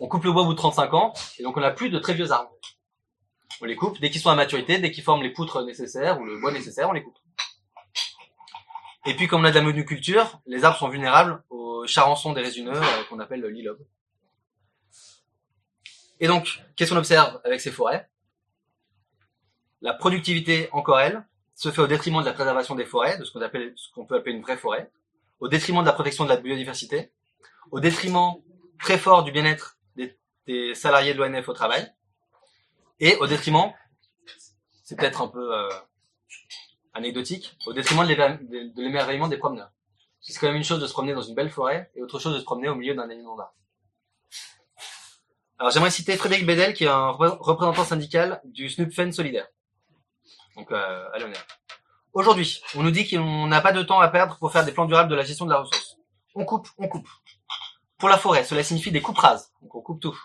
On 0.00 0.08
coupe 0.08 0.24
le 0.24 0.32
bois 0.32 0.42
au 0.42 0.46
bout 0.46 0.54
de 0.54 0.58
35 0.58 0.92
ans, 0.94 1.12
et 1.38 1.44
donc 1.44 1.56
on 1.56 1.60
n'a 1.60 1.70
plus 1.70 1.88
de 1.88 2.00
très 2.00 2.14
vieux 2.14 2.32
arbres. 2.32 2.50
On 3.62 3.64
les 3.64 3.76
coupe 3.76 4.00
dès 4.00 4.10
qu'ils 4.10 4.20
sont 4.20 4.30
à 4.30 4.34
maturité, 4.34 4.78
dès 4.78 4.90
qu'ils 4.90 5.04
forment 5.04 5.22
les 5.22 5.30
poutres 5.30 5.64
nécessaires 5.64 6.20
ou 6.20 6.24
le 6.24 6.40
bois 6.40 6.50
nécessaire, 6.50 6.90
on 6.90 6.92
les 6.92 7.02
coupe. 7.04 7.16
Et 9.06 9.14
puis, 9.14 9.28
comme 9.28 9.42
on 9.42 9.44
a 9.44 9.50
de 9.50 9.54
la 9.54 9.62
monoculture, 9.62 10.40
les 10.46 10.64
arbres 10.64 10.78
sont 10.78 10.88
vulnérables 10.88 11.44
aux 11.48 11.86
charançons 11.86 12.32
des 12.32 12.40
résineux 12.40 12.74
euh, 12.74 13.04
qu'on 13.08 13.20
appelle 13.20 13.44
l'ilobe. 13.44 13.78
Et 16.18 16.26
donc, 16.26 16.60
qu'est-ce 16.74 16.90
qu'on 16.90 16.98
observe 16.98 17.40
avec 17.44 17.60
ces 17.60 17.70
forêts? 17.70 18.10
La 19.80 19.94
productivité, 19.94 20.68
encore 20.72 20.98
elle, 20.98 21.24
se 21.54 21.70
fait 21.70 21.82
au 21.82 21.86
détriment 21.86 22.20
de 22.20 22.26
la 22.26 22.32
préservation 22.32 22.74
des 22.74 22.84
forêts, 22.84 23.16
de 23.16 23.24
ce 23.24 23.32
qu'on 23.32 23.40
qu'on 23.94 24.06
peut 24.06 24.16
appeler 24.16 24.34
une 24.34 24.42
vraie 24.42 24.56
forêt, 24.56 24.90
au 25.38 25.46
détriment 25.46 25.82
de 25.82 25.86
la 25.86 25.92
protection 25.92 26.24
de 26.24 26.30
la 26.30 26.36
biodiversité, 26.36 27.12
au 27.70 27.78
détriment 27.78 28.42
très 28.80 28.98
fort 28.98 29.22
du 29.22 29.30
bien-être 29.30 29.78
des 30.48 30.74
salariés 30.74 31.14
de 31.14 31.18
l'ONF 31.18 31.48
au 31.48 31.52
travail, 31.52 31.92
et 33.00 33.16
au 33.16 33.26
détriment, 33.26 33.72
c'est 34.84 34.96
peut-être 34.96 35.22
un 35.22 35.28
peu 35.28 35.56
euh, 35.56 35.68
anecdotique, 36.92 37.56
au 37.66 37.72
détriment 37.72 38.06
de 38.06 38.80
l'émerveillement 38.82 39.28
des 39.28 39.38
promeneurs. 39.38 39.70
C'est 40.20 40.38
quand 40.38 40.46
même 40.46 40.56
une 40.56 40.64
chose 40.64 40.80
de 40.80 40.86
se 40.86 40.92
promener 40.92 41.14
dans 41.14 41.22
une 41.22 41.34
belle 41.34 41.50
forêt 41.50 41.90
et 41.96 42.02
autre 42.02 42.18
chose 42.18 42.34
de 42.34 42.38
se 42.38 42.44
promener 42.44 42.68
au 42.68 42.74
milieu 42.74 42.94
d'un 42.94 43.04
alignement 43.04 43.36
d'arbres. 43.36 43.54
Alors 45.58 45.72
j'aimerais 45.72 45.90
citer 45.90 46.16
Frédéric 46.16 46.46
Bedel, 46.46 46.74
qui 46.74 46.84
est 46.84 46.88
un 46.88 47.10
repré- 47.10 47.36
représentant 47.38 47.84
syndical 47.84 48.40
du 48.44 48.68
SNUPFEN 48.68 49.12
solidaire, 49.12 49.46
donc 50.56 50.70
euh, 50.72 51.08
à 51.12 51.18
l'honneur. 51.18 51.44
Aujourd'hui, 52.12 52.62
on 52.74 52.82
nous 52.82 52.90
dit 52.90 53.08
qu'on 53.08 53.46
n'a 53.46 53.60
pas 53.60 53.72
de 53.72 53.82
temps 53.82 54.00
à 54.00 54.08
perdre 54.08 54.38
pour 54.38 54.52
faire 54.52 54.64
des 54.64 54.72
plans 54.72 54.84
durables 54.84 55.10
de 55.10 55.14
la 55.14 55.24
gestion 55.24 55.46
de 55.46 55.50
la 55.50 55.60
ressource. 55.60 55.96
On 56.34 56.44
coupe, 56.44 56.68
on 56.78 56.88
coupe. 56.88 57.08
Pour 57.96 58.08
la 58.08 58.18
forêt, 58.18 58.44
cela 58.44 58.62
signifie 58.62 58.90
des 58.90 59.00
coupes 59.00 59.18
rases, 59.18 59.52
donc 59.62 59.74
on 59.74 59.80
coupe 59.80 60.00
tout. 60.00 60.18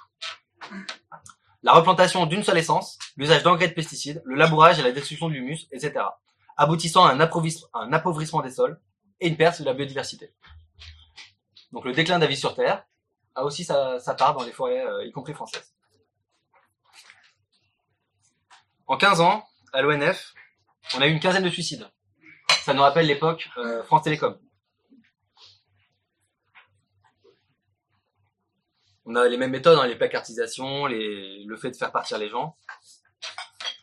La 1.63 1.73
replantation 1.73 2.25
d'une 2.25 2.43
seule 2.43 2.57
essence, 2.57 2.97
l'usage 3.17 3.43
d'engrais 3.43 3.67
de 3.67 3.73
pesticides, 3.73 4.21
le 4.25 4.35
labourage 4.35 4.79
et 4.79 4.83
la 4.83 4.91
destruction 4.91 5.27
de 5.27 5.33
l'humus, 5.33 5.67
etc. 5.71 6.05
aboutissant 6.55 7.05
à 7.05 7.13
un, 7.13 7.19
appauvrissement 7.19 8.41
des 8.41 8.51
sols 8.51 8.79
et 9.19 9.27
une 9.27 9.37
perte 9.37 9.59
de 9.61 9.65
la 9.65 9.73
biodiversité. 9.73 10.31
Donc 11.71 11.85
le 11.85 11.93
déclin 11.93 12.17
de 12.17 12.23
la 12.23 12.27
vie 12.27 12.37
sur 12.37 12.55
Terre 12.55 12.85
a 13.35 13.43
aussi 13.43 13.63
sa, 13.63 13.99
sa 13.99 14.13
part 14.13 14.35
dans 14.35 14.43
les 14.43 14.51
forêts, 14.51 14.85
euh, 14.85 15.05
y 15.05 15.11
compris 15.11 15.33
françaises. 15.33 15.73
En 18.85 18.97
15 18.97 19.19
ans, 19.21 19.43
à 19.73 19.81
l'ONF, 19.81 20.33
on 20.95 21.01
a 21.01 21.07
eu 21.07 21.11
une 21.11 21.19
quinzaine 21.19 21.43
de 21.43 21.49
suicides. 21.49 21.89
Ça 22.61 22.73
nous 22.73 22.81
rappelle 22.81 23.07
l'époque 23.07 23.49
euh, 23.57 23.83
France 23.83 24.03
Télécom. 24.03 24.37
On 29.09 29.15
a 29.15 29.25
les 29.25 29.37
mêmes 29.37 29.51
méthodes, 29.51 29.79
hein, 29.79 29.87
les 29.87 29.95
placartisations, 29.95 30.85
les, 30.85 31.45
le 31.45 31.55
fait 31.55 31.71
de 31.71 31.77
faire 31.77 31.93
partir 31.93 32.17
les 32.17 32.27
gens. 32.27 32.57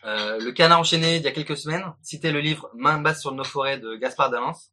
Euh, 0.05 0.39
le 0.39 0.53
canard 0.53 0.81
enchaîné, 0.81 1.17
il 1.17 1.23
y 1.23 1.27
a 1.27 1.33
quelques 1.33 1.57
semaines, 1.57 1.83
citait 2.03 2.31
le 2.31 2.41
livre 2.41 2.71
Main 2.75 3.01
basse 3.01 3.23
sur 3.23 3.33
nos 3.33 3.43
forêts 3.43 3.79
de 3.79 3.97
Gaspard 3.97 4.29
Dalens. 4.29 4.71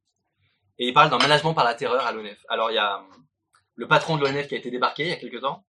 Et 0.78 0.90
il 0.90 0.94
parle 0.94 1.10
d'un 1.10 1.20
management 1.20 1.54
par 1.54 1.64
la 1.64 1.74
terreur 1.74 2.06
à 2.06 2.12
l'ONF. 2.12 2.46
Alors 2.50 2.70
il 2.70 2.74
y 2.74 2.80
a 2.80 3.02
le 3.76 3.88
patron 3.88 4.18
de 4.18 4.26
l'ONF 4.26 4.50
qui 4.50 4.56
a 4.56 4.58
été 4.58 4.70
débarqué 4.70 5.04
il 5.04 5.10
y 5.10 5.14
a 5.14 5.16
quelques 5.16 5.40
temps. 5.40 5.66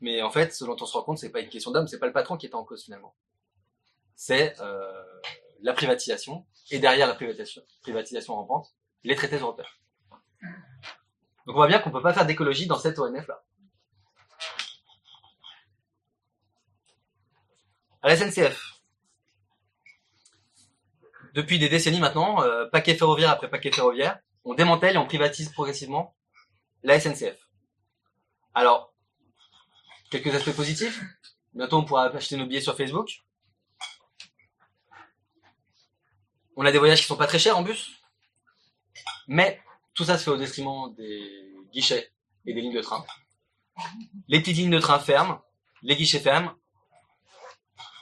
Mais 0.00 0.22
en 0.22 0.30
fait, 0.30 0.52
ce 0.52 0.64
dont 0.64 0.76
on 0.80 0.86
se 0.86 0.92
rend 0.92 1.04
compte, 1.04 1.18
c'est 1.18 1.30
pas 1.30 1.40
une 1.40 1.48
question 1.48 1.70
d'homme, 1.70 1.86
c'est 1.86 2.00
pas 2.00 2.06
le 2.06 2.12
patron 2.12 2.36
qui 2.36 2.46
est 2.46 2.54
en 2.56 2.64
cause 2.64 2.82
finalement. 2.82 3.14
C'est 4.16 4.60
euh, 4.60 5.04
la 5.62 5.72
privatisation. 5.72 6.46
Et 6.72 6.80
derrière 6.80 7.06
la 7.06 7.14
privatisation, 7.14 7.62
privatisation 7.82 8.34
rampante, 8.34 8.74
les 9.04 9.14
traités 9.14 9.38
européens. 9.38 9.68
Donc 11.46 11.54
on 11.54 11.58
voit 11.58 11.68
bien 11.68 11.78
qu'on 11.78 11.92
peut 11.92 12.02
pas 12.02 12.12
faire 12.12 12.26
d'écologie 12.26 12.66
dans 12.66 12.78
cette 12.78 12.98
ONF 12.98 13.28
là. 13.28 13.44
À 18.04 18.08
la 18.08 18.16
SNCF. 18.18 18.82
Depuis 21.32 21.58
des 21.58 21.70
décennies 21.70 22.00
maintenant, 22.00 22.42
euh, 22.42 22.66
paquet 22.66 22.94
ferroviaire 22.94 23.30
après 23.30 23.48
paquet 23.48 23.72
ferroviaire, 23.72 24.20
on 24.44 24.52
démantèle 24.52 24.96
et 24.96 24.98
on 24.98 25.06
privatise 25.06 25.50
progressivement 25.50 26.14
la 26.82 27.00
SNCF. 27.00 27.38
Alors, 28.52 28.92
quelques 30.10 30.34
aspects 30.34 30.54
positifs. 30.54 31.02
Bientôt, 31.54 31.78
on 31.78 31.84
pourra 31.86 32.08
acheter 32.08 32.36
nos 32.36 32.44
billets 32.44 32.60
sur 32.60 32.76
Facebook. 32.76 33.24
On 36.56 36.66
a 36.66 36.72
des 36.72 36.78
voyages 36.78 37.00
qui 37.00 37.06
sont 37.06 37.16
pas 37.16 37.26
très 37.26 37.38
chers 37.38 37.56
en 37.56 37.62
bus. 37.62 37.90
Mais 39.28 39.62
tout 39.94 40.04
ça 40.04 40.18
se 40.18 40.24
fait 40.24 40.30
au 40.30 40.36
détriment 40.36 40.94
des 40.94 41.54
guichets 41.72 42.12
et 42.44 42.52
des 42.52 42.60
lignes 42.60 42.76
de 42.76 42.82
train. 42.82 43.02
Les 44.28 44.40
petites 44.40 44.58
lignes 44.58 44.70
de 44.70 44.78
train 44.78 44.98
ferment, 44.98 45.42
les 45.80 45.96
guichets 45.96 46.20
ferment, 46.20 46.54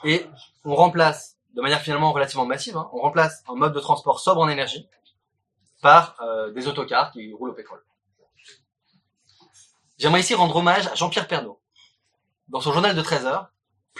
et 0.03 0.27
on 0.65 0.75
remplace, 0.75 1.37
de 1.55 1.61
manière 1.61 1.81
finalement 1.81 2.11
relativement 2.11 2.45
massive, 2.45 2.77
hein, 2.77 2.89
on 2.93 2.99
remplace 2.99 3.43
un 3.47 3.55
mode 3.55 3.73
de 3.73 3.79
transport 3.79 4.19
sobre 4.19 4.41
en 4.41 4.49
énergie 4.49 4.87
par 5.81 6.15
euh, 6.21 6.51
des 6.51 6.67
autocars 6.67 7.11
qui 7.11 7.31
roulent 7.33 7.51
au 7.51 7.53
pétrole. 7.53 7.83
J'aimerais 9.97 10.21
ici 10.21 10.33
rendre 10.33 10.55
hommage 10.55 10.87
à 10.87 10.95
Jean-Pierre 10.95 11.27
Pernaud. 11.27 11.59
Dans 12.47 12.61
son 12.61 12.73
journal 12.73 12.95
de 12.95 13.01
13 13.01 13.25
heures, 13.25 13.51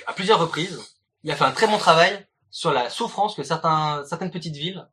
à 0.08 0.14
plusieurs 0.14 0.40
reprises, 0.40 0.80
il 1.24 1.32
a 1.32 1.36
fait 1.36 1.46
un 1.46 1.52
très 1.52 1.68
bon 1.68 1.78
travail 1.78 2.28
sur 2.50 2.72
la 2.72 2.90
souffrance 2.90 3.36
que 3.36 3.44
certaines 3.44 4.32
petites 4.32 4.56
villes 4.56 4.88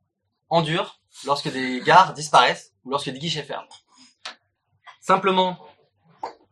endurent 0.49 1.01
lorsque 1.25 1.51
des 1.51 1.81
gares 1.81 2.15
disparaissent 2.15 2.73
ou 2.85 2.91
lorsque 2.91 3.11
des 3.11 3.19
guichets 3.19 3.43
ferment. 3.43 3.69
Simplement, 5.01 5.59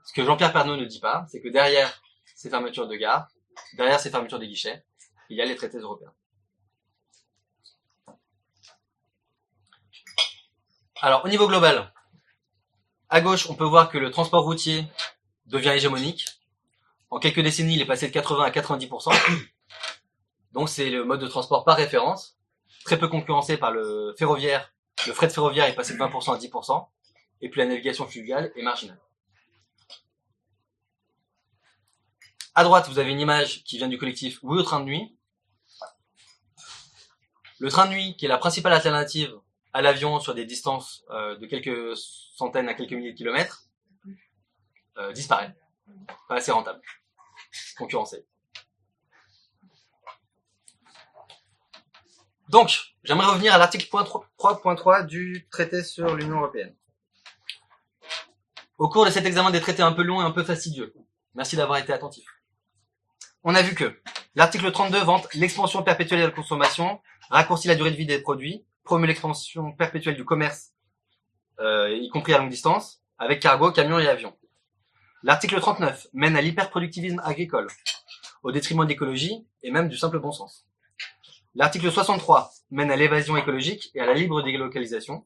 ce 0.05 0.13
que 0.13 0.25
Jean-Pierre 0.25 0.53
Pernaud 0.53 0.77
ne 0.77 0.85
dit 0.85 1.01
pas, 1.01 1.27
c'est 1.31 1.41
que 1.41 1.49
derrière 1.49 2.01
ces 2.35 2.51
fermetures 2.51 2.89
de 2.89 2.97
gares, 2.97 3.29
derrière 3.75 4.01
ces 4.01 4.11
fermetures 4.11 4.39
des 4.39 4.49
guichets, 4.49 4.85
il 5.31 5.37
y 5.37 5.43
a 5.43 5.45
les 5.45 5.57
traités 5.57 5.79
européens. 5.79 6.13
Alors, 11.01 11.25
au 11.25 11.29
niveau 11.29 11.47
global, 11.47 11.93
à 13.09 13.21
gauche, 13.21 13.49
on 13.49 13.55
peut 13.55 13.65
voir 13.65 13.89
que 13.89 13.99
le 13.99 14.11
transport 14.11 14.43
routier 14.43 14.85
devient 15.47 15.71
hégémonique. 15.71 16.27
En 17.11 17.19
quelques 17.19 17.41
décennies, 17.41 17.77
il 17.77 17.83
est 17.83 17.87
passé 17.87 18.09
de 18.09 18.13
80 18.13 18.45
à 18.45 18.51
90%. 18.51 19.49
Donc, 20.53 20.69
c'est 20.69 20.91
le 20.91 21.05
mode 21.05 21.21
de 21.21 21.29
transport 21.29 21.65
par 21.65 21.77
référence, 21.77 22.37
très 22.85 22.99
peu 22.99 23.09
concurrencé 23.09 23.57
par 23.57 23.71
le 23.71 24.15
ferroviaire. 24.19 24.73
Le 25.07 25.13
fret 25.13 25.29
ferroviaire 25.29 25.67
est 25.67 25.75
passé 25.75 25.95
de 25.95 25.99
20% 25.99 26.35
à 26.35 26.39
10%, 26.39 26.89
et 27.43 27.49
puis 27.49 27.61
la 27.61 27.67
navigation 27.67 28.07
fluviale 28.07 28.51
est 28.57 28.63
marginale. 28.63 28.99
À 32.55 32.65
droite, 32.65 32.89
vous 32.89 32.99
avez 32.99 33.13
une 33.13 33.21
image 33.21 33.63
qui 33.65 33.77
vient 33.79 33.89
du 33.89 33.99
collectif 33.99 34.41
Oui 34.43 34.59
au 34.59 34.63
train 34.63 34.81
de 34.81 34.85
nuit. 34.85 35.17
Le 37.61 37.71
train 37.71 37.87
de 37.87 37.91
nuit, 37.91 38.17
qui 38.17 38.25
est 38.25 38.29
la 38.29 38.39
principale 38.39 38.73
alternative 38.73 39.33
à 39.73 39.83
l'avion 39.83 40.21
sur 40.21 40.35
des 40.35 40.45
distances 40.45 41.05
euh, 41.11 41.37
de 41.37 41.47
quelques 41.47 41.97
centaines 41.97 42.69
à 42.69 42.75
quelques 42.75 42.93
milliers 42.93 43.13
de 43.13 43.17
kilomètres, 43.17 43.65
euh, 44.97 45.13
disparaît. 45.13 45.55
Pas 46.29 46.37
assez 46.37 46.53
rentable. 46.53 46.81
Concurrencé. 47.77 48.27
Donc, 52.49 52.95
j'aimerais 53.05 53.27
revenir 53.27 53.55
à 53.55 53.59
l'article 53.59 53.87
3.3 53.87 55.07
du 55.07 55.47
traité 55.51 55.83
sur 55.85 56.15
l'Union 56.15 56.39
européenne. 56.39 56.75
Au 58.79 58.89
cours 58.89 59.05
de 59.05 59.11
cet 59.11 59.27
examen 59.27 59.51
des 59.51 59.61
traités 59.61 59.83
un 59.83 59.93
peu 59.93 60.03
long 60.03 60.23
et 60.23 60.25
un 60.25 60.31
peu 60.31 60.45
fastidieux, 60.45 60.95
merci 61.35 61.57
d'avoir 61.57 61.79
été 61.79 61.93
attentif. 61.93 62.38
On 63.45 63.55
a 63.55 63.63
vu 63.63 63.75
que 63.75 64.01
l'article 64.35 64.73
32 64.73 64.99
vante 65.05 65.29
l'expansion 65.35 65.83
perpétuelle 65.83 66.21
de 66.21 66.27
la 66.27 66.33
consommation, 66.33 67.01
raccourcit 67.31 67.69
la 67.69 67.77
durée 67.77 67.93
de 67.93 67.97
vie 67.97 68.07
des 68.07 68.21
produits, 68.21 68.65
promeut 68.85 69.07
l'expansion 69.07 69.73
perpétuelle 69.73 70.17
du 70.17 70.25
commerce, 70.25 70.73
euh, 71.61 71.97
y 71.97 72.09
compris 72.09 72.35
à 72.35 72.39
longue 72.39 72.51
distance, 72.51 73.01
avec 73.19 73.41
cargo, 73.41 73.71
camions 73.71 73.99
et 73.99 74.09
avions. 74.09 74.37
L'article 75.23 75.61
39 75.61 76.09
mène 76.15 76.37
à 76.37 76.41
l'hyperproductivisme 76.41 77.21
agricole, 77.25 77.69
au 78.43 78.51
détriment 78.51 78.85
de 78.85 78.89
l'écologie 78.89 79.47
et 79.63 79.71
même 79.71 79.89
du 79.89 79.97
simple 79.97 80.19
bon 80.19 80.33
sens. 80.33 80.67
L'article 81.55 81.91
63 81.91 82.51
mène 82.71 82.91
à 82.91 82.97
l'évasion 82.97 83.37
écologique 83.37 83.91
et 83.95 84.01
à 84.01 84.07
la 84.07 84.15
libre 84.15 84.43
délocalisation. 84.43 85.25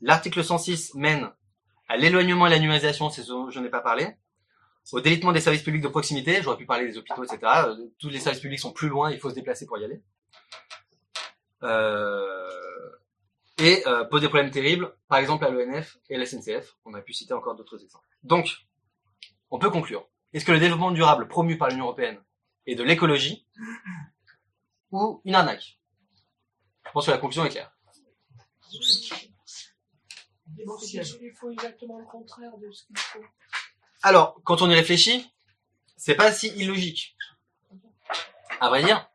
L'article 0.00 0.42
106 0.42 0.94
mène 0.94 1.30
à 1.88 1.96
l'éloignement 1.96 2.46
et 2.46 2.50
la 2.50 2.58
numérisation, 2.58 3.10
c'est 3.10 3.22
ce 3.22 3.28
dont 3.28 3.50
je 3.50 3.60
n'ai 3.60 3.68
pas 3.68 3.80
parlé. 3.80 4.16
Au 4.92 5.00
délitement 5.00 5.32
des 5.32 5.40
services 5.40 5.62
publics 5.62 5.82
de 5.82 5.88
proximité, 5.88 6.42
j'aurais 6.42 6.56
pu 6.56 6.66
parler 6.66 6.86
des 6.86 6.98
hôpitaux, 6.98 7.22
etc. 7.22 7.38
Euh, 7.66 7.76
Tous 7.98 8.08
les 8.08 8.18
services 8.18 8.40
publics 8.40 8.58
sont 8.58 8.72
plus 8.72 8.88
loin, 8.88 9.10
il 9.10 9.18
faut 9.18 9.30
se 9.30 9.34
déplacer 9.34 9.66
pour 9.66 9.78
y 9.78 9.84
aller. 9.84 10.02
Euh, 11.62 12.50
et 13.58 13.86
euh, 13.86 14.04
pose 14.04 14.22
des 14.22 14.28
problèmes 14.28 14.50
terribles, 14.50 14.94
par 15.08 15.18
exemple 15.18 15.44
à 15.44 15.50
l'ONF 15.50 15.98
et 16.08 16.16
à 16.16 16.18
la 16.18 16.26
SNCF. 16.26 16.76
On 16.84 16.94
a 16.94 17.02
pu 17.02 17.12
citer 17.12 17.34
encore 17.34 17.54
d'autres 17.54 17.82
exemples. 17.82 18.06
Donc, 18.22 18.48
on 19.50 19.58
peut 19.58 19.70
conclure. 19.70 20.08
Est-ce 20.32 20.44
que 20.44 20.52
le 20.52 20.58
développement 20.58 20.90
durable 20.90 21.28
promu 21.28 21.58
par 21.58 21.68
l'Union 21.68 21.84
européenne 21.84 22.18
est 22.66 22.74
de 22.74 22.82
l'écologie 22.82 23.46
ou 24.90 25.20
une 25.24 25.34
arnaque? 25.34 25.78
Je 26.86 26.90
pense 26.92 27.06
que 27.06 27.10
la 27.10 27.18
conclusion 27.18 27.44
est 27.44 27.50
claire. 27.50 27.72
Il 30.58 31.32
faut 31.34 31.50
exactement 31.50 31.98
le 31.98 32.06
contraire 32.06 32.56
de 32.58 32.70
ce 32.70 32.86
qu'il 32.86 32.96
faut. 32.98 33.20
Alors, 34.02 34.40
quand 34.44 34.62
on 34.62 34.70
y 34.70 34.74
réfléchit, 34.74 35.30
c'est 35.96 36.14
pas 36.14 36.32
si 36.32 36.48
illogique. 36.56 37.16
À 38.60 38.68
vrai 38.70 38.82
dire, 38.82 39.06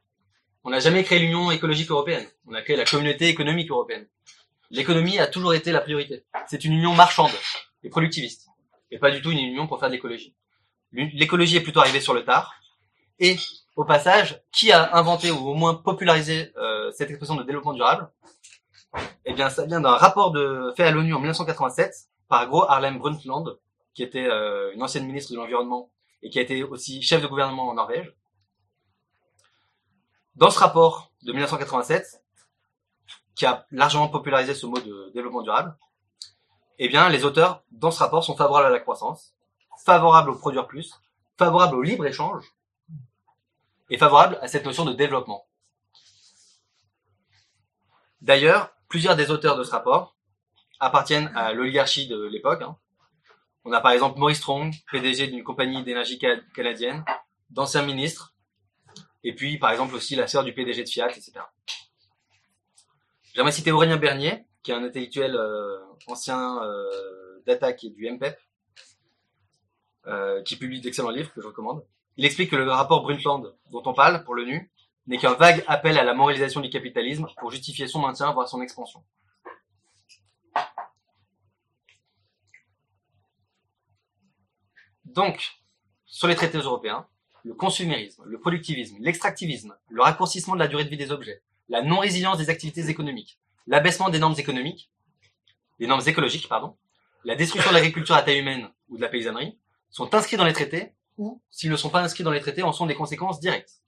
on 0.63 0.69
n'a 0.69 0.79
jamais 0.79 1.03
créé 1.03 1.19
l'Union 1.19 1.49
écologique 1.49 1.89
européenne. 1.89 2.27
On 2.45 2.53
a 2.53 2.61
créé 2.61 2.75
la 2.75 2.85
communauté 2.85 3.27
économique 3.27 3.71
européenne. 3.71 4.07
L'économie 4.69 5.17
a 5.19 5.27
toujours 5.27 5.55
été 5.55 5.71
la 5.71 5.81
priorité. 5.81 6.23
C'est 6.47 6.65
une 6.65 6.73
union 6.73 6.93
marchande 6.93 7.31
et 7.83 7.89
productiviste. 7.89 8.47
Et 8.91 8.99
pas 8.99 9.09
du 9.09 9.21
tout 9.21 9.31
une 9.31 9.39
union 9.39 9.67
pour 9.67 9.79
faire 9.79 9.89
de 9.89 9.93
l'écologie. 9.93 10.35
L'écologie 10.91 11.57
est 11.57 11.61
plutôt 11.61 11.79
arrivée 11.79 12.01
sur 12.01 12.13
le 12.13 12.23
tard. 12.23 12.53
Et, 13.19 13.37
au 13.75 13.85
passage, 13.85 14.41
qui 14.51 14.71
a 14.71 14.95
inventé 14.95 15.31
ou 15.31 15.49
au 15.49 15.53
moins 15.55 15.73
popularisé 15.75 16.51
euh, 16.57 16.91
cette 16.91 17.09
expression 17.09 17.35
de 17.35 17.43
développement 17.43 17.73
durable? 17.73 18.09
Eh 19.25 19.33
bien, 19.33 19.49
ça 19.49 19.65
vient 19.65 19.81
d'un 19.81 19.95
rapport 19.95 20.31
de, 20.31 20.71
fait 20.77 20.83
à 20.83 20.91
l'ONU 20.91 21.13
en 21.13 21.19
1987 21.19 21.93
par 22.27 22.47
Gro 22.47 22.63
Harlem 22.69 22.97
Brundtland, 22.97 23.57
qui 23.95 24.03
était 24.03 24.27
euh, 24.27 24.73
une 24.73 24.83
ancienne 24.83 25.07
ministre 25.07 25.31
de 25.31 25.37
l'Environnement 25.37 25.89
et 26.21 26.29
qui 26.29 26.37
a 26.37 26.41
été 26.41 26.63
aussi 26.63 27.01
chef 27.01 27.21
de 27.21 27.27
gouvernement 27.27 27.69
en 27.69 27.73
Norvège. 27.73 28.13
Dans 30.35 30.49
ce 30.49 30.59
rapport 30.59 31.11
de 31.23 31.31
1987, 31.31 32.21
qui 33.35 33.45
a 33.45 33.65
largement 33.71 34.09
popularisé 34.09 34.53
ce 34.53 34.65
mot 34.65 34.79
de 34.79 35.11
développement 35.13 35.41
durable, 35.41 35.75
eh 36.77 36.89
bien, 36.89 37.07
les 37.09 37.23
auteurs, 37.23 37.63
dans 37.71 37.89
ce 37.89 37.99
rapport, 37.99 38.23
sont 38.23 38.35
favorables 38.35 38.67
à 38.67 38.69
la 38.69 38.79
croissance, 38.81 39.33
favorables 39.85 40.29
au 40.29 40.35
produire 40.35 40.67
plus, 40.67 40.93
favorables 41.37 41.75
au 41.75 41.81
libre-échange, 41.81 42.53
et 43.89 43.97
favorables 43.97 44.37
à 44.41 44.47
cette 44.47 44.65
notion 44.65 44.83
de 44.83 44.93
développement. 44.93 45.47
D'ailleurs, 48.21 48.73
plusieurs 48.89 49.15
des 49.15 49.31
auteurs 49.31 49.55
de 49.55 49.63
ce 49.63 49.71
rapport 49.71 50.15
appartiennent 50.79 51.31
à 51.35 51.53
l'oligarchie 51.53 52.07
de 52.07 52.21
l'époque. 52.25 52.61
hein. 52.61 52.77
On 53.65 53.71
a 53.71 53.81
par 53.81 53.91
exemple 53.91 54.19
Maurice 54.19 54.37
Strong, 54.37 54.73
PDG 54.91 55.27
d'une 55.27 55.43
compagnie 55.43 55.83
d'énergie 55.83 56.17
ca- 56.21 56.39
canadienne, 56.55 57.03
d'anciens 57.49 57.81
ministres, 57.83 58.33
et 59.23 59.33
puis 59.33 59.57
par 59.57 59.71
exemple 59.71 59.95
aussi 59.95 60.15
la 60.15 60.27
sœur 60.27 60.43
du 60.43 60.53
PDG 60.53 60.83
de 60.83 60.89
Fiat, 60.89 61.09
etc. 61.09 61.33
J'aimerais 63.33 63.51
citer 63.51 63.71
Aurélien 63.71 63.97
Bernier, 63.97 64.45
qui 64.63 64.71
est 64.71 64.75
un 64.75 64.83
intellectuel 64.83 65.35
euh, 65.35 65.79
ancien 66.07 66.63
euh, 66.63 67.41
d'Attaque 67.45 67.83
et 67.83 67.89
du 67.89 68.09
MPEP, 68.09 68.37
euh, 70.07 70.41
qui 70.43 70.55
publie 70.55 70.79
d'excellents 70.81 71.09
livres 71.09 71.33
que 71.33 71.41
je 71.41 71.47
recommande. 71.47 71.83
Il 72.17 72.25
explique 72.25 72.51
que 72.51 72.55
le 72.55 72.69
rapport 72.71 73.01
Brundtland 73.01 73.53
dont 73.71 73.81
on 73.85 73.93
parle 73.93 74.23
pour 74.23 74.35
l'ONU 74.35 74.71
n'est 75.07 75.17
qu'un 75.17 75.33
vague 75.33 75.63
appel 75.67 75.97
à 75.97 76.03
la 76.03 76.13
moralisation 76.13 76.61
du 76.61 76.69
capitalisme 76.69 77.27
pour 77.39 77.51
justifier 77.51 77.87
son 77.87 77.99
maintien, 77.99 78.31
voire 78.31 78.47
son 78.47 78.61
expansion. 78.61 79.03
Donc, 85.15 85.53
sur 86.05 86.27
les 86.27 86.35
traités 86.35 86.57
européens, 86.57 87.07
le 87.45 87.53
consumérisme, 87.53 88.23
le 88.25 88.37
productivisme, 88.37 88.97
l'extractivisme, 88.99 89.73
le 89.87 90.01
raccourcissement 90.01 90.55
de 90.55 90.59
la 90.59 90.67
durée 90.67 90.83
de 90.83 90.89
vie 90.89 90.97
des 90.97 91.11
objets, 91.11 91.41
la 91.69 91.81
non-résilience 91.81 92.37
des 92.37 92.49
activités 92.49 92.89
économiques, 92.89 93.39
l'abaissement 93.65 94.09
des 94.09 94.19
normes 94.19 94.35
économiques, 94.37 94.91
des 95.79 95.87
normes 95.87 96.05
écologiques, 96.05 96.49
pardon, 96.49 96.75
la 97.23 97.35
destruction 97.35 97.71
de 97.71 97.75
l'agriculture 97.75 98.13
à 98.13 98.23
taille 98.23 98.39
humaine 98.39 98.69
ou 98.89 98.97
de 98.97 99.01
la 99.01 99.07
paysannerie, 99.07 99.57
sont 99.89 100.13
inscrits 100.13 100.35
dans 100.35 100.43
les 100.43 100.53
traités 100.53 100.91
ou, 101.17 101.41
s'ils 101.49 101.71
ne 101.71 101.77
sont 101.77 101.89
pas 101.89 102.01
inscrits 102.01 102.25
dans 102.25 102.31
les 102.31 102.41
traités, 102.41 102.63
en 102.63 102.73
sont 102.73 102.85
des 102.85 102.95
conséquences 102.95 103.39
directes. 103.39 103.81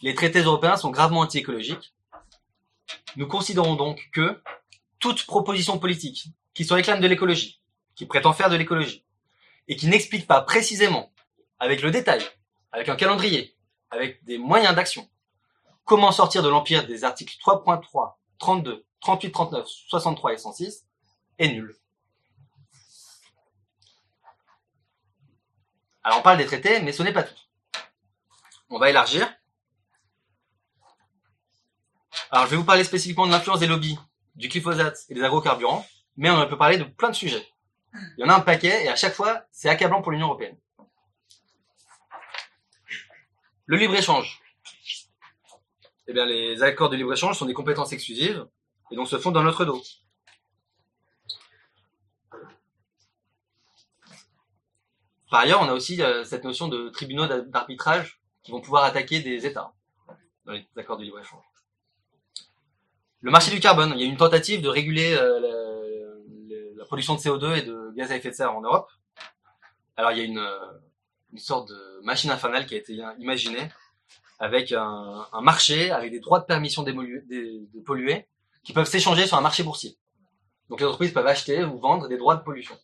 Les 0.00 0.14
traités 0.14 0.42
européens 0.42 0.76
sont 0.76 0.90
gravement 0.90 1.20
anti-écologiques. 1.20 1.92
Nous 3.16 3.26
considérons 3.26 3.74
donc 3.74 4.10
que 4.12 4.40
toute 5.00 5.26
proposition 5.26 5.78
politique 5.80 6.28
qui 6.54 6.64
se 6.64 6.72
réclame 6.72 7.00
de 7.00 7.08
l'écologie, 7.08 7.60
qui 7.96 8.06
prétend 8.06 8.32
faire 8.32 8.48
de 8.48 8.56
l'écologie, 8.56 9.04
et 9.68 9.76
qui 9.76 9.86
n'explique 9.86 10.26
pas 10.26 10.40
précisément, 10.40 11.12
avec 11.58 11.82
le 11.82 11.90
détail, 11.90 12.22
avec 12.72 12.88
un 12.88 12.96
calendrier, 12.96 13.56
avec 13.90 14.24
des 14.24 14.38
moyens 14.38 14.74
d'action, 14.74 15.08
comment 15.84 16.12
sortir 16.12 16.42
de 16.42 16.48
l'empire 16.48 16.86
des 16.86 17.04
articles 17.04 17.36
3.3, 17.44 18.14
32, 18.38 18.84
38, 19.00 19.30
39, 19.30 19.66
63 19.66 20.32
et 20.32 20.38
106 20.38 20.86
est 21.38 21.48
nul. 21.48 21.76
Alors 26.04 26.18
on 26.18 26.22
parle 26.22 26.38
des 26.38 26.46
traités, 26.46 26.80
mais 26.80 26.92
ce 26.92 27.02
n'est 27.02 27.12
pas 27.12 27.22
tout. 27.22 27.34
On 28.70 28.78
va 28.78 28.90
élargir. 28.90 29.32
Alors 32.30 32.46
je 32.46 32.50
vais 32.50 32.56
vous 32.56 32.64
parler 32.64 32.84
spécifiquement 32.84 33.26
de 33.26 33.32
l'influence 33.32 33.60
des 33.60 33.66
lobbies, 33.66 33.98
du 34.34 34.48
glyphosate 34.48 34.98
et 35.08 35.14
des 35.14 35.22
agrocarburants, 35.22 35.86
mais 36.16 36.30
on 36.30 36.46
peut 36.48 36.58
parler 36.58 36.78
de 36.78 36.84
plein 36.84 37.10
de 37.10 37.14
sujets. 37.14 37.51
Il 37.94 38.22
y 38.22 38.24
en 38.24 38.28
a 38.28 38.34
un 38.34 38.40
paquet 38.40 38.84
et 38.84 38.88
à 38.88 38.96
chaque 38.96 39.14
fois, 39.14 39.44
c'est 39.50 39.68
accablant 39.68 40.02
pour 40.02 40.12
l'Union 40.12 40.26
européenne. 40.28 40.56
Le 43.66 43.76
libre-échange. 43.76 44.40
Eh 46.08 46.12
bien, 46.12 46.26
les 46.26 46.62
accords 46.62 46.90
de 46.90 46.96
libre-échange 46.96 47.38
sont 47.38 47.46
des 47.46 47.54
compétences 47.54 47.92
exclusives 47.92 48.46
et 48.90 48.96
donc 48.96 49.08
se 49.08 49.18
font 49.18 49.30
dans 49.30 49.42
notre 49.42 49.64
dos. 49.64 49.82
Par 55.30 55.40
ailleurs, 55.40 55.62
on 55.62 55.68
a 55.68 55.72
aussi 55.72 56.02
euh, 56.02 56.24
cette 56.24 56.44
notion 56.44 56.68
de 56.68 56.90
tribunaux 56.90 57.26
d'a- 57.26 57.40
d'arbitrage 57.40 58.20
qui 58.42 58.50
vont 58.50 58.60
pouvoir 58.60 58.84
attaquer 58.84 59.20
des 59.20 59.46
États 59.46 59.72
dans 60.44 60.52
les 60.52 60.66
accords 60.76 60.98
de 60.98 61.04
libre-échange. 61.04 61.44
Le 63.20 63.30
marché 63.30 63.50
du 63.50 63.60
carbone, 63.60 63.92
il 63.94 64.00
y 64.00 64.04
a 64.04 64.06
une 64.06 64.16
tentative 64.16 64.60
de 64.60 64.68
réguler 64.68 65.14
euh, 65.14 65.81
la- 66.82 66.86
production 66.86 67.14
de 67.14 67.20
CO2 67.20 67.56
et 67.58 67.62
de 67.62 67.92
gaz 67.96 68.10
à 68.12 68.16
effet 68.16 68.30
de 68.30 68.34
serre 68.34 68.54
en 68.56 68.60
Europe. 68.60 68.90
Alors 69.96 70.12
il 70.12 70.18
y 70.18 70.20
a 70.20 70.24
une, 70.24 70.38
euh, 70.38 70.58
une 71.32 71.38
sorte 71.38 71.68
de 71.68 72.00
machine 72.02 72.30
infernale 72.30 72.66
qui 72.66 72.74
a 72.74 72.78
été 72.78 72.98
imaginée 73.18 73.68
avec 74.38 74.72
un, 74.72 75.26
marché, 75.40 75.90
avec 75.90 76.10
des 76.10 76.18
droits 76.20 76.40
de 76.40 76.44
permission 76.46 76.82
de 76.82 76.92
polluer, 77.84 78.26
qui 78.64 78.72
peuvent 78.72 78.88
s'échanger 78.88 79.26
sur 79.26 79.36
un 79.36 79.40
marché 79.40 79.62
boursier. 79.62 79.96
Donc 80.68 80.80
les 80.80 80.86
entreprises 80.86 81.12
peuvent 81.12 81.26
acheter 81.26 81.62
ou 81.64 81.78
vendre 81.78 82.08
des 82.08 82.16
droits 82.16 82.34
de 82.36 82.42
pollution. 82.42 82.76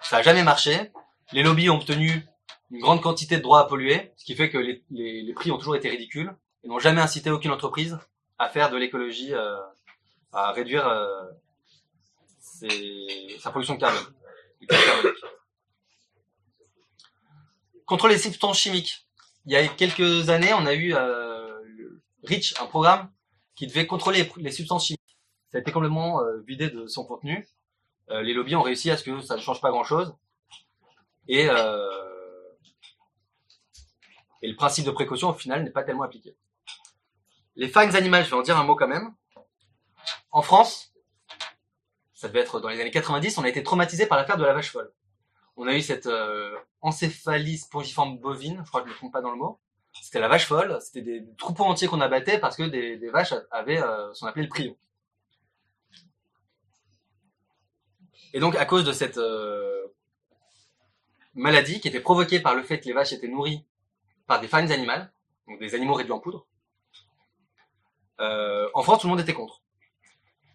Ça 0.00 0.16
n'a 0.18 0.22
jamais 0.22 0.42
marché. 0.44 0.92
Les 1.32 1.42
lobbies 1.42 1.68
ont 1.70 1.76
obtenu 1.76 2.26
une 2.70 2.80
grande 2.80 3.00
quantité 3.02 3.36
de 3.38 3.42
droits 3.42 3.60
à 3.60 3.64
polluer, 3.64 4.12
ce 4.16 4.24
qui 4.24 4.34
fait 4.36 4.50
que 4.50 4.58
les, 4.58 4.84
les- 4.90 5.22
les 5.22 5.32
prix 5.32 5.50
ont 5.50 5.58
toujours 5.58 5.74
été 5.76 5.88
ridicules 5.88 6.34
et 6.62 6.68
n'ont 6.68 6.78
jamais 6.78 7.00
incité 7.00 7.30
aucune 7.30 7.50
entreprise 7.50 7.98
à 8.38 8.48
faire 8.48 8.70
de 8.70 8.76
l'écologie, 8.76 9.32
euh, 9.34 9.56
à 10.32 10.52
réduire 10.52 10.86
euh, 10.86 11.24
ses- 12.58 13.38
sa 13.40 13.50
pollution 13.50 13.74
de 13.74 13.80
carbone. 13.80 14.14
du. 14.60 14.66
Contre 17.86 18.08
les 18.08 18.18
substances 18.18 18.58
chimiques, 18.58 19.06
il 19.46 19.52
y 19.52 19.56
a 19.56 19.66
quelques 19.68 20.30
années, 20.30 20.54
on 20.54 20.64
a 20.66 20.72
eu 20.74 20.94
euh, 20.94 21.60
un 22.60 22.66
programme 22.66 23.10
qui 23.54 23.66
devait 23.66 23.86
contrôler 23.86 24.30
les 24.36 24.50
substances 24.50 24.86
chimiques. 24.86 25.00
Ça 25.50 25.58
a 25.58 25.60
été 25.60 25.70
complètement 25.70 26.20
euh, 26.20 26.40
vidé 26.46 26.70
de 26.70 26.86
son 26.86 27.04
contenu. 27.04 27.46
Euh, 28.10 28.22
les 28.22 28.32
lobbies 28.34 28.56
ont 28.56 28.62
réussi 28.62 28.90
à 28.90 28.96
ce 28.96 29.04
que 29.04 29.20
ça 29.20 29.36
ne 29.36 29.40
change 29.40 29.60
pas 29.60 29.70
grand-chose. 29.70 30.14
Et, 31.28 31.48
euh, 31.48 31.88
le 34.42 34.54
principe 34.56 34.84
de 34.84 34.90
précaution, 34.90 35.30
au 35.30 35.34
final, 35.34 35.62
n'est 35.62 35.70
pas 35.70 35.82
tellement 35.84 36.02
appliqué. 36.02 36.36
Les 37.56 37.68
farines 37.68 37.96
animales, 37.96 38.24
je 38.24 38.30
vais 38.30 38.36
en 38.36 38.42
dire 38.42 38.58
un 38.58 38.64
mot 38.64 38.76
quand 38.76 38.88
même. 38.88 39.14
En 40.30 40.42
France, 40.42 40.92
ça 42.24 42.28
devait 42.28 42.40
être 42.40 42.58
dans 42.58 42.70
les 42.70 42.80
années 42.80 42.90
90, 42.90 43.36
on 43.36 43.44
a 43.44 43.48
été 43.50 43.62
traumatisé 43.62 44.06
par 44.06 44.16
l'affaire 44.16 44.38
de 44.38 44.44
la 44.44 44.54
vache 44.54 44.70
folle. 44.72 44.90
On 45.58 45.66
a 45.66 45.74
eu 45.74 45.82
cette 45.82 46.06
euh, 46.06 46.56
encéphalie 46.80 47.58
spongiforme 47.58 48.16
bovine, 48.16 48.62
je 48.64 48.68
crois 48.68 48.80
que 48.80 48.86
je 48.86 48.92
ne 48.92 48.94
me 48.94 48.98
trompe 48.98 49.12
pas 49.12 49.20
dans 49.20 49.30
le 49.30 49.36
mot. 49.36 49.60
C'était 50.00 50.20
la 50.20 50.28
vache 50.28 50.46
folle, 50.46 50.78
c'était 50.80 51.02
des 51.02 51.22
troupeaux 51.36 51.64
entiers 51.64 51.86
qu'on 51.86 52.00
abattait 52.00 52.38
parce 52.38 52.56
que 52.56 52.62
des, 52.62 52.96
vaches 53.10 53.34
avaient 53.50 53.82
euh, 53.82 54.10
qu'on 54.18 54.26
appelait 54.26 54.44
le 54.44 54.48
prion. 54.48 54.74
Et 58.32 58.40
donc, 58.40 58.56
à 58.56 58.64
cause 58.64 58.84
de 58.84 58.92
cette 58.92 59.18
euh, 59.18 59.84
maladie 61.34 61.78
qui 61.78 61.88
était 61.88 62.00
provoquée 62.00 62.40
par 62.40 62.54
le 62.54 62.62
fait 62.62 62.80
que 62.80 62.86
les 62.86 62.94
vaches 62.94 63.12
étaient 63.12 63.28
nourries 63.28 63.66
par 64.26 64.40
des 64.40 64.48
farines 64.48 64.72
animales, 64.72 65.12
donc 65.46 65.60
des 65.60 65.74
animaux 65.74 65.92
réduits 65.92 66.14
en 66.14 66.20
poudre, 66.20 66.46
euh, 68.20 68.66
en 68.72 68.82
France, 68.82 69.02
tout 69.02 69.08
le 69.08 69.10
monde 69.10 69.20
était 69.20 69.34
contre. 69.34 69.60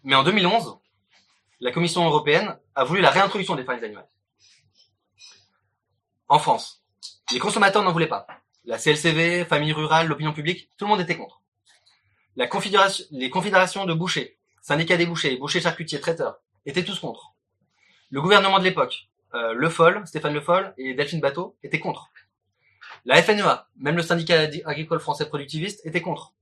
Mais 0.02 0.16
en 0.16 0.24
2011, 0.24 0.80
la 1.60 1.72
Commission 1.72 2.04
européenne 2.04 2.56
a 2.74 2.84
voulu 2.84 3.00
la 3.00 3.10
réintroduction 3.10 3.54
des 3.54 3.64
farines 3.64 3.84
animales. 3.84 4.08
En 6.28 6.38
France. 6.38 6.82
Les 7.32 7.38
consommateurs 7.38 7.82
n'en 7.82 7.92
voulaient 7.92 8.08
pas. 8.08 8.26
La 8.64 8.78
CLCV, 8.78 9.44
famille 9.44 9.72
rurale, 9.72 10.06
l'opinion 10.06 10.32
publique, 10.32 10.70
tout 10.76 10.84
le 10.86 10.90
monde 10.90 11.00
était 11.00 11.16
contre. 11.16 11.42
Les 12.36 12.48
confédérations 12.48 13.84
de 13.84 13.94
bouchers, 13.94 14.38
syndicats 14.62 14.96
des 14.96 15.06
bouchers, 15.06 15.36
bouchers 15.36 15.60
charcutiers, 15.60 16.00
traiteurs, 16.00 16.40
étaient 16.64 16.84
tous 16.84 16.98
contre. 16.98 17.34
Le 18.10 18.22
gouvernement 18.22 18.58
de 18.58 18.64
l'époque, 18.64 19.08
euh, 19.34 19.52
Le 19.52 19.68
Foll, 19.68 20.06
Stéphane 20.06 20.34
Le 20.34 20.40
Foll 20.40 20.74
et 20.78 20.94
Delphine 20.94 21.20
Bateau 21.20 21.56
étaient 21.62 21.78
contre. 21.78 22.10
La 23.04 23.22
FNEA, 23.22 23.68
même 23.76 23.96
le 23.96 24.02
syndicat 24.02 24.48
agricole 24.64 25.00
français 25.00 25.28
productiviste, 25.28 25.84
était 25.84 26.02
contre, 26.02 26.34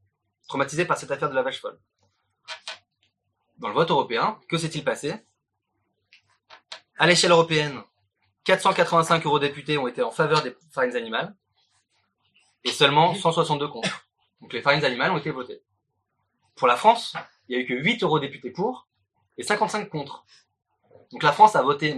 traumatisé 0.48 0.84
par 0.84 0.96
cette 0.96 1.10
affaire 1.10 1.30
de 1.30 1.34
la 1.34 1.42
vache 1.42 1.60
folle. 1.60 1.78
Dans 3.58 3.68
le 3.68 3.74
vote 3.74 3.90
européen, 3.90 4.38
que 4.48 4.56
s'est-il 4.56 4.84
passé? 4.84 5.14
À 6.96 7.06
l'échelle 7.06 7.32
européenne, 7.32 7.82
485 8.44 9.26
eurodéputés 9.26 9.78
ont 9.78 9.88
été 9.88 10.02
en 10.02 10.10
faveur 10.10 10.42
des 10.42 10.56
farines 10.70 10.96
animales 10.96 11.34
et 12.64 12.70
seulement 12.70 13.14
162 13.14 13.68
contre. 13.68 14.06
Donc 14.40 14.52
les 14.52 14.62
farines 14.62 14.84
animales 14.84 15.10
ont 15.10 15.18
été 15.18 15.30
votées. 15.30 15.62
Pour 16.54 16.68
la 16.68 16.76
France, 16.76 17.14
il 17.48 17.56
y 17.56 17.58
a 17.58 17.62
eu 17.62 17.66
que 17.66 17.74
8 17.74 18.02
eurodéputés 18.02 18.50
pour 18.50 18.86
et 19.36 19.42
55 19.42 19.88
contre. 19.88 20.24
Donc 21.10 21.22
la 21.22 21.32
France 21.32 21.56
a 21.56 21.62
voté 21.62 21.94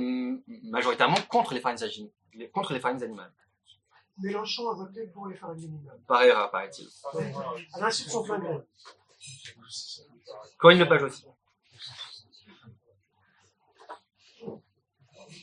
majoritairement 0.65 1.21
contre 1.29 1.55
les 1.55 1.61
farines, 1.61 2.11
contre 2.53 2.73
les 2.73 2.81
farines 2.81 3.03
animales. 3.03 3.33
Mélenchon 4.19 4.71
a 4.71 4.75
voté 4.75 5.07
pour 5.09 5.27
les 5.27 5.37
farines 5.37 5.65
animales. 5.65 6.01
Par 6.07 6.23
erreur, 6.23 6.51
paraît-il. 6.51 6.89
À 7.75 7.81
l'insu 7.81 8.05
de 8.05 8.11
son 8.11 8.23
gré. 8.23 8.39
Corinne 10.59 10.79
Lepage 10.79 11.03
aussi. 11.03 11.27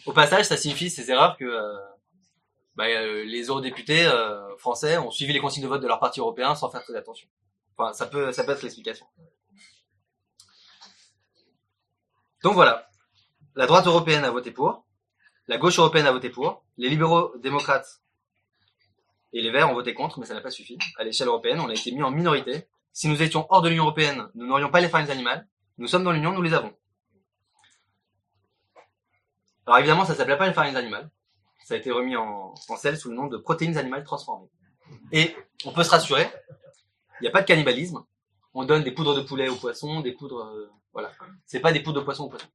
Au 0.08 0.14
passage, 0.14 0.46
ça 0.46 0.56
signifie 0.56 0.90
ces 0.90 1.12
erreurs 1.12 1.36
que 1.36 1.44
euh, 1.44 1.78
bah, 2.76 2.86
euh, 2.86 3.26
les 3.26 3.48
eurodéputés 3.48 4.06
euh, 4.06 4.56
français 4.58 4.98
ont 4.98 5.12
suivi 5.12 5.34
les 5.34 5.40
consignes 5.40 5.64
de 5.64 5.68
vote 5.68 5.82
de 5.82 5.88
leur 5.88 6.00
parti 6.00 6.22
européen 6.22 6.56
sans 6.56 6.70
faire 6.70 6.82
très 6.82 6.96
attention. 6.96 7.28
Enfin, 7.76 7.92
ça 7.92 8.06
peut, 8.06 8.32
ça 8.32 8.46
peut 8.46 8.54
être 8.54 8.62
l'explication. 8.62 9.06
Donc 12.42 12.54
voilà, 12.54 12.88
la 13.56 13.68
droite 13.68 13.86
européenne 13.86 14.24
a 14.24 14.32
voté 14.32 14.52
pour, 14.52 14.86
la 15.50 15.58
gauche 15.58 15.78
européenne 15.78 16.06
a 16.06 16.14
voté 16.14 16.30
pour, 16.30 16.64
les 16.78 16.88
libéraux 16.88 17.36
démocrates 17.40 18.02
et 19.34 19.42
les 19.42 19.52
verts 19.52 19.70
ont 19.70 19.74
voté 19.74 19.94
contre, 19.94 20.20
mais 20.20 20.26
ça 20.26 20.34
n'a 20.34 20.42
pas 20.42 20.52
suffi. 20.52 20.78
À 20.98 21.04
l'échelle 21.04 21.28
européenne, 21.28 21.60
on 21.60 21.68
a 21.68 21.74
été 21.74 21.92
mis 21.92 22.02
en 22.02 22.12
minorité. 22.12 22.70
Si 22.94 23.10
nous 23.10 23.22
étions 23.22 23.46
hors 23.50 23.62
de 23.62 23.68
l'Union 23.68 23.84
européenne, 23.84 24.30
nous 24.36 24.48
n'aurions 24.48 24.70
pas 24.70 24.80
les 24.80 24.88
farines 24.88 25.12
animales. 25.12 25.46
Nous 25.78 25.88
sommes 25.88 26.06
dans 26.06 26.14
l'Union, 26.14 26.32
nous 26.32 26.42
les 26.42 26.54
avons. 26.54 26.74
Alors 29.68 29.80
évidemment, 29.80 30.06
ça 30.06 30.16
s'appelait 30.16 30.38
pas 30.38 30.48
les 30.48 30.54
farines 30.54 30.78
animales. 30.78 31.10
Ça 31.66 31.74
a 31.74 31.78
été 31.78 31.92
remis 31.92 32.16
en, 32.16 32.54
en 32.70 32.76
selle 32.78 32.98
sous 32.98 33.10
le 33.10 33.16
nom 33.16 33.28
de 33.28 33.36
protéines 33.38 33.78
animales 33.78 34.06
transformées. 34.06 34.48
Et 35.12 35.36
on 35.66 35.74
peut 35.74 35.84
se 35.84 35.90
rassurer, 35.90 36.30
il 37.20 37.24
n'y 37.24 37.28
a 37.28 37.32
pas 37.32 37.42
de 37.42 37.48
cannibalisme. 37.48 38.04
on 38.54 38.64
donne 38.64 38.84
des 38.84 38.92
poudres 38.92 39.14
de 39.14 39.22
poulet 39.22 39.50
aux 39.50 39.58
poissons, 39.58 40.00
des 40.00 40.14
poudres, 40.14 40.46
euh, 40.46 40.72
voilà. 40.94 41.12
C'est 41.46 41.60
pas 41.60 41.74
des 41.74 41.82
poudres 41.82 42.00
de 42.00 42.06
poisson 42.06 42.24
aux 42.24 42.30
poissons. 42.30 42.48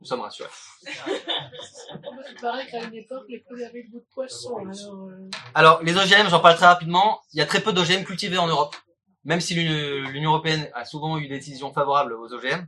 Nous 0.00 0.08
sommes 0.08 0.20
rassurés. 0.20 0.50
Il 0.86 2.40
paraît 2.40 2.66
qu'à 2.66 2.82
une 2.82 2.94
époque, 2.94 3.24
les 3.28 3.38
poules 3.38 3.62
avaient 3.62 3.82
le 3.82 3.90
goût 3.90 4.00
de 4.00 4.12
poisson. 4.12 4.56
Alors, 4.58 5.08
euh, 5.08 5.30
Alors, 5.54 5.82
les 5.82 5.96
OGM, 5.96 6.28
j'en 6.28 6.40
parle 6.40 6.56
très 6.56 6.66
rapidement. 6.66 7.22
Il 7.32 7.38
y 7.38 7.42
a 7.42 7.46
très 7.46 7.60
peu 7.60 7.72
d'OGM 7.72 8.04
cultivés 8.04 8.38
en 8.38 8.48
Europe. 8.48 8.74
Même 9.22 9.40
si 9.40 9.54
l'Union 9.54 10.10
l'Union 10.10 10.30
européenne 10.32 10.68
a 10.74 10.84
souvent 10.84 11.16
eu 11.16 11.28
des 11.28 11.38
décisions 11.38 11.72
favorables 11.72 12.12
aux 12.12 12.32
OGM, 12.34 12.66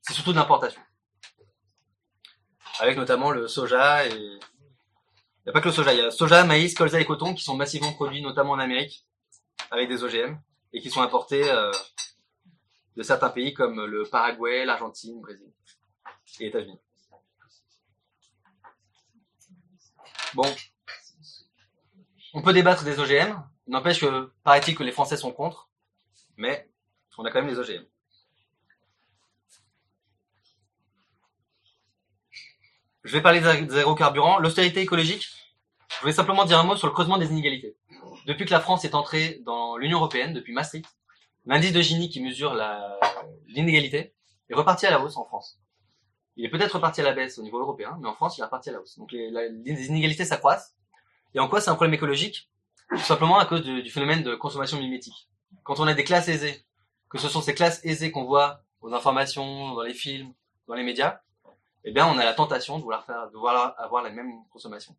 c'est 0.00 0.14
surtout 0.14 0.32
de 0.32 0.38
l'importation. 0.38 0.80
Avec 2.80 2.96
notamment 2.96 3.30
le 3.30 3.48
soja 3.48 4.06
et... 4.06 4.10
Il 4.12 5.50
n'y 5.50 5.50
a 5.50 5.52
pas 5.52 5.60
que 5.60 5.68
le 5.68 5.74
soja, 5.74 5.94
il 5.94 6.00
y 6.00 6.02
a 6.02 6.10
soja, 6.10 6.42
maïs, 6.42 6.74
colza 6.74 7.00
et 7.00 7.04
coton 7.04 7.32
qui 7.32 7.44
sont 7.44 7.54
massivement 7.54 7.92
produits 7.92 8.20
notamment 8.20 8.52
en 8.52 8.58
Amérique 8.58 9.06
avec 9.70 9.88
des 9.88 10.02
OGM 10.02 10.36
et 10.72 10.80
qui 10.80 10.90
sont 10.90 11.02
importés 11.02 11.48
euh, 11.48 11.70
de 12.96 13.02
certains 13.02 13.30
pays 13.30 13.54
comme 13.54 13.84
le 13.84 14.04
Paraguay, 14.04 14.64
l'Argentine, 14.64 15.14
le 15.14 15.20
Brésil 15.20 15.52
et 16.40 16.46
États-Unis. 16.46 16.80
Bon, 20.34 20.54
on 22.34 22.42
peut 22.42 22.52
débattre 22.52 22.84
des 22.84 22.98
OGM. 22.98 23.40
N'empêche 23.68 24.00
que, 24.00 24.32
paraît-il 24.42 24.76
que 24.76 24.82
les 24.82 24.92
Français 24.92 25.16
sont 25.16 25.32
contre, 25.32 25.70
mais 26.36 26.68
on 27.18 27.24
a 27.24 27.30
quand 27.30 27.42
même 27.42 27.48
les 27.48 27.58
OGM. 27.58 27.84
Je 33.06 33.12
vais 33.12 33.22
parler 33.22 33.40
des 33.40 33.78
agrocarburants. 33.78 34.40
L'austérité 34.40 34.80
écologique, 34.80 35.28
je 35.94 36.00
voulais 36.00 36.12
simplement 36.12 36.44
dire 36.44 36.58
un 36.58 36.64
mot 36.64 36.74
sur 36.74 36.88
le 36.88 36.92
creusement 36.92 37.18
des 37.18 37.30
inégalités. 37.30 37.76
Depuis 38.26 38.44
que 38.44 38.50
la 38.50 38.58
France 38.58 38.84
est 38.84 38.96
entrée 38.96 39.40
dans 39.46 39.76
l'Union 39.76 39.98
européenne, 39.98 40.32
depuis 40.32 40.52
Maastricht, 40.52 40.88
l'indice 41.44 41.72
de 41.72 41.80
Gini 41.80 42.10
qui 42.10 42.20
mesure 42.20 42.60
l'inégalité 43.46 44.12
est 44.50 44.54
reparti 44.54 44.86
à 44.86 44.90
la 44.90 45.00
hausse 45.00 45.16
en 45.16 45.24
France. 45.24 45.60
Il 46.36 46.44
est 46.44 46.48
peut-être 46.48 46.72
reparti 46.72 47.00
à 47.00 47.04
la 47.04 47.12
baisse 47.12 47.38
au 47.38 47.42
niveau 47.42 47.60
européen, 47.60 47.96
mais 48.00 48.08
en 48.08 48.12
France, 48.12 48.38
il 48.38 48.40
est 48.40 48.44
reparti 48.44 48.70
à 48.70 48.72
la 48.72 48.80
hausse. 48.80 48.98
Donc 48.98 49.12
les, 49.12 49.86
inégalités 49.86 50.24
s'accroissent. 50.24 50.74
Et 51.32 51.38
en 51.38 51.46
quoi 51.46 51.60
c'est 51.60 51.70
un 51.70 51.76
problème 51.76 51.94
écologique? 51.94 52.50
Tout 52.88 52.98
simplement 52.98 53.38
à 53.38 53.46
cause 53.46 53.62
du 53.62 53.88
phénomène 53.88 54.24
de 54.24 54.34
consommation 54.34 54.78
mimétique. 54.78 55.28
Quand 55.62 55.78
on 55.78 55.86
a 55.86 55.94
des 55.94 56.04
classes 56.04 56.26
aisées, 56.26 56.64
que 57.08 57.18
ce 57.18 57.28
sont 57.28 57.40
ces 57.40 57.54
classes 57.54 57.84
aisées 57.84 58.10
qu'on 58.10 58.24
voit 58.24 58.62
aux 58.80 58.92
informations, 58.92 59.74
dans 59.74 59.82
les 59.82 59.94
films, 59.94 60.34
dans 60.66 60.74
les 60.74 60.82
médias, 60.82 61.20
eh 61.88 62.02
on 62.02 62.18
a 62.18 62.24
la 62.24 62.34
tentation 62.34 62.78
de 62.78 62.82
vouloir 62.82 63.04
faire, 63.04 63.30
avoir 63.78 64.02
la 64.02 64.10
même 64.10 64.44
consommation. 64.50 64.96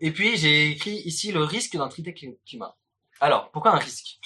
Et 0.00 0.12
puis, 0.12 0.36
j'ai 0.36 0.70
écrit 0.70 0.96
ici 1.06 1.32
le 1.32 1.42
risque 1.42 1.76
d'un 1.76 1.88
traité 1.88 2.12
cli- 2.12 2.38
climat. 2.46 2.76
Alors, 3.20 3.50
pourquoi 3.50 3.72
un 3.72 3.78
risque? 3.78 4.20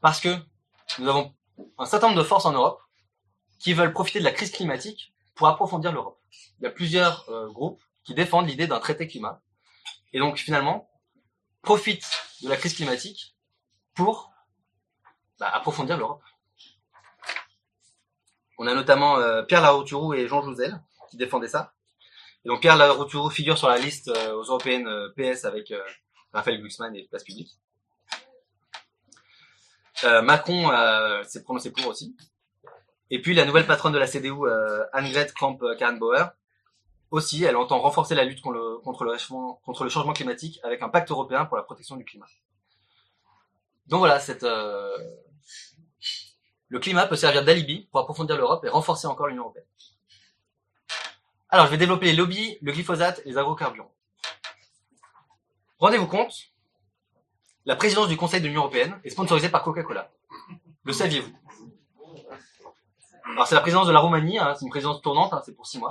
Parce 0.00 0.20
que 0.20 0.34
nous 0.98 1.08
avons 1.08 1.34
un 1.76 1.86
certain 1.86 2.06
nombre 2.08 2.20
de 2.20 2.26
forces 2.26 2.46
en 2.46 2.52
Europe 2.52 2.80
qui 3.58 3.74
veulent 3.74 3.92
profiter 3.92 4.20
de 4.20 4.24
la 4.24 4.32
crise 4.32 4.50
climatique 4.50 5.12
pour 5.34 5.48
approfondir 5.48 5.92
l'Europe. 5.92 6.20
Il 6.60 6.64
y 6.64 6.66
a 6.66 6.70
plusieurs 6.70 7.28
euh, 7.28 7.50
groupes 7.50 7.82
qui 8.04 8.14
défendent 8.14 8.48
l'idée 8.48 8.66
d'un 8.66 8.78
traité 8.78 9.06
climat. 9.08 9.42
Et 10.12 10.20
donc, 10.20 10.38
finalement, 10.38 10.88
profitent 11.62 12.08
de 12.42 12.48
la 12.48 12.56
crise 12.56 12.74
climatique 12.74 13.36
pour 13.94 14.32
bah, 15.38 15.48
approfondir 15.48 15.96
l'Europe. 15.96 16.22
On 18.58 18.66
a 18.66 18.74
notamment 18.74 19.18
euh, 19.18 19.42
Pierre 19.42 19.62
Larouturou 19.62 20.14
et 20.14 20.28
Jean 20.28 20.42
Jouzel 20.42 20.80
qui 21.10 21.16
défendaient 21.16 21.48
ça. 21.48 21.72
Et 22.44 22.48
donc 22.48 22.60
Pierre 22.60 22.76
Larouturou 22.76 23.30
figure 23.30 23.58
sur 23.58 23.68
la 23.68 23.78
liste 23.78 24.08
euh, 24.08 24.34
aux 24.34 24.44
européennes 24.44 24.86
euh, 24.86 25.08
PS 25.16 25.44
avec 25.44 25.72
Raphaël 26.32 26.60
Glucksmann 26.60 26.94
et 26.94 27.06
Place 27.08 27.24
Publique. 27.24 27.56
Macron 30.22 30.70
s'est 31.24 31.42
prononcé 31.44 31.70
pour 31.70 31.86
aussi. 31.86 32.14
Et 33.10 33.22
puis 33.22 33.34
la 33.34 33.46
nouvelle 33.46 33.66
patronne 33.66 33.92
de 33.92 33.98
la 33.98 34.06
CDU, 34.06 34.32
euh, 34.42 34.84
Annegret 34.92 35.28
Kramp-Karrenbauer, 35.34 36.24
aussi, 37.10 37.44
elle 37.44 37.56
entend 37.56 37.80
renforcer 37.80 38.14
la 38.14 38.24
lutte 38.24 38.42
contre 38.42 39.04
le, 39.04 39.88
changement 39.88 40.12
climatique 40.12 40.58
avec 40.64 40.82
un 40.82 40.88
pacte 40.88 41.10
européen 41.10 41.44
pour 41.46 41.56
la 41.56 41.62
protection 41.62 41.96
du 41.96 42.04
climat. 42.04 42.26
Donc 43.86 44.00
voilà, 44.00 44.18
cette, 44.18 44.44
le 46.68 46.78
climat 46.78 47.06
peut 47.06 47.16
servir 47.16 47.44
d'alibi 47.44 47.86
pour 47.90 48.00
approfondir 48.00 48.36
l'Europe 48.36 48.64
et 48.64 48.68
renforcer 48.68 49.06
encore 49.06 49.28
l'Union 49.28 49.42
européenne. 49.42 49.66
Alors, 51.48 51.66
je 51.66 51.70
vais 51.70 51.78
développer 51.78 52.06
les 52.06 52.14
lobbies, 52.14 52.58
le 52.62 52.72
glyphosate 52.72 53.20
et 53.24 53.28
les 53.28 53.38
agrocarburants. 53.38 53.94
Rendez-vous 55.78 56.06
compte, 56.06 56.34
la 57.64 57.76
présidence 57.76 58.08
du 58.08 58.16
Conseil 58.16 58.40
de 58.40 58.46
l'Union 58.46 58.62
européenne 58.62 58.98
est 59.04 59.10
sponsorisée 59.10 59.48
par 59.48 59.62
Coca-Cola. 59.62 60.10
Le 60.82 60.92
saviez-vous? 60.92 61.32
Alors, 63.32 63.46
c'est 63.46 63.54
la 63.54 63.60
présidence 63.60 63.86
de 63.86 63.92
la 63.92 64.00
Roumanie, 64.00 64.38
hein, 64.38 64.54
c'est 64.54 64.64
une 64.64 64.70
présidence 64.70 65.00
tournante, 65.00 65.32
hein, 65.32 65.42
c'est 65.44 65.54
pour 65.54 65.66
six 65.66 65.78
mois. 65.78 65.90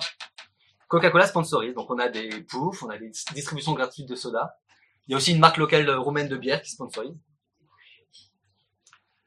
Coca-Cola 0.87 1.27
sponsorise, 1.27 1.73
donc 1.73 1.89
on 1.89 1.97
a 1.97 2.09
des 2.09 2.41
poufs, 2.41 2.83
on 2.83 2.89
a 2.89 2.97
des 2.97 3.09
distributions 3.33 3.73
gratuites 3.73 4.07
de 4.07 4.15
soda. 4.15 4.59
Il 5.07 5.11
y 5.11 5.13
a 5.15 5.17
aussi 5.17 5.31
une 5.31 5.39
marque 5.39 5.57
locale 5.57 5.89
roumaine 5.89 6.27
de 6.27 6.37
bière 6.37 6.61
qui 6.61 6.71
sponsorise. 6.71 7.15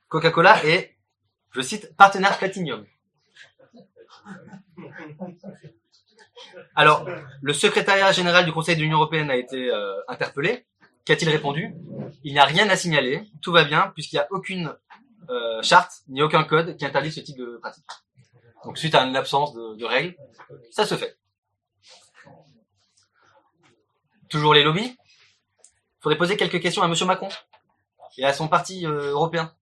Coca-Cola 0.08 0.64
est, 0.64 0.95
je 1.56 1.62
cite, 1.62 1.96
partenaire 1.96 2.36
Platinum. 2.36 2.84
Alors, 6.74 7.08
le 7.40 7.52
secrétariat 7.54 8.12
général 8.12 8.44
du 8.44 8.52
Conseil 8.52 8.76
de 8.76 8.82
l'Union 8.82 8.98
européenne 8.98 9.30
a 9.30 9.36
été 9.36 9.70
euh, 9.70 10.02
interpellé. 10.06 10.66
Qu'a-t-il 11.06 11.30
répondu? 11.30 11.74
Il 12.24 12.34
n'y 12.34 12.38
a 12.38 12.44
rien 12.44 12.68
à 12.68 12.76
signaler, 12.76 13.22
tout 13.40 13.52
va 13.52 13.64
bien, 13.64 13.90
puisqu'il 13.94 14.16
n'y 14.16 14.20
a 14.20 14.26
aucune 14.30 14.74
euh, 15.30 15.62
charte 15.62 16.02
ni 16.08 16.20
aucun 16.20 16.44
code 16.44 16.76
qui 16.76 16.84
interdit 16.84 17.10
ce 17.10 17.20
type 17.20 17.38
de 17.38 17.56
pratique. 17.56 17.84
Donc, 18.64 18.76
suite 18.76 18.94
à 18.94 19.04
une 19.04 19.16
absence 19.16 19.54
de, 19.54 19.84
règles, 19.84 20.14
ça 20.70 20.84
se 20.84 20.94
fait. 20.94 21.16
Toujours 24.28 24.52
les 24.52 24.62
lobbies? 24.62 24.94
Il 24.98 26.02
faudrait 26.02 26.18
poser 26.18 26.36
quelques 26.36 26.60
questions 26.60 26.82
à 26.82 26.88
Monsieur 26.88 27.06
Macron 27.06 27.28
et 28.18 28.24
à 28.24 28.34
son 28.34 28.48
parti 28.48 28.86
euh, 28.86 29.12
européen, 29.12 29.54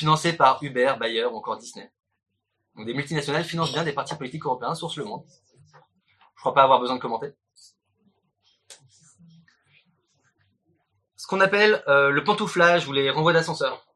financé 0.00 0.32
par 0.32 0.62
Uber, 0.62 0.94
Bayer 0.98 1.26
ou 1.26 1.36
encore 1.36 1.58
Disney. 1.58 1.92
Donc 2.74 2.86
des 2.86 2.94
multinationales 2.94 3.44
financent 3.44 3.72
bien 3.72 3.84
des 3.84 3.92
partis 3.92 4.16
politiques 4.16 4.44
européens, 4.46 4.74
source 4.74 4.96
Le 4.96 5.04
Monde. 5.04 5.24
Je 6.36 6.40
crois 6.40 6.54
pas 6.54 6.62
avoir 6.62 6.80
besoin 6.80 6.96
de 6.96 7.02
commenter. 7.02 7.34
Ce 11.16 11.26
qu'on 11.26 11.40
appelle 11.40 11.84
euh, 11.86 12.08
le 12.08 12.24
pantouflage 12.24 12.88
ou 12.88 12.92
les 12.92 13.10
renvois 13.10 13.34
d'ascenseur. 13.34 13.86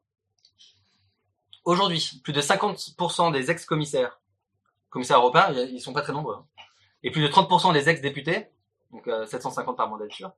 Aujourd'hui, 1.63 2.21
plus 2.23 2.33
de 2.33 2.41
50% 2.41 3.31
des 3.31 3.49
ex-commissaires, 3.49 4.21
commissaires 4.91 5.17
européens, 5.17 5.51
ils 5.53 5.81
sont 5.81 5.93
pas 5.93 6.03
très 6.03 6.13
nombreux, 6.13 6.35
hein, 6.35 6.45
et 7.01 7.09
plus 7.09 7.23
de 7.23 7.27
30% 7.27 7.73
des 7.73 7.89
ex-députés, 7.89 8.47
donc 8.91 9.07
euh, 9.07 9.25
750 9.25 9.75
par 9.75 9.89
mandature, 9.89 10.33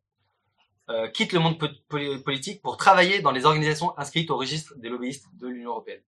euh, 0.90 1.08
quittent 1.10 1.34
le 1.34 1.40
monde 1.40 1.60
po- 1.60 1.68
poli- 1.90 2.20
politique 2.20 2.62
pour 2.62 2.78
travailler 2.78 3.22
dans 3.22 3.32
les 3.32 3.46
organisations 3.46 3.98
inscrites 3.98 4.32
au 4.32 4.38
registre 4.38 4.74
des 4.78 4.90
lobbyistes 4.90 5.28
de 5.34 5.48
l'Union 5.48 5.72
européenne. 5.72 6.02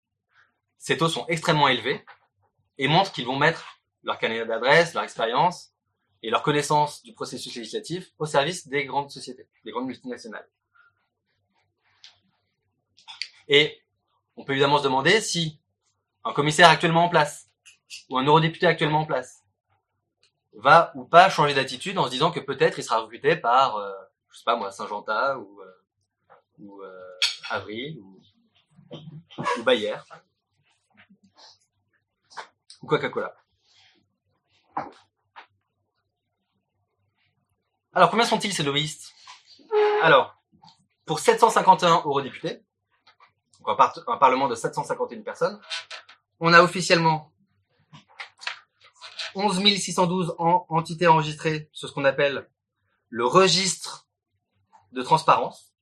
Ces 0.79 0.97
taux 0.97 1.09
sont 1.09 1.27
extrêmement 1.27 1.69
élevés 1.69 2.05
et 2.79 2.87
montrent 2.87 3.13
qu'ils 3.13 3.27
vont 3.27 3.37
mettre 3.37 3.81
leur 4.05 4.19
carnet 4.19 4.47
d'adresse, 4.47 4.95
leur 4.95 5.03
expérience 5.03 5.73
et 6.23 6.31
leur 6.31 6.43
connaissance 6.43 7.03
du 7.03 7.13
processus 7.13 7.55
législatif 7.57 8.13
au 8.19 8.27
service 8.27 8.69
des 8.69 8.85
grandes 8.85 9.11
sociétés, 9.11 9.49
des 9.65 9.71
grandes 9.73 9.87
multinationales. 9.87 10.49
Et 13.49 13.81
on 14.37 14.45
peut 14.45 14.53
évidemment 14.53 14.79
se 14.79 14.85
demander 14.85 15.21
si 15.21 15.61
un 16.25 16.33
commissaire 16.33 16.69
actuellement 16.69 17.05
en 17.05 17.09
place 17.09 17.51
ou 18.09 18.19
un 18.19 18.25
eurodéputé 18.25 18.67
actuellement 18.67 19.01
en 19.01 19.07
place 19.07 19.43
va 20.53 20.93
ou 20.95 21.05
pas 21.05 21.31
changer 21.31 21.55
d'attitude 21.55 21.99
en 21.99 22.05
se 22.05 22.11
disant 22.11 22.31
que 22.31 22.41
peut-être 22.41 22.79
il 22.79 22.85
sera 22.85 23.01
recruté 23.01 23.37
par, 23.37 23.77
euh, 23.77 23.93
je 24.31 24.39
sais 24.39 24.45
pas 24.45 24.57
moi, 24.57 24.71
Saint-Genta 24.71 25.39
ou, 25.39 25.61
euh, 25.61 25.73
ou 26.59 26.83
euh, 26.83 27.19
Avril 27.51 27.99
ou, 28.01 28.21
Bayer 29.65 29.97
ou 32.83 32.87
Coca-Cola. 32.87 33.35
Alors, 37.93 38.11
combien 38.11 38.25
sont-ils 38.27 38.53
ces 38.53 38.63
lobbyistes? 38.63 39.13
Alors, 40.03 40.37
pour 41.05 41.19
751 41.21 42.03
eurodéputés, 42.05 42.63
donc 43.59 43.69
un, 43.71 43.75
par- 43.75 43.99
un 44.07 44.17
parlement 44.19 44.47
de 44.49 44.55
751 44.55 45.23
personnes, 45.23 45.61
on 46.39 46.53
a 46.53 46.63
officiellement 46.63 47.33
11 49.35 49.59
612 49.79 50.35
en- 50.39 50.65
entités 50.69 51.07
enregistrées 51.07 51.69
sur 51.73 51.89
ce 51.89 51.95
qu'on 51.95 52.05
appelle 52.05 52.49
le 53.09 53.25
registre 53.27 53.98
de 54.93 55.03
transparence. 55.03 55.73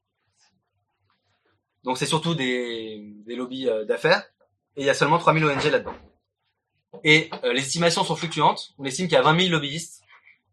Donc 1.85 1.99
c'est 1.99 2.07
surtout 2.07 2.35
des, 2.35 3.15
lobbies 3.27 3.69
euh, 3.69 3.85
d'affaires, 3.85 4.25
et 4.77 4.83
il 4.83 4.87
y 4.87 4.91
a 4.91 4.95
seulement 4.95 5.19
3000 5.19 5.45
ONG 5.45 5.65
là-dedans. 5.65 5.95
Et 7.05 7.31
euh, 7.45 7.53
les 7.53 7.61
estimations 7.61 8.05
sont 8.05 8.17
fluctuantes. 8.17 8.75
On 8.79 8.85
estime 8.85 9.07
qu'il 9.07 9.15
y 9.15 9.19
a 9.19 9.23
20 9.23 9.39
000 9.39 9.53
lobbyistes 9.53 10.03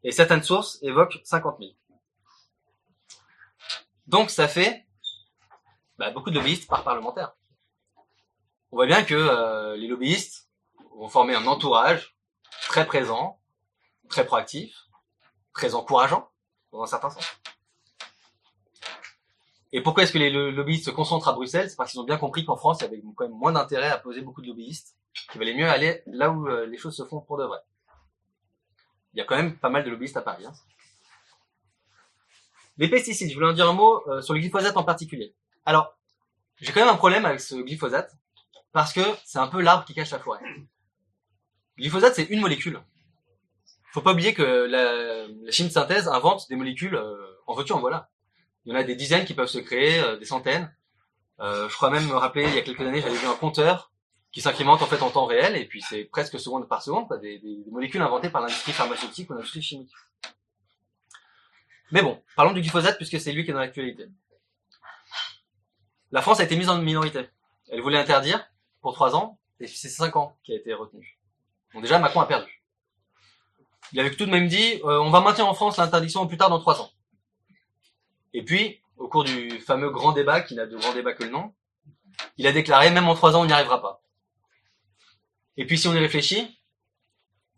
et 0.03 0.11
certaines 0.11 0.43
sources 0.43 0.77
évoquent 0.81 1.19
50 1.23 1.57
000. 1.59 1.71
Donc 4.07 4.29
ça 4.29 4.47
fait 4.47 4.85
bah, 5.97 6.11
beaucoup 6.11 6.29
de 6.29 6.35
lobbyistes 6.35 6.67
par 6.67 6.83
parlementaire. 6.83 7.33
On 8.71 8.75
voit 8.75 8.87
bien 8.87 9.03
que 9.03 9.13
euh, 9.13 9.75
les 9.77 9.87
lobbyistes 9.87 10.49
vont 10.97 11.07
former 11.07 11.35
un 11.35 11.47
entourage 11.47 12.15
très 12.67 12.85
présent, 12.85 13.39
très 14.09 14.25
proactif, 14.25 14.75
très 15.53 15.75
encourageant, 15.75 16.29
dans 16.71 16.83
un 16.83 16.87
certain 16.87 17.09
sens. 17.09 17.25
Et 19.75 19.81
pourquoi 19.81 20.03
est-ce 20.03 20.13
que 20.13 20.19
les 20.19 20.29
lo- 20.29 20.51
lobbyistes 20.51 20.85
se 20.85 20.91
concentrent 20.91 21.27
à 21.27 21.33
Bruxelles? 21.33 21.69
C'est 21.69 21.75
parce 21.75 21.91
qu'ils 21.91 21.99
ont 21.99 22.05
bien 22.05 22.17
compris 22.17 22.45
qu'en 22.45 22.55
France, 22.55 22.77
il 22.79 22.83
y 22.83 22.87
avait 22.87 23.01
quand 23.15 23.27
même 23.27 23.37
moins 23.37 23.51
d'intérêt 23.51 23.89
à 23.89 23.97
poser 23.97 24.21
beaucoup 24.21 24.41
de 24.43 24.47
lobbyistes, 24.47 24.95
qu'il 25.31 25.39
valait 25.39 25.55
mieux 25.55 25.67
aller 25.67 26.03
là 26.05 26.29
où 26.29 26.47
euh, 26.47 26.67
les 26.67 26.77
choses 26.77 26.95
se 26.95 27.03
font 27.03 27.21
pour 27.21 27.37
de 27.37 27.43
vrai. 27.43 27.57
Il 29.13 29.17
y 29.17 29.21
a 29.21 29.25
quand 29.25 29.35
même 29.35 29.57
pas 29.57 29.69
mal 29.69 29.83
de 29.83 29.89
lobbyistes 29.89 30.15
à 30.15 30.21
Paris. 30.21 30.45
hein. 30.45 30.53
Les 32.77 32.87
pesticides, 32.87 33.29
je 33.29 33.33
voulais 33.35 33.47
en 33.47 33.53
dire 33.53 33.69
un 33.69 33.73
mot 33.73 34.07
euh, 34.07 34.21
sur 34.21 34.33
le 34.33 34.39
glyphosate 34.39 34.77
en 34.77 34.83
particulier. 34.83 35.35
Alors, 35.65 35.97
j'ai 36.57 36.71
quand 36.71 36.79
même 36.79 36.89
un 36.93 36.97
problème 36.97 37.25
avec 37.25 37.39
ce 37.39 37.55
glyphosate, 37.55 38.15
parce 38.71 38.93
que 38.93 39.01
c'est 39.25 39.39
un 39.39 39.47
peu 39.47 39.61
l'arbre 39.61 39.85
qui 39.85 39.93
cache 39.95 40.11
la 40.11 40.19
forêt. 40.19 40.39
Le 41.77 41.81
glyphosate, 41.81 42.13
c'est 42.15 42.25
une 42.25 42.41
molécule. 42.41 42.79
Faut 43.91 44.01
pas 44.01 44.13
oublier 44.13 44.33
que 44.35 44.43
la, 44.43 45.51
chimie 45.51 45.69
de 45.69 45.73
synthèse 45.73 46.07
invente 46.07 46.47
des 46.49 46.55
molécules 46.55 46.95
euh, 46.95 47.15
en 47.47 47.55
veux-tu, 47.55 47.73
en 47.73 47.79
voilà. 47.79 48.11
Il 48.65 48.73
y 48.73 48.75
en 48.75 48.79
a 48.79 48.83
des 48.83 48.95
dizaines 48.95 49.25
qui 49.25 49.33
peuvent 49.33 49.47
se 49.47 49.59
créer, 49.59 49.99
euh, 49.99 50.17
des 50.17 50.25
centaines. 50.25 50.73
Euh, 51.39 51.67
je 51.67 51.75
crois 51.75 51.89
même 51.89 52.07
me 52.07 52.15
rappeler, 52.15 52.43
il 52.47 52.53
y 52.55 52.57
a 52.57 52.61
quelques 52.61 52.81
années, 52.81 53.01
j'avais 53.01 53.15
vu 53.17 53.27
un 53.27 53.35
compteur 53.35 53.91
qui 54.31 54.41
s'incrémente 54.41 54.81
en 54.81 54.85
fait 54.87 55.01
en 55.01 55.09
temps 55.11 55.25
réel, 55.25 55.55
et 55.55 55.65
puis 55.65 55.81
c'est 55.81 56.05
presque 56.05 56.39
seconde 56.39 56.67
par 56.67 56.81
seconde, 56.81 57.07
quoi, 57.07 57.17
des, 57.17 57.39
des- 57.39 57.63
des 57.63 57.71
molécules 57.71 58.01
inventées 58.01 58.29
par 58.29 58.41
l'industrie 58.41 58.71
pharmaceutique 58.71 59.29
ou 59.29 59.33
l'industrie 59.33 59.61
chimique. 59.61 59.91
Mais 61.91 62.01
bon, 62.01 62.21
parlons 62.35 62.53
du 62.53 62.61
glyphosate 62.61 62.97
puisque 62.97 63.19
c'est 63.19 63.31
lui 63.31 63.43
qui 63.43 63.51
est 63.51 63.53
dans 63.53 63.59
l'actualité. 63.59 64.07
La 66.11 66.21
France 66.21 66.39
a 66.39 66.43
été 66.43 66.55
mise 66.55 66.69
en 66.69 66.77
minorité. 66.79 67.27
Elle 67.69 67.81
voulait 67.81 67.99
interdire 67.99 68.43
pour 68.81 68.93
trois 68.93 69.15
ans, 69.15 69.39
et 69.59 69.67
c'est 69.67 69.89
cinq 69.89 70.15
ans 70.15 70.37
qui 70.43 70.53
a 70.53 70.55
été 70.55 70.73
retenu. 70.73 71.19
Donc 71.73 71.81
déjà, 71.83 71.99
Macron 71.99 72.21
a 72.21 72.25
perdu. 72.25 72.63
Il 73.91 73.99
avait 73.99 74.15
tout 74.15 74.25
de 74.25 74.31
même 74.31 74.47
dit, 74.47 74.81
euh, 74.83 74.99
on 74.99 75.09
va 75.11 75.21
maintenir 75.21 75.47
en 75.47 75.53
France 75.53 75.77
l'interdiction 75.77 76.21
au 76.21 76.27
plus 76.27 76.37
tard 76.37 76.49
dans 76.49 76.59
trois 76.59 76.81
ans. 76.81 76.91
Et 78.33 78.43
puis, 78.43 78.81
au 78.97 79.07
cours 79.07 79.23
du 79.23 79.59
fameux 79.59 79.89
grand 79.89 80.11
débat, 80.11 80.41
qui 80.41 80.55
n'a 80.55 80.65
de 80.65 80.77
grand 80.77 80.93
débat 80.93 81.13
que 81.13 81.23
le 81.23 81.29
nom, 81.29 81.53
il 82.37 82.47
a 82.47 82.51
déclaré, 82.51 82.89
même 82.91 83.07
en 83.07 83.15
trois 83.15 83.35
ans, 83.35 83.41
on 83.41 83.45
n'y 83.45 83.53
arrivera 83.53 83.81
pas. 83.81 84.01
Et 85.57 85.65
puis, 85.65 85.77
si 85.77 85.87
on 85.87 85.93
y 85.93 85.99
réfléchit, 85.99 86.59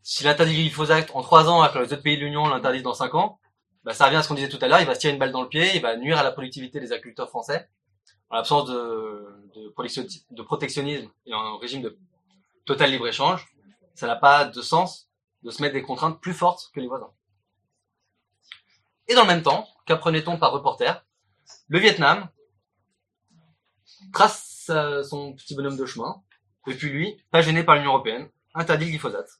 s'il 0.01 0.27
interdit 0.27 0.55
le 0.55 0.61
glyphosate 0.63 1.11
en 1.13 1.21
trois 1.21 1.49
ans, 1.49 1.61
alors 1.61 1.73
que 1.73 1.79
les 1.79 1.93
autres 1.93 2.03
pays 2.03 2.17
de 2.17 2.25
l'Union 2.25 2.47
l'interdisent 2.47 2.83
dans 2.83 2.93
cinq 2.93 3.15
ans, 3.15 3.39
bah, 3.83 3.93
ça 3.93 4.05
revient 4.05 4.17
à 4.17 4.23
ce 4.23 4.27
qu'on 4.27 4.35
disait 4.35 4.49
tout 4.49 4.59
à 4.61 4.67
l'heure, 4.67 4.79
il 4.79 4.87
va 4.87 4.95
se 4.95 4.99
tirer 4.99 5.13
une 5.13 5.19
balle 5.19 5.31
dans 5.31 5.41
le 5.41 5.49
pied, 5.49 5.75
il 5.75 5.81
va 5.81 5.95
nuire 5.95 6.17
à 6.17 6.23
la 6.23 6.31
productivité 6.31 6.79
des 6.79 6.91
agriculteurs 6.91 7.29
français, 7.29 7.69
en 8.29 8.35
l'absence 8.35 8.67
de, 8.67 9.27
de 9.55 10.41
protectionnisme 10.43 11.09
et 11.25 11.33
en 11.33 11.57
régime 11.57 11.81
de 11.81 11.97
total 12.65 12.91
libre-échange, 12.91 13.47
ça 13.93 14.07
n'a 14.07 14.15
pas 14.15 14.45
de 14.45 14.61
sens 14.61 15.09
de 15.43 15.51
se 15.51 15.61
mettre 15.61 15.73
des 15.73 15.83
contraintes 15.83 16.19
plus 16.19 16.33
fortes 16.33 16.71
que 16.73 16.79
les 16.79 16.87
voisins. 16.87 17.11
Et 19.07 19.13
dans 19.13 19.21
le 19.21 19.27
même 19.27 19.43
temps, 19.43 19.67
qu'apprenait-on 19.85 20.37
par 20.37 20.51
reporter? 20.51 21.05
Le 21.67 21.79
Vietnam 21.79 22.29
trace 24.13 24.67
euh, 24.69 25.03
son 25.03 25.33
petit 25.33 25.55
bonhomme 25.55 25.77
de 25.77 25.85
chemin, 25.85 26.23
et 26.67 26.73
puis 26.73 26.89
lui, 26.89 27.23
pas 27.31 27.41
gêné 27.41 27.63
par 27.63 27.75
l'Union 27.75 27.91
Européenne, 27.91 28.29
interdit 28.53 28.85
le 28.85 28.91
glyphosate. 28.91 29.39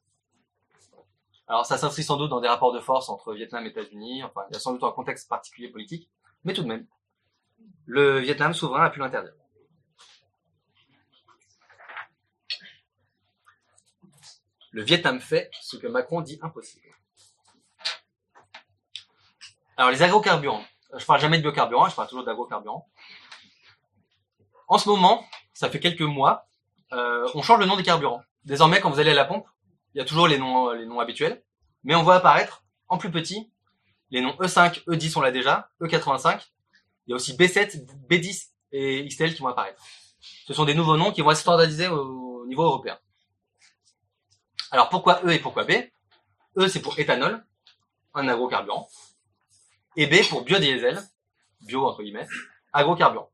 Alors 1.48 1.66
ça 1.66 1.78
s'inscrit 1.78 2.04
sans 2.04 2.18
doute 2.18 2.30
dans 2.30 2.42
des 2.42 2.48
rapports 2.48 2.74
de 2.74 2.80
force 2.80 3.10
entre 3.10 3.34
Vietnam 3.34 3.66
et 3.66 3.70
États-Unis, 3.70 4.24
enfin 4.24 4.46
il 4.50 4.54
y 4.54 4.58
a 4.58 4.60
sans 4.60 4.74
doute 4.74 4.84
un 4.84 4.92
contexte 4.92 5.30
particulier 5.30 5.70
politique, 5.70 6.10
mais 6.44 6.54
tout 6.54 6.64
de 6.64 6.68
même, 6.68 6.88
le 7.86 8.20
Vietnam 8.20 8.54
souverain 8.54 8.86
a 8.86 8.90
pu 8.90 9.00
l'interdire. 9.00 9.34
Le 14.72 14.84
Vietnam 14.84 15.22
fait 15.22 15.50
ce 15.62 15.78
que 15.78 15.88
Macron 15.88 16.22
dit 16.22 16.38
impossible. 16.42 16.86
Alors 19.78 19.92
les 19.92 20.02
agrocarburants, 20.04 20.64
je 20.98 21.06
parle 21.06 21.20
jamais 21.20 21.38
de 21.38 21.42
biocarburants, 21.42 21.90
je 21.90 21.96
parle 21.96 22.08
toujours 22.08 22.24
d'agrocarburants. 22.24 22.88
En 24.68 24.78
ce 24.78 24.88
moment, 24.88 25.26
ça 25.54 25.70
fait 25.70 25.80
quelques 25.80 26.02
mois, 26.02 26.48
euh, 26.94 27.28
on 27.34 27.42
change 27.42 27.60
le 27.60 27.66
nom 27.66 27.76
des 27.76 27.84
carburants. 27.84 28.22
Désormais, 28.46 28.80
quand 28.80 28.90
vous 28.90 29.00
allez 29.00 29.12
à 29.12 29.16
la 29.16 29.26
pompe, 29.26 29.48
il 29.94 29.98
y 29.98 30.02
a 30.02 30.06
toujours 30.06 30.28
les 30.28 30.38
noms, 30.38 30.72
les 30.72 30.86
noms 30.86 31.00
habituels, 31.00 31.44
mais 31.84 31.94
on 31.96 32.04
voit 32.04 32.16
apparaître 32.16 32.64
en 32.88 32.98
plus 32.98 33.12
petit 33.12 33.52
les 34.12 34.22
noms 34.22 34.36
E 34.40 34.46
E5, 34.46 34.86
E10 34.86 35.18
on 35.18 35.22
l'a 35.22 35.32
déjà, 35.32 35.70
E85. 35.82 36.40
Il 37.08 37.12
y 37.12 37.14
a 37.14 37.16
aussi 37.16 37.36
B7, 37.36 37.86
B10 38.10 38.50
et 38.72 39.06
XTL 39.08 39.34
qui 39.34 39.42
vont 39.42 39.50
apparaître. 39.50 39.82
Ce 40.48 40.54
sont 40.54 40.66
des 40.66 40.74
nouveaux 40.74 40.96
noms 40.96 41.12
qui 41.12 41.22
vont 41.22 41.32
être 41.32 41.38
standardisés 41.38 41.88
au 41.88 42.46
niveau 42.48 42.64
européen. 42.64 42.98
Alors 44.72 44.90
pourquoi 44.90 45.22
E 45.26 45.32
et 45.32 45.40
pourquoi 45.40 45.64
B? 45.64 45.72
E 46.58 46.68
c'est 46.68 46.82
pour 46.82 46.98
éthanol, 46.98 47.46
un 48.14 48.28
agrocarburant, 48.28 48.88
et 49.98 50.08
B 50.08 50.28
pour 50.30 50.44
biodiesel, 50.44 51.02
bio 51.62 51.86
entre 51.88 52.04
guillemets, 52.04 52.28
agrocarburant. 52.74 53.30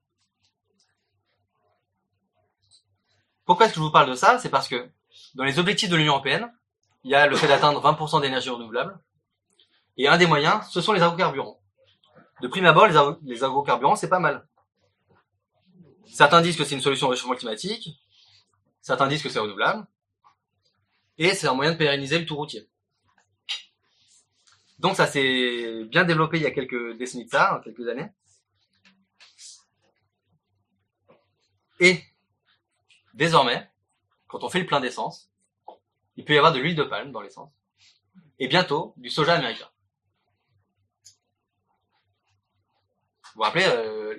Pourquoi 3.46 3.66
est-ce 3.66 3.74
que 3.74 3.80
je 3.80 3.84
vous 3.86 3.92
parle 3.92 4.10
de 4.10 4.16
ça? 4.16 4.40
C'est 4.40 4.50
parce 4.50 4.68
que 4.68 4.90
dans 5.36 5.44
les 5.44 5.60
objectifs 5.60 5.90
de 5.90 5.96
l'Union 5.96 6.14
européenne, 6.14 6.52
il 7.04 7.12
y 7.12 7.16
a 7.16 7.28
le 7.28 7.36
fait 7.36 7.48
d'atteindre 7.48 7.82
20% 7.82 8.22
d'énergie 8.22 8.50
renouvelable, 8.50 9.00
et 9.98 10.08
un 10.08 10.18
des 10.18 10.28
moyens, 10.28 10.66
ce 10.70 10.82
sont 10.82 10.94
les 10.94 11.02
agrocarburants. 11.02 11.60
De 12.42 12.48
prime 12.48 12.66
abord, 12.66 12.88
les, 12.88 12.96
agro- 12.96 13.18
les 13.24 13.44
agrocarburants, 13.44 13.96
c'est 13.96 14.10
pas 14.10 14.20
mal. 14.20 14.48
Certains 16.06 16.42
disent 16.42 16.58
que 16.58 16.64
c'est 16.64 16.76
une 16.76 16.82
solution 16.82 17.08
au 17.08 17.10
réchauffement 17.10 17.36
climatique, 17.36 17.90
certains 18.82 19.08
disent 19.08 19.24
que 19.24 19.30
c'est 19.30 19.40
renouvelable, 19.40 19.86
et 21.18 21.34
c'est 21.34 21.48
un 21.48 21.54
moyen 21.54 21.72
de 21.72 21.78
pérenniser 21.78 22.20
le 22.20 22.26
tout 22.26 22.36
routier. 22.36 22.70
Donc 24.82 24.96
ça 24.96 25.06
s'est 25.06 25.84
bien 25.84 26.06
développé 26.06 26.38
il 26.38 26.44
y 26.44 26.48
a 26.48 26.52
quelques 26.52 26.98
décennies 26.98 27.26
de 27.26 27.30
ça, 27.30 27.54
hein, 27.54 27.62
quelques 27.64 27.88
années. 27.88 28.10
Et 31.80 32.04
désormais, 33.14 33.70
quand 34.28 34.44
on 34.44 34.50
fait 34.50 34.60
le 34.60 34.66
plein 34.66 34.80
d'essence, 34.80 35.30
il 36.16 36.26
peut 36.26 36.34
y 36.34 36.38
avoir 36.38 36.52
de 36.52 36.58
l'huile 36.58 36.76
de 36.76 36.84
palme 36.84 37.12
dans 37.12 37.22
l'essence, 37.22 37.52
et 38.40 38.48
bientôt 38.48 38.96
du 38.98 39.12
soja 39.12 39.36
américain. 39.36 39.70
Vous 43.24 43.36
vous 43.36 43.42
rappelez 43.44 43.66
euh, 43.68 44.18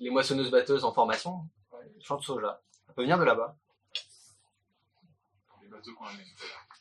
les 0.00 0.10
moissonneuses-batteuses 0.10 0.84
en 0.84 0.92
formation 0.92 1.48
ouais, 1.70 1.88
Champ 2.00 2.16
de 2.16 2.24
soja. 2.24 2.60
Ça 2.84 2.92
peut 2.94 3.02
venir 3.02 3.16
de 3.16 3.24
là-bas. 3.24 3.56
Les 5.62 5.68
bateaux 5.68 5.94
qu'on 5.94 6.06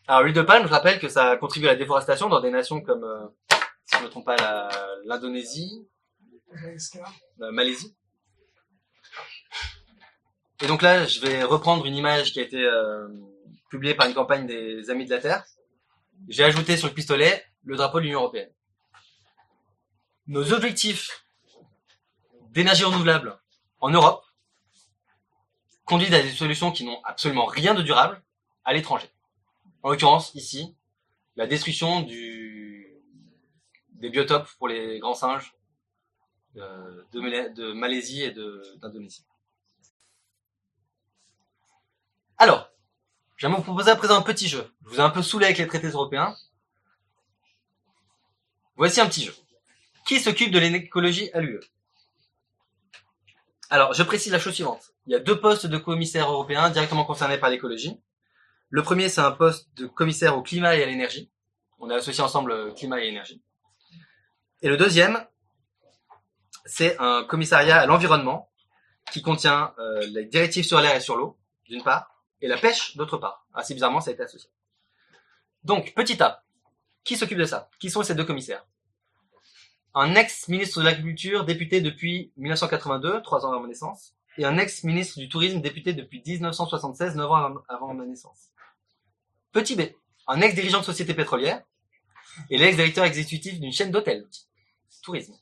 Alors 0.09 0.23
l'huile 0.23 0.33
de 0.33 0.41
palme, 0.41 0.65
je 0.65 0.71
rappelle 0.71 0.97
que 0.99 1.07
ça 1.07 1.37
contribue 1.37 1.67
à 1.67 1.73
la 1.73 1.75
déforestation 1.77 2.29
dans 2.29 2.41
des 2.41 2.49
nations 2.49 2.81
comme, 2.81 3.03
euh, 3.03 3.27
si 3.85 3.93
je 3.95 3.97
ne 3.99 4.05
me 4.05 4.09
trompe 4.09 4.25
pas, 4.25 4.35
la- 4.37 4.69
l'Indonésie, 5.05 5.87
la 7.37 7.51
Malaisie. 7.51 7.95
Et 10.63 10.67
donc 10.67 10.81
là, 10.81 11.05
je 11.05 11.21
vais 11.21 11.43
reprendre 11.43 11.85
une 11.85 11.95
image 11.95 12.33
qui 12.33 12.39
a 12.39 12.41
été 12.41 12.57
euh, 12.59 13.07
publiée 13.69 13.93
par 13.93 14.07
une 14.07 14.15
campagne 14.15 14.47
des 14.47 14.89
Amis 14.89 15.05
de 15.05 15.11
la 15.11 15.21
Terre. 15.21 15.45
J'ai 16.27 16.43
ajouté 16.43 16.75
sur 16.75 16.87
le 16.87 16.93
pistolet 16.95 17.45
le 17.63 17.75
drapeau 17.77 17.99
de 17.99 18.05
l'Union 18.05 18.21
Européenne. 18.21 18.49
Nos 20.25 20.53
objectifs 20.53 21.23
d'énergie 22.49 22.83
renouvelable 22.83 23.39
en 23.79 23.91
Europe 23.91 24.25
conduisent 25.85 26.15
à 26.15 26.21
des 26.23 26.31
solutions 26.31 26.71
qui 26.71 26.83
n'ont 26.83 26.99
absolument 27.03 27.45
rien 27.45 27.75
de 27.75 27.83
durable 27.83 28.19
à 28.65 28.73
l'étranger. 28.73 29.07
En 29.81 29.91
l'occurrence, 29.91 30.33
ici, 30.35 30.75
la 31.35 31.47
destruction 31.47 32.01
du, 32.01 32.87
des 33.91 34.09
biotopes 34.09 34.49
pour 34.57 34.67
les 34.67 34.99
grands 34.99 35.15
singes 35.15 35.55
euh, 36.57 37.03
de, 37.13 37.19
Mala- 37.21 37.49
de 37.49 37.71
Malaisie 37.71 38.23
et 38.23 38.31
d'Indonésie. 38.77 39.25
Alors, 42.37 42.69
j'aimerais 43.37 43.57
vous 43.57 43.63
proposer 43.63 43.91
à 43.91 43.95
présent 43.95 44.17
un 44.17 44.21
petit 44.21 44.47
jeu. 44.47 44.69
Je 44.83 44.89
vous 44.89 44.97
ai 44.97 45.01
un 45.01 45.09
peu 45.09 45.21
saoulé 45.21 45.45
avec 45.45 45.57
les 45.57 45.67
traités 45.67 45.87
européens. 45.87 46.35
Voici 48.75 48.99
un 48.99 49.07
petit 49.07 49.23
jeu. 49.23 49.35
Qui 50.05 50.19
s'occupe 50.19 50.51
de 50.51 50.59
l'écologie 50.59 51.31
à 51.33 51.41
l'UE? 51.41 51.59
Alors, 53.69 53.93
je 53.93 54.03
précise 54.03 54.31
la 54.31 54.39
chose 54.39 54.55
suivante. 54.55 54.93
Il 55.05 55.11
y 55.13 55.15
a 55.15 55.19
deux 55.19 55.39
postes 55.39 55.67
de 55.67 55.77
commissaires 55.77 56.29
européens 56.31 56.69
directement 56.69 57.05
concernés 57.05 57.37
par 57.37 57.49
l'écologie. 57.49 57.99
Le 58.69 58.83
premier, 58.83 59.09
c'est 59.09 59.21
un 59.21 59.31
poste 59.31 59.67
de 59.77 59.87
commissaire 59.87 60.37
au 60.37 60.41
climat 60.43 60.75
et 60.75 60.83
à 60.83 60.85
l'énergie. 60.85 61.31
On 61.79 61.89
a 61.89 61.95
associé 61.95 62.21
ensemble 62.23 62.51
euh, 62.51 62.71
climat 62.73 63.01
et 63.03 63.07
énergie. 63.07 63.41
Et 64.61 64.67
le 64.69 64.77
deuxième, 64.77 65.25
c'est 66.65 66.97
un 66.99 67.23
commissariat 67.23 67.79
à 67.79 67.85
l'environnement 67.85 68.49
qui 69.11 69.21
contient 69.21 69.73
euh, 69.79 70.05
les 70.07 70.25
directives 70.25 70.65
sur 70.65 70.79
l'air 70.81 70.95
et 70.95 70.99
sur 71.01 71.15
l'eau, 71.17 71.37
d'une 71.65 71.81
part, 71.83 72.23
et 72.41 72.47
la 72.47 72.57
pêche, 72.57 72.95
d'autre 72.95 73.17
part. 73.17 73.47
Assez 73.53 73.73
bizarrement, 73.73 74.01
ça 74.01 74.11
a 74.11 74.13
été 74.13 74.21
associé. 74.23 74.49
Donc, 75.63 75.93
petit 75.95 76.21
A, 76.21 76.43
qui 77.03 77.15
s'occupe 77.17 77.37
de 77.39 77.45
ça? 77.45 77.69
Qui 77.79 77.89
sont 77.89 78.03
ces 78.03 78.13
deux 78.13 78.25
commissaires? 78.25 78.65
Un 79.95 80.13
ex-ministre 80.13 80.79
de 80.79 80.85
l'Agriculture, 80.85 81.43
député 81.45 81.81
depuis 81.81 82.31
1982, 82.37 83.21
trois 83.23 83.45
ans 83.45 83.51
avant 83.51 83.61
ma 83.61 83.67
naissance, 83.67 84.13
et 84.37 84.45
un 84.45 84.57
ex-ministre 84.57 85.17
du 85.17 85.27
Tourisme, 85.27 85.59
député 85.61 85.93
depuis 85.93 86.21
1976, 86.25 87.15
neuf 87.15 87.29
ans 87.31 87.35
avant- 87.35 87.61
avant 87.67 87.93
ma 87.95 88.05
naissance. 88.05 88.49
Petit 89.51 89.75
B, 89.75 89.81
un 90.27 90.41
ex-dirigeant 90.41 90.79
de 90.79 90.85
société 90.85 91.13
pétrolière, 91.13 91.63
et 92.49 92.57
l'ex-directeur 92.57 93.05
exécutif 93.05 93.59
d'une 93.59 93.73
chaîne 93.73 93.91
d'hôtels. 93.91 94.27
Tourisme. 95.01 95.33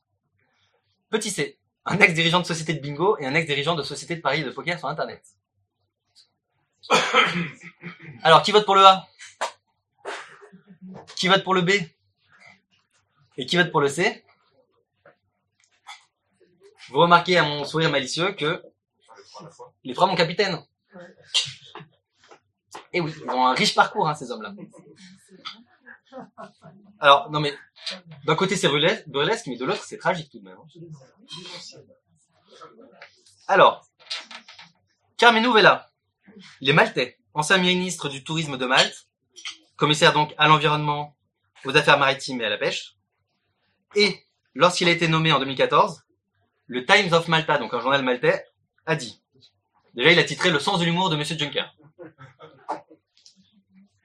Petit 1.10 1.30
C, 1.30 1.60
un 1.86 2.00
ex-dirigeant 2.00 2.40
de 2.40 2.46
société 2.46 2.74
de 2.74 2.80
bingo 2.80 3.18
et 3.18 3.26
un 3.26 3.34
ex-dirigeant 3.34 3.76
de 3.76 3.84
société 3.84 4.16
de 4.16 4.22
paris 4.22 4.42
et 4.42 4.44
de 4.44 4.52
poker 4.52 4.80
sur 4.80 4.88
Internet. 4.88 5.24
Alors, 8.24 8.44
qui 8.44 8.52
vote 8.52 8.66
pour 8.66 8.76
le 8.76 8.86
A? 8.86 9.08
Qui 11.16 11.28
vote 11.28 11.44
pour 11.44 11.54
le 11.54 11.62
B? 11.62 11.72
Et 13.38 13.46
qui 13.46 13.58
vote 13.58 13.72
pour 13.72 13.82
le 13.82 13.90
C? 13.90 14.24
Vous 16.90 17.00
remarquez 17.00 17.38
à 17.38 17.44
mon 17.44 17.66
sourire 17.66 17.92
malicieux 17.92 18.32
que 18.32 18.64
les 19.84 19.94
trois, 19.94 20.08
mon 20.08 20.16
capitaine. 20.16 20.66
Et 22.98 23.00
oui, 23.00 23.14
ils 23.16 23.30
ont 23.30 23.46
un 23.46 23.54
riche 23.54 23.76
parcours, 23.76 24.10
hein, 24.10 24.16
ces 24.16 24.32
hommes-là. 24.32 24.56
Alors, 27.00 27.30
non 27.30 27.40
mais, 27.40 27.54
d'un 28.26 28.36
côté 28.36 28.56
c'est 28.56 28.70
burlesque, 28.70 29.46
mais 29.46 29.56
de 29.56 29.66
l'autre 29.66 29.84
c'est 29.84 30.00
tragique 30.00 30.32
tout 30.32 30.40
de 30.40 30.46
même. 30.46 30.58
hein. 30.58 31.80
Alors, 33.48 33.86
Carmenu 35.16 35.54
Vella, 35.54 35.92
il 36.60 36.70
est 36.70 36.74
maltais, 36.74 37.20
ancien 37.36 37.60
ministre 37.60 38.10
du 38.10 38.24
tourisme 38.24 38.58
de 38.58 38.66
Malte, 38.66 39.08
commissaire 39.76 40.12
donc 40.12 40.34
à 40.40 40.48
l'environnement, 40.48 41.16
aux 41.66 41.78
affaires 41.78 42.00
maritimes 42.00 42.42
et 42.42 42.46
à 42.46 42.50
la 42.50 42.58
pêche. 42.58 42.96
Et 43.96 44.26
lorsqu'il 44.56 44.88
a 44.88 44.92
été 44.92 45.08
nommé 45.08 45.32
en 45.32 45.38
2014, 45.38 46.02
le 46.66 46.84
Times 46.84 47.14
of 47.14 47.28
Malta, 47.28 47.60
donc 47.60 47.76
un 47.76 47.80
journal 47.80 48.02
maltais, 48.02 48.44
a 48.88 48.96
dit. 48.96 49.22
Déjà, 49.94 50.12
il 50.14 50.18
a 50.18 50.24
titré 50.24 50.50
Le 50.50 50.60
sens 50.60 50.80
de 50.80 50.86
l'humour 50.86 51.12
de 51.12 51.16
Monsieur 51.16 51.38
Juncker. 51.38 51.76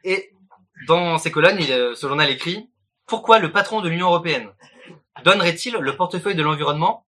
Et 0.04 0.32
dans 0.86 1.18
ses 1.18 1.30
colonnes, 1.30 1.58
il, 1.60 1.72
euh, 1.72 1.94
ce 1.94 2.06
journal 2.06 2.30
écrit 2.30 2.70
Pourquoi 3.06 3.38
le 3.38 3.52
patron 3.52 3.80
de 3.80 3.88
l'Union 3.88 4.08
européenne 4.08 4.50
donnerait-il 5.24 5.74
le 5.74 5.96
portefeuille 5.96 6.34
de 6.34 6.42
l'environnement 6.42 7.06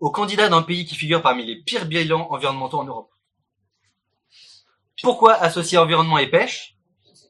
au 0.00 0.10
candidat 0.10 0.48
d'un 0.48 0.62
pays 0.62 0.86
qui 0.86 0.94
figure 0.94 1.22
parmi 1.22 1.44
les 1.44 1.56
pires 1.56 1.86
bilans 1.86 2.28
environnementaux 2.30 2.78
en 2.78 2.84
Europe? 2.84 3.10
Pourquoi 5.02 5.34
associer 5.34 5.78
environnement 5.78 6.18
et 6.18 6.30
pêche? 6.30 6.76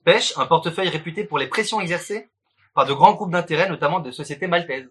Pêche, 0.05 0.37
un 0.37 0.47
portefeuille 0.47 0.89
réputé 0.89 1.25
pour 1.25 1.39
les 1.39 1.47
pressions 1.47 1.81
exercées 1.81 2.31
par 2.75 2.87
de 2.87 2.93
grands 2.93 3.15
groupes 3.15 3.31
d'intérêts, 3.31 3.69
notamment 3.69 4.01
des 4.01 4.13
sociétés 4.13 4.47
maltaises. 4.47 4.91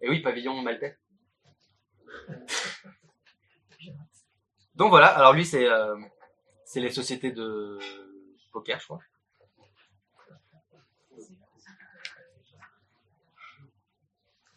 Et 0.00 0.08
oui, 0.08 0.20
pavillon 0.20 0.60
maltais. 0.62 0.98
Donc 4.74 4.90
voilà, 4.90 5.08
alors 5.08 5.34
lui 5.34 5.44
c'est 5.44 5.66
euh, 5.66 5.94
c'est 6.64 6.80
les 6.80 6.90
sociétés 6.90 7.32
de 7.32 7.78
poker, 8.52 8.80
je 8.80 8.84
crois. 8.84 9.00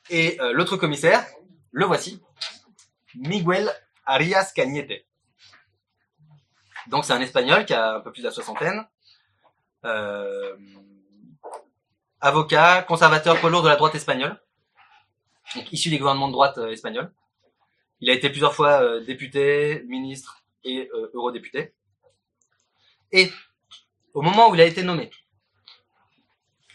Et 0.10 0.40
euh, 0.42 0.52
l'autre 0.54 0.78
commissaire, 0.78 1.26
le 1.72 1.86
voici, 1.86 2.22
Miguel 3.16 3.72
Arias 4.06 4.52
Cañete. 4.54 5.06
Donc 6.88 7.06
c'est 7.06 7.14
un 7.14 7.22
Espagnol 7.22 7.66
qui 7.66 7.74
a 7.74 7.96
un 7.96 8.00
peu 8.02 8.12
plus 8.12 8.22
de 8.22 8.28
la 8.28 8.34
soixantaine, 8.34 8.86
euh, 9.86 10.56
avocat, 12.20 12.84
conservateur 12.84 13.40
poids 13.40 13.50
lourd 13.50 13.64
de 13.64 13.70
la 13.70 13.76
droite 13.76 13.96
espagnole, 13.96 14.40
donc 15.56 15.72
issu 15.72 15.90
des 15.90 15.98
gouvernements 15.98 16.28
de 16.28 16.34
droite 16.34 16.58
euh, 16.58 16.72
espagnols. 16.72 17.14
Il 18.00 18.10
a 18.10 18.14
été 18.14 18.30
plusieurs 18.30 18.54
fois 18.54 18.82
euh, 18.82 19.04
député, 19.04 19.84
ministre 19.88 20.44
et 20.66 20.90
eurodéputé. 21.14 21.74
Et 23.12 23.30
au 24.14 24.22
moment 24.22 24.50
où 24.50 24.56
il 24.56 24.62
a 24.62 24.66
été 24.66 24.84
nommé, 24.84 25.12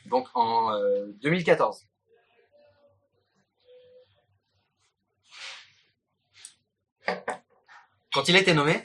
donc 0.06 0.28
en 0.34 0.72
euh, 0.72 1.06
2014, 1.22 1.86
quand 8.12 8.28
il 8.28 8.36
a 8.36 8.40
été 8.40 8.54
nommé, 8.54 8.82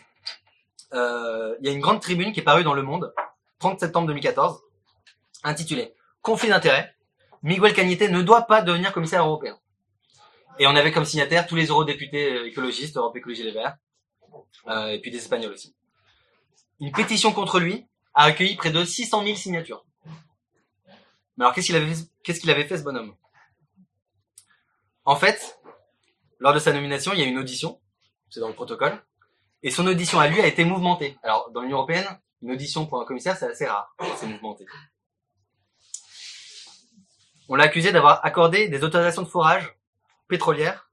euh, 0.93 1.55
il 1.59 1.65
y 1.65 1.69
a 1.69 1.71
une 1.71 1.79
grande 1.79 2.01
tribune 2.01 2.33
qui 2.33 2.39
est 2.39 2.43
parue 2.43 2.63
dans 2.63 2.73
Le 2.73 2.83
Monde, 2.83 3.13
30 3.59 3.79
septembre 3.79 4.07
2014, 4.07 4.61
intitulée 5.43 5.93
Conflit 6.21 6.49
d'intérêts. 6.49 6.95
Miguel 7.41 7.73
Cañete 7.73 8.09
ne 8.09 8.21
doit 8.21 8.43
pas 8.43 8.61
devenir 8.61 8.93
commissaire 8.93 9.25
européen. 9.25 9.59
Et 10.59 10.67
on 10.67 10.75
avait 10.75 10.91
comme 10.91 11.03
signataires 11.03 11.47
tous 11.47 11.55
les 11.55 11.67
eurodéputés 11.67 12.33
euh, 12.33 12.47
écologistes, 12.47 12.95
Europe 12.95 13.15
Écologie 13.17 13.43
Les 13.43 13.51
Verts, 13.51 13.75
euh, 14.67 14.87
et 14.87 14.99
puis 15.01 15.11
des 15.11 15.17
Espagnols 15.17 15.51
aussi. 15.51 15.75
Une 16.79 16.91
pétition 16.91 17.33
contre 17.33 17.59
lui 17.59 17.87
a 18.13 18.25
recueilli 18.25 18.55
près 18.55 18.69
de 18.69 18.83
600 18.85 19.23
000 19.23 19.35
signatures. 19.35 19.85
Mais 21.37 21.45
alors 21.45 21.53
qu'est-ce 21.53 21.67
qu'il 21.67 21.75
avait, 21.75 21.93
qu'est-ce 22.23 22.39
qu'il 22.39 22.51
avait 22.51 22.65
fait 22.65 22.77
ce 22.77 22.83
bonhomme? 22.83 23.15
En 25.05 25.15
fait, 25.15 25.59
lors 26.39 26.53
de 26.53 26.59
sa 26.59 26.71
nomination, 26.71 27.13
il 27.13 27.19
y 27.19 27.23
a 27.23 27.25
une 27.25 27.39
audition, 27.39 27.81
c'est 28.33 28.39
dans 28.39 28.47
le 28.47 28.55
protocole, 28.55 28.99
et 29.61 29.69
son 29.69 29.85
audition 29.85 30.19
à 30.19 30.27
lui 30.27 30.41
a 30.41 30.47
été 30.47 30.65
mouvementée. 30.65 31.19
Alors 31.21 31.51
dans 31.51 31.61
l'Union 31.61 31.77
européenne, 31.77 32.07
une 32.41 32.51
audition 32.51 32.87
pour 32.87 32.99
un 32.99 33.05
commissaire, 33.05 33.37
c'est 33.37 33.45
assez 33.45 33.67
rare, 33.67 33.95
c'est 34.17 34.25
mouvementé. 34.25 34.65
On 37.47 37.55
l'a 37.55 37.65
accusé 37.65 37.91
d'avoir 37.91 38.25
accordé 38.25 38.69
des 38.69 38.83
autorisations 38.83 39.21
de 39.21 39.27
forage 39.27 39.77
pétrolières 40.27 40.89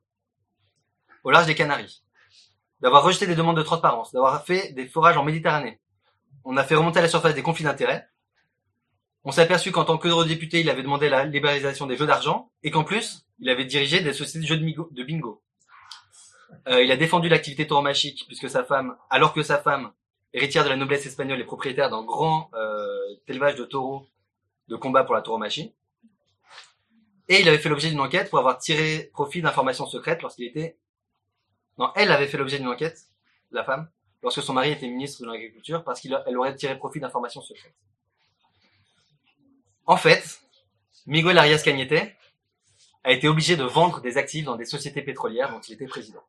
au 1.25 1.31
large 1.31 1.47
des 1.47 1.55
Canaries, 1.55 2.03
d'avoir 2.81 3.03
rejeté 3.03 3.27
des 3.27 3.35
demandes 3.35 3.57
de 3.57 3.63
transparence, 3.63 4.13
d'avoir 4.13 4.45
fait 4.45 4.73
des 4.73 4.87
forages 4.87 5.17
en 5.17 5.25
Méditerranée. 5.25 5.81
On 6.45 6.59
a 6.59 6.65
fait 6.65 6.75
remonter 6.75 6.99
à 6.99 7.03
la 7.03 7.09
surface 7.09 7.35
des 7.35 7.43
conflits 7.43 7.65
d'intérêts. 7.65 8.07
On 9.25 9.33
s'est 9.33 9.43
aperçu 9.43 9.73
qu'en 9.73 9.85
tant 9.85 9.97
qu'eurodéputé, 9.97 10.61
il 10.61 10.69
avait 10.69 10.83
demandé 10.83 11.09
la 11.09 11.25
libéralisation 11.25 11.87
des 11.87 11.97
jeux 11.97 12.07
d'argent 12.07 12.51
et 12.63 12.71
qu'en 12.71 12.85
plus, 12.85 13.27
il 13.39 13.49
avait 13.49 13.65
dirigé 13.65 14.01
des 14.01 14.13
sociétés 14.13 14.41
de 14.41 14.47
jeux 14.47 14.59
de 14.59 15.03
bingo. 15.05 15.43
Euh, 16.69 16.83
il 16.83 16.91
a 16.93 16.97
défendu 16.97 17.29
l'activité 17.29 17.67
tauromachique 17.67 18.25
puisque 18.27 18.49
sa 18.49 18.65
femme, 18.65 18.97
alors 19.09 19.33
que 19.33 19.43
sa 19.43 19.59
femme, 19.59 19.93
héritière 20.33 20.65
de 20.65 20.69
la 20.69 20.77
noblesse 20.77 21.07
espagnole, 21.07 21.41
est 21.41 21.45
propriétaire 21.45 21.91
d'un 21.91 22.05
grand 22.05 22.51
euh, 22.55 23.17
élevage 23.27 23.57
de 23.57 23.65
taureaux 23.65 24.07
de 24.69 24.77
combat 24.77 25.05
pour 25.05 25.15
la 25.15 25.23
tauromachie. 25.23 25.75
Et 27.29 27.41
il 27.41 27.49
avait 27.49 27.59
fait 27.59 27.69
l'objet 27.69 27.91
d'une 27.91 28.01
enquête 28.01 28.31
pour 28.31 28.39
avoir 28.39 28.59
tiré 28.59 29.11
profit 29.13 29.43
d'informations 29.43 29.87
secrètes 29.87 30.23
lorsqu'il 30.23 30.47
était... 30.47 30.79
Non, 31.79 31.93
elle 31.97 32.13
avait 32.13 32.27
fait 32.27 32.37
l'objet 32.37 32.59
d'une 32.59 32.69
enquête, 32.69 33.07
la 33.53 33.65
femme, 33.65 33.89
lorsque 34.23 34.43
son 34.43 34.53
mari 34.53 34.73
était 34.73 34.89
ministre 34.89 35.23
de 35.23 35.31
l'Agriculture, 35.31 35.83
parce 35.85 36.01
qu'elle 36.01 36.37
aurait 36.37 36.55
tiré 36.57 36.77
profit 36.77 37.01
d'informations 37.01 37.41
secrètes. 37.41 37.75
En 39.87 39.97
fait, 39.97 40.41
Miguel 41.07 41.39
Arias 41.39 41.63
Cañete 41.65 42.17
a 43.03 43.13
été 43.13 43.29
obligé 43.29 43.57
de 43.57 43.65
vendre 43.65 44.01
des 44.01 44.19
actifs 44.19 44.45
dans 44.45 44.57
des 44.57 44.67
sociétés 44.67 45.03
pétrolières 45.03 45.51
dont 45.51 45.61
il 45.61 45.75
était 45.75 45.87
président. 45.87 46.23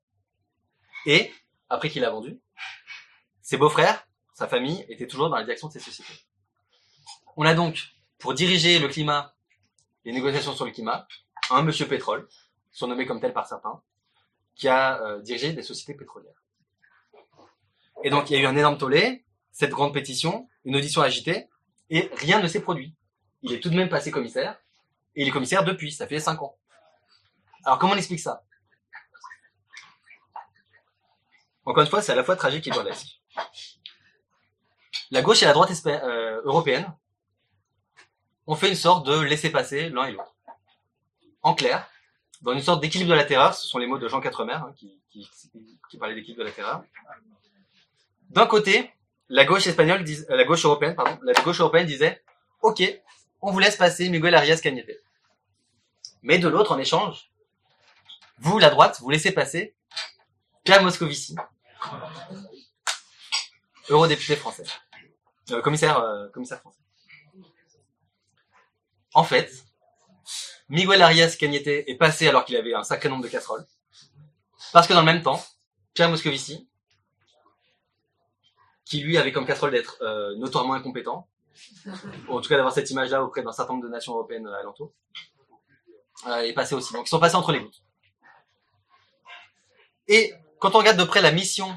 Et, 1.05 1.31
après 1.69 1.89
qu'il 1.89 2.05
a 2.05 2.09
vendu, 2.09 2.39
ses 3.41 3.57
beaux-frères, 3.57 4.07
sa 4.33 4.47
famille, 4.47 4.85
étaient 4.89 5.07
toujours 5.07 5.29
dans 5.29 5.35
la 5.35 5.43
direction 5.43 5.67
de 5.67 5.73
ces 5.73 5.79
sociétés. 5.79 6.13
On 7.37 7.45
a 7.45 7.53
donc, 7.53 7.79
pour 8.17 8.33
diriger 8.33 8.79
le 8.79 8.87
climat, 8.87 9.33
les 10.05 10.11
négociations 10.11 10.53
sur 10.53 10.65
le 10.65 10.71
climat, 10.71 11.07
un 11.49 11.63
monsieur 11.63 11.87
pétrole, 11.87 12.27
surnommé 12.71 13.05
comme 13.05 13.19
tel 13.19 13.33
par 13.33 13.47
certains, 13.47 13.81
qui 14.55 14.67
a 14.67 15.01
euh, 15.01 15.21
dirigé 15.21 15.53
des 15.53 15.63
sociétés 15.63 15.93
pétrolières. 15.93 16.41
Et 18.03 18.09
donc, 18.09 18.29
il 18.29 18.33
y 18.33 18.35
a 18.37 18.41
eu 18.41 18.45
un 18.45 18.55
énorme 18.55 18.77
tollé, 18.77 19.25
cette 19.51 19.71
grande 19.71 19.93
pétition, 19.93 20.49
une 20.65 20.75
audition 20.75 21.01
agitée, 21.01 21.49
et 21.89 22.09
rien 22.13 22.41
ne 22.41 22.47
s'est 22.47 22.61
produit. 22.61 22.95
Il 23.41 23.53
est 23.53 23.59
tout 23.59 23.69
de 23.69 23.75
même 23.75 23.89
passé 23.89 24.11
commissaire, 24.11 24.59
et 25.15 25.23
il 25.23 25.27
est 25.27 25.31
commissaire 25.31 25.63
depuis, 25.63 25.91
ça 25.91 26.07
fait 26.07 26.19
cinq 26.19 26.41
ans. 26.41 26.57
Alors, 27.63 27.79
comment 27.79 27.93
on 27.93 27.97
explique 27.97 28.19
ça? 28.19 28.43
Encore 31.65 31.83
une 31.83 31.89
fois, 31.89 32.01
c'est 32.01 32.11
à 32.11 32.15
la 32.15 32.23
fois 32.23 32.35
tragique 32.35 32.67
et 32.67 32.71
burlesque. 32.71 33.19
La 35.11 35.21
gauche 35.21 35.43
et 35.43 35.45
la 35.45 35.53
droite 35.53 35.71
euh, 35.85 36.41
européenne 36.43 36.91
ont 38.47 38.55
fait 38.55 38.69
une 38.69 38.75
sorte 38.75 39.05
de 39.05 39.19
laisser-passer 39.19 39.89
l'un 39.89 40.05
et 40.05 40.11
l'autre. 40.11 40.35
En 41.43 41.53
clair, 41.53 41.87
dans 42.41 42.53
une 42.53 42.61
sorte 42.61 42.81
d'équilibre 42.81 43.11
de 43.11 43.15
la 43.15 43.23
terreur, 43.23 43.53
ce 43.53 43.67
sont 43.67 43.77
les 43.77 43.87
mots 43.87 43.97
de 43.97 44.07
Jean 44.07 44.21
Quatremer 44.21 44.53
hein, 44.53 44.73
qui, 44.77 45.97
parlait 45.99 46.15
d'équilibre 46.15 46.39
de 46.39 46.47
la 46.47 46.51
terreur. 46.51 46.83
D'un 48.29 48.45
côté, 48.47 48.91
la 49.29 49.45
gauche 49.45 49.67
espagnole, 49.67 50.03
euh, 50.07 50.35
la 50.35 50.43
gauche 50.45 50.65
européenne, 50.65 50.95
pardon, 50.95 51.19
la 51.23 51.33
gauche 51.41 51.59
européenne 51.59 51.85
disait, 51.85 52.23
ok, 52.61 52.81
on 53.41 53.51
vous 53.51 53.59
laisse 53.59 53.75
passer 53.75 54.09
Miguel 54.09 54.33
Arias 54.33 54.61
Cañete. 54.63 55.03
Mais 56.23 56.39
de 56.39 56.47
l'autre, 56.47 56.71
en 56.71 56.79
échange, 56.79 57.31
vous, 58.39 58.57
la 58.59 58.69
droite, 58.69 58.99
vous 59.01 59.09
laissez 59.09 59.31
passer 59.31 59.75
Pierre 60.63 60.83
Moscovici, 60.83 61.35
eurodéputé 63.89 64.35
français, 64.35 64.65
Euh, 65.51 65.61
commissaire, 65.61 65.97
euh, 65.99 66.29
commissaire 66.29 66.59
français. 66.59 66.79
En 69.13 69.23
fait, 69.23 69.51
Miguel 70.69 71.01
Arias 71.01 71.35
Cañete 71.37 71.67
est 71.67 71.97
passé 71.97 72.27
alors 72.27 72.45
qu'il 72.45 72.55
avait 72.55 72.73
un 72.73 72.83
sacré 72.83 73.09
nombre 73.09 73.23
de 73.23 73.27
casseroles. 73.27 73.65
Parce 74.71 74.87
que 74.87 74.93
dans 74.93 75.01
le 75.01 75.05
même 75.05 75.21
temps, 75.21 75.43
Pierre 75.93 76.09
Moscovici, 76.09 76.69
qui 78.85 79.01
lui 79.01 79.17
avait 79.17 79.31
comme 79.33 79.45
casserole 79.45 79.71
d'être 79.71 79.97
euh, 80.01 80.35
notoirement 80.37 80.75
incompétent, 80.75 81.27
en 82.29 82.39
tout 82.39 82.47
cas 82.47 82.55
d'avoir 82.55 82.73
cette 82.73 82.89
image-là 82.89 83.23
auprès 83.23 83.43
d'un 83.43 83.51
certain 83.51 83.73
nombre 83.73 83.85
de 83.85 83.89
nations 83.89 84.13
européennes 84.13 84.47
alentour, 84.47 84.93
est 86.43 86.53
passé 86.53 86.75
aussi. 86.75 86.93
Donc 86.93 87.07
ils 87.07 87.09
sont 87.09 87.19
passés 87.19 87.35
entre 87.35 87.51
les 87.51 87.59
gouttes. 87.59 87.81
Et 90.07 90.33
quand 90.61 90.75
on 90.75 90.77
regarde 90.77 90.97
de 90.97 91.03
près 91.03 91.21
la 91.21 91.31
mission 91.31 91.67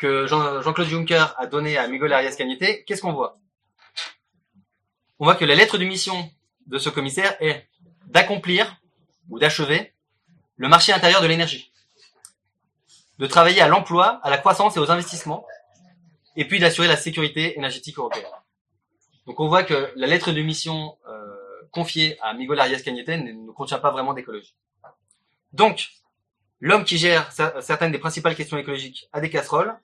que 0.00 0.26
Jean- 0.26 0.62
Jean-Claude 0.62 0.88
Juncker 0.88 1.34
a 1.36 1.46
donnée 1.46 1.76
à 1.76 1.86
Miguel 1.88 2.12
Arias 2.12 2.36
Cañete, 2.36 2.84
qu'est-ce 2.84 3.02
qu'on 3.02 3.12
voit? 3.12 3.38
On 5.18 5.24
voit 5.24 5.34
que 5.34 5.44
la 5.44 5.54
lettre 5.54 5.76
de 5.78 5.84
mission 5.84 6.30
de 6.66 6.78
ce 6.78 6.88
commissaire 6.88 7.36
est 7.40 7.68
d'accomplir 8.06 8.76
ou 9.28 9.38
d'achever 9.38 9.92
le 10.56 10.68
marché 10.68 10.92
intérieur 10.92 11.20
de 11.20 11.26
l'énergie, 11.26 11.72
de 13.18 13.26
travailler 13.26 13.60
à 13.60 13.68
l'emploi, 13.68 14.20
à 14.22 14.30
la 14.30 14.38
croissance 14.38 14.76
et 14.76 14.80
aux 14.80 14.90
investissements, 14.90 15.46
et 16.36 16.46
puis 16.46 16.60
d'assurer 16.60 16.88
la 16.88 16.96
sécurité 16.96 17.58
énergétique 17.58 17.98
européenne. 17.98 18.24
Donc 19.26 19.40
on 19.40 19.48
voit 19.48 19.64
que 19.64 19.92
la 19.96 20.06
lettre 20.06 20.32
de 20.32 20.40
mission 20.40 20.96
euh, 21.08 21.36
confiée 21.72 22.16
à 22.22 22.32
Miguel 22.32 22.60
Arias 22.60 22.80
Cañete 22.80 23.08
ne, 23.08 23.32
ne 23.32 23.52
contient 23.52 23.80
pas 23.80 23.90
vraiment 23.90 24.14
d'écologie. 24.14 24.54
Donc, 25.52 25.88
l'homme 26.60 26.84
qui 26.84 26.98
gère 26.98 27.30
cer- 27.30 27.60
certaines 27.62 27.92
des 27.92 27.98
principales 27.98 28.34
questions 28.34 28.56
écologiques 28.58 29.08
à 29.12 29.20
des 29.20 29.30
casseroles 29.30 29.78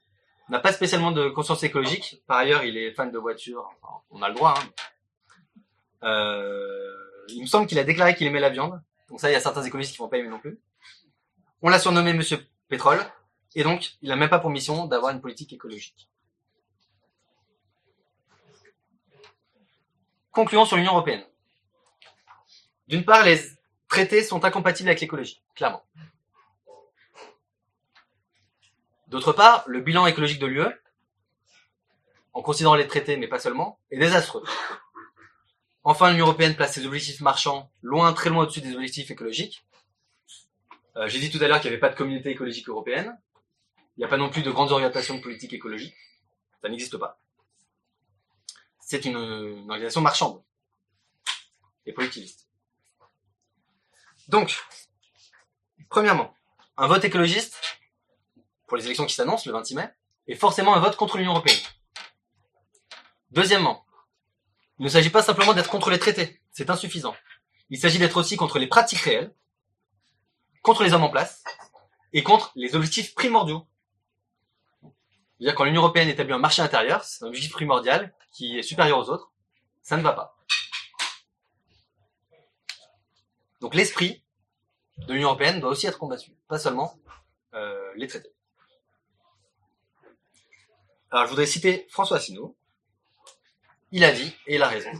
n'a 0.49 0.61
pas 0.61 0.73
spécialement 0.73 1.13
de 1.13 1.29
conscience 1.29 1.63
écologique. 1.63 2.23
Par 2.27 2.37
ailleurs, 2.39 2.65
il 2.65 2.77
est 2.77 2.93
fan 2.93 3.11
de 3.11 3.19
voitures. 3.19 3.71
Enfin, 3.83 4.03
on 4.11 4.23
a 4.23 4.29
le 4.29 4.35
droit. 4.35 4.55
Hein. 4.59 4.69
Euh, 6.03 6.93
il 7.29 7.41
me 7.43 7.47
semble 7.47 7.67
qu'il 7.67 7.79
a 7.79 7.85
déclaré 7.85 8.15
qu'il 8.15 8.27
aimait 8.27 8.41
la 8.41 8.51
viande. 8.51 8.81
Donc 9.09 9.21
ça, 9.21 9.31
il 9.31 9.33
y 9.33 9.37
a 9.37 9.41
certains 9.41 9.63
écologistes 9.63 9.95
qui 9.95 9.99
vont 9.99 10.09
pas 10.09 10.19
aimer 10.19 10.29
non 10.29 10.39
plus. 10.39 10.59
On 11.63 11.71
l'a 11.71 11.79
surnommé 11.79 12.13
Monsieur 12.13 12.39
Pétrole. 12.69 13.01
Et 13.55 13.63
donc, 13.63 13.93
il 14.03 14.09
n'a 14.09 14.17
même 14.17 14.29
pas 14.29 14.41
pour 14.41 14.51
mission 14.51 14.87
d'avoir 14.87 15.13
une 15.13 15.21
politique 15.21 15.53
écologique. 15.53 16.09
Concluons 20.33 20.65
sur 20.67 20.77
l'Union 20.77 20.93
Européenne. 20.93 21.25
D'une 22.89 23.05
part, 23.05 23.25
les 23.25 23.41
traités 23.89 24.25
sont 24.25 24.45
incompatibles 24.45 24.89
avec 24.89 25.01
l'écologie, 25.01 25.41
clairement. 25.55 25.85
D'autre 29.15 29.33
part, 29.33 29.63
le 29.69 29.81
bilan 29.81 30.09
écologique 30.09 30.41
de 30.41 30.47
l'UE, 30.47 30.67
en 32.33 32.43
considérant 32.43 32.75
les 32.75 32.89
traités, 32.89 33.17
mais 33.17 33.29
pas 33.29 33.39
seulement, 33.39 33.79
est 33.93 33.97
désastreux. 33.97 34.43
Enfin, 35.85 36.11
l'Union 36.11 36.27
Européenne 36.27 36.57
place 36.57 36.73
ses 36.73 36.85
objectifs 36.85 37.21
marchands 37.21 37.71
loin, 37.81 38.13
très 38.13 38.29
loin 38.29 38.43
au-dessus 38.43 38.61
des 38.61 38.75
objectifs 38.75 39.13
écologiques. 39.13 39.65
Euh, 40.97 41.07
J'ai 41.07 41.21
dit 41.21 41.31
tout 41.31 41.39
à 41.45 41.47
l'heure 41.47 41.61
qu'il 41.61 41.71
n'y 41.71 41.75
avait 41.75 41.81
pas 41.81 41.91
de 41.91 41.95
communauté 41.95 42.31
écologique 42.31 42.69
européenne. 42.69 43.17
Il 43.97 44.01
n'y 44.01 44.05
a 44.05 44.09
pas 44.09 44.17
non 44.17 44.31
plus 44.31 44.43
de 44.43 44.51
grandes 44.51 44.73
orientations 44.73 45.15
de 45.15 45.21
politique 45.21 45.53
écologique. 45.53 45.95
Ça 46.61 46.69
n'existe 46.69 46.97
pas. 46.97 47.21
C'est 48.81 49.05
une 49.05 49.15
organisation 49.15 50.01
marchande 50.01 50.43
et 51.87 51.93
productiviste. 51.93 52.49
Donc, 54.27 54.59
premièrement, 55.89 56.35
un 56.77 56.89
vote 56.89 57.05
écologiste 57.05 57.61
pour 58.75 58.79
les 58.79 58.87
élections 58.87 59.07
qui 59.07 59.15
s'annoncent 59.15 59.49
le 59.49 59.53
26 59.53 59.77
mai 59.77 59.89
est 60.27 60.35
forcément 60.35 60.75
un 60.75 60.81
vote 60.81 60.97
contre 60.97 61.17
l'Union 61.17 61.31
européenne. 61.31 61.61
Deuxièmement, 63.31 63.87
il 64.81 64.85
ne 64.85 64.89
s'agit 64.89 65.11
pas 65.11 65.23
simplement 65.23 65.55
d'être 65.55 65.71
contre 65.71 65.91
les 65.91 66.01
traités, 66.01 66.43
c'est 66.51 66.71
insuffisant. 66.71 67.15
Il 67.71 67.79
s'agit 67.79 68.01
d'être 68.01 68.17
aussi 68.17 68.37
contre 68.37 68.59
les 68.59 68.67
pratiques 68.67 68.99
réelles, 68.99 69.33
contre 70.63 70.83
les 70.83 70.93
hommes 70.93 71.05
en 71.05 71.09
place 71.09 71.45
et 72.13 72.25
contre 72.25 72.51
les 72.57 72.75
objectifs 72.75 73.15
primordiaux. 73.15 73.65
C'est-à-dire 75.39 75.55
quand 75.55 75.63
l'Union 75.63 75.83
européenne 75.83 76.09
établit 76.09 76.33
un 76.33 76.39
marché 76.39 76.61
intérieur, 76.61 77.05
c'est 77.05 77.23
un 77.25 77.29
objectif 77.29 77.53
primordial 77.53 78.13
qui 78.33 78.59
est 78.59 78.65
supérieur 78.65 78.99
aux 78.99 79.09
autres, 79.09 79.31
ça 79.85 79.97
ne 79.97 80.03
va 80.03 80.15
pas. 80.15 80.37
Donc 83.61 83.77
l'esprit 83.77 84.25
de 85.07 85.13
l'Union 85.13 85.29
européenne 85.29 85.61
doit 85.61 85.71
aussi 85.71 85.87
être 85.87 86.01
combattu, 86.01 86.33
pas 86.49 86.59
seulement 86.59 86.99
euh, 87.55 87.93
les 87.95 88.09
traités. 88.09 88.34
Alors 91.15 91.27
je 91.27 91.31
voudrais 91.31 91.47
citer 91.47 91.87
François 91.91 92.17
Asselineau. 92.17 92.57
Il 93.93 94.03
a 94.03 94.11
dit, 94.11 94.35
et 94.49 94.57
il 94.57 94.63
a 94.65 94.67
raison, 94.67 94.91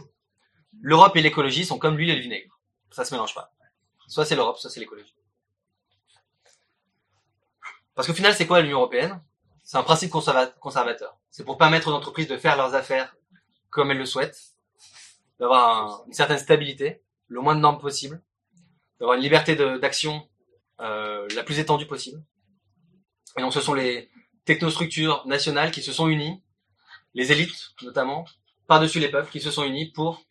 l'Europe 0.79 1.13
et 1.17 1.21
l'écologie 1.21 1.65
sont 1.65 1.77
comme 1.77 1.97
l'huile 1.97 2.11
et 2.11 2.15
le 2.15 2.21
vinaigre. 2.21 2.57
Ça 2.89 3.03
se 3.03 3.13
mélange 3.13 3.35
pas. 3.35 3.53
Soit 4.07 4.23
c'est 4.25 4.37
l'Europe, 4.37 4.57
soit 4.57 4.69
c'est 4.69 4.79
l'écologie. 4.79 5.13
Parce 7.95 8.07
qu'au 8.07 8.13
final, 8.13 8.33
c'est 8.33 8.47
quoi 8.47 8.61
l'Union 8.61 8.77
européenne? 8.77 9.21
C'est 9.61 9.75
un 9.75 9.83
principe 9.83 10.09
conserva- 10.09 10.53
conservateur. 10.59 11.17
C'est 11.31 11.43
pour 11.43 11.57
permettre 11.57 11.89
aux 11.89 11.93
entreprises 11.93 12.29
de 12.29 12.37
faire 12.37 12.55
leurs 12.55 12.75
affaires 12.75 13.17
comme 13.69 13.91
elles 13.91 13.97
le 13.97 14.05
souhaitent, 14.05 14.39
d'avoir 15.37 15.67
un- 15.67 16.05
une 16.07 16.13
certaine 16.13 16.37
stabilité, 16.37 17.03
le 17.27 17.41
moins 17.41 17.55
de 17.55 17.59
normes 17.59 17.79
possible, 17.79 18.23
d'avoir 19.01 19.17
une 19.17 19.23
liberté 19.23 19.57
d'action 19.57 20.29
euh, 20.79 21.27
la 21.35 21.43
plus 21.43 21.59
étendue 21.59 21.87
possible. 21.87 22.23
Et 23.37 23.41
donc 23.41 23.51
ce 23.51 23.59
sont 23.59 23.73
les 23.73 24.09
technostructures 24.45 25.25
nationales 25.27 25.71
qui 25.71 25.81
se 25.81 25.91
sont 25.91 26.07
unies, 26.07 26.41
les 27.13 27.31
élites 27.31 27.71
notamment, 27.81 28.25
par-dessus 28.67 28.99
les 28.99 29.09
peuples, 29.09 29.31
qui 29.31 29.41
se 29.41 29.51
sont 29.51 29.63
unis 29.63 29.91
pour 29.91 30.21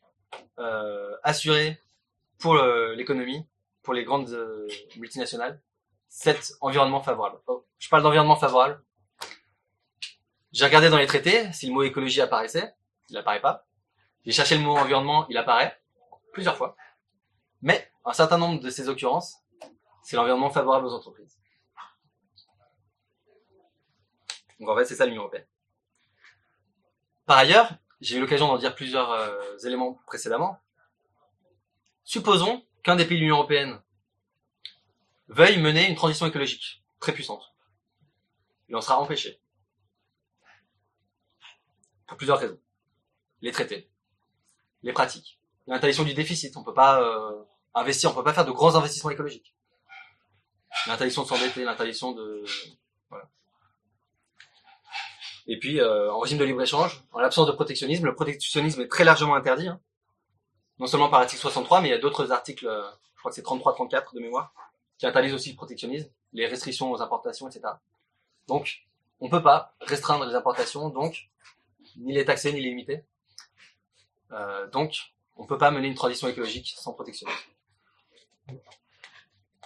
euh, 0.59 1.17
assurer 1.23 1.81
pour 2.39 2.55
le- 2.55 2.95
l'économie, 2.95 3.47
pour 3.83 3.95
les 3.95 4.05
grandes 4.05 4.31
euh, 4.31 4.67
multinationales, 4.97 5.61
cet 6.09 6.53
environnement 6.61 7.03
favorable. 7.03 7.39
Oh, 7.47 7.65
je 7.79 7.89
parle 7.89 8.03
d'environnement 8.03 8.37
favorable. 8.37 8.83
J'ai 10.53 10.65
regardé 10.65 10.89
dans 10.89 10.99
les 10.99 11.07
traités 11.07 11.53
si 11.53 11.67
le 11.67 11.73
mot 11.73 11.83
écologie 11.83 12.21
apparaissait. 12.21 12.75
Il 13.09 13.17
apparaît 13.17 13.41
pas. 13.41 13.67
J'ai 14.25 14.33
cherché 14.33 14.57
le 14.57 14.63
mot 14.63 14.77
environnement, 14.77 15.27
il 15.29 15.37
apparaît 15.37 15.77
plusieurs 16.33 16.57
fois. 16.57 16.77
Mais 17.63 17.91
un 18.05 18.13
certain 18.13 18.39
nombre 18.39 18.61
de 18.61 18.71
ces 18.71 18.89
occurrences, 18.89 19.37
c'est 20.03 20.17
l'environnement 20.17 20.51
favorable 20.51 20.87
aux 20.87 20.93
entreprises. 20.93 21.39
Donc 24.65 24.75
en 24.75 24.79
fait, 24.79 24.87
c'est 24.87 24.95
ça 24.95 25.05
l'Union 25.05 25.23
européenne. 25.23 25.47
Par 27.27 27.37
ailleurs, 27.37 27.75
j'ai 28.01 28.17
eu 28.17 28.21
l'occasion 28.21 28.49
d'en 28.49 28.57
dire 28.57 28.75
plusieurs 28.75 29.11
euh, 29.11 29.59
éléments 29.65 30.01
précédemment. 30.07 30.59
Supposons 32.03 32.65
qu'un 32.83 32.97
des 32.97 33.05
pays 33.05 33.19
de 33.19 33.21
l'Union 33.21 33.37
européenne 33.37 33.83
veuille 35.29 35.61
mener 35.61 35.87
une 35.87 35.97
transition 35.97 36.25
écologique 36.25 36.83
très 36.99 37.13
puissante. 37.13 37.55
Il 38.71 38.77
en 38.77 38.81
sera 38.81 38.99
empêché. 38.99 39.39
Pour 42.07 42.17
plusieurs 42.17 42.39
raisons. 42.39 42.59
Les 43.43 43.53
traités, 43.53 43.91
les 44.83 44.95
pratiques, 44.95 45.39
l'interdiction 45.67 46.05
du 46.05 46.15
déficit. 46.15 46.57
On 46.57 46.65
peut 46.65 46.73
pas 46.73 47.03
euh, 47.03 47.45
investir, 47.75 48.11
on 48.11 48.15
peut 48.15 48.25
pas 48.25 48.33
faire 48.33 48.47
de 48.47 48.53
grands 48.53 48.77
investissements 48.77 49.11
écologiques. 49.11 49.55
L'interdiction 50.87 51.25
de 51.25 51.29
s'endetter, 51.29 51.65
l'interdiction 51.65 52.13
de. 52.13 52.45
Et 55.47 55.59
puis 55.59 55.81
euh, 55.81 56.13
en 56.13 56.19
régime 56.21 56.39
de 56.39 56.45
libre 56.45 56.63
échange, 56.63 57.03
en 57.13 57.21
l'absence 57.21 57.47
de 57.47 57.53
protectionnisme, 57.53 58.07
le 58.07 58.15
protectionnisme 58.15 58.81
est 58.81 58.89
très 58.89 59.05
largement 59.05 59.35
interdit. 59.35 59.69
hein. 59.69 59.81
Non 60.79 60.87
seulement 60.87 61.09
par 61.09 61.21
l'article 61.21 61.41
63, 61.43 61.81
mais 61.81 61.89
il 61.89 61.91
y 61.93 61.95
a 61.95 61.99
d'autres 61.99 62.33
articles, 62.33 62.67
euh, 62.67 62.83
je 63.15 63.19
crois 63.21 63.31
que 63.31 63.35
c'est 63.37 63.45
33-34 63.45 64.15
de 64.15 64.21
mémoire, 64.21 64.53
qui 64.99 65.07
interdisent 65.07 65.35
aussi 65.35 65.51
le 65.51 65.57
protectionnisme, 65.57 66.09
les 66.33 66.47
restrictions 66.47 66.91
aux 66.91 67.01
importations, 67.01 67.49
etc. 67.49 67.75
Donc, 68.49 68.87
on 69.21 69.29
peut 69.29 69.43
pas 69.43 69.75
restreindre 69.81 70.25
les 70.25 70.35
importations, 70.35 70.89
donc 70.89 71.29
ni 71.97 72.13
les 72.13 72.25
taxer 72.25 72.53
ni 72.53 72.61
les 72.61 72.71
limiter. 72.71 73.05
Euh, 74.33 74.67
donc, 74.69 75.15
on 75.37 75.47
peut 75.47 75.59
pas 75.59 75.71
mener 75.71 75.89
une 75.89 75.95
transition 75.95 76.27
écologique 76.27 76.75
sans 76.77 76.93
protectionnisme, 76.93 77.39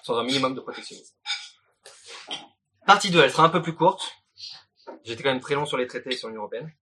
sans 0.03 0.19
un 0.19 0.25
minimum 0.25 0.55
de 0.55 0.61
protectionnisme. 0.61 1.15
Partie 2.87 3.11
2, 3.11 3.23
elle 3.23 3.31
sera 3.31 3.45
un 3.45 3.51
peu 3.51 3.63
plus 3.63 3.75
courte. 3.75 4.13
J'étais 5.05 5.23
quand 5.23 5.31
même 5.31 5.41
très 5.41 5.55
long 5.55 5.67
sur 5.67 5.77
les 5.77 5.87
traités 5.87 6.17
sur 6.17 6.29
l'Union 6.29 6.43
européenne, 6.43 6.73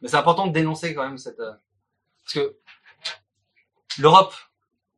mais 0.00 0.08
c'est 0.08 0.16
important 0.16 0.46
de 0.46 0.52
dénoncer 0.52 0.94
quand 0.94 1.04
même 1.04 1.18
cette, 1.18 1.40
euh, 1.40 1.52
parce 2.24 2.34
que 2.34 2.56
l'Europe 3.98 4.34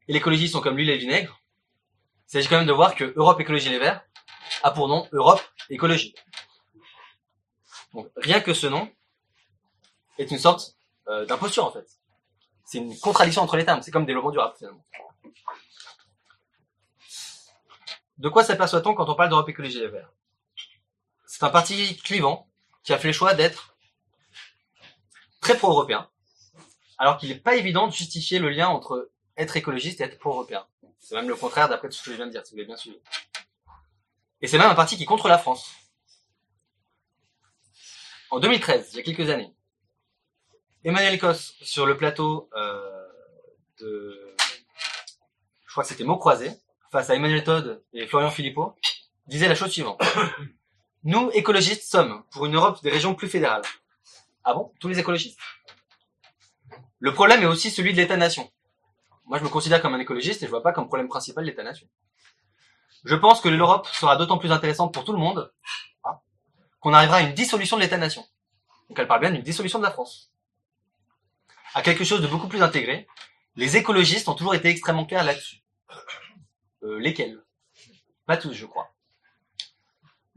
et 0.09 0.13
l'écologie 0.13 0.49
sont 0.49 0.61
comme 0.61 0.77
l'huile 0.77 0.91
et 0.91 0.95
le 0.95 1.01
vinaigre. 1.01 1.41
Il 2.29 2.33
s'agit 2.33 2.49
quand 2.49 2.59
même 2.59 2.67
de 2.67 2.73
voir 2.73 2.95
que 2.95 3.13
Europe 3.17 3.41
Écologie 3.41 3.71
Les 3.71 3.79
Verts 3.79 4.05
a 4.63 4.71
pour 4.71 4.89
nom 4.89 5.09
Europe 5.13 5.41
Écologie. 5.71 6.15
Donc 7.95 8.11
rien 8.17 8.41
que 8.41 8.53
ce 8.53 8.67
nom 8.67 8.91
est 10.19 10.31
une 10.31 10.39
sorte 10.39 10.77
euh, 11.09 11.25
d'imposture 11.27 11.65
en 11.65 11.71
fait. 11.71 11.87
C'est 12.65 12.79
une 12.79 12.99
contradiction 12.99 13.43
entre 13.43 13.57
les 13.57 13.65
termes. 13.65 13.81
C'est 13.81 13.91
comme 13.91 14.05
développement 14.05 14.31
durable 14.31 14.55
finalement. 14.59 14.85
De 18.19 18.29
quoi 18.29 18.45
s'aperçoit-on 18.45 18.95
quand 18.95 19.09
on 19.09 19.15
parle 19.15 19.31
d'Europe 19.31 19.49
Écologie 19.49 19.81
Les 19.81 19.89
Verts? 19.89 20.13
C'est 21.39 21.45
un 21.45 21.51
parti 21.51 21.97
clivant 21.99 22.51
qui 22.83 22.93
a 22.93 22.99
fait 22.99 23.07
le 23.07 23.13
choix 23.13 23.33
d'être 23.33 23.77
très 25.41 25.57
pro-européen, 25.57 26.11
alors 26.99 27.17
qu'il 27.17 27.29
n'est 27.29 27.39
pas 27.39 27.55
évident 27.55 27.87
de 27.87 27.93
justifier 27.93 28.41
le 28.41 28.49
lien 28.49 28.67
entre 28.67 29.13
être 29.37 29.57
écologiste 29.57 30.01
et 30.01 30.05
être 30.05 30.19
pro-européen. 30.19 30.67
C'est 30.99 31.15
même 31.15 31.29
le 31.29 31.37
contraire 31.37 31.69
d'après 31.69 31.91
tout 31.91 31.95
ce 31.95 32.03
que 32.03 32.11
je 32.11 32.17
viens 32.17 32.27
de 32.27 32.33
dire, 32.33 32.45
si 32.45 32.55
vous 32.55 32.59
avez 32.59 32.67
bien 32.67 32.77
suivi. 32.77 32.99
Et 34.41 34.49
c'est 34.49 34.59
même 34.59 34.69
un 34.69 34.75
parti 34.75 34.97
qui 34.97 35.05
est 35.05 35.07
contre 35.07 35.29
la 35.29 35.39
France. 35.39 35.71
En 38.33 38.41
2013, 38.41 38.89
il 38.91 38.97
y 38.97 38.99
a 38.99 39.03
quelques 39.05 39.31
années, 39.31 39.55
Emmanuel 40.83 41.21
Cos, 41.21 41.35
sur 41.63 41.87
le 41.87 41.97
plateau 41.97 42.51
euh, 42.57 43.09
de... 43.79 44.35
Je 45.67 45.71
crois 45.71 45.85
que 45.85 45.89
c'était 45.89 46.03
Mots 46.03 46.19
Croisés, 46.19 46.51
face 46.91 47.11
à 47.11 47.15
Emmanuel 47.15 47.45
Todd 47.45 47.85
et 47.93 48.09
Florian 48.09 48.33
Philippot, 48.33 48.75
disait 49.29 49.47
la 49.47 49.55
chose 49.55 49.71
suivante. 49.71 50.03
Nous, 51.05 51.31
écologistes, 51.33 51.85
sommes 51.85 52.25
pour 52.31 52.47
une 52.47 52.57
Europe 52.57 52.83
des 52.83 52.91
régions 52.91 53.15
plus 53.15 53.29
fédérales. 53.29 53.63
Ah 54.45 54.55
bon? 54.55 54.73
Tous 54.81 54.89
les 54.89 54.99
écologistes? 54.99 55.39
Le 56.99 57.15
problème 57.15 57.43
est 57.43 57.47
aussi 57.47 57.71
celui 57.71 57.93
de 57.93 57.99
l'État-nation. 57.99 58.51
Moi, 59.27 59.39
je 59.39 59.45
me 59.45 59.49
considère 59.49 59.81
comme 59.81 59.95
un 59.95 60.01
écologiste 60.01 60.43
et 60.43 60.47
je 60.47 60.51
vois 60.51 60.63
pas 60.63 60.73
comme 60.73 60.89
problème 60.89 61.09
principal 61.09 61.45
l'État-nation. 61.45 61.87
Je 63.05 63.15
pense 63.15 63.41
que 63.41 63.49
l'Europe 63.49 63.87
sera 63.87 64.17
d'autant 64.17 64.39
plus 64.39 64.51
intéressante 64.51 64.93
pour 64.93 65.05
tout 65.05 65.13
le 65.13 65.19
monde 65.19 65.53
hein, 66.05 66.19
qu'on 66.81 66.93
arrivera 66.93 67.19
à 67.19 67.21
une 67.21 67.35
dissolution 67.35 67.77
de 67.77 67.83
l'État-nation. 67.83 68.27
Donc 68.89 68.99
elle 68.99 69.07
parle 69.07 69.21
bien 69.21 69.31
d'une 69.31 69.43
dissolution 69.43 69.79
de 69.79 69.85
la 69.85 69.93
France. 69.93 70.33
À 71.75 71.83
quelque 71.83 72.05
chose 72.05 72.23
de 72.23 72.27
beaucoup 72.27 72.49
plus 72.49 72.63
intégré. 72.63 73.07
Les 73.55 73.77
écologistes 73.77 74.29
ont 74.29 74.35
toujours 74.35 74.55
été 74.55 74.69
extrêmement 74.69 75.05
clairs 75.05 75.25
là-dessus. 75.25 75.63
Euh, 76.83 76.99
lesquels? 76.99 77.41
Pas 78.27 78.37
tous, 78.37 78.53
je 78.53 78.67
crois. 78.67 78.91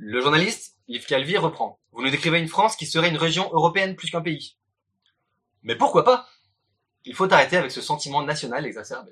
Le 0.03 0.19
journaliste, 0.19 0.79
Yves 0.87 1.05
Calvi, 1.05 1.37
reprend. 1.37 1.79
Vous 1.91 2.01
nous 2.01 2.09
décrivez 2.09 2.39
une 2.39 2.47
France 2.47 2.75
qui 2.75 2.87
serait 2.87 3.09
une 3.09 3.17
région 3.17 3.51
européenne 3.53 3.95
plus 3.95 4.09
qu'un 4.09 4.21
pays. 4.21 4.57
Mais 5.61 5.75
pourquoi 5.75 6.03
pas? 6.03 6.27
Il 7.05 7.13
faut 7.13 7.31
arrêter 7.31 7.55
avec 7.55 7.69
ce 7.69 7.81
sentiment 7.81 8.23
national 8.23 8.65
exacerbé. 8.65 9.11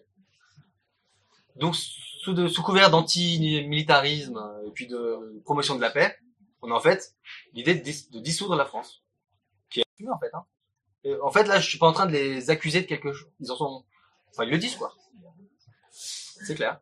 Donc, 1.57 1.75
sous, 1.75 2.63
couvert 2.63 2.89
d'anti-militarisme 2.89 4.37
euh, 4.37 4.67
et 4.67 4.71
puis 4.71 4.87
de 4.87 5.39
promotion 5.45 5.75
de 5.75 5.81
la 5.81 5.91
paix, 5.91 6.17
on 6.63 6.71
a 6.71 6.73
en 6.73 6.79
fait 6.79 7.15
l'idée 7.53 7.75
de, 7.75 7.83
dis- 7.83 8.09
de 8.09 8.19
dissoudre 8.19 8.55
la 8.55 8.65
France. 8.65 9.03
Qui 9.69 9.81
est 9.81 9.85
assumée, 9.93 10.09
en 10.09 10.19
fait. 10.19 10.33
Hein. 10.33 11.19
En 11.21 11.29
fait, 11.29 11.43
là, 11.43 11.59
je 11.59 11.69
suis 11.69 11.77
pas 11.77 11.87
en 11.87 11.93
train 11.93 12.07
de 12.07 12.13
les 12.13 12.49
accuser 12.49 12.81
de 12.81 12.87
quelque 12.87 13.13
chose. 13.13 13.29
Ils 13.39 13.51
en 13.51 13.55
sont... 13.55 13.85
Enfin, 14.31 14.43
ils 14.43 14.49
le 14.49 14.57
disent, 14.57 14.75
quoi. 14.75 14.95
C'est 15.91 16.55
clair. 16.55 16.81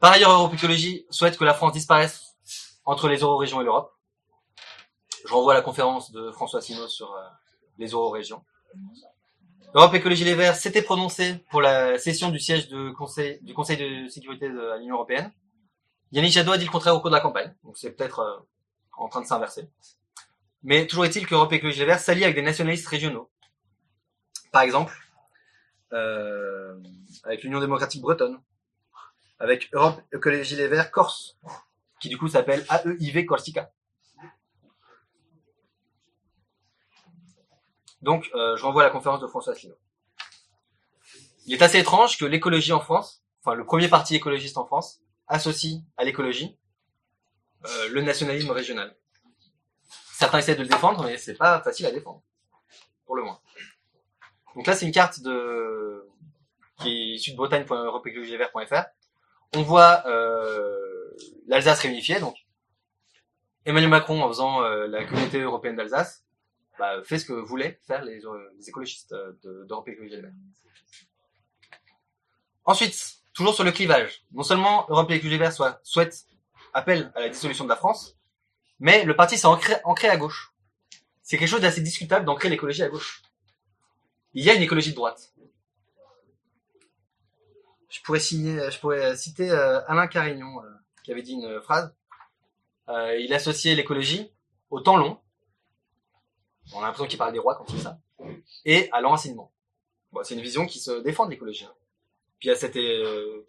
Par 0.00 0.12
ailleurs, 0.12 0.30
Europe 0.30 0.54
Écologie 0.54 1.06
souhaite 1.10 1.36
que 1.36 1.44
la 1.44 1.54
France 1.54 1.72
disparaisse 1.72 2.36
entre 2.84 3.08
les 3.08 3.18
euro-régions 3.18 3.60
et 3.60 3.64
l'Europe. 3.64 3.92
Je 5.26 5.32
renvoie 5.32 5.52
à 5.52 5.56
la 5.56 5.62
conférence 5.62 6.12
de 6.12 6.30
François 6.30 6.60
Sinaud 6.60 6.88
sur 6.88 7.12
euh, 7.12 7.20
les 7.78 7.88
euro-régions. 7.88 8.44
Europe 9.74 9.92
Écologie 9.94 10.24
Les 10.24 10.34
Verts 10.34 10.54
s'était 10.54 10.82
prononcé 10.82 11.44
pour 11.50 11.60
la 11.60 11.98
cession 11.98 12.30
du 12.30 12.38
siège 12.38 12.68
conseil, 12.96 13.38
du 13.42 13.52
Conseil 13.52 13.76
de 13.76 14.08
sécurité 14.08 14.48
de 14.48 14.78
l'Union 14.78 14.94
Européenne. 14.94 15.32
Yannick 16.12 16.32
Jadot 16.32 16.52
a 16.52 16.58
dit 16.58 16.64
le 16.64 16.70
contraire 16.70 16.94
au 16.94 17.00
cours 17.00 17.10
de 17.10 17.16
la 17.16 17.20
campagne, 17.20 17.54
donc 17.64 17.76
c'est 17.76 17.90
peut-être 17.90 18.20
euh, 18.20 18.38
en 18.96 19.08
train 19.08 19.20
de 19.20 19.26
s'inverser. 19.26 19.68
Mais 20.62 20.86
toujours 20.86 21.04
est-il 21.04 21.26
qu'Europe 21.26 21.52
Écologie 21.52 21.80
Les 21.80 21.84
Verts 21.84 22.00
s'allie 22.00 22.24
avec 22.24 22.36
des 22.36 22.42
nationalistes 22.42 22.86
régionaux. 22.86 23.30
Par 24.52 24.62
exemple, 24.62 24.96
euh, 25.92 26.74
avec 27.24 27.42
l'Union 27.42 27.60
démocratique 27.60 28.00
bretonne, 28.00 28.40
avec 29.38 29.68
Europe 29.72 30.00
Écologie 30.12 30.56
Les 30.56 30.68
Verts 30.68 30.90
Corse, 30.90 31.38
qui 32.00 32.08
du 32.08 32.18
coup 32.18 32.28
s'appelle 32.28 32.64
AEIV 32.70 33.24
Corsica. 33.24 33.72
Donc, 38.02 38.30
euh, 38.34 38.56
je 38.56 38.62
renvoie 38.62 38.82
à 38.82 38.86
la 38.86 38.92
conférence 38.92 39.20
de 39.20 39.26
François 39.26 39.52
Asselineau. 39.52 39.78
Il 41.46 41.54
est 41.54 41.62
assez 41.62 41.78
étrange 41.78 42.18
que 42.18 42.24
l'écologie 42.24 42.72
en 42.72 42.80
France, 42.80 43.24
enfin 43.42 43.54
le 43.54 43.64
premier 43.64 43.88
parti 43.88 44.14
écologiste 44.14 44.58
en 44.58 44.66
France, 44.66 45.00
associe 45.26 45.80
à 45.96 46.04
l'écologie 46.04 46.58
euh, 47.66 47.88
le 47.88 48.02
nationalisme 48.02 48.50
régional. 48.50 48.96
Certains 50.12 50.38
essaient 50.38 50.54
de 50.54 50.62
le 50.62 50.68
défendre, 50.68 51.04
mais 51.04 51.16
c'est 51.16 51.34
pas 51.34 51.60
facile 51.60 51.86
à 51.86 51.90
défendre, 51.90 52.22
pour 53.04 53.16
le 53.16 53.22
moins. 53.24 53.40
Donc 54.54 54.66
là, 54.66 54.74
c'est 54.74 54.86
une 54.86 54.92
carte 54.92 55.20
de 55.20 56.08
qui 56.80 56.88
est 56.88 57.14
issue 57.16 57.32
de. 57.32 57.36
On 59.54 59.62
voit 59.62 60.06
euh, 60.06 61.10
l'Alsace 61.46 61.80
réunifiée, 61.80 62.20
donc 62.20 62.36
Emmanuel 63.64 63.90
Macron 63.90 64.22
en 64.22 64.28
faisant 64.28 64.62
euh, 64.62 64.86
la 64.86 65.04
communauté 65.04 65.40
européenne 65.40 65.76
d'Alsace, 65.76 66.24
bah, 66.78 67.02
fait 67.02 67.18
ce 67.18 67.24
que 67.24 67.32
voulaient 67.32 67.80
faire 67.86 68.04
les, 68.04 68.24
euh, 68.24 68.54
écologistes 68.66 69.12
euh, 69.12 69.32
de- 69.42 69.64
d'Europe 69.64 69.88
Écologie 69.88 70.16
Les 70.16 70.22
Verts. 70.22 70.32
Ensuite, 72.64 73.16
toujours 73.32 73.54
sur 73.54 73.64
le 73.64 73.72
clivage, 73.72 74.22
non 74.32 74.42
seulement 74.42 74.86
Europe 74.90 75.10
Écologie 75.10 75.40
soit, 75.52 75.80
souhaite, 75.82 76.26
appelle 76.74 77.10
à 77.14 77.20
la 77.20 77.28
dissolution 77.30 77.64
de 77.64 77.70
la 77.70 77.76
France, 77.76 78.16
mais 78.78 79.04
le 79.04 79.16
parti 79.16 79.38
s'est 79.38 79.46
ancré, 79.46 79.74
ancré 79.84 80.08
à 80.08 80.16
gauche. 80.16 80.52
C'est 81.22 81.36
quelque 81.38 81.48
chose 81.48 81.60
d'assez 81.62 81.80
discutable 81.80 82.24
d'ancrer 82.26 82.48
l'écologie 82.48 82.82
à 82.82 82.88
gauche. 82.88 83.22
Il 84.34 84.44
y 84.44 84.50
a 84.50 84.54
une 84.54 84.62
écologie 84.62 84.90
de 84.90 84.96
droite. 84.96 85.32
Je 87.88 88.00
pourrais, 88.02 88.20
je 88.20 88.78
pourrais 88.80 89.16
citer 89.16 89.50
euh, 89.50 89.80
Alain 89.86 90.06
Carignon, 90.06 90.62
euh, 90.62 90.68
qui 91.04 91.12
avait 91.12 91.22
dit 91.22 91.32
une 91.32 91.60
phrase. 91.62 91.94
Euh, 92.88 93.16
il 93.18 93.32
associait 93.34 93.74
l'écologie 93.74 94.30
au 94.70 94.80
temps 94.80 94.96
long. 94.96 95.18
On 96.74 96.80
a 96.80 96.82
l'impression 96.82 97.06
qu'il 97.06 97.18
parle 97.18 97.32
des 97.32 97.38
rois 97.38 97.56
quand 97.56 97.66
il 97.70 97.76
dit 97.76 97.82
ça. 97.82 97.98
Et 98.64 98.90
à 98.92 99.00
l'enracinement. 99.00 99.52
C'est 100.22 100.34
une 100.34 100.40
vision 100.40 100.66
qui 100.66 100.80
se 100.80 101.02
défend 101.02 101.26
de 101.26 101.30
l'écologie. 101.30 101.64
hein. 101.64 101.74
Puis 102.38 102.50
à 102.50 102.54
euh, 102.54 103.44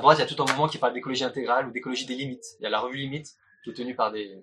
droite, 0.00 0.18
il 0.18 0.20
y 0.20 0.24
a 0.24 0.26
tout 0.26 0.40
un 0.42 0.46
mouvement 0.46 0.68
qui 0.68 0.78
parle 0.78 0.92
d'écologie 0.92 1.24
intégrale 1.24 1.68
ou 1.68 1.72
d'écologie 1.72 2.06
des 2.06 2.14
limites. 2.14 2.44
Il 2.58 2.64
y 2.64 2.66
a 2.66 2.70
la 2.70 2.80
revue 2.80 2.96
Limite 2.96 3.36
qui 3.64 3.70
est 3.70 3.74
tenue 3.74 3.94
par 3.94 4.10
des, 4.10 4.42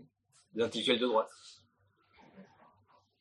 intellectuels 0.59 0.99
de 0.99 1.07
droite. 1.07 1.29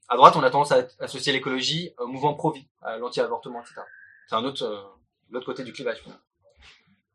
À 0.09 0.17
droite, 0.17 0.37
on 0.37 0.43
a 0.43 0.51
tendance 0.51 0.73
à 0.73 0.87
associer 1.01 1.33
l'écologie 1.33 1.93
au 1.99 2.07
mouvement 2.07 2.35
pro-vie, 2.35 2.69
à 2.83 2.99
l'anti-avortement, 2.99 3.61
etc. 3.61 3.81
C'est 4.29 4.37
un 4.37 4.45
autre, 4.45 4.65
euh, 4.65 4.83
l'autre 5.31 5.47
côté 5.47 5.65
du 5.65 5.73
clivage. 5.73 6.03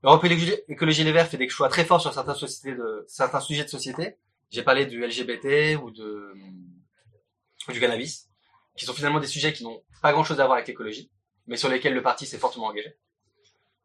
L'Europe 0.03 0.25
Écologie 0.67 1.03
Les 1.03 1.11
Verts 1.11 1.27
fait 1.27 1.37
des 1.37 1.47
choix 1.49 1.69
très 1.69 1.85
forts 1.85 2.01
sur 2.01 2.13
certains 2.13 3.39
sujets 3.39 3.63
de 3.63 3.69
société. 3.69 4.17
J'ai 4.49 4.63
parlé 4.63 4.85
du 4.85 5.05
LGBT 5.05 5.77
ou 5.81 5.91
du 5.91 7.79
cannabis, 7.79 8.29
qui 8.75 8.85
sont 8.85 8.93
finalement 8.93 9.19
des 9.19 9.27
sujets 9.27 9.53
qui 9.53 9.63
n'ont 9.63 9.83
pas 10.01 10.11
grand 10.11 10.23
chose 10.23 10.39
à 10.39 10.45
voir 10.45 10.57
avec 10.57 10.67
l'écologie, 10.67 11.11
mais 11.47 11.55
sur 11.55 11.69
lesquels 11.69 11.93
le 11.93 12.01
parti 12.01 12.25
s'est 12.25 12.39
fortement 12.39 12.67
engagé. 12.67 12.97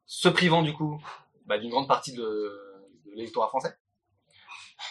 Se 0.07 0.28
privant, 0.28 0.62
du 0.62 0.73
coup, 0.73 1.03
bah, 1.44 1.59
d'une 1.59 1.70
grande 1.70 1.89
partie 1.89 2.12
de, 2.12 2.23
de 2.23 3.11
l'électorat 3.15 3.48
français. 3.48 3.77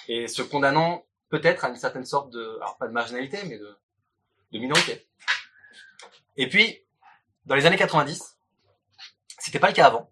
Et 0.07 0.27
se 0.27 0.41
condamnant 0.41 1.05
peut-être 1.29 1.65
à 1.65 1.69
une 1.69 1.75
certaine 1.75 2.05
sorte 2.05 2.31
de, 2.31 2.57
alors 2.57 2.77
pas 2.77 2.87
de 2.87 2.93
marginalité, 2.93 3.39
mais 3.45 3.57
de, 3.57 3.77
de 4.51 4.59
minorité. 4.59 5.07
Et 6.37 6.47
puis, 6.47 6.83
dans 7.45 7.55
les 7.55 7.65
années 7.65 7.77
90, 7.77 8.34
c'était 9.45 9.59
pas 9.59 9.67
le 9.67 9.73
cas 9.73 9.85
avant. 9.85 10.09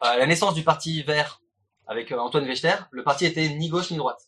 À 0.00 0.16
la 0.18 0.26
naissance 0.26 0.54
du 0.54 0.64
parti 0.64 1.04
vert 1.04 1.40
avec 1.86 2.10
euh, 2.10 2.18
Antoine 2.18 2.44
Vechter, 2.44 2.74
le 2.90 3.04
parti 3.04 3.24
était 3.24 3.48
ni 3.50 3.68
gauche 3.68 3.92
ni 3.92 3.98
droite. 3.98 4.20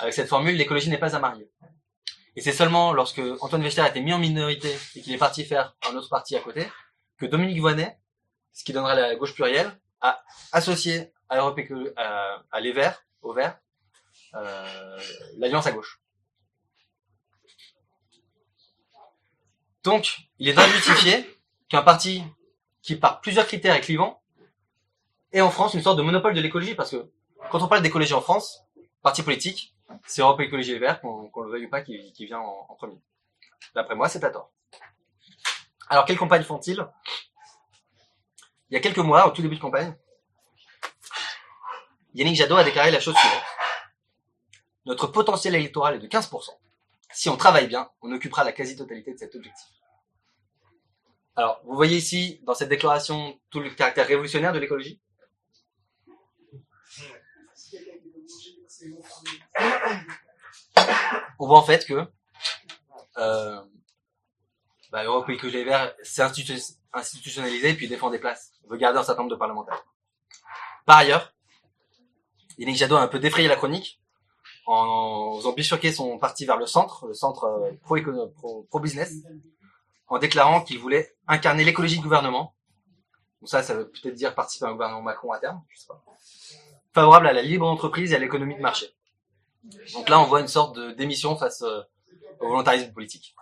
Avec 0.00 0.12
cette 0.12 0.28
formule, 0.28 0.56
l'écologie 0.56 0.90
n'est 0.90 0.98
pas 0.98 1.14
à 1.14 1.20
marier. 1.20 1.48
Et 2.34 2.40
c'est 2.40 2.52
seulement 2.52 2.92
lorsque 2.92 3.20
Antoine 3.40 3.62
Vechter 3.62 3.82
a 3.82 3.90
été 3.90 4.00
mis 4.00 4.12
en 4.12 4.18
minorité 4.18 4.76
et 4.96 5.02
qu'il 5.02 5.12
est 5.12 5.18
parti 5.18 5.44
faire 5.44 5.76
un 5.88 5.94
autre 5.94 6.08
parti 6.08 6.34
à 6.34 6.40
côté, 6.40 6.66
que 7.16 7.26
Dominique 7.26 7.60
Voynet, 7.60 7.96
ce 8.52 8.64
qui 8.64 8.72
donnerait 8.72 8.96
la 8.96 9.14
gauche 9.14 9.34
plurielle, 9.34 9.70
a 10.00 10.20
associé 10.50 11.12
à, 11.28 11.38
Europe 11.38 11.58
Écolo- 11.58 11.92
à, 11.96 12.42
à 12.50 12.58
les 12.58 12.72
Verts, 12.72 13.04
aux 13.20 13.34
Verts, 13.34 13.56
euh, 14.34 15.00
l'alliance 15.36 15.66
à 15.68 15.70
gauche. 15.70 16.00
Donc, 19.84 20.18
il 20.40 20.48
est 20.48 20.58
injustifié 20.58 21.38
qu'un 21.68 21.82
parti 21.82 22.24
qui, 22.82 22.96
par 22.96 23.20
plusieurs 23.20 23.46
critères, 23.46 23.74
est 23.74 23.80
clivant, 23.80 24.22
ait 25.32 25.40
en 25.40 25.50
France 25.50 25.74
une 25.74 25.82
sorte 25.82 25.96
de 25.96 26.02
monopole 26.02 26.34
de 26.34 26.40
l'écologie, 26.40 26.74
parce 26.74 26.90
que 26.90 27.10
quand 27.50 27.62
on 27.62 27.68
parle 27.68 27.82
d'écologie 27.82 28.14
en 28.14 28.20
France, 28.20 28.64
parti 29.02 29.22
politique, 29.22 29.74
c'est 30.06 30.22
Europe 30.22 30.40
Écologie 30.40 30.72
Les 30.72 30.78
Verts, 30.78 31.00
qu'on 31.00 31.42
le 31.42 31.50
veuille 31.50 31.66
ou 31.66 31.70
pas, 31.70 31.82
qui, 31.82 32.12
vient 32.18 32.40
en, 32.40 32.74
premier. 32.76 33.00
D'après 33.74 33.94
moi, 33.94 34.08
c'est 34.08 34.24
à 34.24 34.30
tort. 34.30 34.50
Alors, 35.88 36.04
quelle 36.04 36.18
campagne 36.18 36.42
font-ils? 36.42 36.84
Il 38.70 38.74
y 38.74 38.76
a 38.76 38.80
quelques 38.80 38.98
mois, 38.98 39.26
au 39.26 39.30
tout 39.30 39.42
début 39.42 39.56
de 39.56 39.60
campagne, 39.60 39.94
Yannick 42.14 42.36
Jadot 42.36 42.56
a 42.56 42.64
déclaré 42.64 42.90
la 42.90 43.00
chose 43.00 43.14
suivante. 43.14 43.42
Notre 44.86 45.06
potentiel 45.06 45.54
électoral 45.54 45.96
est 45.96 45.98
de 45.98 46.08
15%. 46.08 46.50
Si 47.12 47.28
on 47.28 47.36
travaille 47.36 47.66
bien, 47.66 47.90
on 48.00 48.10
occupera 48.12 48.44
la 48.44 48.52
quasi-totalité 48.52 49.12
de 49.12 49.18
cet 49.18 49.34
objectif. 49.34 49.66
Alors, 51.34 51.60
vous 51.64 51.74
voyez 51.74 51.96
ici, 51.96 52.40
dans 52.44 52.54
cette 52.54 52.68
déclaration, 52.68 53.38
tout 53.50 53.60
le 53.60 53.70
caractère 53.70 54.06
révolutionnaire 54.06 54.52
de 54.52 54.58
l'écologie. 54.58 55.00
On 61.38 61.46
voit 61.46 61.58
en 61.58 61.62
fait 61.62 61.86
que 61.86 62.06
euh, 63.18 63.60
bah, 64.90 65.04
Europe 65.04 65.28
Écologie 65.30 65.56
Les 65.58 65.64
Verts 65.64 65.94
s'est 66.02 66.22
institu- 66.22 66.76
institutionnalisé 66.92 67.70
et 67.70 67.74
puis 67.74 67.88
défend 67.88 68.10
des 68.10 68.18
places. 68.18 68.52
Il 68.64 68.70
veut 68.70 68.76
garder 68.76 68.98
un 68.98 69.02
certain 69.04 69.22
nombre 69.22 69.34
de 69.34 69.38
parlementaires. 69.38 69.84
Par 70.86 70.98
ailleurs, 70.98 71.32
Yannick 72.58 72.76
Jadot 72.76 72.96
a 72.96 73.02
un 73.02 73.08
peu 73.08 73.18
défrayé 73.18 73.48
la 73.48 73.56
chronique 73.56 74.00
en 74.66 75.36
faisant 75.38 75.52
bifurquer 75.52 75.92
son 75.92 76.18
parti 76.18 76.44
vers 76.44 76.56
le 76.56 76.66
centre, 76.66 77.06
le 77.06 77.14
centre 77.14 77.44
euh, 77.44 77.72
pro- 77.82 78.62
pro-business, 78.68 79.14
en 80.12 80.18
déclarant 80.18 80.60
qu'il 80.62 80.78
voulait 80.78 81.14
incarner 81.26 81.64
l'écologie 81.64 81.96
du 81.96 82.02
gouvernement. 82.02 82.54
Donc 83.40 83.48
ça, 83.48 83.62
ça 83.62 83.74
veut 83.74 83.90
peut-être 83.90 84.14
dire 84.14 84.34
participer 84.34 84.66
à 84.66 84.68
un 84.68 84.72
gouvernement 84.72 85.00
Macron 85.00 85.32
à 85.32 85.38
terme, 85.38 85.62
je 85.70 85.80
sais 85.80 85.86
pas. 85.86 86.04
Favorable 86.92 87.28
à 87.28 87.32
la 87.32 87.40
libre 87.40 87.66
entreprise 87.66 88.12
et 88.12 88.16
à 88.16 88.18
l'économie 88.18 88.54
de 88.54 88.60
marché. 88.60 88.86
Donc 89.94 90.10
là, 90.10 90.20
on 90.20 90.26
voit 90.26 90.40
une 90.40 90.48
sorte 90.48 90.76
de 90.76 90.90
démission 90.90 91.34
face 91.36 91.62
euh, 91.62 91.80
au 92.40 92.48
volontarisme 92.48 92.92
politique. 92.92 93.34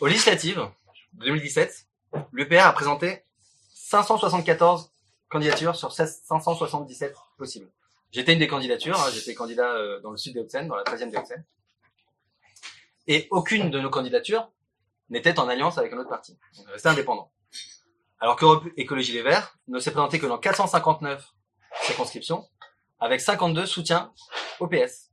Aux 0.00 0.06
législatives 0.08 0.68
de 1.12 1.26
2017, 1.26 1.86
l'UPR 2.32 2.66
a 2.66 2.72
présenté 2.72 3.22
574 3.74 4.90
candidatures 5.28 5.76
sur 5.76 5.92
16 5.92 6.22
577 6.24 7.14
possibles. 7.38 7.70
J'étais 8.14 8.32
une 8.32 8.38
des 8.38 8.46
candidatures, 8.46 8.96
hein, 8.96 9.10
j'étais 9.12 9.34
candidat 9.34 9.74
euh, 9.74 9.98
dans 10.00 10.12
le 10.12 10.16
sud 10.16 10.34
des 10.34 10.40
Hauts-de-Seine, 10.40 10.68
dans 10.68 10.76
la 10.76 10.84
13e 10.84 11.10
des 11.10 11.16
Hauts-de-Seine. 11.16 11.44
Et 13.08 13.26
aucune 13.32 13.72
de 13.72 13.80
nos 13.80 13.90
candidatures 13.90 14.52
n'était 15.10 15.40
en 15.40 15.48
alliance 15.48 15.78
avec 15.78 15.92
un 15.92 15.98
autre 15.98 16.10
parti. 16.10 16.38
On 16.60 16.68
est 16.68 16.72
resté 16.74 16.88
indépendant. 16.88 17.32
Alors 18.20 18.36
qu'Europe 18.36 18.66
Écologie 18.76 19.12
Les 19.12 19.22
Verts 19.22 19.58
ne 19.66 19.80
s'est 19.80 19.90
présenté 19.90 20.20
que 20.20 20.26
dans 20.26 20.38
459 20.38 21.26
circonscriptions, 21.82 22.48
avec 23.00 23.20
52 23.20 23.66
soutiens 23.66 24.12
au 24.60 24.68
PS. 24.68 25.10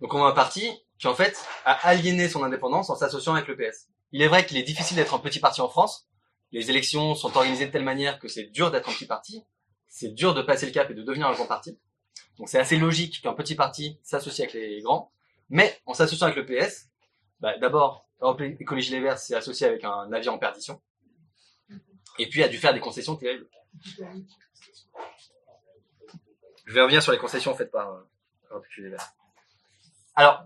Donc 0.00 0.14
on 0.14 0.24
a 0.24 0.28
un 0.28 0.32
parti 0.32 0.70
qui 1.00 1.08
en 1.08 1.14
fait 1.16 1.44
a 1.64 1.72
aliéné 1.88 2.28
son 2.28 2.44
indépendance 2.44 2.88
en 2.88 2.94
s'associant 2.94 3.34
avec 3.34 3.48
le 3.48 3.56
PS. 3.56 3.88
Il 4.12 4.22
est 4.22 4.28
vrai 4.28 4.46
qu'il 4.46 4.58
est 4.58 4.62
difficile 4.62 4.96
d'être 4.96 5.14
un 5.14 5.18
petit 5.18 5.40
parti 5.40 5.60
en 5.60 5.68
France. 5.68 6.08
Les 6.52 6.70
élections 6.70 7.16
sont 7.16 7.36
organisées 7.36 7.66
de 7.66 7.72
telle 7.72 7.82
manière 7.82 8.20
que 8.20 8.28
c'est 8.28 8.44
dur 8.44 8.70
d'être 8.70 8.88
un 8.88 8.92
petit 8.92 9.06
parti. 9.06 9.42
C'est 9.88 10.14
dur 10.14 10.34
de 10.34 10.42
passer 10.42 10.66
le 10.66 10.72
cap 10.72 10.90
et 10.90 10.94
de 10.94 11.02
devenir 11.02 11.26
un 11.26 11.32
grand 11.32 11.46
parti. 11.46 11.78
Donc 12.38 12.48
c'est 12.48 12.58
assez 12.58 12.76
logique 12.76 13.22
qu'un 13.22 13.34
petit 13.34 13.54
parti 13.54 13.98
s'associe 14.02 14.48
avec 14.48 14.54
les 14.54 14.80
grands. 14.82 15.10
Mais 15.50 15.80
en 15.86 15.94
s'associant 15.94 16.26
avec 16.26 16.36
le 16.36 16.46
PS, 16.46 16.88
bah, 17.40 17.56
d'abord, 17.58 18.06
Europe 18.20 18.40
Écologie 18.40 18.90
Les 18.92 19.00
Verts 19.00 19.18
s'est 19.18 19.34
associé 19.34 19.66
avec 19.66 19.84
un 19.84 20.06
navire 20.08 20.32
en 20.32 20.38
perdition. 20.38 20.80
Et 22.18 22.28
puis 22.28 22.42
a 22.42 22.48
dû 22.48 22.58
faire 22.58 22.74
des 22.74 22.80
concessions 22.80 23.16
terribles. 23.16 23.48
Je 26.66 26.72
vais 26.74 26.82
revenir 26.82 27.02
sur 27.02 27.12
les 27.12 27.18
concessions 27.18 27.54
faites 27.54 27.70
par 27.70 27.92
euh, 27.92 28.00
Europe 28.50 28.64
Écologie 28.66 28.82
Les 28.82 28.90
Verts. 28.90 29.14
Alors, 30.14 30.44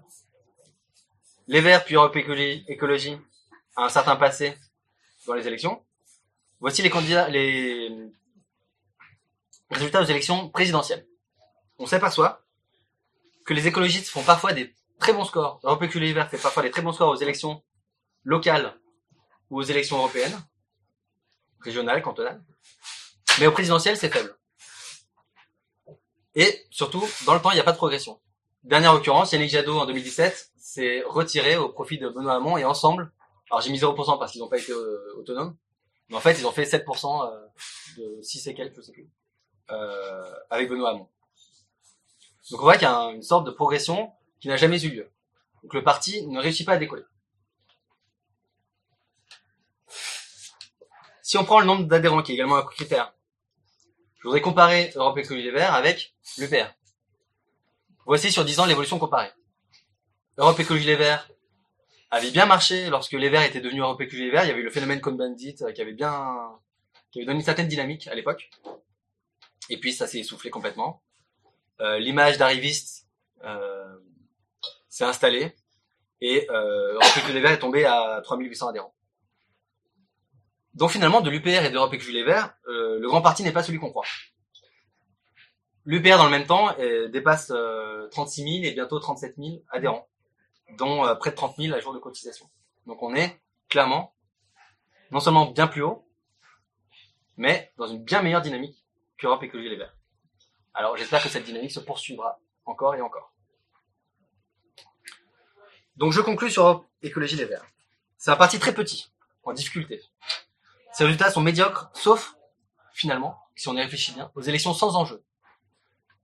les 1.49 1.61
Verts 1.61 1.85
puis 1.85 1.95
Europe 1.95 2.15
Écologie, 2.15 2.65
Écologie 2.69 3.17
a 3.77 3.85
un 3.85 3.89
certain 3.89 4.17
passé 4.17 4.55
dans 5.27 5.35
les 5.35 5.47
élections. 5.47 5.85
Voici 6.61 6.83
les 6.83 6.91
candidats, 6.91 7.29
les 7.29 7.91
résultats 9.73 10.03
aux 10.03 10.07
élections 10.07 10.49
présidentielles. 10.49 11.07
On 11.79 11.87
s'aperçoit 11.87 12.45
que 13.45 13.55
les 13.55 13.67
écologistes 13.67 14.09
font 14.09 14.23
parfois 14.23 14.53
des 14.53 14.75
très 14.99 15.13
bons 15.13 15.25
scores. 15.25 15.61
Europe 15.65 15.83
Écologie 15.83 16.15
fait 16.15 16.39
parfois 16.39 16.63
des 16.63 16.71
très 16.71 16.83
bons 16.83 16.93
scores 16.93 17.11
aux 17.11 17.17
élections 17.17 17.63
locales 18.25 18.79
ou 19.51 19.59
aux 19.59 19.63
élections 19.63 19.99
européennes, 19.99 20.39
régionales, 21.61 22.03
cantonales. 22.03 22.43
Mais 23.41 23.47
au 23.47 23.53
présidentiel, 23.53 23.97
c'est 23.97 24.11
faible. 24.11 24.37
Et 26.35 26.67
surtout, 26.71 27.05
dans 27.27 27.35
le 27.35 27.41
temps, 27.41 27.51
il 27.51 27.55
n'y 27.55 27.61
a 27.61 27.65
pas 27.65 27.73
de 27.73 27.77
progression. 27.77 28.21
Dernière 28.65 28.95
occurrence, 28.95 29.33
Yannick 29.33 29.51
Jadot 29.51 29.79
en 29.79 29.87
2017 29.87 30.53
s'est 30.57 31.03
retiré 31.07 31.57
au 31.57 31.69
profit 31.69 31.99
de 31.99 32.09
Benoît 32.09 32.35
Hamon 32.35 32.57
et 32.57 32.65
ensemble, 32.65 33.13
alors 33.51 33.61
j'ai 33.61 33.71
mis 33.71 33.79
0% 33.79 34.19
parce 34.19 34.33
qu'ils 34.33 34.41
n'ont 34.41 34.49
pas 34.49 34.59
été 34.59 34.73
euh, 34.73 35.17
autonomes, 35.19 35.57
mais 36.09 36.17
en 36.17 36.21
fait 36.21 36.39
ils 36.39 36.47
ont 36.47 36.53
fait 36.53 36.63
7% 36.63 37.27
euh, 37.27 37.47
de 37.99 38.23
6 38.23 38.47
et 38.47 38.55
quelques, 38.55 38.77
je 38.77 38.83
sais 38.83 38.93
plus, 38.93 39.11
euh, 39.73 40.33
avec 40.51 40.69
Benoît 40.69 40.91
Hamon. 40.91 41.09
Donc 42.51 42.61
on 42.61 42.65
voit 42.65 42.75
qu'il 42.75 42.83
y 42.83 42.87
a 42.91 42.97
un- 42.97 43.13
une 43.15 43.23
sorte 43.23 43.47
de 43.47 43.51
progression 43.51 44.13
qui 44.41 44.49
n'a 44.49 44.57
jamais 44.57 44.81
eu 44.85 44.91
lieu. 44.91 45.11
Donc 45.63 45.75
le 45.75 45.83
parti 45.83 46.27
ne 46.27 46.41
réussit 46.41 46.67
pas 46.67 46.73
à 46.75 46.77
décoller. 46.79 47.05
Si 51.23 51.39
on 51.39 51.45
prend 51.45 51.61
le 51.61 51.67
nombre 51.67 51.85
d'adhérents, 51.85 52.23
qui 52.23 52.33
est 52.33 52.35
également 52.35 52.57
un 52.57 52.63
critère, 52.63 53.15
je 54.19 54.25
voudrais 54.25 54.41
comparer 54.41 54.93
Europe 54.97 55.17
Écologie 55.19 55.45
Les 55.45 55.51
Verts 55.51 55.75
avec 55.75 56.15
l'UPR. 56.39 56.67
Voici 58.05 58.31
sur 58.31 58.45
10 58.45 58.61
ans 58.61 58.67
l'évolution 58.67 58.99
comparée. 58.99 59.31
Europe 60.37 60.59
Écologie 60.61 60.87
Les 60.87 60.97
Verts 60.97 61.29
avait 62.11 62.31
bien 62.31 62.47
marché 62.47 62.91
lorsque 62.91 63.13
les 63.13 63.31
Verts 63.31 63.43
étaient 63.43 63.61
devenus 63.61 63.83
Europe 63.83 64.01
Écologie 64.01 64.25
Les 64.27 64.31
Verts. 64.31 64.45
Il 64.45 64.49
y 64.49 64.51
avait 64.51 64.61
eu 64.61 64.65
le 64.65 64.71
phénomène 64.71 65.01
Cohn-Bendit 65.01 65.57
euh, 65.63 65.73
qui 65.73 65.81
avait 65.81 65.93
bien, 65.95 66.51
qui 67.11 67.21
avait 67.21 67.27
donné 67.27 67.39
une 67.39 67.45
certaine 67.45 67.69
dynamique 67.69 68.09
à 68.09 68.15
l'époque. 68.15 68.51
Et 69.71 69.79
puis 69.79 69.93
ça 69.93 70.07
s'est 70.07 70.19
essoufflé 70.19 70.51
complètement. 70.51 71.03
Euh, 71.81 71.99
L'image 71.99 72.39
d'arriviste 72.39 73.09
euh, 73.45 73.97
s'est 74.89 75.05
installée 75.05 75.55
et 76.21 76.49
euh, 76.51 76.95
Europe 76.95 77.29
Les 77.33 77.41
Verts 77.41 77.53
est 77.53 77.59
tombé 77.59 77.85
à 77.85 78.21
3800 78.23 78.69
adhérents. 78.69 78.95
Donc 80.75 80.91
finalement, 80.91 81.21
de 81.21 81.29
l'UPR 81.29 81.65
et 81.65 81.71
d'Europe 81.71 81.93
Écologie 81.93 82.13
Les 82.13 82.25
Verts, 82.25 82.55
euh, 82.69 82.99
le 82.99 83.09
grand 83.09 83.21
parti 83.21 83.43
n'est 83.43 83.53
pas 83.53 83.63
celui 83.63 83.79
qu'on 83.79 83.91
croit. 83.91 84.07
L'UPR, 85.85 86.17
dans 86.17 86.27
le 86.27 86.31
même 86.31 86.47
temps, 86.47 86.75
dépasse 87.11 87.51
euh, 87.51 88.09
36 88.11 88.61
000 88.61 88.65
et 88.65 88.73
bientôt 88.73 89.01
37 89.01 89.35
000 89.37 89.65
adhérents, 89.71 90.09
dont 90.79 91.17
près 91.17 91.31
de 91.31 91.37
30 91.37 91.57
000 91.57 91.75
à 91.75 91.81
jour 91.81 91.93
de 91.93 91.99
cotisation. 91.99 92.49
Donc 92.87 93.03
on 93.03 93.15
est 93.15 93.41
clairement 93.69 94.15
non 95.11 95.21
seulement 95.21 95.47
bien 95.47 95.67
plus 95.67 95.83
haut, 95.83 96.09
mais 97.37 97.73
dans 97.77 97.87
une 97.87 98.03
bien 98.03 98.23
meilleure 98.23 98.43
dynamique 98.43 98.82
qu'Europe 99.23 99.45
Écologie 99.45 99.69
Les 99.69 99.77
Verts. 99.77 99.95
Alors 100.75 100.97
j'espère 100.97 101.23
que 101.23 101.29
cette 101.29 101.45
dynamique 101.45 101.71
se 101.71 101.79
poursuivra 101.79 102.41
encore 102.65 102.97
et 102.97 103.01
encore. 103.01 103.33
Donc 105.95 106.13
je 106.13 106.21
conclus 106.21 106.51
sur 106.51 106.65
Europe 106.65 106.87
Écologie 107.03 107.37
Les 107.37 107.45
Verts. 107.45 107.65
C'est 108.19 108.33
un 108.33 108.37
parti 108.37 108.59
très 108.59 108.75
petit, 108.75 109.13
en 109.45 109.53
difficulté. 109.53 110.03
Ses 110.93 111.05
résultats 111.05 111.31
sont 111.31 111.41
médiocres, 111.41 111.91
sauf, 111.95 112.35
finalement, 112.93 113.39
si 113.55 113.69
on 113.69 113.77
y 113.77 113.81
réfléchit 113.81 114.13
bien, 114.13 114.33
aux 114.35 114.43
élections 114.43 114.75
sans 114.75 114.97
enjeu. 114.97 115.23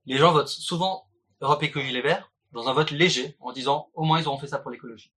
Les 0.07 0.19
gens 0.19 0.33
votent 0.33 0.49
souvent 0.49 1.09
Europe 1.41 1.63
Écologie 1.63 1.93
Les 1.93 2.03
Verts 2.03 2.33
dans 2.51 2.69
un 2.69 2.73
vote 2.73 2.91
léger, 2.91 3.37
en 3.39 3.53
disant 3.53 3.91
au 3.95 4.03
moins 4.03 4.21
ils 4.21 4.27
auront 4.27 4.39
fait 4.39 4.49
ça 4.49 4.59
pour 4.59 4.73
l'écologie. 4.73 5.13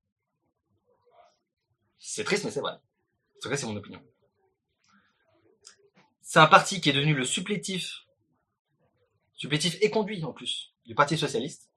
C'est 1.98 2.26
triste, 2.26 2.44
mais 2.44 2.52
c'est 2.52 2.62
vrai. 2.62 2.74
En 2.74 3.40
tout 3.42 3.50
cas, 3.50 3.58
c'est 3.58 3.66
mon 3.66 3.76
opinion. 3.76 4.04
C'est 6.34 6.40
un 6.40 6.48
parti 6.48 6.80
qui 6.80 6.90
est 6.90 6.94
devenu 6.94 7.14
le 7.14 7.26
supplétif, 7.26 8.06
supplétif 9.34 9.76
et 9.82 9.90
conduit 9.90 10.24
en 10.24 10.32
plus, 10.32 10.74
du 10.86 10.96
Parti 10.96 11.18
Socialiste, 11.18 11.70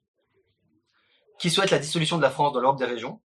qui 1.40 1.50
souhaite 1.50 1.72
la 1.72 1.80
dissolution 1.80 2.18
de 2.18 2.22
la 2.22 2.30
France 2.30 2.52
dans 2.52 2.60
l'ordre 2.60 2.78
des 2.78 2.84
régions, 2.84 3.20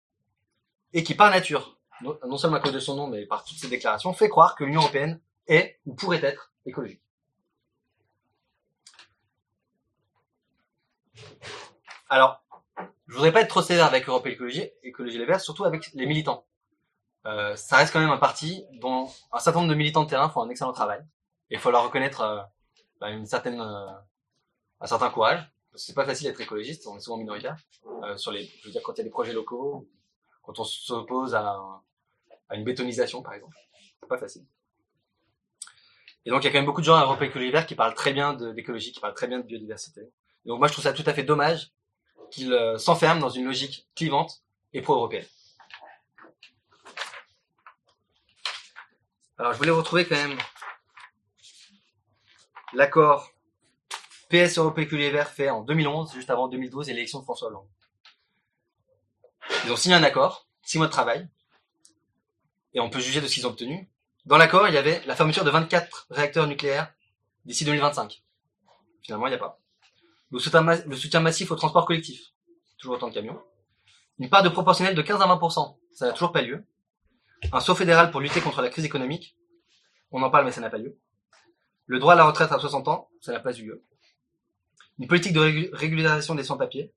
et 0.94 1.04
qui 1.04 1.14
par 1.14 1.30
nature, 1.30 1.78
non 2.00 2.38
seulement 2.38 2.56
à 2.56 2.60
cause 2.60 2.72
de 2.72 2.80
son 2.80 2.96
nom, 2.96 3.08
mais 3.08 3.26
par 3.26 3.44
toutes 3.44 3.58
ses 3.58 3.68
déclarations, 3.68 4.14
fait 4.14 4.30
croire 4.30 4.54
que 4.54 4.64
l'Union 4.64 4.80
Européenne 4.80 5.20
est, 5.48 5.78
ou 5.84 5.94
pourrait 5.94 6.24
être, 6.24 6.54
écologique. 6.64 7.02
Alors, 12.08 12.42
je 13.06 13.12
voudrais 13.12 13.32
pas 13.32 13.42
être 13.42 13.50
trop 13.50 13.60
sévère 13.60 13.84
avec 13.84 14.08
Europe 14.08 14.26
Écologie, 14.26 14.70
Écologie 14.82 15.18
Les 15.18 15.26
Verts, 15.26 15.42
surtout 15.42 15.66
avec 15.66 15.90
les 15.92 16.06
militants. 16.06 16.46
Euh, 17.26 17.54
ça 17.54 17.76
reste 17.76 17.92
quand 17.92 18.00
même 18.00 18.08
un 18.08 18.16
parti 18.16 18.64
dont 18.80 19.10
un 19.30 19.40
certain 19.40 19.58
nombre 19.58 19.72
de 19.72 19.76
militants 19.76 20.04
de 20.04 20.08
terrain 20.08 20.30
font 20.30 20.40
un 20.40 20.48
excellent 20.48 20.72
travail. 20.72 21.04
Il 21.50 21.58
faut 21.58 21.70
leur 21.70 21.84
reconnaître 21.84 22.20
euh, 22.20 22.42
bah, 23.00 23.08
euh, 23.08 23.90
un 24.80 24.86
certain 24.86 25.10
courage. 25.10 25.40
Parce 25.70 25.82
que 25.82 25.86
c'est 25.86 25.94
pas 25.94 26.04
facile 26.06 26.26
d'être 26.28 26.40
écologiste, 26.40 26.86
on 26.86 26.96
est 26.96 27.00
souvent 27.00 27.18
minoritaire. 27.18 27.56
Euh, 28.04 28.16
sur 28.16 28.32
les, 28.32 28.44
je 28.46 28.66
veux 28.66 28.72
dire, 28.72 28.82
quand 28.82 28.94
il 28.94 28.98
y 28.98 29.00
a 29.02 29.04
des 29.04 29.10
projets 29.10 29.32
locaux, 29.32 29.88
quand 30.42 30.58
on 30.58 30.64
s'oppose 30.64 31.34
à, 31.34 31.50
un- 31.52 31.82
à 32.48 32.56
une 32.56 32.64
bétonisation, 32.64 33.22
par 33.22 33.34
exemple. 33.34 33.56
C'est 34.00 34.08
pas 34.08 34.18
facile. 34.18 34.44
Et 36.24 36.30
donc, 36.30 36.42
il 36.42 36.46
y 36.46 36.48
a 36.48 36.52
quand 36.52 36.58
même 36.58 36.66
beaucoup 36.66 36.80
de 36.80 36.86
gens 36.86 36.96
à 36.96 37.02
Europe 37.02 37.20
Écologie 37.22 37.46
Les 37.46 37.52
Verts 37.52 37.66
qui 37.66 37.74
parlent 37.74 37.94
très 37.94 38.12
bien 38.12 38.34
de- 38.34 38.52
d'écologie, 38.52 38.92
qui 38.92 39.00
parlent 39.00 39.14
très 39.14 39.28
bien 39.28 39.38
de 39.38 39.44
biodiversité. 39.44 40.10
Donc, 40.44 40.58
moi, 40.58 40.68
je 40.68 40.72
trouve 40.72 40.84
ça 40.84 40.92
tout 40.92 41.04
à 41.06 41.12
fait 41.12 41.22
dommage 41.22 41.70
qu'ils 42.30 42.54
s'enferment 42.78 43.20
dans 43.20 43.30
une 43.30 43.44
logique 43.44 43.86
clivante 43.94 44.42
et 44.72 44.82
pro-européenne. 44.82 45.26
Alors, 49.38 49.52
je 49.52 49.58
voulais 49.58 49.70
retrouver 49.70 50.06
quand 50.06 50.16
même 50.16 50.36
l'accord 52.74 53.32
PS 54.30 54.58
Les 54.58 55.10
Verts 55.10 55.30
fait 55.30 55.50
en 55.50 55.62
2011, 55.62 56.12
juste 56.14 56.30
avant 56.30 56.48
2012 56.48 56.88
et 56.88 56.92
l'élection 56.92 57.18
de 57.20 57.24
François 57.24 57.48
Hollande. 57.48 57.66
Ils 59.64 59.72
ont 59.72 59.76
signé 59.76 59.94
un 59.94 60.02
accord, 60.02 60.46
six 60.62 60.78
mois 60.78 60.86
de 60.86 60.92
travail, 60.92 61.28
et 62.74 62.80
on 62.80 62.90
peut 62.90 63.00
juger 63.00 63.20
de 63.20 63.26
ce 63.26 63.34
qu'ils 63.34 63.46
ont 63.46 63.50
obtenu. 63.50 63.88
Dans 64.26 64.36
l'accord, 64.36 64.68
il 64.68 64.74
y 64.74 64.78
avait 64.78 65.02
la 65.06 65.16
fermeture 65.16 65.44
de 65.44 65.50
24 65.50 66.06
réacteurs 66.10 66.46
nucléaires 66.46 66.92
d'ici 67.46 67.64
2025. 67.64 68.22
Finalement, 69.02 69.26
il 69.26 69.30
n'y 69.30 69.36
a 69.36 69.38
pas. 69.38 69.58
le 70.30 70.38
soutien, 70.38 70.60
ma- 70.60 70.76
le 70.76 70.96
soutien 70.96 71.20
massif 71.20 71.50
au 71.50 71.56
transport 71.56 71.86
collectif, 71.86 72.20
toujours 72.76 72.96
autant 72.96 73.08
de 73.08 73.14
camions, 73.14 73.40
une 74.18 74.28
part 74.28 74.42
de 74.42 74.50
proportionnelle 74.50 74.94
de 74.94 75.00
15 75.00 75.22
à 75.22 75.26
20%, 75.26 75.78
ça 75.92 76.06
n'a 76.06 76.12
toujours 76.12 76.32
pas 76.32 76.42
lieu, 76.42 76.66
un 77.52 77.60
saut 77.60 77.74
fédéral 77.74 78.10
pour 78.10 78.20
lutter 78.20 78.42
contre 78.42 78.60
la 78.60 78.68
crise 78.68 78.84
économique, 78.84 79.36
on 80.10 80.22
en 80.22 80.28
parle 80.30 80.44
mais 80.44 80.52
ça 80.52 80.60
n'a 80.60 80.68
pas 80.68 80.76
lieu, 80.78 80.98
le 81.88 81.98
droit 81.98 82.12
à 82.12 82.16
la 82.16 82.24
retraite 82.24 82.52
à 82.52 82.58
60 82.58 82.86
ans, 82.88 83.10
ça 83.20 83.32
n'a 83.32 83.40
pas 83.40 83.52
eu 83.58 83.64
lieu, 83.64 83.84
une 85.00 85.08
politique 85.08 85.32
de 85.32 85.40
régu- 85.40 85.70
régularisation 85.72 86.34
des 86.36 86.44
sans-papiers, 86.44 86.92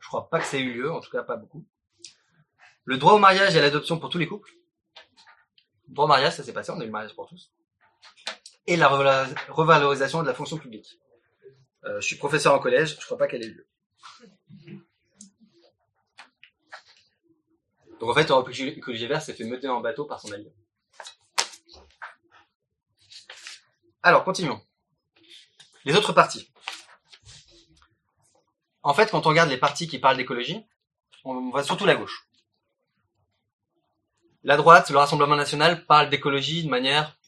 je 0.00 0.08
crois 0.08 0.28
pas 0.30 0.38
que 0.40 0.46
ça 0.46 0.56
ait 0.56 0.60
eu 0.60 0.72
lieu, 0.72 0.90
en 0.92 1.00
tout 1.00 1.10
cas 1.10 1.22
pas 1.22 1.36
beaucoup, 1.36 1.66
le 2.84 2.96
droit 2.96 3.12
au 3.12 3.18
mariage 3.18 3.54
et 3.54 3.58
à 3.58 3.62
l'adoption 3.62 3.98
pour 3.98 4.08
tous 4.08 4.18
les 4.18 4.26
couples, 4.26 4.50
le 5.88 5.94
droit 5.94 6.06
au 6.06 6.08
mariage, 6.08 6.34
ça 6.36 6.42
s'est 6.42 6.52
passé, 6.54 6.70
on 6.70 6.80
a 6.80 6.84
eu 6.84 6.86
le 6.86 6.92
mariage 6.92 7.14
pour 7.14 7.28
tous, 7.28 7.52
et 8.66 8.76
la 8.76 8.88
revalor- 8.88 9.28
revalorisation 9.50 10.22
de 10.22 10.26
la 10.28 10.34
fonction 10.34 10.56
publique. 10.58 10.98
Euh, 11.84 12.00
je 12.00 12.06
suis 12.06 12.16
professeur 12.16 12.54
en 12.54 12.58
collège, 12.58 12.96
je 12.98 13.04
crois 13.04 13.18
pas 13.18 13.26
qu'elle 13.28 13.44
ait 13.44 13.48
lieu. 13.48 13.66
Donc 18.00 18.10
en 18.10 18.14
fait, 18.14 18.28
Europe 18.30 18.48
Écologie 18.50 19.06
Vert 19.06 19.22
s'est 19.22 19.32
fait 19.34 19.44
meuter 19.44 19.68
en 19.68 19.80
bateau 19.80 20.04
par 20.04 20.20
son 20.20 20.30
allié. 20.32 20.52
Alors, 24.06 24.22
continuons. 24.22 24.60
Les 25.84 25.96
autres 25.96 26.12
partis. 26.12 26.48
En 28.84 28.94
fait, 28.94 29.10
quand 29.10 29.26
on 29.26 29.30
regarde 29.30 29.50
les 29.50 29.56
partis 29.56 29.88
qui 29.88 29.98
parlent 29.98 30.16
d'écologie, 30.16 30.64
on 31.24 31.50
voit 31.50 31.64
surtout 31.64 31.86
la 31.86 31.96
gauche. 31.96 32.28
La 34.44 34.56
droite, 34.56 34.90
le 34.90 34.98
Rassemblement 34.98 35.34
National, 35.34 35.84
parle 35.86 36.08
d'écologie 36.08 36.62
de 36.62 36.70
manière 36.70 37.18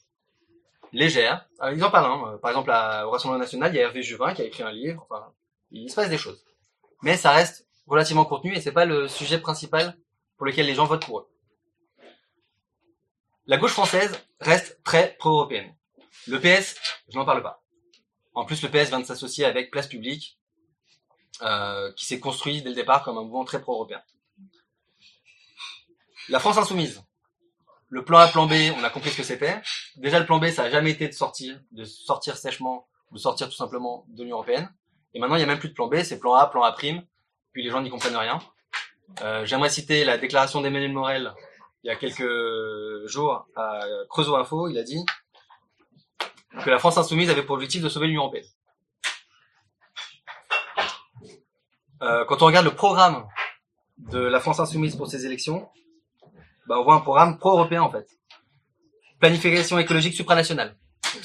légère. 0.93 1.49
Euh, 1.63 1.75
ils 1.75 1.83
en 1.83 1.91
parlent. 1.91 2.13
Hein. 2.13 2.39
Par 2.41 2.53
exemple, 2.53 2.71
au 2.71 3.11
Rassemblement 3.11 3.41
National, 3.41 3.73
il 3.73 3.77
y 3.77 3.81
a 3.81 3.83
Hervé 3.83 4.05
Juvin 4.05 4.33
qui 4.33 4.43
a 4.43 4.45
écrit 4.45 4.63
un 4.63 4.71
livre. 4.71 5.05
Enfin, 5.11 5.33
il 5.73 5.91
se 5.91 5.97
passe 5.97 6.11
des 6.11 6.17
choses. 6.17 6.45
Mais 7.03 7.17
ça 7.17 7.33
reste 7.33 7.67
relativement 7.89 8.25
contenu 8.25 8.55
et 8.55 8.61
c'est 8.61 8.71
pas 8.71 8.85
le 8.85 9.09
sujet 9.09 9.41
principal 9.41 9.99
pour 10.37 10.47
lequel 10.47 10.67
les 10.67 10.77
gens 10.77 10.85
votent 10.85 11.07
pour 11.07 11.19
eux. 11.19 11.29
La 13.47 13.57
gauche 13.57 13.73
française 13.73 14.17
reste 14.39 14.81
très 14.85 15.17
pro-européenne. 15.19 15.75
Le 16.27 16.40
PS, 16.40 16.77
je 17.09 17.16
n'en 17.16 17.24
parle 17.24 17.43
pas. 17.43 17.62
En 18.35 18.45
plus, 18.45 18.62
le 18.62 18.69
PS 18.69 18.89
vient 18.89 19.01
de 19.01 19.07
s'associer 19.07 19.45
avec 19.45 19.70
Place 19.70 19.86
Publique, 19.86 20.39
euh, 21.43 21.93
qui 21.93 22.05
s'est 22.05 22.20
construit 22.20 22.62
dès 22.62 22.70
le 22.70 22.74
départ 22.74 23.03
comme 23.03 23.16
un 23.19 23.23
mouvement 23.23 23.45
très 23.45 23.61
pro-européen. 23.61 24.03
La 26.28 26.40
France 26.40 26.59
insoumise. 26.59 27.03
Le 27.89 28.05
plan 28.05 28.19
A, 28.19 28.28
plan 28.28 28.47
B, 28.47 28.53
on 28.77 28.85
a 28.85 28.90
compris 28.90 29.11
ce 29.11 29.16
que 29.16 29.23
c'était. 29.23 29.61
Déjà, 29.97 30.19
le 30.19 30.27
plan 30.27 30.39
B, 30.39 30.49
ça 30.51 30.65
a 30.65 30.70
jamais 30.70 30.90
été 30.90 31.09
de 31.09 31.12
sortir, 31.12 31.59
de 31.73 31.85
sortir 31.85 32.36
sèchement, 32.36 32.86
ou 33.11 33.15
de 33.15 33.20
sortir 33.20 33.49
tout 33.49 33.57
simplement 33.57 34.05
de 34.09 34.23
l'Union 34.23 34.36
européenne. 34.36 34.69
Et 35.15 35.20
maintenant, 35.20 35.36
il 35.36 35.40
y 35.40 35.45
a 35.45 35.47
même 35.47 35.59
plus 35.59 35.70
de 35.70 35.74
plan 35.74 35.86
B, 35.86 36.03
c'est 36.03 36.19
plan 36.19 36.35
A, 36.35 36.49
plan 36.49 36.62
A 36.62 36.73
prime. 36.73 37.03
Puis 37.53 37.62
les 37.62 37.70
gens 37.70 37.81
n'y 37.81 37.89
comprennent 37.89 38.16
rien. 38.16 38.39
Euh, 39.23 39.47
J'aimerais 39.47 39.70
citer 39.70 40.05
la 40.05 40.19
déclaration 40.19 40.61
d'Emmanuel 40.61 40.93
Morel 40.93 41.35
il 41.82 41.86
y 41.86 41.90
a 41.90 41.97
quelques 41.97 43.07
jours 43.07 43.47
à 43.57 43.81
Creusot 44.11 44.36
Info. 44.36 44.69
Il 44.69 44.77
a 44.78 44.82
dit 44.82 45.05
que 46.65 46.71
la 46.71 46.79
France 46.79 46.99
insoumise 46.99 47.31
avait 47.31 47.43
pour 47.43 47.55
objectif 47.55 47.83
de 47.83 47.89
sauver 47.89 48.09
l'Union 48.09 48.23
européenne. 48.23 48.47
Euh, 52.03 52.25
quand 52.27 52.43
on 52.43 52.47
regarde 52.47 52.65
le 52.65 52.75
programme 52.75 53.27
de 53.99 54.19
la 54.19 54.41
France 54.41 54.61
insoumise 54.61 54.97
pour 54.97 55.09
ces 55.09 55.27
élections, 55.27 55.69
bah, 56.67 56.79
on 56.79 56.85
voit 56.85 56.95
un 56.95 57.01
programme 57.01 57.39
pro-européen 57.39 57.83
en 57.83 57.91
fait. 57.91 58.07
Planification 59.19 59.79
écologique 59.79 60.15
supranationale. 60.15 60.77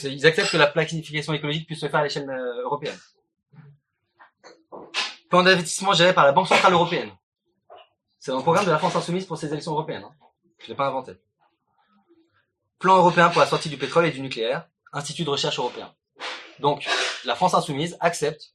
Ils 0.04 0.26
acceptent 0.26 0.52
que 0.52 0.58
la 0.58 0.68
planification 0.68 1.34
écologique 1.34 1.68
puisse 1.68 1.82
se 1.82 1.88
faire 1.88 2.00
à 2.00 2.04
l'échelle 2.04 2.30
euh, 2.30 2.64
européenne. 2.64 2.98
Plan 5.30 5.44
d'investissement 5.44 5.94
géré 5.94 6.14
par 6.14 6.26
la 6.26 6.32
Banque 6.32 6.48
Centrale 6.48 6.74
Européenne. 6.74 7.12
C'est 8.20 8.32
dans 8.32 8.38
le 8.38 8.44
programme 8.44 8.66
de 8.66 8.72
la 8.72 8.78
France 8.78 8.96
Insoumise 8.96 9.26
pour 9.26 9.38
ces 9.38 9.48
élections 9.48 9.74
européennes. 9.74 10.04
Hein. 10.06 10.14
Je 10.60 10.70
l'ai 10.70 10.76
pas 10.76 10.88
inventé. 10.88 11.14
Plan 12.80 12.98
européen 12.98 13.30
pour 13.30 13.42
la 13.42 13.48
sortie 13.48 13.70
du 13.70 13.78
pétrole 13.78 14.06
et 14.06 14.12
du 14.12 14.22
nucléaire. 14.22 14.68
Institut 14.94 15.24
de 15.24 15.30
recherche 15.30 15.58
européen. 15.58 15.94
Donc, 16.60 16.88
la 17.26 17.36
France 17.36 17.56
Insoumise 17.56 17.98
accepte 18.00 18.54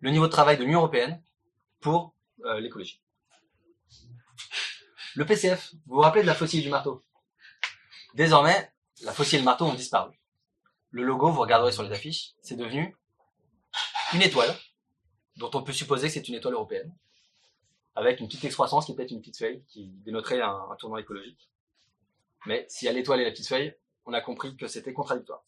le 0.00 0.10
niveau 0.10 0.26
de 0.26 0.32
travail 0.32 0.58
de 0.58 0.64
l'Union 0.64 0.80
Européenne 0.80 1.22
pour 1.80 2.14
euh, 2.44 2.60
l'écologie. 2.60 3.00
Le 5.14 5.24
PCF, 5.24 5.72
vous 5.86 5.96
vous 5.96 6.00
rappelez 6.00 6.22
de 6.22 6.26
la 6.26 6.34
faucille 6.34 6.62
du 6.62 6.68
marteau? 6.68 7.04
Désormais, 8.14 8.72
la 9.02 9.12
faucille 9.12 9.36
et 9.36 9.38
le 9.40 9.44
marteau 9.44 9.66
ont 9.66 9.74
disparu. 9.74 10.12
Le 10.90 11.04
logo, 11.04 11.30
vous 11.30 11.40
regarderez 11.40 11.72
sur 11.72 11.84
les 11.84 11.92
affiches, 11.92 12.32
c'est 12.42 12.56
devenu 12.56 12.96
une 14.14 14.22
étoile, 14.22 14.54
dont 15.36 15.50
on 15.54 15.62
peut 15.62 15.72
supposer 15.72 16.08
que 16.08 16.14
c'est 16.14 16.28
une 16.28 16.34
étoile 16.34 16.54
européenne, 16.54 16.94
avec 17.94 18.20
une 18.20 18.26
petite 18.26 18.44
excroissance 18.44 18.86
qui 18.86 18.92
est 18.92 18.94
peut-être 18.96 19.12
une 19.12 19.20
petite 19.20 19.38
feuille, 19.38 19.64
qui 19.68 19.86
dénoterait 20.04 20.40
un, 20.40 20.66
un 20.70 20.76
tournant 20.76 20.96
écologique. 20.96 21.48
Mais 22.46 22.66
s'il 22.68 22.86
y 22.86 22.88
a 22.88 22.92
l'étoile 22.92 23.20
et 23.20 23.24
la 23.24 23.30
petite 23.30 23.48
feuille, 23.48 23.74
on 24.06 24.12
a 24.12 24.20
compris 24.20 24.56
que 24.56 24.66
c'était 24.66 24.92
contradictoire. 24.92 25.44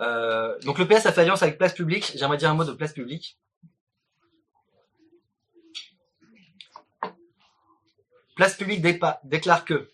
Euh, 0.00 0.58
donc 0.60 0.78
le 0.78 0.86
PS 0.86 1.06
a 1.06 1.12
fait 1.12 1.22
alliance 1.22 1.42
avec 1.42 1.58
Place 1.58 1.74
Publique. 1.74 2.12
J'aimerais 2.16 2.36
dire 2.36 2.50
un 2.50 2.54
mot 2.54 2.64
de 2.64 2.72
Place 2.72 2.92
Publique. 2.92 3.38
Place 8.34 8.56
Publique 8.56 8.84
déclare 9.24 9.64
que 9.64 9.92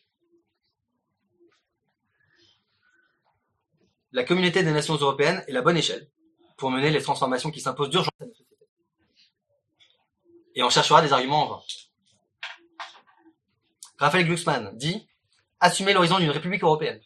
la 4.13 4.25
communauté 4.25 4.63
des 4.63 4.73
nations 4.73 4.95
européennes 4.95 5.45
est 5.47 5.53
la 5.53 5.63
bonne 5.63 5.77
échelle 5.77 6.11
pour 6.57 6.71
mener 6.71 6.91
les 6.91 7.03
transformations 7.03 7.51
qui 7.51 7.61
s'imposent 7.61 7.91
d'urgence 7.91 8.11
à 8.21 8.25
nos 8.25 8.33
sociétés. 8.33 8.69
Et 10.55 10.63
on 10.63 10.71
cherchera 10.71 11.03
des 11.03 11.13
arguments 11.13 11.45
en 11.45 11.49
vain. 11.49 11.63
Raphaël 13.99 14.25
Glucksmann 14.25 14.77
dit 14.79 15.10
assumer 15.61 15.93
l'horizon 15.93 16.19
d'une 16.19 16.31
république 16.31 16.63
européenne. 16.63 17.01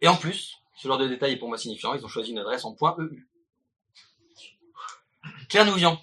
Et 0.00 0.08
en 0.08 0.16
plus, 0.16 0.54
ce 0.76 0.86
genre 0.86 0.98
de 0.98 1.08
détail 1.08 1.32
est 1.32 1.36
pour 1.36 1.48
moi 1.48 1.58
signifiant, 1.58 1.94
ils 1.94 2.04
ont 2.04 2.08
choisi 2.08 2.30
une 2.30 2.38
adresse 2.38 2.64
en 2.64 2.74
point 2.74 2.96
.eu. 2.98 3.28
Claire 5.48 5.66
Nouvian, 5.66 6.00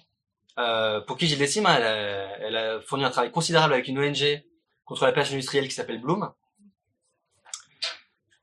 euh, 0.58 1.00
pour 1.00 1.16
qui 1.16 1.26
Gilles 1.26 1.38
Décime, 1.38 1.66
elle 1.66 1.82
a, 1.82 2.38
elle 2.40 2.56
a 2.56 2.80
fourni 2.80 3.04
un 3.04 3.10
travail 3.10 3.30
considérable 3.30 3.72
avec 3.72 3.88
une 3.88 3.98
ONG 3.98 4.42
contre 4.84 5.06
la 5.06 5.12
pêche 5.12 5.32
industrielle 5.32 5.68
qui 5.68 5.74
s'appelle 5.74 6.00
Bloom. 6.00 6.30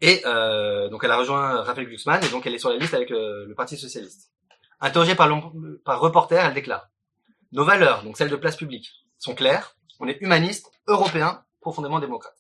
Et 0.02 0.22
euh, 0.26 0.90
donc 0.90 1.04
elle 1.04 1.12
a 1.12 1.18
rejoint 1.18 1.62
Raphaël 1.62 1.88
Glucksmann 1.88 2.24
et 2.24 2.30
donc 2.30 2.46
elle 2.46 2.54
est 2.54 2.60
sur 2.60 2.70
la 2.70 2.78
liste 2.78 2.94
avec 2.94 3.10
le, 3.10 3.46
le 3.46 3.56
Parti 3.56 3.78
socialiste. 3.78 4.32
Interrogée 4.82 5.16
par, 5.16 5.30
par 5.86 6.02
reporter, 6.02 6.44
elle 6.44 6.54
déclare 6.54 6.90
Nos 7.54 7.64
valeurs, 7.64 8.04
donc 8.04 8.18
celles 8.18 8.30
de 8.30 8.36
place 8.36 8.58
publique, 8.58 8.92
sont 9.18 9.34
claires. 9.34 9.78
On 10.00 10.08
est 10.08 10.20
humaniste, 10.20 10.72
européen, 10.88 11.46
profondément 11.64 12.00
démocrate. 12.00 12.36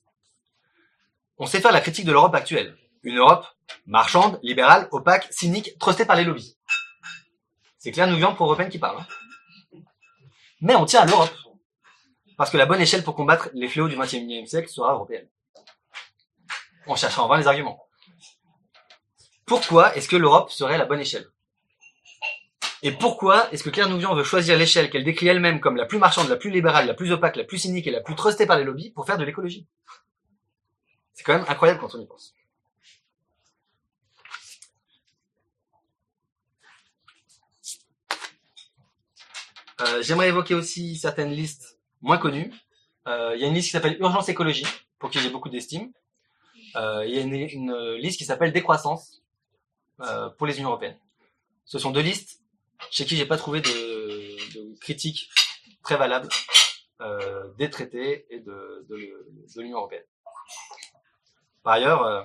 On 1.37 1.47
sait 1.47 1.59
faire 1.61 1.71
la 1.71 1.81
critique 1.81 2.05
de 2.05 2.11
l'Europe 2.11 2.35
actuelle. 2.35 2.77
Une 3.01 3.17
Europe 3.17 3.45
marchande, 3.87 4.39
libérale, 4.43 4.87
opaque, 4.91 5.27
cynique, 5.31 5.77
trustée 5.79 6.05
par 6.05 6.15
les 6.15 6.23
lobbies. 6.23 6.55
C'est 7.79 7.91
Claire 7.91 8.07
Nouvian 8.07 8.35
pour 8.35 8.45
Européenne 8.45 8.69
qui 8.69 8.79
parle. 8.79 8.99
hein. 9.01 9.07
Mais 10.61 10.75
on 10.75 10.85
tient 10.85 11.01
à 11.01 11.05
l'Europe. 11.05 11.33
Parce 12.37 12.49
que 12.49 12.57
la 12.57 12.65
bonne 12.65 12.81
échelle 12.81 13.03
pour 13.03 13.15
combattre 13.15 13.49
les 13.53 13.67
fléaux 13.67 13.87
du 13.89 13.97
XXIe 13.97 14.47
siècle 14.47 14.69
sera 14.69 14.93
européenne. 14.93 15.27
On 16.87 16.95
cherchera 16.95 17.23
en 17.23 17.27
vain 17.27 17.37
les 17.37 17.47
arguments. 17.47 17.85
Pourquoi 19.45 19.95
est-ce 19.95 20.07
que 20.07 20.15
l'Europe 20.15 20.51
serait 20.51 20.77
la 20.77 20.85
bonne 20.85 20.99
échelle? 21.01 21.27
Et 22.85 22.91
pourquoi 22.91 23.49
est-ce 23.53 23.63
que 23.63 23.69
Claire 23.69 23.87
Nouvian 23.87 24.13
veut 24.13 24.25
choisir 24.25 24.57
l'échelle 24.57 24.89
qu'elle 24.89 25.05
décrit 25.05 25.27
elle-même 25.27 25.61
comme 25.61 25.77
la 25.77 25.85
plus 25.85 25.99
marchande, 25.99 26.27
la 26.27 26.35
plus 26.35 26.49
libérale, 26.49 26.85
la 26.85 26.93
plus 26.93 27.13
opaque, 27.13 27.37
la 27.37 27.45
plus 27.45 27.57
cynique 27.57 27.87
et 27.87 27.91
la 27.91 28.01
plus 28.01 28.13
trustée 28.13 28.45
par 28.45 28.57
les 28.57 28.65
lobbies 28.65 28.91
pour 28.91 29.05
faire 29.05 29.17
de 29.17 29.23
l'écologie? 29.23 29.65
C'est 31.13 31.23
quand 31.23 31.33
même 31.33 31.45
incroyable 31.47 31.79
quand 31.79 31.95
on 31.95 32.01
y 32.01 32.05
pense. 32.05 32.35
Euh, 39.79 40.03
J'aimerais 40.03 40.27
évoquer 40.27 40.53
aussi 40.53 40.97
certaines 40.97 41.31
listes 41.31 41.79
moins 42.01 42.17
connues. 42.17 42.51
Euh, 43.07 43.31
Il 43.35 43.41
y 43.41 43.45
a 43.45 43.47
une 43.47 43.53
liste 43.53 43.67
qui 43.67 43.71
s'appelle 43.71 43.95
Urgence 44.01 44.27
écologie, 44.27 44.67
pour 44.99 45.09
qui 45.09 45.19
j'ai 45.19 45.29
beaucoup 45.29 45.49
d'estime. 45.49 45.93
Euh, 46.75 47.05
Il 47.05 47.15
y 47.15 47.17
a 47.17 47.21
une, 47.21 47.33
une 47.33 47.93
liste 47.93 48.17
qui 48.17 48.25
s'appelle 48.25 48.51
Décroissance 48.51 49.21
pour 50.37 50.47
les 50.47 50.57
Unions 50.57 50.67
européennes. 50.67 50.99
Ce 51.63 51.79
sont 51.79 51.91
deux 51.91 52.01
listes 52.01 52.42
chez 52.93 53.05
qui 53.05 53.15
j'ai 53.15 53.25
pas 53.25 53.37
trouvé 53.37 53.59
de, 53.59 53.69
de 53.69 54.79
critiques 54.79 55.31
très 55.83 55.97
valables 55.97 56.29
euh, 57.01 57.51
des 57.57 57.71
traités 57.71 58.27
et 58.29 58.39
de, 58.39 58.85
de, 58.87 59.61
l'Union 59.61 59.79
européenne. 59.79 60.05
Par 61.63 61.73
ailleurs, 61.73 62.03
euh, 62.03 62.23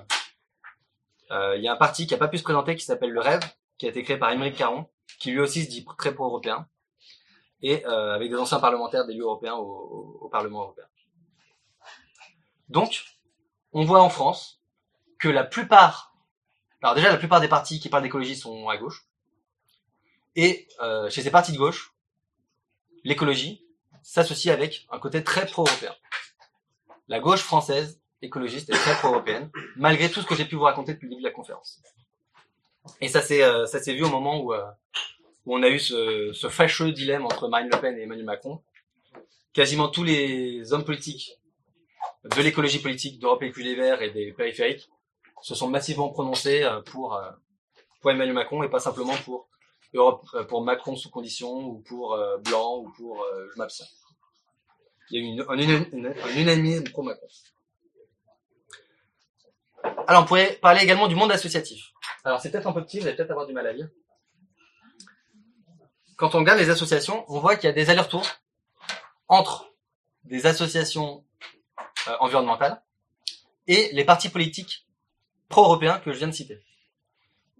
euh, 1.31 1.57
il 1.57 1.63
y 1.63 1.67
a 1.67 1.73
un 1.73 1.75
parti 1.75 2.05
qui 2.05 2.13
a 2.13 2.17
pas 2.17 2.27
pu 2.27 2.37
se 2.37 2.43
présenter 2.43 2.75
qui 2.75 2.85
s'appelle 2.85 3.09
Le 3.09 3.19
Rêve, 3.19 3.41
qui 3.79 3.87
a 3.87 3.89
été 3.89 4.03
créé 4.03 4.17
par 4.17 4.29
Émeric 4.31 4.57
Caron, 4.57 4.87
qui 5.19 5.31
lui 5.31 5.39
aussi 5.39 5.65
se 5.65 5.69
dit 5.71 5.83
très 5.97 6.13
pro-européen, 6.13 6.67
et 7.63 7.83
euh, 7.87 8.13
avec 8.13 8.29
des 8.29 8.37
anciens 8.37 8.59
parlementaires 8.59 9.07
d'élus 9.07 9.21
européens 9.23 9.55
au- 9.55 10.19
au 10.21 10.29
Parlement 10.29 10.61
européen. 10.61 10.85
Donc, 12.67 13.05
on 13.73 13.85
voit 13.85 14.03
en 14.03 14.09
France 14.09 14.61
que 15.17 15.29
la 15.29 15.43
plupart 15.43 16.13
Alors 16.83 16.93
déjà, 16.93 17.09
la 17.09 17.17
plupart 17.17 17.41
des 17.41 17.47
partis 17.49 17.79
qui 17.79 17.89
parlent 17.89 18.03
d'écologie 18.03 18.35
sont 18.35 18.69
à 18.69 18.77
gauche. 18.77 19.08
Et 20.41 20.69
euh, 20.81 21.09
chez 21.09 21.21
ces 21.21 21.31
partis 21.31 21.51
de 21.51 21.57
gauche, 21.57 21.93
l'écologie 23.03 23.61
s'associe 24.03 24.53
avec 24.53 24.87
un 24.89 24.97
côté 24.97 25.21
très 25.21 25.45
pro-européen. 25.45 25.93
La 27.09 27.19
gauche 27.19 27.41
française 27.41 27.99
écologiste 28.21 28.69
est 28.69 28.77
très 28.77 28.95
pro-européenne, 28.95 29.51
malgré 29.75 30.09
tout 30.09 30.21
ce 30.21 30.25
que 30.25 30.35
j'ai 30.35 30.45
pu 30.45 30.55
vous 30.55 30.63
raconter 30.63 30.93
depuis 30.93 31.07
le 31.07 31.09
début 31.09 31.23
de 31.23 31.27
la 31.27 31.33
conférence. 31.33 31.81
Et 33.01 33.09
ça 33.09 33.21
s'est 33.21 33.43
euh, 33.43 33.65
ça 33.65 33.79
vu 33.79 34.01
au 34.01 34.09
moment 34.09 34.39
où, 34.39 34.53
euh, 34.53 34.63
où 35.45 35.57
on 35.57 35.61
a 35.61 35.67
eu 35.67 35.77
ce, 35.77 36.31
ce 36.31 36.47
fâcheux 36.47 36.93
dilemme 36.93 37.25
entre 37.25 37.49
Marine 37.49 37.69
Le 37.69 37.81
Pen 37.81 37.97
et 37.97 38.03
Emmanuel 38.03 38.25
Macron. 38.25 38.61
Quasiment 39.51 39.89
tous 39.89 40.05
les 40.05 40.71
hommes 40.71 40.85
politiques 40.85 41.37
de 42.23 42.41
l'écologie 42.41 42.79
politique 42.79 43.19
d'Europe 43.19 43.43
Écologie 43.43 43.71
Les 43.71 43.75
Verts 43.75 44.01
et 44.01 44.11
des 44.11 44.31
périphériques 44.31 44.89
se 45.41 45.53
sont 45.53 45.67
massivement 45.67 46.07
prononcés 46.07 46.63
euh, 46.63 46.79
pour 46.79 47.15
euh, 47.15 47.29
pour 47.99 48.11
Emmanuel 48.11 48.35
Macron 48.35 48.63
et 48.63 48.69
pas 48.69 48.79
simplement 48.79 49.17
pour 49.25 49.48
Europe 49.93 50.25
euh, 50.35 50.43
pour 50.43 50.61
Macron 50.63 50.95
sous 50.95 51.09
condition 51.09 51.51
ou 51.51 51.79
pour 51.79 52.13
euh, 52.13 52.37
Blanc 52.37 52.77
ou 52.77 52.91
pour 52.91 53.23
euh, 53.23 53.47
je 53.53 53.57
m'abstiens. 53.57 53.87
Il 55.11 55.17
y 55.17 55.21
a 55.21 55.27
eu 55.27 55.31
une, 55.33 55.41
un, 55.47 55.57
une- 55.57 56.07
un 56.07 56.35
unanimisme 56.37 56.83
pro 56.91 57.01
Macron. 57.01 57.27
Alors 60.07 60.23
on 60.23 60.25
pourrait 60.25 60.53
parler 60.61 60.83
également 60.83 61.07
du 61.07 61.15
monde 61.15 61.31
associatif. 61.31 61.91
Alors 62.23 62.39
c'est 62.41 62.51
peut-être 62.51 62.67
un 62.67 62.73
peu 62.73 62.83
petit, 62.83 62.99
vous 62.99 63.07
allez 63.07 63.15
peut-être 63.15 63.31
avoir 63.31 63.47
du 63.47 63.53
mal 63.53 63.65
à 63.65 63.73
lire. 63.73 63.89
Quand 66.17 66.35
on 66.35 66.39
regarde 66.39 66.59
les 66.59 66.69
associations, 66.69 67.23
on 67.29 67.39
voit 67.39 67.55
qu'il 67.55 67.67
y 67.67 67.69
a 67.69 67.73
des 67.73 67.89
allers-retours 67.89 68.27
entre 69.29 69.71
des 70.25 70.45
associations 70.45 71.23
euh, 72.07 72.15
environnementales 72.19 72.83
et 73.67 73.89
les 73.93 74.03
partis 74.03 74.29
politiques 74.29 74.85
pro-européens 75.47 75.99
que 75.99 76.11
je 76.11 76.17
viens 76.17 76.27
de 76.27 76.33
citer. 76.33 76.59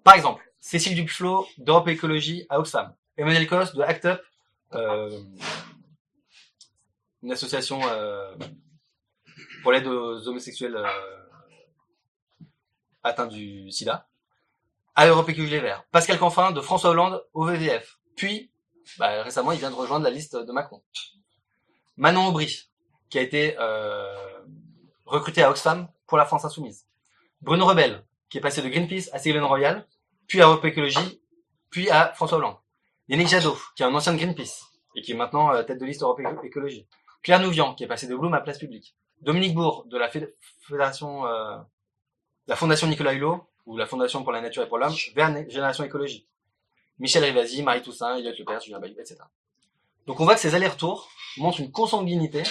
Par 0.04 0.16
exemple, 0.16 0.49
Cécile 0.60 0.96
Duflot 0.96 1.48
d'Europe 1.58 1.88
Écologie 1.88 2.46
à 2.50 2.60
Oxfam, 2.60 2.94
Emmanuel 3.18 3.48
Cos 3.48 3.74
de 3.74 3.82
ACT 3.82 4.06
UP, 4.06 4.20
euh, 4.74 5.24
une 7.24 7.32
association 7.32 7.82
euh, 7.86 8.36
pour 9.64 9.72
l'aide 9.72 9.88
aux 9.88 10.28
homosexuels 10.28 10.76
euh, 10.76 10.88
atteints 13.04 13.28
du 13.28 13.72
sida, 13.72 14.08
à 14.96 15.08
Europe 15.08 15.30
Écologie 15.30 15.52
Les 15.52 15.60
Verts. 15.60 15.86
Pascal 15.92 16.20
Canfin 16.20 16.52
de 16.52 16.62
François 16.62 16.90
Hollande 16.90 17.24
au 17.34 17.46
VVF. 17.46 18.00
Puis, 18.16 18.52
bah, 18.98 19.24
récemment, 19.24 19.54
il 19.54 19.60
vient 19.60 19.72
de 19.72 19.76
rejoindre 19.76 20.04
la 20.04 20.12
liste 20.12 20.36
de 20.36 20.52
Macron. 20.52 20.84
Manon 21.96 22.28
Aubry, 22.28 22.70
qui 23.10 23.18
a 23.18 23.22
été 23.22 23.56
recruté 25.06 25.42
à 25.42 25.50
Oxfam 25.50 25.88
pour 26.06 26.18
la 26.18 26.26
France 26.26 26.44
Insoumise. 26.44 26.86
Bruno 27.42 27.66
Rebel, 27.66 28.04
qui 28.30 28.38
est 28.38 28.42
passé 28.42 28.62
de 28.62 28.68
Greenpeace 28.68 29.10
à 29.14 29.20
Ségolène 29.20 29.46
Royal, 29.46 29.88
puis 30.30 30.42
à 30.42 30.46
Europe 30.46 30.64
Écologie, 30.64 31.22
puis 31.70 31.90
à 31.90 32.14
François 32.14 32.38
Hollande. 32.38 32.56
Yannick 33.10 33.28
Jadot, 33.28 33.58
qui 33.76 33.84
est 33.84 33.86
un 33.86 33.94
ancien 33.94 34.14
de 34.14 34.18
Greenpeace, 34.18 34.64
et 34.96 35.02
qui 35.02 35.12
est 35.12 35.16
maintenant 35.16 35.52
euh, 35.52 35.64
tête 35.64 35.80
de 35.80 35.86
liste 35.86 36.04
Europe 36.04 36.20
Éco- 36.22 36.44
Écologie. 36.44 36.88
Claire 37.24 37.42
Nouvian, 37.42 37.74
qui 37.76 37.84
est 37.84 37.88
passé 37.88 38.08
de 38.08 38.16
Bloom 38.16 38.34
à 38.34 38.40
Place 38.40 38.60
Publique. 38.60 38.96
Dominique 39.22 39.54
Bourg, 39.56 39.86
de 39.88 39.98
la 39.98 40.08
Féd- 40.08 40.32
Fédération, 40.62 41.26
euh, 41.26 41.58
la 42.48 42.56
Fondation 42.56 42.88
Nicolas 42.88 43.14
Hulot, 43.14 43.44
ou 43.66 43.76
la 43.78 43.86
Fondation 43.88 44.24
pour 44.24 44.32
la 44.32 44.42
Nature 44.42 44.64
et 44.64 44.68
pour 44.70 44.78
l'Homme, 44.78 44.94
vers 45.16 45.30
Né- 45.32 45.50
Génération 45.50 45.84
Écologie. 45.84 46.26
Michel 47.00 47.24
Rivasi, 47.24 47.64
Marie 47.64 47.82
Toussaint, 47.82 48.16
Elliot 48.18 48.32
Lepers, 48.38 48.62
Julien 48.62 48.80
Bayou, 48.80 48.94
etc. 49.00 49.18
Donc 50.06 50.20
on 50.20 50.26
voit 50.26 50.36
que 50.36 50.42
ces 50.42 50.54
allers-retours 50.56 51.10
montrent 51.38 51.60
une 51.60 51.72
consanguinité 51.72 52.44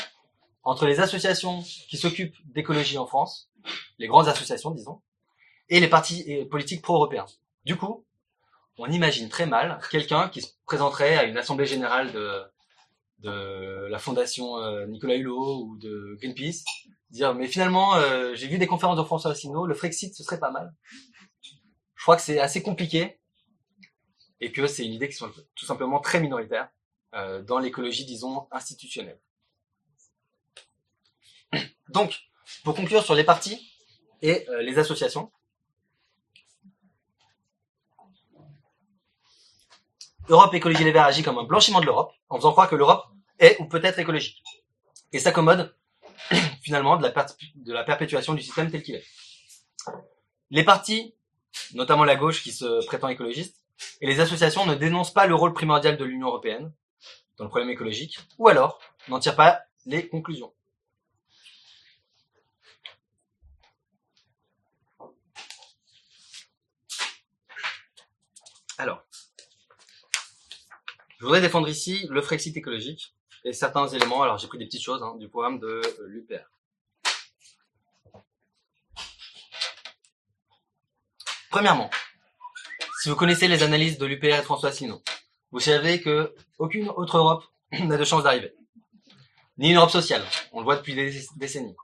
entre 0.64 0.86
les 0.86 1.00
associations 1.00 1.62
qui 1.62 1.96
s'occupent 1.96 2.36
d'écologie 2.46 2.98
en 2.98 3.06
France, 3.06 3.50
les 3.98 4.06
grandes 4.06 4.28
associations, 4.28 4.70
disons, 4.72 5.00
et 5.68 5.80
les 5.80 5.88
partis 5.88 6.44
politiques 6.50 6.82
pro-européens. 6.82 7.26
Du 7.68 7.76
coup, 7.76 8.06
on 8.78 8.90
imagine 8.90 9.28
très 9.28 9.44
mal 9.44 9.78
quelqu'un 9.90 10.30
qui 10.30 10.40
se 10.40 10.48
présenterait 10.64 11.18
à 11.18 11.24
une 11.24 11.36
assemblée 11.36 11.66
générale 11.66 12.10
de, 13.20 13.88
la 13.90 13.98
fondation 13.98 14.56
euh, 14.56 14.86
Nicolas 14.86 15.16
Hulot 15.16 15.64
ou 15.66 15.76
de 15.76 16.16
Greenpeace, 16.18 16.64
dire 17.10 17.34
mais 17.34 17.46
finalement 17.46 17.94
euh, 17.96 18.34
j'ai 18.34 18.46
vu 18.46 18.56
des 18.56 18.66
conférences 18.66 18.96
de 18.96 19.02
François 19.02 19.32
Asselineau, 19.32 19.66
le 19.66 19.74
Frexit 19.74 20.14
ce 20.14 20.22
serait 20.22 20.40
pas 20.40 20.50
mal. 20.50 20.72
Je 21.42 22.02
crois 22.02 22.16
que 22.16 22.22
c'est 22.22 22.40
assez 22.40 22.62
compliqué 22.62 23.20
et 24.40 24.50
que 24.50 24.66
c'est 24.66 24.86
une 24.86 24.94
idée 24.94 25.10
qui 25.10 25.16
sont 25.16 25.30
tout 25.54 25.66
simplement 25.66 26.00
très 26.00 26.20
minoritaire 26.20 26.70
euh, 27.14 27.42
dans 27.42 27.58
l'écologie 27.58 28.06
disons 28.06 28.48
institutionnelle. 28.50 29.20
Donc, 31.90 32.18
pour 32.64 32.74
conclure 32.74 33.04
sur 33.04 33.14
les 33.14 33.24
partis 33.24 33.70
et 34.22 34.46
les 34.60 34.78
associations, 34.78 35.30
Europe 40.28 40.52
Écologie 40.54 40.84
Les 40.84 40.92
Verts 40.92 41.06
agit 41.06 41.22
comme 41.22 41.38
un 41.38 41.44
blanchiment 41.44 41.80
de 41.80 41.86
l'Europe, 41.86 42.12
en 42.28 42.36
faisant 42.36 42.52
croire 42.52 42.68
que 42.68 42.76
l'Europe 42.76 43.06
est 43.38 43.58
ou 43.60 43.64
peut 43.66 43.80
être 43.82 43.98
écologique, 43.98 44.42
et 45.12 45.18
s'accommode 45.18 45.74
finalement 46.62 46.96
de 46.96 47.02
la, 47.02 47.26
de 47.54 47.72
la 47.72 47.84
perpétuation 47.84 48.34
du 48.34 48.42
système 48.42 48.70
tel 48.70 48.82
qu'il 48.82 48.96
est. 48.96 49.04
Les 50.50 50.64
partis, 50.64 51.14
notamment 51.74 52.04
la 52.04 52.16
gauche 52.16 52.42
qui 52.42 52.52
se 52.52 52.84
prétend 52.86 53.08
écologiste, 53.08 53.56
et 54.00 54.06
les 54.06 54.20
associations 54.20 54.66
ne 54.66 54.74
dénoncent 54.74 55.14
pas 55.14 55.26
le 55.26 55.34
rôle 55.34 55.54
primordial 55.54 55.96
de 55.96 56.04
l'Union 56.04 56.28
européenne 56.28 56.72
dans 57.36 57.44
le 57.44 57.50
problème 57.50 57.70
écologique, 57.70 58.18
ou 58.38 58.48
alors 58.48 58.80
n'en 59.08 59.20
tirent 59.20 59.36
pas 59.36 59.62
les 59.86 60.08
conclusions. 60.08 60.52
Alors, 68.76 69.02
je 71.18 71.24
voudrais 71.24 71.40
défendre 71.40 71.68
ici 71.68 72.06
le 72.10 72.22
Frexit 72.22 72.56
écologique 72.56 73.14
et 73.44 73.52
certains 73.52 73.88
éléments. 73.88 74.22
Alors, 74.22 74.38
j'ai 74.38 74.46
pris 74.46 74.58
des 74.58 74.66
petites 74.66 74.82
choses 74.82 75.02
hein, 75.02 75.16
du 75.18 75.28
programme 75.28 75.58
de 75.58 75.66
euh, 75.66 76.06
l'UPR. 76.06 76.48
Premièrement, 81.50 81.90
si 83.00 83.08
vous 83.08 83.16
connaissez 83.16 83.48
les 83.48 83.62
analyses 83.62 83.98
de 83.98 84.06
l'UPR 84.06 84.26
et 84.26 84.38
de 84.38 84.42
François 84.42 84.68
Asselineau, 84.68 85.02
vous 85.50 85.60
savez 85.60 86.00
que 86.00 86.34
aucune 86.58 86.88
autre 86.90 87.16
Europe 87.16 87.44
n'a 87.72 87.96
de 87.96 88.04
chance 88.04 88.22
d'arriver. 88.22 88.54
Ni 89.56 89.70
une 89.70 89.76
Europe 89.76 89.90
sociale, 89.90 90.24
on 90.52 90.60
le 90.60 90.64
voit 90.64 90.76
depuis 90.76 90.94
des 90.94 91.20
décennies. 91.36 91.74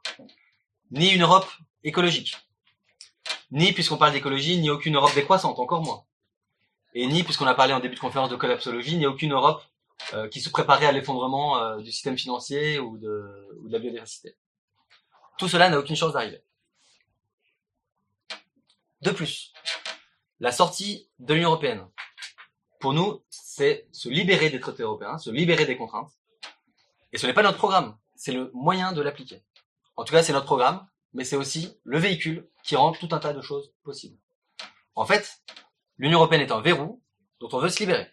Ni 0.92 1.10
une 1.10 1.22
Europe 1.22 1.50
écologique. 1.82 2.36
Ni, 3.50 3.72
puisqu'on 3.72 3.96
parle 3.96 4.12
d'écologie, 4.12 4.58
ni 4.58 4.70
aucune 4.70 4.94
Europe 4.94 5.14
décroissante, 5.14 5.58
encore 5.58 5.82
moins 5.82 6.04
et 6.94 7.06
ni, 7.06 7.24
puisqu'on 7.24 7.46
a 7.46 7.54
parlé 7.54 7.72
en 7.72 7.80
début 7.80 7.96
de 7.96 8.00
conférence 8.00 8.30
de 8.30 8.36
collapsologie, 8.36 8.96
ni 8.96 9.06
aucune 9.06 9.32
Europe 9.32 9.62
euh, 10.12 10.28
qui 10.28 10.40
se 10.40 10.50
préparait 10.50 10.86
à 10.86 10.92
l'effondrement 10.92 11.58
euh, 11.58 11.78
du 11.78 11.90
système 11.90 12.16
financier 12.16 12.76
de, 12.76 12.80
ou 12.80 12.98
de 12.98 13.72
la 13.72 13.78
biodiversité. 13.78 14.36
Tout 15.38 15.48
cela 15.48 15.68
n'a 15.68 15.78
aucune 15.78 15.96
chance 15.96 16.12
d'arriver. 16.12 16.42
De 19.00 19.10
plus, 19.10 19.52
la 20.40 20.52
sortie 20.52 21.08
de 21.18 21.34
l'Union 21.34 21.50
européenne, 21.50 21.86
pour 22.80 22.92
nous, 22.92 23.22
c'est 23.28 23.88
se 23.92 24.08
libérer 24.08 24.50
des 24.50 24.60
traités 24.60 24.82
européens, 24.82 25.18
se 25.18 25.30
libérer 25.30 25.66
des 25.66 25.76
contraintes. 25.76 26.10
Et 27.12 27.18
ce 27.18 27.26
n'est 27.26 27.34
pas 27.34 27.42
notre 27.42 27.58
programme, 27.58 27.96
c'est 28.14 28.32
le 28.32 28.50
moyen 28.54 28.92
de 28.92 29.02
l'appliquer. 29.02 29.42
En 29.96 30.04
tout 30.04 30.12
cas, 30.12 30.22
c'est 30.22 30.32
notre 30.32 30.46
programme, 30.46 30.86
mais 31.12 31.24
c'est 31.24 31.36
aussi 31.36 31.78
le 31.84 31.98
véhicule 31.98 32.48
qui 32.62 32.76
rend 32.76 32.92
tout 32.92 33.08
un 33.12 33.18
tas 33.18 33.32
de 33.32 33.40
choses 33.40 33.72
possibles. 33.82 34.18
En 34.94 35.06
fait, 35.06 35.42
L'Union 35.98 36.18
européenne 36.18 36.42
est 36.42 36.52
un 36.52 36.60
verrou 36.60 37.02
dont 37.40 37.48
on 37.52 37.58
veut 37.58 37.68
se 37.68 37.78
libérer. 37.80 38.10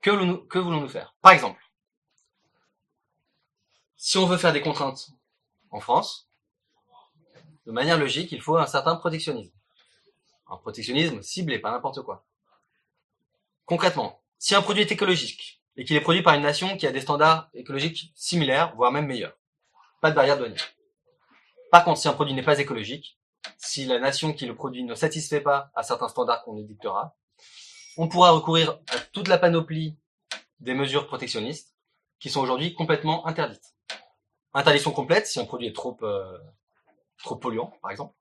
Que 0.00 0.10
voulons-nous, 0.10 0.88
faire? 0.88 1.14
Par 1.22 1.32
exemple, 1.32 1.60
si 3.96 4.18
on 4.18 4.26
veut 4.26 4.36
faire 4.36 4.52
des 4.52 4.60
contraintes 4.60 5.10
en 5.70 5.80
France, 5.80 6.28
de 7.66 7.72
manière 7.72 7.98
logique, 7.98 8.32
il 8.32 8.42
faut 8.42 8.58
un 8.58 8.66
certain 8.66 8.96
protectionnisme. 8.96 9.54
Un 10.46 10.58
protectionnisme 10.58 11.22
ciblé, 11.22 11.58
pas 11.58 11.70
n'importe 11.70 12.02
quoi. 12.02 12.26
Concrètement, 13.64 14.22
si 14.38 14.54
un 14.54 14.60
produit 14.60 14.82
est 14.82 14.92
écologique 14.92 15.62
et 15.76 15.86
qu'il 15.86 15.96
est 15.96 16.02
produit 16.02 16.22
par 16.22 16.34
une 16.34 16.42
nation 16.42 16.76
qui 16.76 16.86
a 16.86 16.92
des 16.92 17.00
standards 17.00 17.48
écologiques 17.54 18.12
similaires, 18.14 18.74
voire 18.76 18.92
même 18.92 19.06
meilleurs, 19.06 19.38
pas 20.02 20.10
de 20.10 20.16
barrière 20.16 20.36
douanière. 20.36 20.70
Par 21.70 21.82
contre, 21.82 21.98
si 21.98 22.08
un 22.08 22.12
produit 22.12 22.34
n'est 22.34 22.42
pas 22.42 22.58
écologique, 22.58 23.18
si 23.58 23.84
la 23.86 23.98
nation 23.98 24.32
qui 24.32 24.46
le 24.46 24.54
produit 24.54 24.84
ne 24.84 24.94
satisfait 24.94 25.40
pas 25.40 25.70
à 25.74 25.82
certains 25.82 26.08
standards 26.08 26.44
qu'on 26.44 26.56
édictera, 26.56 27.16
on 27.96 28.08
pourra 28.08 28.30
recourir 28.30 28.78
à 28.92 28.98
toute 29.12 29.28
la 29.28 29.38
panoplie 29.38 29.96
des 30.60 30.74
mesures 30.74 31.06
protectionnistes 31.06 31.74
qui 32.18 32.30
sont 32.30 32.40
aujourd'hui 32.40 32.74
complètement 32.74 33.26
interdites. 33.26 33.74
Interdiction 34.54 34.92
complète 34.92 35.26
si 35.26 35.40
un 35.40 35.44
produit 35.44 35.68
est 35.68 35.74
trop 35.74 35.96
euh, 36.02 36.38
trop 37.18 37.36
polluant, 37.36 37.72
par 37.82 37.90
exemple. 37.90 38.14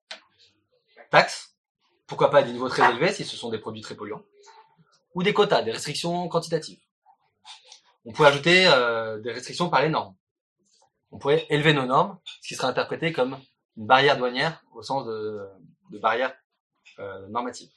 Taxes, 1.12 1.56
pourquoi 2.08 2.32
pas 2.32 2.40
à 2.40 2.44
des 2.44 2.52
niveaux 2.52 2.70
très 2.70 2.90
élevés 2.90 3.14
si 3.14 3.24
ce 3.24 3.38
sont 3.38 3.50
des 3.50 3.60
produits 3.60 3.82
très 3.82 3.95
polluants. 3.95 4.24
Ou 5.14 5.24
des 5.24 5.34
quotas, 5.34 5.62
des 5.62 5.72
restrictions 5.72 6.28
quantitatives. 6.28 6.80
On 8.06 8.12
pourrait 8.12 8.30
ajouter 8.30 8.68
euh, 8.68 9.20
des 9.20 9.32
restrictions 9.32 9.70
par 9.70 9.82
les 9.82 9.90
normes. 9.90 10.16
On 11.12 11.20
pourrait 11.20 11.45
élever 11.50 11.74
nos 11.74 11.86
normes, 11.86 12.20
ce 12.41 12.48
qui 12.48 12.56
serait 12.56 12.68
interprété 12.68 13.14
comme 13.14 13.38
une 13.78 13.88
barrière 13.88 14.18
douanière 14.18 14.64
au 14.74 14.82
sens 14.82 15.06
de, 15.06 15.48
barrière 16.00 16.34
euh, 17.00 17.28
normative. 17.28 17.70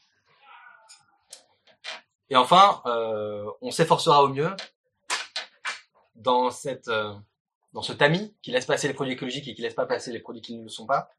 Et 2.28 2.36
enfin, 2.36 2.82
euh, 2.86 3.48
on 3.60 3.70
s'efforcera 3.70 4.24
au 4.24 4.28
mieux 4.28 4.50
euh, 6.26 7.14
dans 7.72 7.82
ce 7.82 7.92
tamis 7.92 8.34
qui 8.42 8.50
laisse 8.50 8.66
passer 8.66 8.88
les 8.88 8.94
produits 8.94 9.14
écologiques 9.14 9.46
et 9.48 9.54
qui 9.54 9.62
laisse 9.62 9.74
pas 9.74 9.86
passer 9.86 10.12
les 10.12 10.18
produits 10.18 10.42
qui 10.42 10.56
ne 10.56 10.64
le 10.64 10.68
sont 10.68 10.86
pas, 10.86 11.10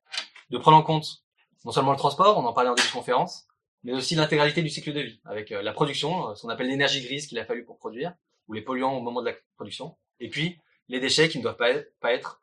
de 0.49 0.57
prendre 0.57 0.77
en 0.77 0.83
compte 0.83 1.23
non 1.65 1.71
seulement 1.71 1.91
le 1.91 1.97
transport, 1.97 2.37
on 2.37 2.45
en 2.45 2.53
parlait 2.53 2.69
en 2.69 2.75
début 2.75 2.87
de 2.87 2.93
conférence, 2.93 3.47
mais 3.83 3.93
aussi 3.93 4.15
l'intégralité 4.15 4.61
du 4.61 4.69
cycle 4.69 4.93
de 4.93 5.01
vie, 5.01 5.21
avec 5.25 5.49
la 5.49 5.73
production, 5.73 6.33
ce 6.35 6.41
qu'on 6.41 6.49
appelle 6.49 6.67
l'énergie 6.67 7.03
grise 7.03 7.27
qu'il 7.27 7.37
a 7.39 7.45
fallu 7.45 7.65
pour 7.65 7.77
produire, 7.77 8.13
ou 8.47 8.53
les 8.53 8.61
polluants 8.61 8.95
au 8.95 9.01
moment 9.01 9.21
de 9.21 9.29
la 9.29 9.35
production, 9.55 9.97
et 10.19 10.29
puis 10.29 10.59
les 10.87 10.99
déchets 10.99 11.29
qui 11.29 11.39
ne 11.39 11.43
doivent 11.43 11.57
pas 11.57 12.13
être, 12.13 12.39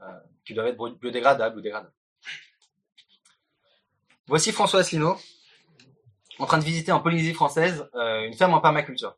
euh, 0.00 0.06
qui 0.44 0.54
doivent 0.54 0.68
être 0.68 0.88
biodégradables 1.00 1.58
ou 1.58 1.60
dégradables. 1.60 1.92
Voici 4.26 4.52
François 4.52 4.80
Asselineau, 4.80 5.16
en 6.38 6.46
train 6.46 6.58
de 6.58 6.64
visiter 6.64 6.92
en 6.92 7.00
Polynésie 7.00 7.34
française 7.34 7.88
euh, 7.94 8.26
une 8.26 8.34
ferme 8.34 8.54
en 8.54 8.60
permaculture. 8.60 9.16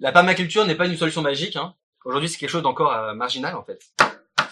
La 0.00 0.12
permaculture 0.12 0.66
n'est 0.66 0.74
pas 0.74 0.86
une 0.86 0.96
solution 0.96 1.22
magique. 1.22 1.56
Hein. 1.56 1.74
Aujourd'hui, 2.04 2.28
c'est 2.28 2.38
quelque 2.38 2.50
chose 2.50 2.62
d'encore 2.62 2.92
euh, 2.92 3.14
marginal 3.14 3.56
en 3.56 3.64
fait. 3.64 3.80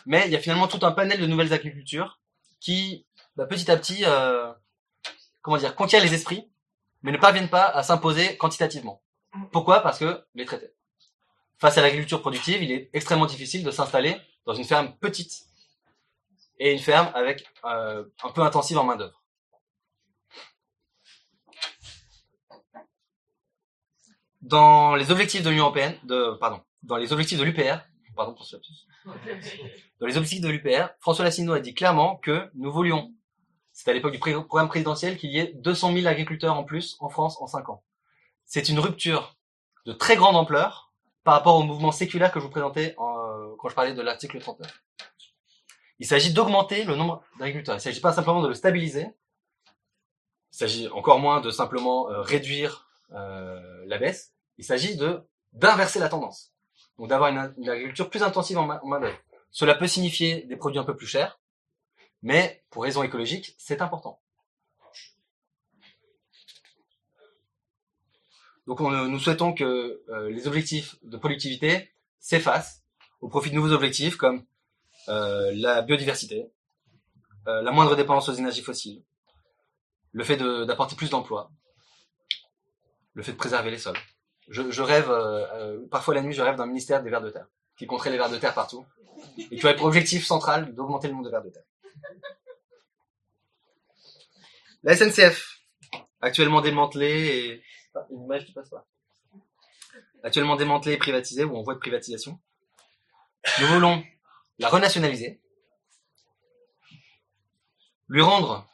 Mais 0.06 0.22
il 0.26 0.32
y 0.32 0.36
a 0.36 0.40
finalement 0.40 0.66
tout 0.66 0.84
un 0.84 0.92
panel 0.92 1.20
de 1.20 1.26
nouvelles 1.26 1.52
agricultures 1.52 2.18
qui, 2.60 3.06
bah, 3.36 3.46
petit 3.46 3.70
à 3.70 3.76
petit, 3.76 4.04
euh, 4.04 4.52
comment 5.42 5.56
dire, 5.56 5.74
conquièrent 5.74 6.02
les 6.02 6.14
esprits, 6.14 6.50
mais 7.02 7.12
ne 7.12 7.18
parviennent 7.18 7.50
pas 7.50 7.66
à 7.66 7.82
s'imposer 7.82 8.36
quantitativement. 8.36 9.02
Pourquoi? 9.52 9.80
Parce 9.80 9.98
que 9.98 10.24
les 10.34 10.44
traités. 10.44 10.72
Face 11.58 11.78
à 11.78 11.82
l'agriculture 11.82 12.20
productive, 12.20 12.62
il 12.62 12.72
est 12.72 12.90
extrêmement 12.92 13.26
difficile 13.26 13.64
de 13.64 13.70
s'installer 13.70 14.16
dans 14.44 14.54
une 14.54 14.64
ferme 14.64 14.94
petite 15.00 15.46
et 16.58 16.72
une 16.72 16.78
ferme 16.78 17.10
avec 17.14 17.46
euh, 17.64 18.04
un 18.22 18.30
peu 18.30 18.42
intensive 18.42 18.78
en 18.78 18.84
main 18.84 18.96
d'œuvre. 18.96 19.22
Dans 24.42 24.94
les 24.94 25.10
objectifs 25.10 25.42
de 25.42 25.48
l'Union 25.48 25.64
européenne, 25.64 25.96
pardon, 26.38 26.60
dans 26.82 26.96
les 26.96 27.12
objectifs 27.12 27.38
de 27.38 27.44
l'UPR, 27.44 27.78
pardon. 28.14 28.36
Dans 30.00 30.06
les 30.06 30.16
objectifs 30.16 30.40
de 30.40 30.48
l'UPR, 30.48 30.88
François 31.00 31.24
Lassino 31.24 31.52
a 31.54 31.60
dit 31.60 31.74
clairement 31.74 32.16
que 32.16 32.50
nous 32.54 32.70
voulions, 32.70 33.12
c'était 33.72 33.92
à 33.92 33.94
l'époque 33.94 34.12
du 34.12 34.18
programme 34.18 34.68
présidentiel, 34.68 35.16
qu'il 35.16 35.30
y 35.30 35.38
ait 35.38 35.52
200 35.54 35.94
000 35.94 36.06
agriculteurs 36.06 36.56
en 36.56 36.64
plus 36.64 36.96
en 37.00 37.08
France 37.08 37.40
en 37.40 37.46
5 37.46 37.70
ans. 37.70 37.82
C'est 38.44 38.68
une 38.68 38.78
rupture 38.78 39.36
de 39.86 39.92
très 39.92 40.16
grande 40.16 40.36
ampleur 40.36 40.83
par 41.24 41.34
rapport 41.34 41.56
au 41.56 41.62
mouvement 41.62 41.90
séculaire 41.92 42.30
que 42.32 42.38
je 42.38 42.44
vous 42.44 42.50
présentais 42.50 42.94
en- 42.98 43.54
quand 43.58 43.68
je 43.68 43.74
parlais 43.74 43.94
de 43.94 44.02
l'article 44.02 44.38
39. 44.40 44.82
Il 45.98 46.06
s'agit 46.06 46.32
d'augmenter 46.32 46.84
le 46.84 46.96
nombre 46.96 47.22
d'agriculteurs. 47.38 47.74
Il 47.74 47.78
ne 47.78 47.82
s'agit 47.82 48.00
pas 48.00 48.12
simplement 48.12 48.42
de 48.42 48.48
le 48.48 48.54
stabiliser. 48.54 49.06
Il 50.52 50.56
s'agit 50.56 50.88
encore 50.88 51.18
moins 51.18 51.40
de 51.40 51.50
simplement 51.50 52.10
euh, 52.10 52.20
réduire 52.20 52.88
euh, 53.12 53.84
la 53.86 53.98
baisse. 53.98 54.32
Il 54.58 54.64
s'agit 54.64 54.96
de 54.96 55.22
d'inverser 55.52 56.00
la 56.00 56.08
tendance. 56.08 56.52
Donc 56.98 57.08
d'avoir 57.08 57.30
une, 57.30 57.54
une 57.58 57.68
agriculture 57.70 58.10
plus 58.10 58.22
intensive 58.22 58.58
en 58.58 58.68
en 58.68 58.86
main 58.86 59.00
d'œuvre. 59.00 59.16
Cela 59.50 59.74
peut 59.76 59.86
signifier 59.86 60.42
des 60.42 60.56
produits 60.56 60.80
un 60.80 60.84
peu 60.84 60.96
plus 60.96 61.06
chers, 61.06 61.38
mais 62.22 62.64
pour 62.70 62.82
raisons 62.82 63.04
écologiques, 63.04 63.54
c'est 63.56 63.80
important. 63.82 64.20
Donc 68.66 68.80
on- 68.80 68.90
nous 68.90 69.18
souhaitons 69.18 69.52
que 69.52 70.02
euh, 70.08 70.30
les 70.30 70.46
objectifs 70.46 70.96
de 71.02 71.16
productivité 71.16 71.90
s'effacent 72.18 72.82
au 73.20 73.28
profit 73.28 73.50
de 73.50 73.54
nouveaux 73.56 73.72
objectifs 73.72 74.16
comme 74.16 74.44
euh, 75.08 75.52
la 75.54 75.82
biodiversité, 75.82 76.46
euh, 77.46 77.60
la 77.62 77.70
moindre 77.72 77.94
dépendance 77.96 78.28
aux 78.28 78.32
énergies 78.34 78.62
fossiles, 78.62 79.02
le 80.12 80.24
fait 80.24 80.36
d'apporter 80.36 80.96
plus 80.96 81.10
d'emplois, 81.10 81.50
le 83.14 83.22
fait 83.22 83.32
de 83.32 83.36
préserver 83.36 83.70
les 83.70 83.78
sols. 83.78 83.98
Je, 84.48 84.70
je 84.70 84.82
rêve, 84.82 85.10
euh, 85.10 85.46
euh, 85.54 85.86
parfois 85.90 86.14
la 86.14 86.22
nuit, 86.22 86.32
je 86.34 86.42
rêve 86.42 86.56
d'un 86.56 86.66
ministère 86.66 87.02
des 87.02 87.10
vers 87.10 87.20
de 87.22 87.30
terre, 87.30 87.46
qui 87.78 87.86
compterait 87.86 88.10
les 88.10 88.16
vers 88.18 88.30
de 88.30 88.36
terre 88.38 88.54
partout, 88.54 88.84
et 89.38 89.56
qui 89.56 89.64
aurait 89.64 89.76
pour 89.76 89.86
objectif 89.86 90.24
central 90.24 90.74
d'augmenter 90.74 91.08
le 91.08 91.14
nombre 91.14 91.24
de 91.26 91.30
vers 91.30 91.42
de 91.42 91.50
terre. 91.50 91.62
La 94.82 94.96
SNCF, 94.96 95.60
actuellement 96.20 96.60
démantelée 96.60 97.26
et... 97.36 97.62
Une 98.10 98.24
image 98.24 98.46
qui 98.46 98.52
passe 98.52 98.70
pas. 98.70 98.86
Actuellement 100.22 100.56
démantelée 100.56 100.94
et 100.94 100.98
privatisée, 100.98 101.44
ou 101.44 101.56
en 101.56 101.62
voie 101.62 101.74
de 101.74 101.78
privatisation. 101.78 102.40
Nous 103.60 103.66
voulons 103.66 104.02
la 104.58 104.68
renationaliser, 104.68 105.40
lui 108.08 108.22
rendre 108.22 108.66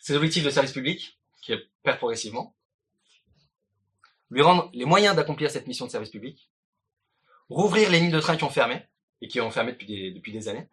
ses 0.00 0.14
objectifs 0.14 0.44
de 0.44 0.50
service 0.50 0.72
public, 0.72 1.18
qui 1.42 1.54
perd 1.82 1.98
progressivement, 1.98 2.54
lui 4.30 4.42
rendre 4.42 4.70
les 4.72 4.84
moyens 4.84 5.16
d'accomplir 5.16 5.50
cette 5.50 5.66
mission 5.66 5.86
de 5.86 5.90
service 5.90 6.10
public, 6.10 6.50
rouvrir 7.48 7.90
les 7.90 8.00
lignes 8.00 8.12
de 8.12 8.20
train 8.20 8.36
qui 8.36 8.44
ont 8.44 8.50
fermé, 8.50 8.86
et 9.22 9.28
qui 9.28 9.40
ont 9.40 9.50
fermé 9.50 9.72
depuis 9.72 9.86
des, 9.86 10.12
depuis 10.12 10.32
des 10.32 10.48
années, 10.48 10.68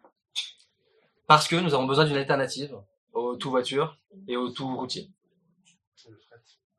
parce 1.26 1.48
que 1.48 1.56
nous 1.56 1.74
avons 1.74 1.86
besoin 1.86 2.04
d'une 2.04 2.16
alternative 2.16 2.76
au 3.12 3.36
tout 3.36 3.50
voiture 3.50 3.98
et 4.26 4.36
au 4.36 4.50
tout 4.50 4.76
routier. 4.76 5.10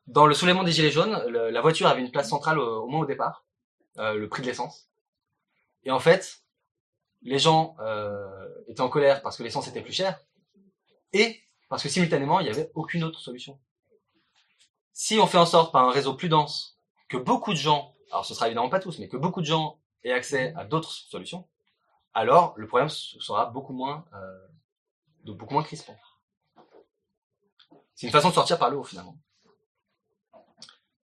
Dans 0.09 0.25
le 0.25 0.33
soulèvement 0.33 0.63
des 0.63 0.71
Gilets 0.71 0.89
jaunes, 0.89 1.13
la 1.27 1.61
voiture 1.61 1.85
avait 1.85 2.01
une 2.01 2.09
place 2.09 2.29
centrale 2.29 2.57
au, 2.57 2.87
moins 2.87 3.01
au 3.01 3.05
départ, 3.05 3.45
euh, 3.99 4.15
le 4.15 4.27
prix 4.27 4.41
de 4.41 4.47
l'essence. 4.47 4.89
Et 5.83 5.91
en 5.91 5.99
fait, 5.99 6.41
les 7.21 7.37
gens 7.37 7.75
euh, 7.79 8.47
étaient 8.67 8.81
en 8.81 8.89
colère 8.89 9.21
parce 9.21 9.37
que 9.37 9.43
l'essence 9.43 9.67
était 9.67 9.83
plus 9.83 9.93
chère, 9.93 10.19
et 11.13 11.43
parce 11.69 11.83
que 11.83 11.89
simultanément, 11.89 12.39
il 12.39 12.45
n'y 12.45 12.49
avait 12.49 12.71
aucune 12.73 13.03
autre 13.03 13.19
solution. 13.19 13.59
Si 14.93 15.19
on 15.19 15.27
fait 15.27 15.37
en 15.37 15.45
sorte 15.45 15.71
par 15.71 15.87
un 15.87 15.91
réseau 15.91 16.15
plus 16.15 16.27
dense 16.27 16.79
que 17.07 17.17
beaucoup 17.17 17.53
de 17.53 17.59
gens, 17.59 17.93
alors 18.09 18.25
ce 18.25 18.33
sera 18.33 18.47
évidemment 18.47 18.69
pas 18.69 18.79
tous, 18.79 18.97
mais 18.97 19.09
que 19.09 19.17
beaucoup 19.17 19.41
de 19.41 19.45
gens 19.45 19.79
aient 20.03 20.11
accès 20.11 20.55
à 20.57 20.65
d'autres 20.65 20.91
solutions, 20.91 21.47
alors 22.15 22.55
le 22.57 22.65
problème 22.65 22.89
sera 22.89 23.45
beaucoup 23.45 23.73
moins, 23.73 24.05
euh, 24.13 25.33
beaucoup 25.33 25.53
moins 25.53 25.63
crispant. 25.63 25.95
C'est 27.93 28.07
une 28.07 28.11
façon 28.11 28.29
de 28.29 28.33
sortir 28.33 28.57
par 28.57 28.71
le 28.71 28.77
haut 28.77 28.83
finalement. 28.83 29.15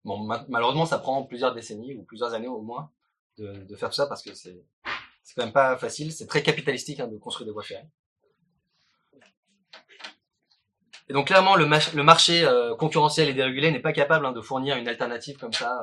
Bon, 0.04 0.18
ma- 0.18 0.44
malheureusement, 0.48 0.86
ça 0.86 0.98
prend 0.98 1.22
plusieurs 1.22 1.54
décennies 1.54 1.94
ou 1.96 2.02
plusieurs 2.02 2.34
années 2.34 2.48
au 2.48 2.60
moins 2.60 2.90
de, 3.38 3.76
faire 3.76 3.88
tout 3.88 3.96
ça 3.96 4.06
parce 4.06 4.22
que 4.22 4.34
c'est 4.34 4.64
quand 5.36 5.44
même 5.44 5.52
pas 5.52 5.76
facile. 5.76 6.12
C'est 6.12 6.26
très 6.26 6.42
capitalistique 6.42 7.00
hein, 7.00 7.08
de 7.08 7.16
construire 7.16 7.46
des 7.46 7.52
voies 7.52 7.62
ferrées. 7.62 7.88
Et 11.08 11.12
donc 11.12 11.26
clairement, 11.26 11.56
le, 11.56 11.66
marché 12.02 12.44
euh, 12.44 12.74
concurrentiel 12.76 13.28
et 13.28 13.34
dérégulé 13.34 13.70
n'est 13.70 13.80
pas 13.80 13.92
capable 13.92 14.24
hein, 14.24 14.32
de 14.32 14.40
fournir 14.40 14.76
une 14.76 14.88
alternative 14.88 15.36
comme 15.36 15.52
ça 15.52 15.82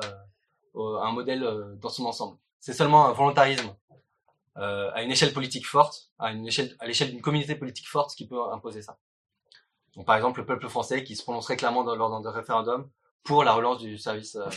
euh, 0.74 0.96
à 0.96 1.06
un 1.06 1.12
modèle 1.12 1.44
euh, 1.44 1.74
dans 1.76 1.90
son 1.90 2.06
ensemble. 2.06 2.38
C'est 2.58 2.72
seulement 2.72 3.06
un 3.06 3.12
volontarisme 3.12 3.74
à 4.54 5.02
une 5.02 5.10
échelle 5.10 5.32
politique 5.32 5.66
forte, 5.66 6.10
à 6.18 6.30
l'échelle 6.30 7.10
d'une 7.10 7.22
communauté 7.22 7.54
politique 7.54 7.88
forte, 7.88 8.14
qui 8.14 8.26
peut 8.26 8.38
imposer 8.52 8.82
ça. 8.82 8.98
Donc 9.96 10.04
par 10.04 10.14
exemple, 10.14 10.40
le 10.40 10.46
peuple 10.46 10.68
français 10.68 11.04
qui 11.04 11.16
se 11.16 11.22
prononcerait 11.22 11.56
clairement 11.56 11.82
lors 11.82 12.20
d'un 12.20 12.30
référendum 12.30 12.90
pour 13.24 13.44
la 13.44 13.52
relance 13.52 13.78
du 13.78 13.98
service 13.98 14.36
euh, 14.36 14.48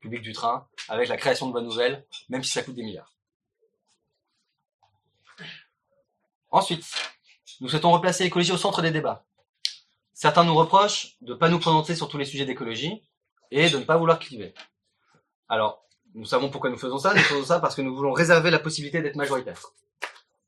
public 0.00 0.22
du 0.22 0.32
train, 0.32 0.68
avec 0.88 1.08
la 1.08 1.16
création 1.16 1.48
de 1.48 1.52
bonnes 1.52 1.64
nouvelles, 1.64 2.06
même 2.28 2.42
si 2.42 2.50
ça 2.50 2.62
coûte 2.62 2.74
des 2.74 2.82
milliards. 2.82 3.14
Ensuite, 6.50 6.84
nous 7.60 7.68
souhaitons 7.68 7.90
replacer 7.90 8.24
l'écologie 8.24 8.52
au 8.52 8.56
centre 8.56 8.82
des 8.82 8.90
débats. 8.90 9.24
Certains 10.12 10.44
nous 10.44 10.54
reprochent 10.54 11.16
de 11.20 11.32
ne 11.32 11.38
pas 11.38 11.48
nous 11.48 11.58
prononcer 11.58 11.96
sur 11.96 12.08
tous 12.08 12.18
les 12.18 12.24
sujets 12.24 12.44
d'écologie 12.44 13.02
et 13.50 13.68
de 13.70 13.78
ne 13.78 13.84
pas 13.84 13.96
vouloir 13.96 14.18
cliver. 14.18 14.54
Alors, 15.48 15.84
nous 16.14 16.24
savons 16.24 16.50
pourquoi 16.50 16.70
nous 16.70 16.78
faisons 16.78 16.98
ça. 16.98 17.12
Nous 17.12 17.20
faisons 17.20 17.44
ça 17.44 17.58
parce 17.58 17.74
que 17.74 17.82
nous 17.82 17.94
voulons 17.94 18.12
réserver 18.12 18.50
la 18.50 18.60
possibilité 18.60 19.02
d'être 19.02 19.16
majoritaire. 19.16 19.60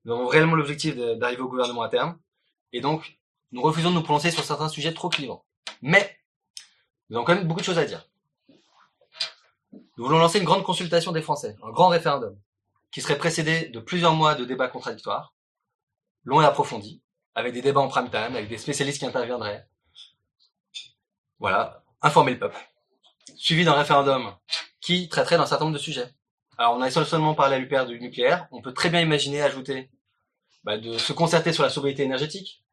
Nous 0.05 0.13
avons 0.13 0.27
réellement 0.29 0.55
l'objectif 0.55 0.97
d'arriver 0.97 1.43
au 1.43 1.49
gouvernement 1.49 1.83
à 1.83 1.89
terme. 1.89 2.19
Et 2.73 2.81
donc, 2.81 3.19
nous 3.51 3.63
refusons 3.63 3.91
de 3.91 3.97
nous 3.97 4.03
prononcer 4.03 4.31
sur 4.31 4.45
certains 4.45 4.69
sujets 4.69 4.95
trop 4.95 5.09
clivants. 5.09 5.45
Mais, 5.83 6.17
nous 7.09 7.17
avons 7.17 7.25
quand 7.25 7.35
même 7.35 7.47
beaucoup 7.47 7.61
de 7.61 7.65
choses 7.65 7.79
à 7.79 7.85
dire. 7.85 8.09
Nous 9.97 10.05
voulons 10.05 10.19
lancer 10.19 10.39
une 10.39 10.45
grande 10.45 10.63
consultation 10.63 11.13
des 11.13 11.23
Français, 11.23 11.57
un 11.63 11.71
grand 11.71 11.89
référendum, 11.89 12.37
qui 12.91 13.01
serait 13.01 13.19
précédé 13.19 13.69
de 13.69 13.81
plusieurs 13.81 14.15
mois 14.15 14.35
de 14.35 14.45
débats 14.45 14.69
contradictoires, 14.69 15.35
longs 16.25 16.41
et 16.41 16.45
approfondis, 16.45 17.03
avec 17.35 17.55
des 17.55 17.63
débats 17.63 17.81
en 17.81 17.89
prime 17.89 18.11
time, 18.11 18.35
avec 18.35 18.49
des 18.49 18.59
spécialistes 18.59 18.99
qui 18.99 19.07
interviendraient. 19.07 19.67
Voilà, 21.39 21.83
informer 22.03 22.33
le 22.33 22.39
peuple. 22.39 22.59
Suivi 23.37 23.65
d'un 23.65 23.75
référendum 23.75 24.35
qui 24.81 25.09
traiterait 25.09 25.37
d'un 25.37 25.47
certain 25.47 25.65
nombre 25.65 25.77
de 25.77 25.83
sujets. 25.83 26.15
Alors, 26.59 26.75
on 26.75 26.81
a 26.81 26.91
seulement 26.91 27.35
parlé 27.35 27.57
à 27.57 27.59
l'UPR 27.59 27.87
du 27.87 28.01
nucléaire. 28.01 28.49
On 28.51 28.63
peut 28.63 28.73
très 28.73 28.89
bien 28.89 29.01
imaginer 29.01 29.43
ajouter 29.43 29.91
bah, 30.65 30.79
de 30.79 30.97
se 30.97 31.13
concerter 31.13 31.53
sur 31.53 31.63
la 31.63 31.71
sobriété 31.71 32.03
énergétique. 32.03 32.65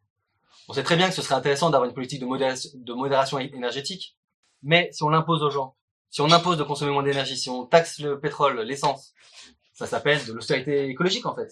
On 0.70 0.74
sait 0.74 0.84
très 0.84 0.96
bien 0.96 1.10
que 1.10 1.14
ce 1.14 1.22
serait 1.22 1.36
intéressant 1.36 1.70
d'avoir 1.70 1.90
une 1.90 1.94
politique 1.94 2.22
de 2.22 2.94
modération, 2.94 3.40
énergétique. 3.40 4.16
Mais 4.64 4.90
si 4.92 5.04
on 5.04 5.10
l'impose 5.10 5.44
aux 5.44 5.52
gens, 5.52 5.76
si 6.10 6.22
on 6.22 6.32
impose 6.32 6.58
de 6.58 6.64
consommer 6.64 6.92
moins 6.92 7.04
d'énergie, 7.04 7.38
si 7.38 7.50
on 7.50 7.66
taxe 7.66 8.00
le 8.00 8.20
pétrole, 8.20 8.62
l'essence, 8.62 9.14
ça 9.74 9.88
s'appelle 9.88 10.26
de 10.26 10.34
l'austérité 10.34 10.88
écologique 10.88 11.26
en 11.26 11.36
fait. 11.36 11.50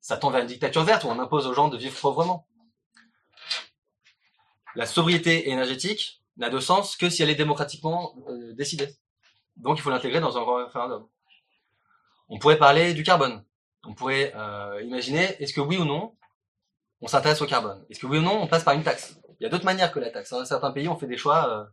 Ça 0.00 0.16
tend 0.16 0.30
vers 0.30 0.40
une 0.40 0.46
dictature 0.46 0.84
verte 0.84 1.04
où 1.04 1.08
on 1.08 1.18
impose 1.18 1.46
aux 1.46 1.52
gens 1.52 1.68
de 1.68 1.76
vivre 1.76 1.98
pauvrement. 2.00 2.46
La 4.74 4.86
sobriété 4.86 5.50
énergétique 5.50 6.22
n'a 6.36 6.50
de 6.50 6.60
sens 6.60 6.96
que 6.96 7.10
si 7.10 7.22
elle 7.22 7.30
est 7.30 7.34
démocratiquement 7.34 8.14
euh, 8.28 8.52
décidée. 8.54 8.88
Donc 9.56 9.78
il 9.78 9.82
faut 9.82 9.90
l'intégrer 9.90 10.20
dans 10.20 10.38
un 10.38 10.64
référendum. 10.64 11.08
On 12.28 12.38
pourrait 12.38 12.58
parler 12.58 12.94
du 12.94 13.02
carbone. 13.02 13.44
On 13.84 13.94
pourrait 13.94 14.32
euh, 14.36 14.80
imaginer, 14.82 15.24
est-ce 15.42 15.52
que 15.52 15.60
oui 15.60 15.78
ou 15.78 15.84
non, 15.84 16.14
on 17.00 17.08
s'intéresse 17.08 17.42
au 17.42 17.46
carbone? 17.46 17.84
Est-ce 17.90 17.98
que 17.98 18.06
oui 18.06 18.18
ou 18.18 18.22
non, 18.22 18.40
on 18.40 18.46
passe 18.46 18.62
par 18.62 18.74
une 18.74 18.84
taxe? 18.84 19.18
Il 19.40 19.44
y 19.44 19.46
a 19.46 19.48
d'autres 19.48 19.64
manières 19.64 19.92
que 19.92 20.00
la 20.00 20.10
taxe. 20.10 20.30
Dans 20.30 20.44
certains 20.44 20.70
pays, 20.72 20.88
on 20.88 20.96
fait 20.96 21.06
des 21.06 21.16
choix, 21.16 21.48
euh, 21.50 21.64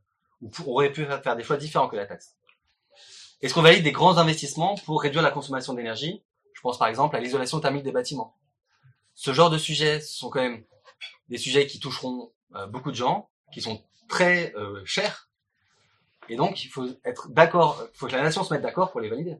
ou 0.41 0.51
aurait 0.71 0.91
pu 0.91 1.05
faire 1.05 1.35
des 1.35 1.43
choix 1.43 1.57
différents 1.57 1.87
que 1.87 1.95
la 1.95 2.05
taxe. 2.05 2.35
Est-ce 3.41 3.53
qu'on 3.53 3.61
valide 3.61 3.83
des 3.83 3.91
grands 3.91 4.17
investissements 4.17 4.75
pour 4.85 5.01
réduire 5.01 5.21
la 5.21 5.31
consommation 5.31 5.73
d'énergie? 5.73 6.23
Je 6.53 6.61
pense 6.61 6.77
par 6.77 6.87
exemple 6.87 7.15
à 7.15 7.19
l'isolation 7.19 7.59
thermique 7.59 7.83
des 7.83 7.91
bâtiments. 7.91 8.35
Ce 9.13 9.33
genre 9.33 9.49
de 9.49 9.57
sujets 9.57 10.01
sont 10.01 10.29
quand 10.29 10.41
même 10.41 10.63
des 11.29 11.37
sujets 11.37 11.67
qui 11.67 11.79
toucheront 11.79 12.31
euh, 12.55 12.67
beaucoup 12.67 12.91
de 12.91 12.95
gens, 12.95 13.29
qui 13.53 13.61
sont 13.61 13.83
très 14.07 14.53
euh, 14.55 14.83
chers, 14.85 15.29
et 16.29 16.35
donc 16.35 16.63
il 16.63 16.69
faut 16.69 16.87
être 17.03 17.29
d'accord, 17.29 17.87
il 17.93 17.97
faut 17.97 18.07
que 18.07 18.13
la 18.13 18.23
nation 18.23 18.43
se 18.43 18.53
mette 18.53 18.63
d'accord 18.63 18.91
pour 18.91 18.99
les 18.99 19.09
valider. 19.09 19.37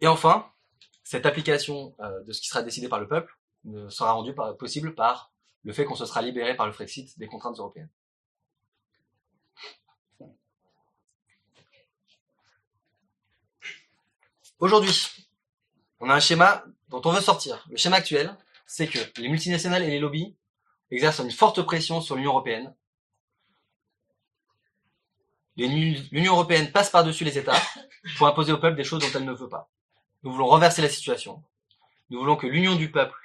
Et 0.00 0.06
enfin, 0.06 0.50
cette 1.02 1.26
application 1.26 1.94
euh, 2.00 2.22
de 2.24 2.32
ce 2.32 2.40
qui 2.40 2.48
sera 2.48 2.62
décidé 2.62 2.88
par 2.88 3.00
le 3.00 3.08
peuple 3.08 3.36
sera 3.88 4.12
rendue 4.12 4.34
par, 4.34 4.56
possible 4.56 4.94
par 4.94 5.32
le 5.64 5.72
fait 5.72 5.84
qu'on 5.84 5.94
se 5.94 6.06
sera 6.06 6.22
libéré 6.22 6.54
par 6.54 6.66
le 6.66 6.72
Frexit 6.72 7.18
des 7.18 7.26
contraintes 7.26 7.58
européennes. 7.58 7.88
Aujourd'hui, 14.58 15.26
on 16.00 16.08
a 16.08 16.14
un 16.14 16.20
schéma 16.20 16.64
dont 16.88 17.02
on 17.04 17.12
veut 17.12 17.20
sortir. 17.20 17.66
Le 17.70 17.76
schéma 17.76 17.96
actuel, 17.96 18.36
c'est 18.66 18.86
que 18.86 18.98
les 19.20 19.28
multinationales 19.28 19.82
et 19.82 19.90
les 19.90 19.98
lobbies 19.98 20.34
exercent 20.90 21.20
une 21.20 21.30
forte 21.30 21.62
pression 21.62 22.00
sur 22.00 22.16
l'Union 22.16 22.30
européenne. 22.30 22.74
L'Union 25.56 26.32
européenne 26.32 26.70
passe 26.72 26.90
par-dessus 26.90 27.24
les 27.24 27.38
États 27.38 27.60
pour 28.16 28.26
imposer 28.26 28.52
au 28.52 28.58
peuple 28.58 28.76
des 28.76 28.84
choses 28.84 29.00
dont 29.02 29.18
elle 29.18 29.24
ne 29.24 29.32
veut 29.32 29.48
pas. 29.48 29.70
Nous 30.22 30.32
voulons 30.32 30.46
renverser 30.46 30.82
la 30.82 30.88
situation. 30.88 31.42
Nous 32.10 32.18
voulons 32.18 32.36
que 32.36 32.46
l'union 32.46 32.74
du 32.76 32.90
peuple 32.90 33.23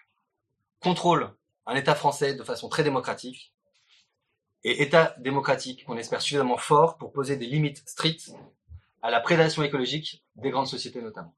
contrôle 0.81 1.33
un 1.65 1.75
État 1.75 1.95
français 1.95 2.33
de 2.33 2.43
façon 2.43 2.69
très 2.69 2.83
démocratique 2.83 3.53
et 4.63 4.81
État 4.81 5.15
démocratique 5.19 5.85
qu'on 5.85 5.97
espère 5.97 6.21
suffisamment 6.21 6.57
fort 6.57 6.97
pour 6.97 7.11
poser 7.11 7.37
des 7.37 7.45
limites 7.45 7.87
strictes 7.87 8.31
à 9.01 9.09
la 9.09 9.19
prédation 9.19 9.63
écologique 9.63 10.23
des 10.35 10.49
grandes 10.49 10.67
sociétés 10.67 11.01
notamment. 11.01 11.33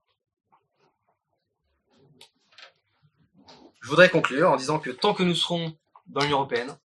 Je 3.82 3.90
voudrais 3.90 4.10
conclure 4.10 4.52
en 4.52 4.56
disant 4.56 4.80
que 4.80 4.92
tant 4.92 5.14
que 5.14 5.24
nous 5.24 5.36
serons 5.36 5.76
dans 6.08 6.22
l'Union 6.22 6.38
européenne, 6.38 6.78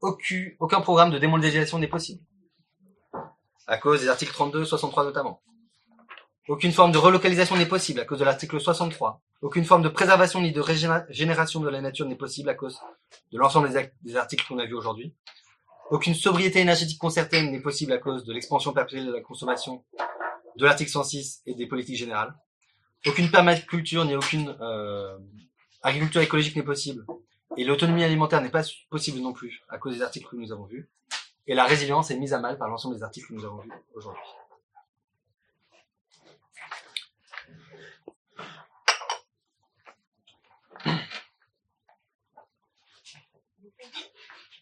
aucun, 0.00 0.80
programme 0.80 1.10
de 1.10 1.18
démondialisation 1.18 1.78
n'est 1.78 1.88
possible. 1.88 2.22
À 3.66 3.78
cause 3.78 4.02
des 4.02 4.08
articles 4.08 4.32
32 4.32 4.64
63 4.64 5.04
notamment. 5.04 5.42
Aucune 6.48 6.70
forme 6.70 6.92
de 6.92 6.98
relocalisation 6.98 7.56
n'est 7.56 7.66
possible 7.66 7.98
à 7.98 8.04
cause 8.04 8.20
de 8.20 8.24
l'article 8.24 8.60
63. 8.60 9.20
Aucune 9.42 9.64
forme 9.64 9.82
de 9.82 9.88
préservation 9.88 10.40
ni 10.40 10.52
de 10.52 10.60
régénération 10.60 11.58
de 11.58 11.68
la 11.68 11.80
nature 11.80 12.06
n'est 12.06 12.14
possible 12.14 12.48
à 12.48 12.54
cause 12.54 12.78
de 13.32 13.38
l'ensemble 13.38 13.68
des, 14.02 14.16
articles 14.16 14.46
qu'on 14.46 14.60
a 14.60 14.64
vus 14.64 14.74
aujourd'hui. 14.74 15.12
Aucune 15.90 16.14
sobriété 16.14 16.60
énergétique 16.60 17.00
concertée 17.00 17.42
n'est 17.42 17.60
possible 17.60 17.92
à 17.92 17.98
cause 17.98 18.24
de 18.24 18.32
l'expansion 18.32 18.72
perpétuelle 18.72 19.06
de 19.06 19.12
la 19.12 19.22
consommation 19.22 19.84
de 20.56 20.64
l'article 20.64 20.90
106 20.90 21.42
et 21.46 21.54
des 21.54 21.66
politiques 21.66 21.96
générales. 21.96 22.32
Aucune 23.08 23.28
permaculture 23.28 24.04
ni 24.04 24.14
aucune 24.14 24.56
euh, 24.60 25.18
agriculture 25.82 26.20
écologique 26.20 26.54
n'est 26.54 26.62
possible. 26.62 27.04
Et 27.56 27.64
l'autonomie 27.64 28.04
alimentaire 28.04 28.40
n'est 28.40 28.50
pas 28.50 28.62
possible 28.88 29.18
non 29.18 29.32
plus 29.32 29.62
à 29.68 29.78
cause 29.78 29.96
des 29.96 30.02
articles 30.02 30.28
que 30.28 30.36
nous 30.36 30.52
avons 30.52 30.66
vus. 30.66 30.88
Et 31.48 31.54
la 31.54 31.64
résilience 31.64 32.12
est 32.12 32.16
mise 32.16 32.34
à 32.34 32.38
mal 32.38 32.56
par 32.56 32.68
l'ensemble 32.68 32.94
des 32.94 33.02
articles 33.02 33.26
que 33.26 33.34
nous 33.34 33.44
avons 33.44 33.62
vus 33.62 33.72
aujourd'hui. 33.94 34.22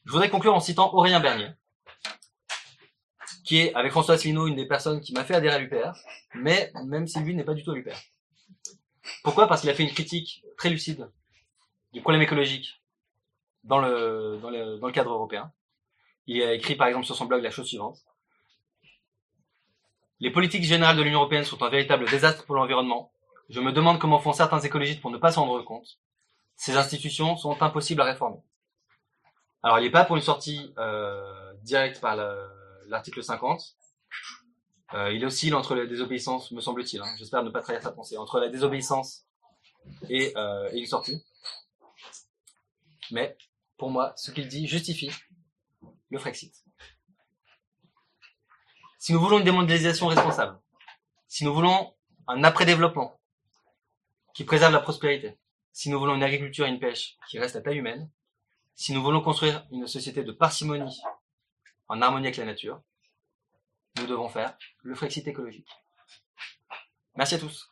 Je 0.04 0.12
voudrais 0.12 0.28
conclure 0.28 0.54
en 0.54 0.60
citant 0.60 0.92
Aurélien 0.92 1.20
Bernier, 1.20 1.48
qui 3.44 3.58
est, 3.58 3.74
avec 3.74 3.90
François 3.90 4.14
Asselineau, 4.14 4.46
une 4.46 4.56
des 4.56 4.66
personnes 4.66 5.00
qui 5.00 5.14
m'a 5.14 5.24
fait 5.24 5.34
adhérer 5.34 5.54
à 5.54 5.58
l'UPR, 5.58 5.92
mais 6.34 6.72
même 6.84 7.06
si 7.06 7.18
lui 7.20 7.34
n'est 7.34 7.44
pas 7.44 7.54
du 7.54 7.62
tout 7.62 7.70
à 7.70 7.74
l'UPR. 7.74 7.96
Pourquoi? 9.22 9.46
Parce 9.46 9.62
qu'il 9.62 9.70
a 9.70 9.74
fait 9.74 9.82
une 9.82 9.92
critique 9.92 10.44
très 10.58 10.68
lucide 10.68 11.10
du 11.92 12.02
problème 12.02 12.22
écologique 12.22 12.82
dans 13.62 13.78
le, 13.78 14.38
dans 14.42 14.50
le, 14.50 14.78
dans 14.78 14.86
le 14.86 14.92
cadre 14.92 15.12
européen. 15.12 15.52
Il 16.26 16.42
a 16.42 16.52
écrit 16.52 16.74
par 16.74 16.88
exemple 16.88 17.06
sur 17.06 17.16
son 17.16 17.24
blog 17.24 17.42
la 17.42 17.50
chose 17.50 17.66
suivante. 17.66 17.98
Les 20.20 20.30
politiques 20.30 20.64
générales 20.64 20.96
de 20.96 21.02
l'Union 21.02 21.20
européenne 21.20 21.44
sont 21.44 21.62
un 21.62 21.70
véritable 21.70 22.08
désastre 22.08 22.44
pour 22.44 22.56
l'environnement. 22.56 23.12
Je 23.48 23.60
me 23.60 23.72
demande 23.72 23.98
comment 23.98 24.18
font 24.18 24.32
certains 24.32 24.60
écologistes 24.60 25.00
pour 25.00 25.10
ne 25.10 25.18
pas 25.18 25.32
s'en 25.32 25.46
rendre 25.46 25.62
compte. 25.64 25.98
Ces 26.56 26.76
institutions 26.76 27.36
sont 27.36 27.60
impossibles 27.62 28.00
à 28.00 28.04
réformer. 28.04 28.38
Alors, 29.64 29.78
il 29.78 29.84
n'est 29.84 29.90
pas 29.90 30.04
pour 30.04 30.16
une 30.16 30.22
sortie 30.22 30.74
euh, 30.76 31.54
directe 31.62 31.98
par 31.98 32.16
l'article 32.88 33.24
50. 33.24 33.62
Euh, 34.92 35.10
il 35.10 35.24
oscille 35.24 35.54
entre 35.54 35.74
la 35.74 35.86
désobéissance, 35.86 36.50
me 36.50 36.60
semble-t-il. 36.60 37.00
Hein, 37.00 37.14
J'espère 37.18 37.42
ne 37.42 37.48
pas 37.48 37.62
trahir 37.62 37.82
sa 37.82 37.90
pensée. 37.90 38.18
Entre 38.18 38.40
la 38.40 38.50
désobéissance 38.50 39.24
et, 40.10 40.36
euh, 40.36 40.68
et 40.70 40.80
une 40.80 40.86
sortie. 40.86 41.24
Mais, 43.10 43.38
pour 43.78 43.88
moi, 43.88 44.12
ce 44.16 44.32
qu'il 44.32 44.48
dit 44.48 44.66
justifie 44.66 45.10
le 46.10 46.18
Frexit. 46.18 46.54
Si 48.98 49.14
nous 49.14 49.20
voulons 49.20 49.38
une 49.38 49.44
démondialisation 49.44 50.08
responsable, 50.08 50.60
si 51.26 51.42
nous 51.42 51.54
voulons 51.54 51.94
un 52.28 52.44
après-développement 52.44 53.18
qui 54.34 54.44
préserve 54.44 54.74
la 54.74 54.80
prospérité, 54.80 55.38
si 55.72 55.88
nous 55.88 55.98
voulons 55.98 56.16
une 56.16 56.22
agriculture 56.22 56.66
et 56.66 56.68
une 56.68 56.80
pêche 56.80 57.16
qui 57.30 57.38
restent 57.38 57.56
à 57.56 57.62
taille 57.62 57.78
humaine, 57.78 58.10
si 58.74 58.92
nous 58.92 59.02
voulons 59.02 59.20
construire 59.20 59.66
une 59.70 59.86
société 59.86 60.24
de 60.24 60.32
parcimonie 60.32 61.00
en 61.88 62.00
harmonie 62.02 62.26
avec 62.26 62.36
la 62.36 62.44
nature, 62.44 62.82
nous 63.98 64.06
devons 64.06 64.28
faire 64.28 64.56
le 64.82 64.94
Frexit 64.94 65.26
écologique. 65.26 65.68
Merci 67.16 67.36
à 67.36 67.38
tous. 67.38 67.70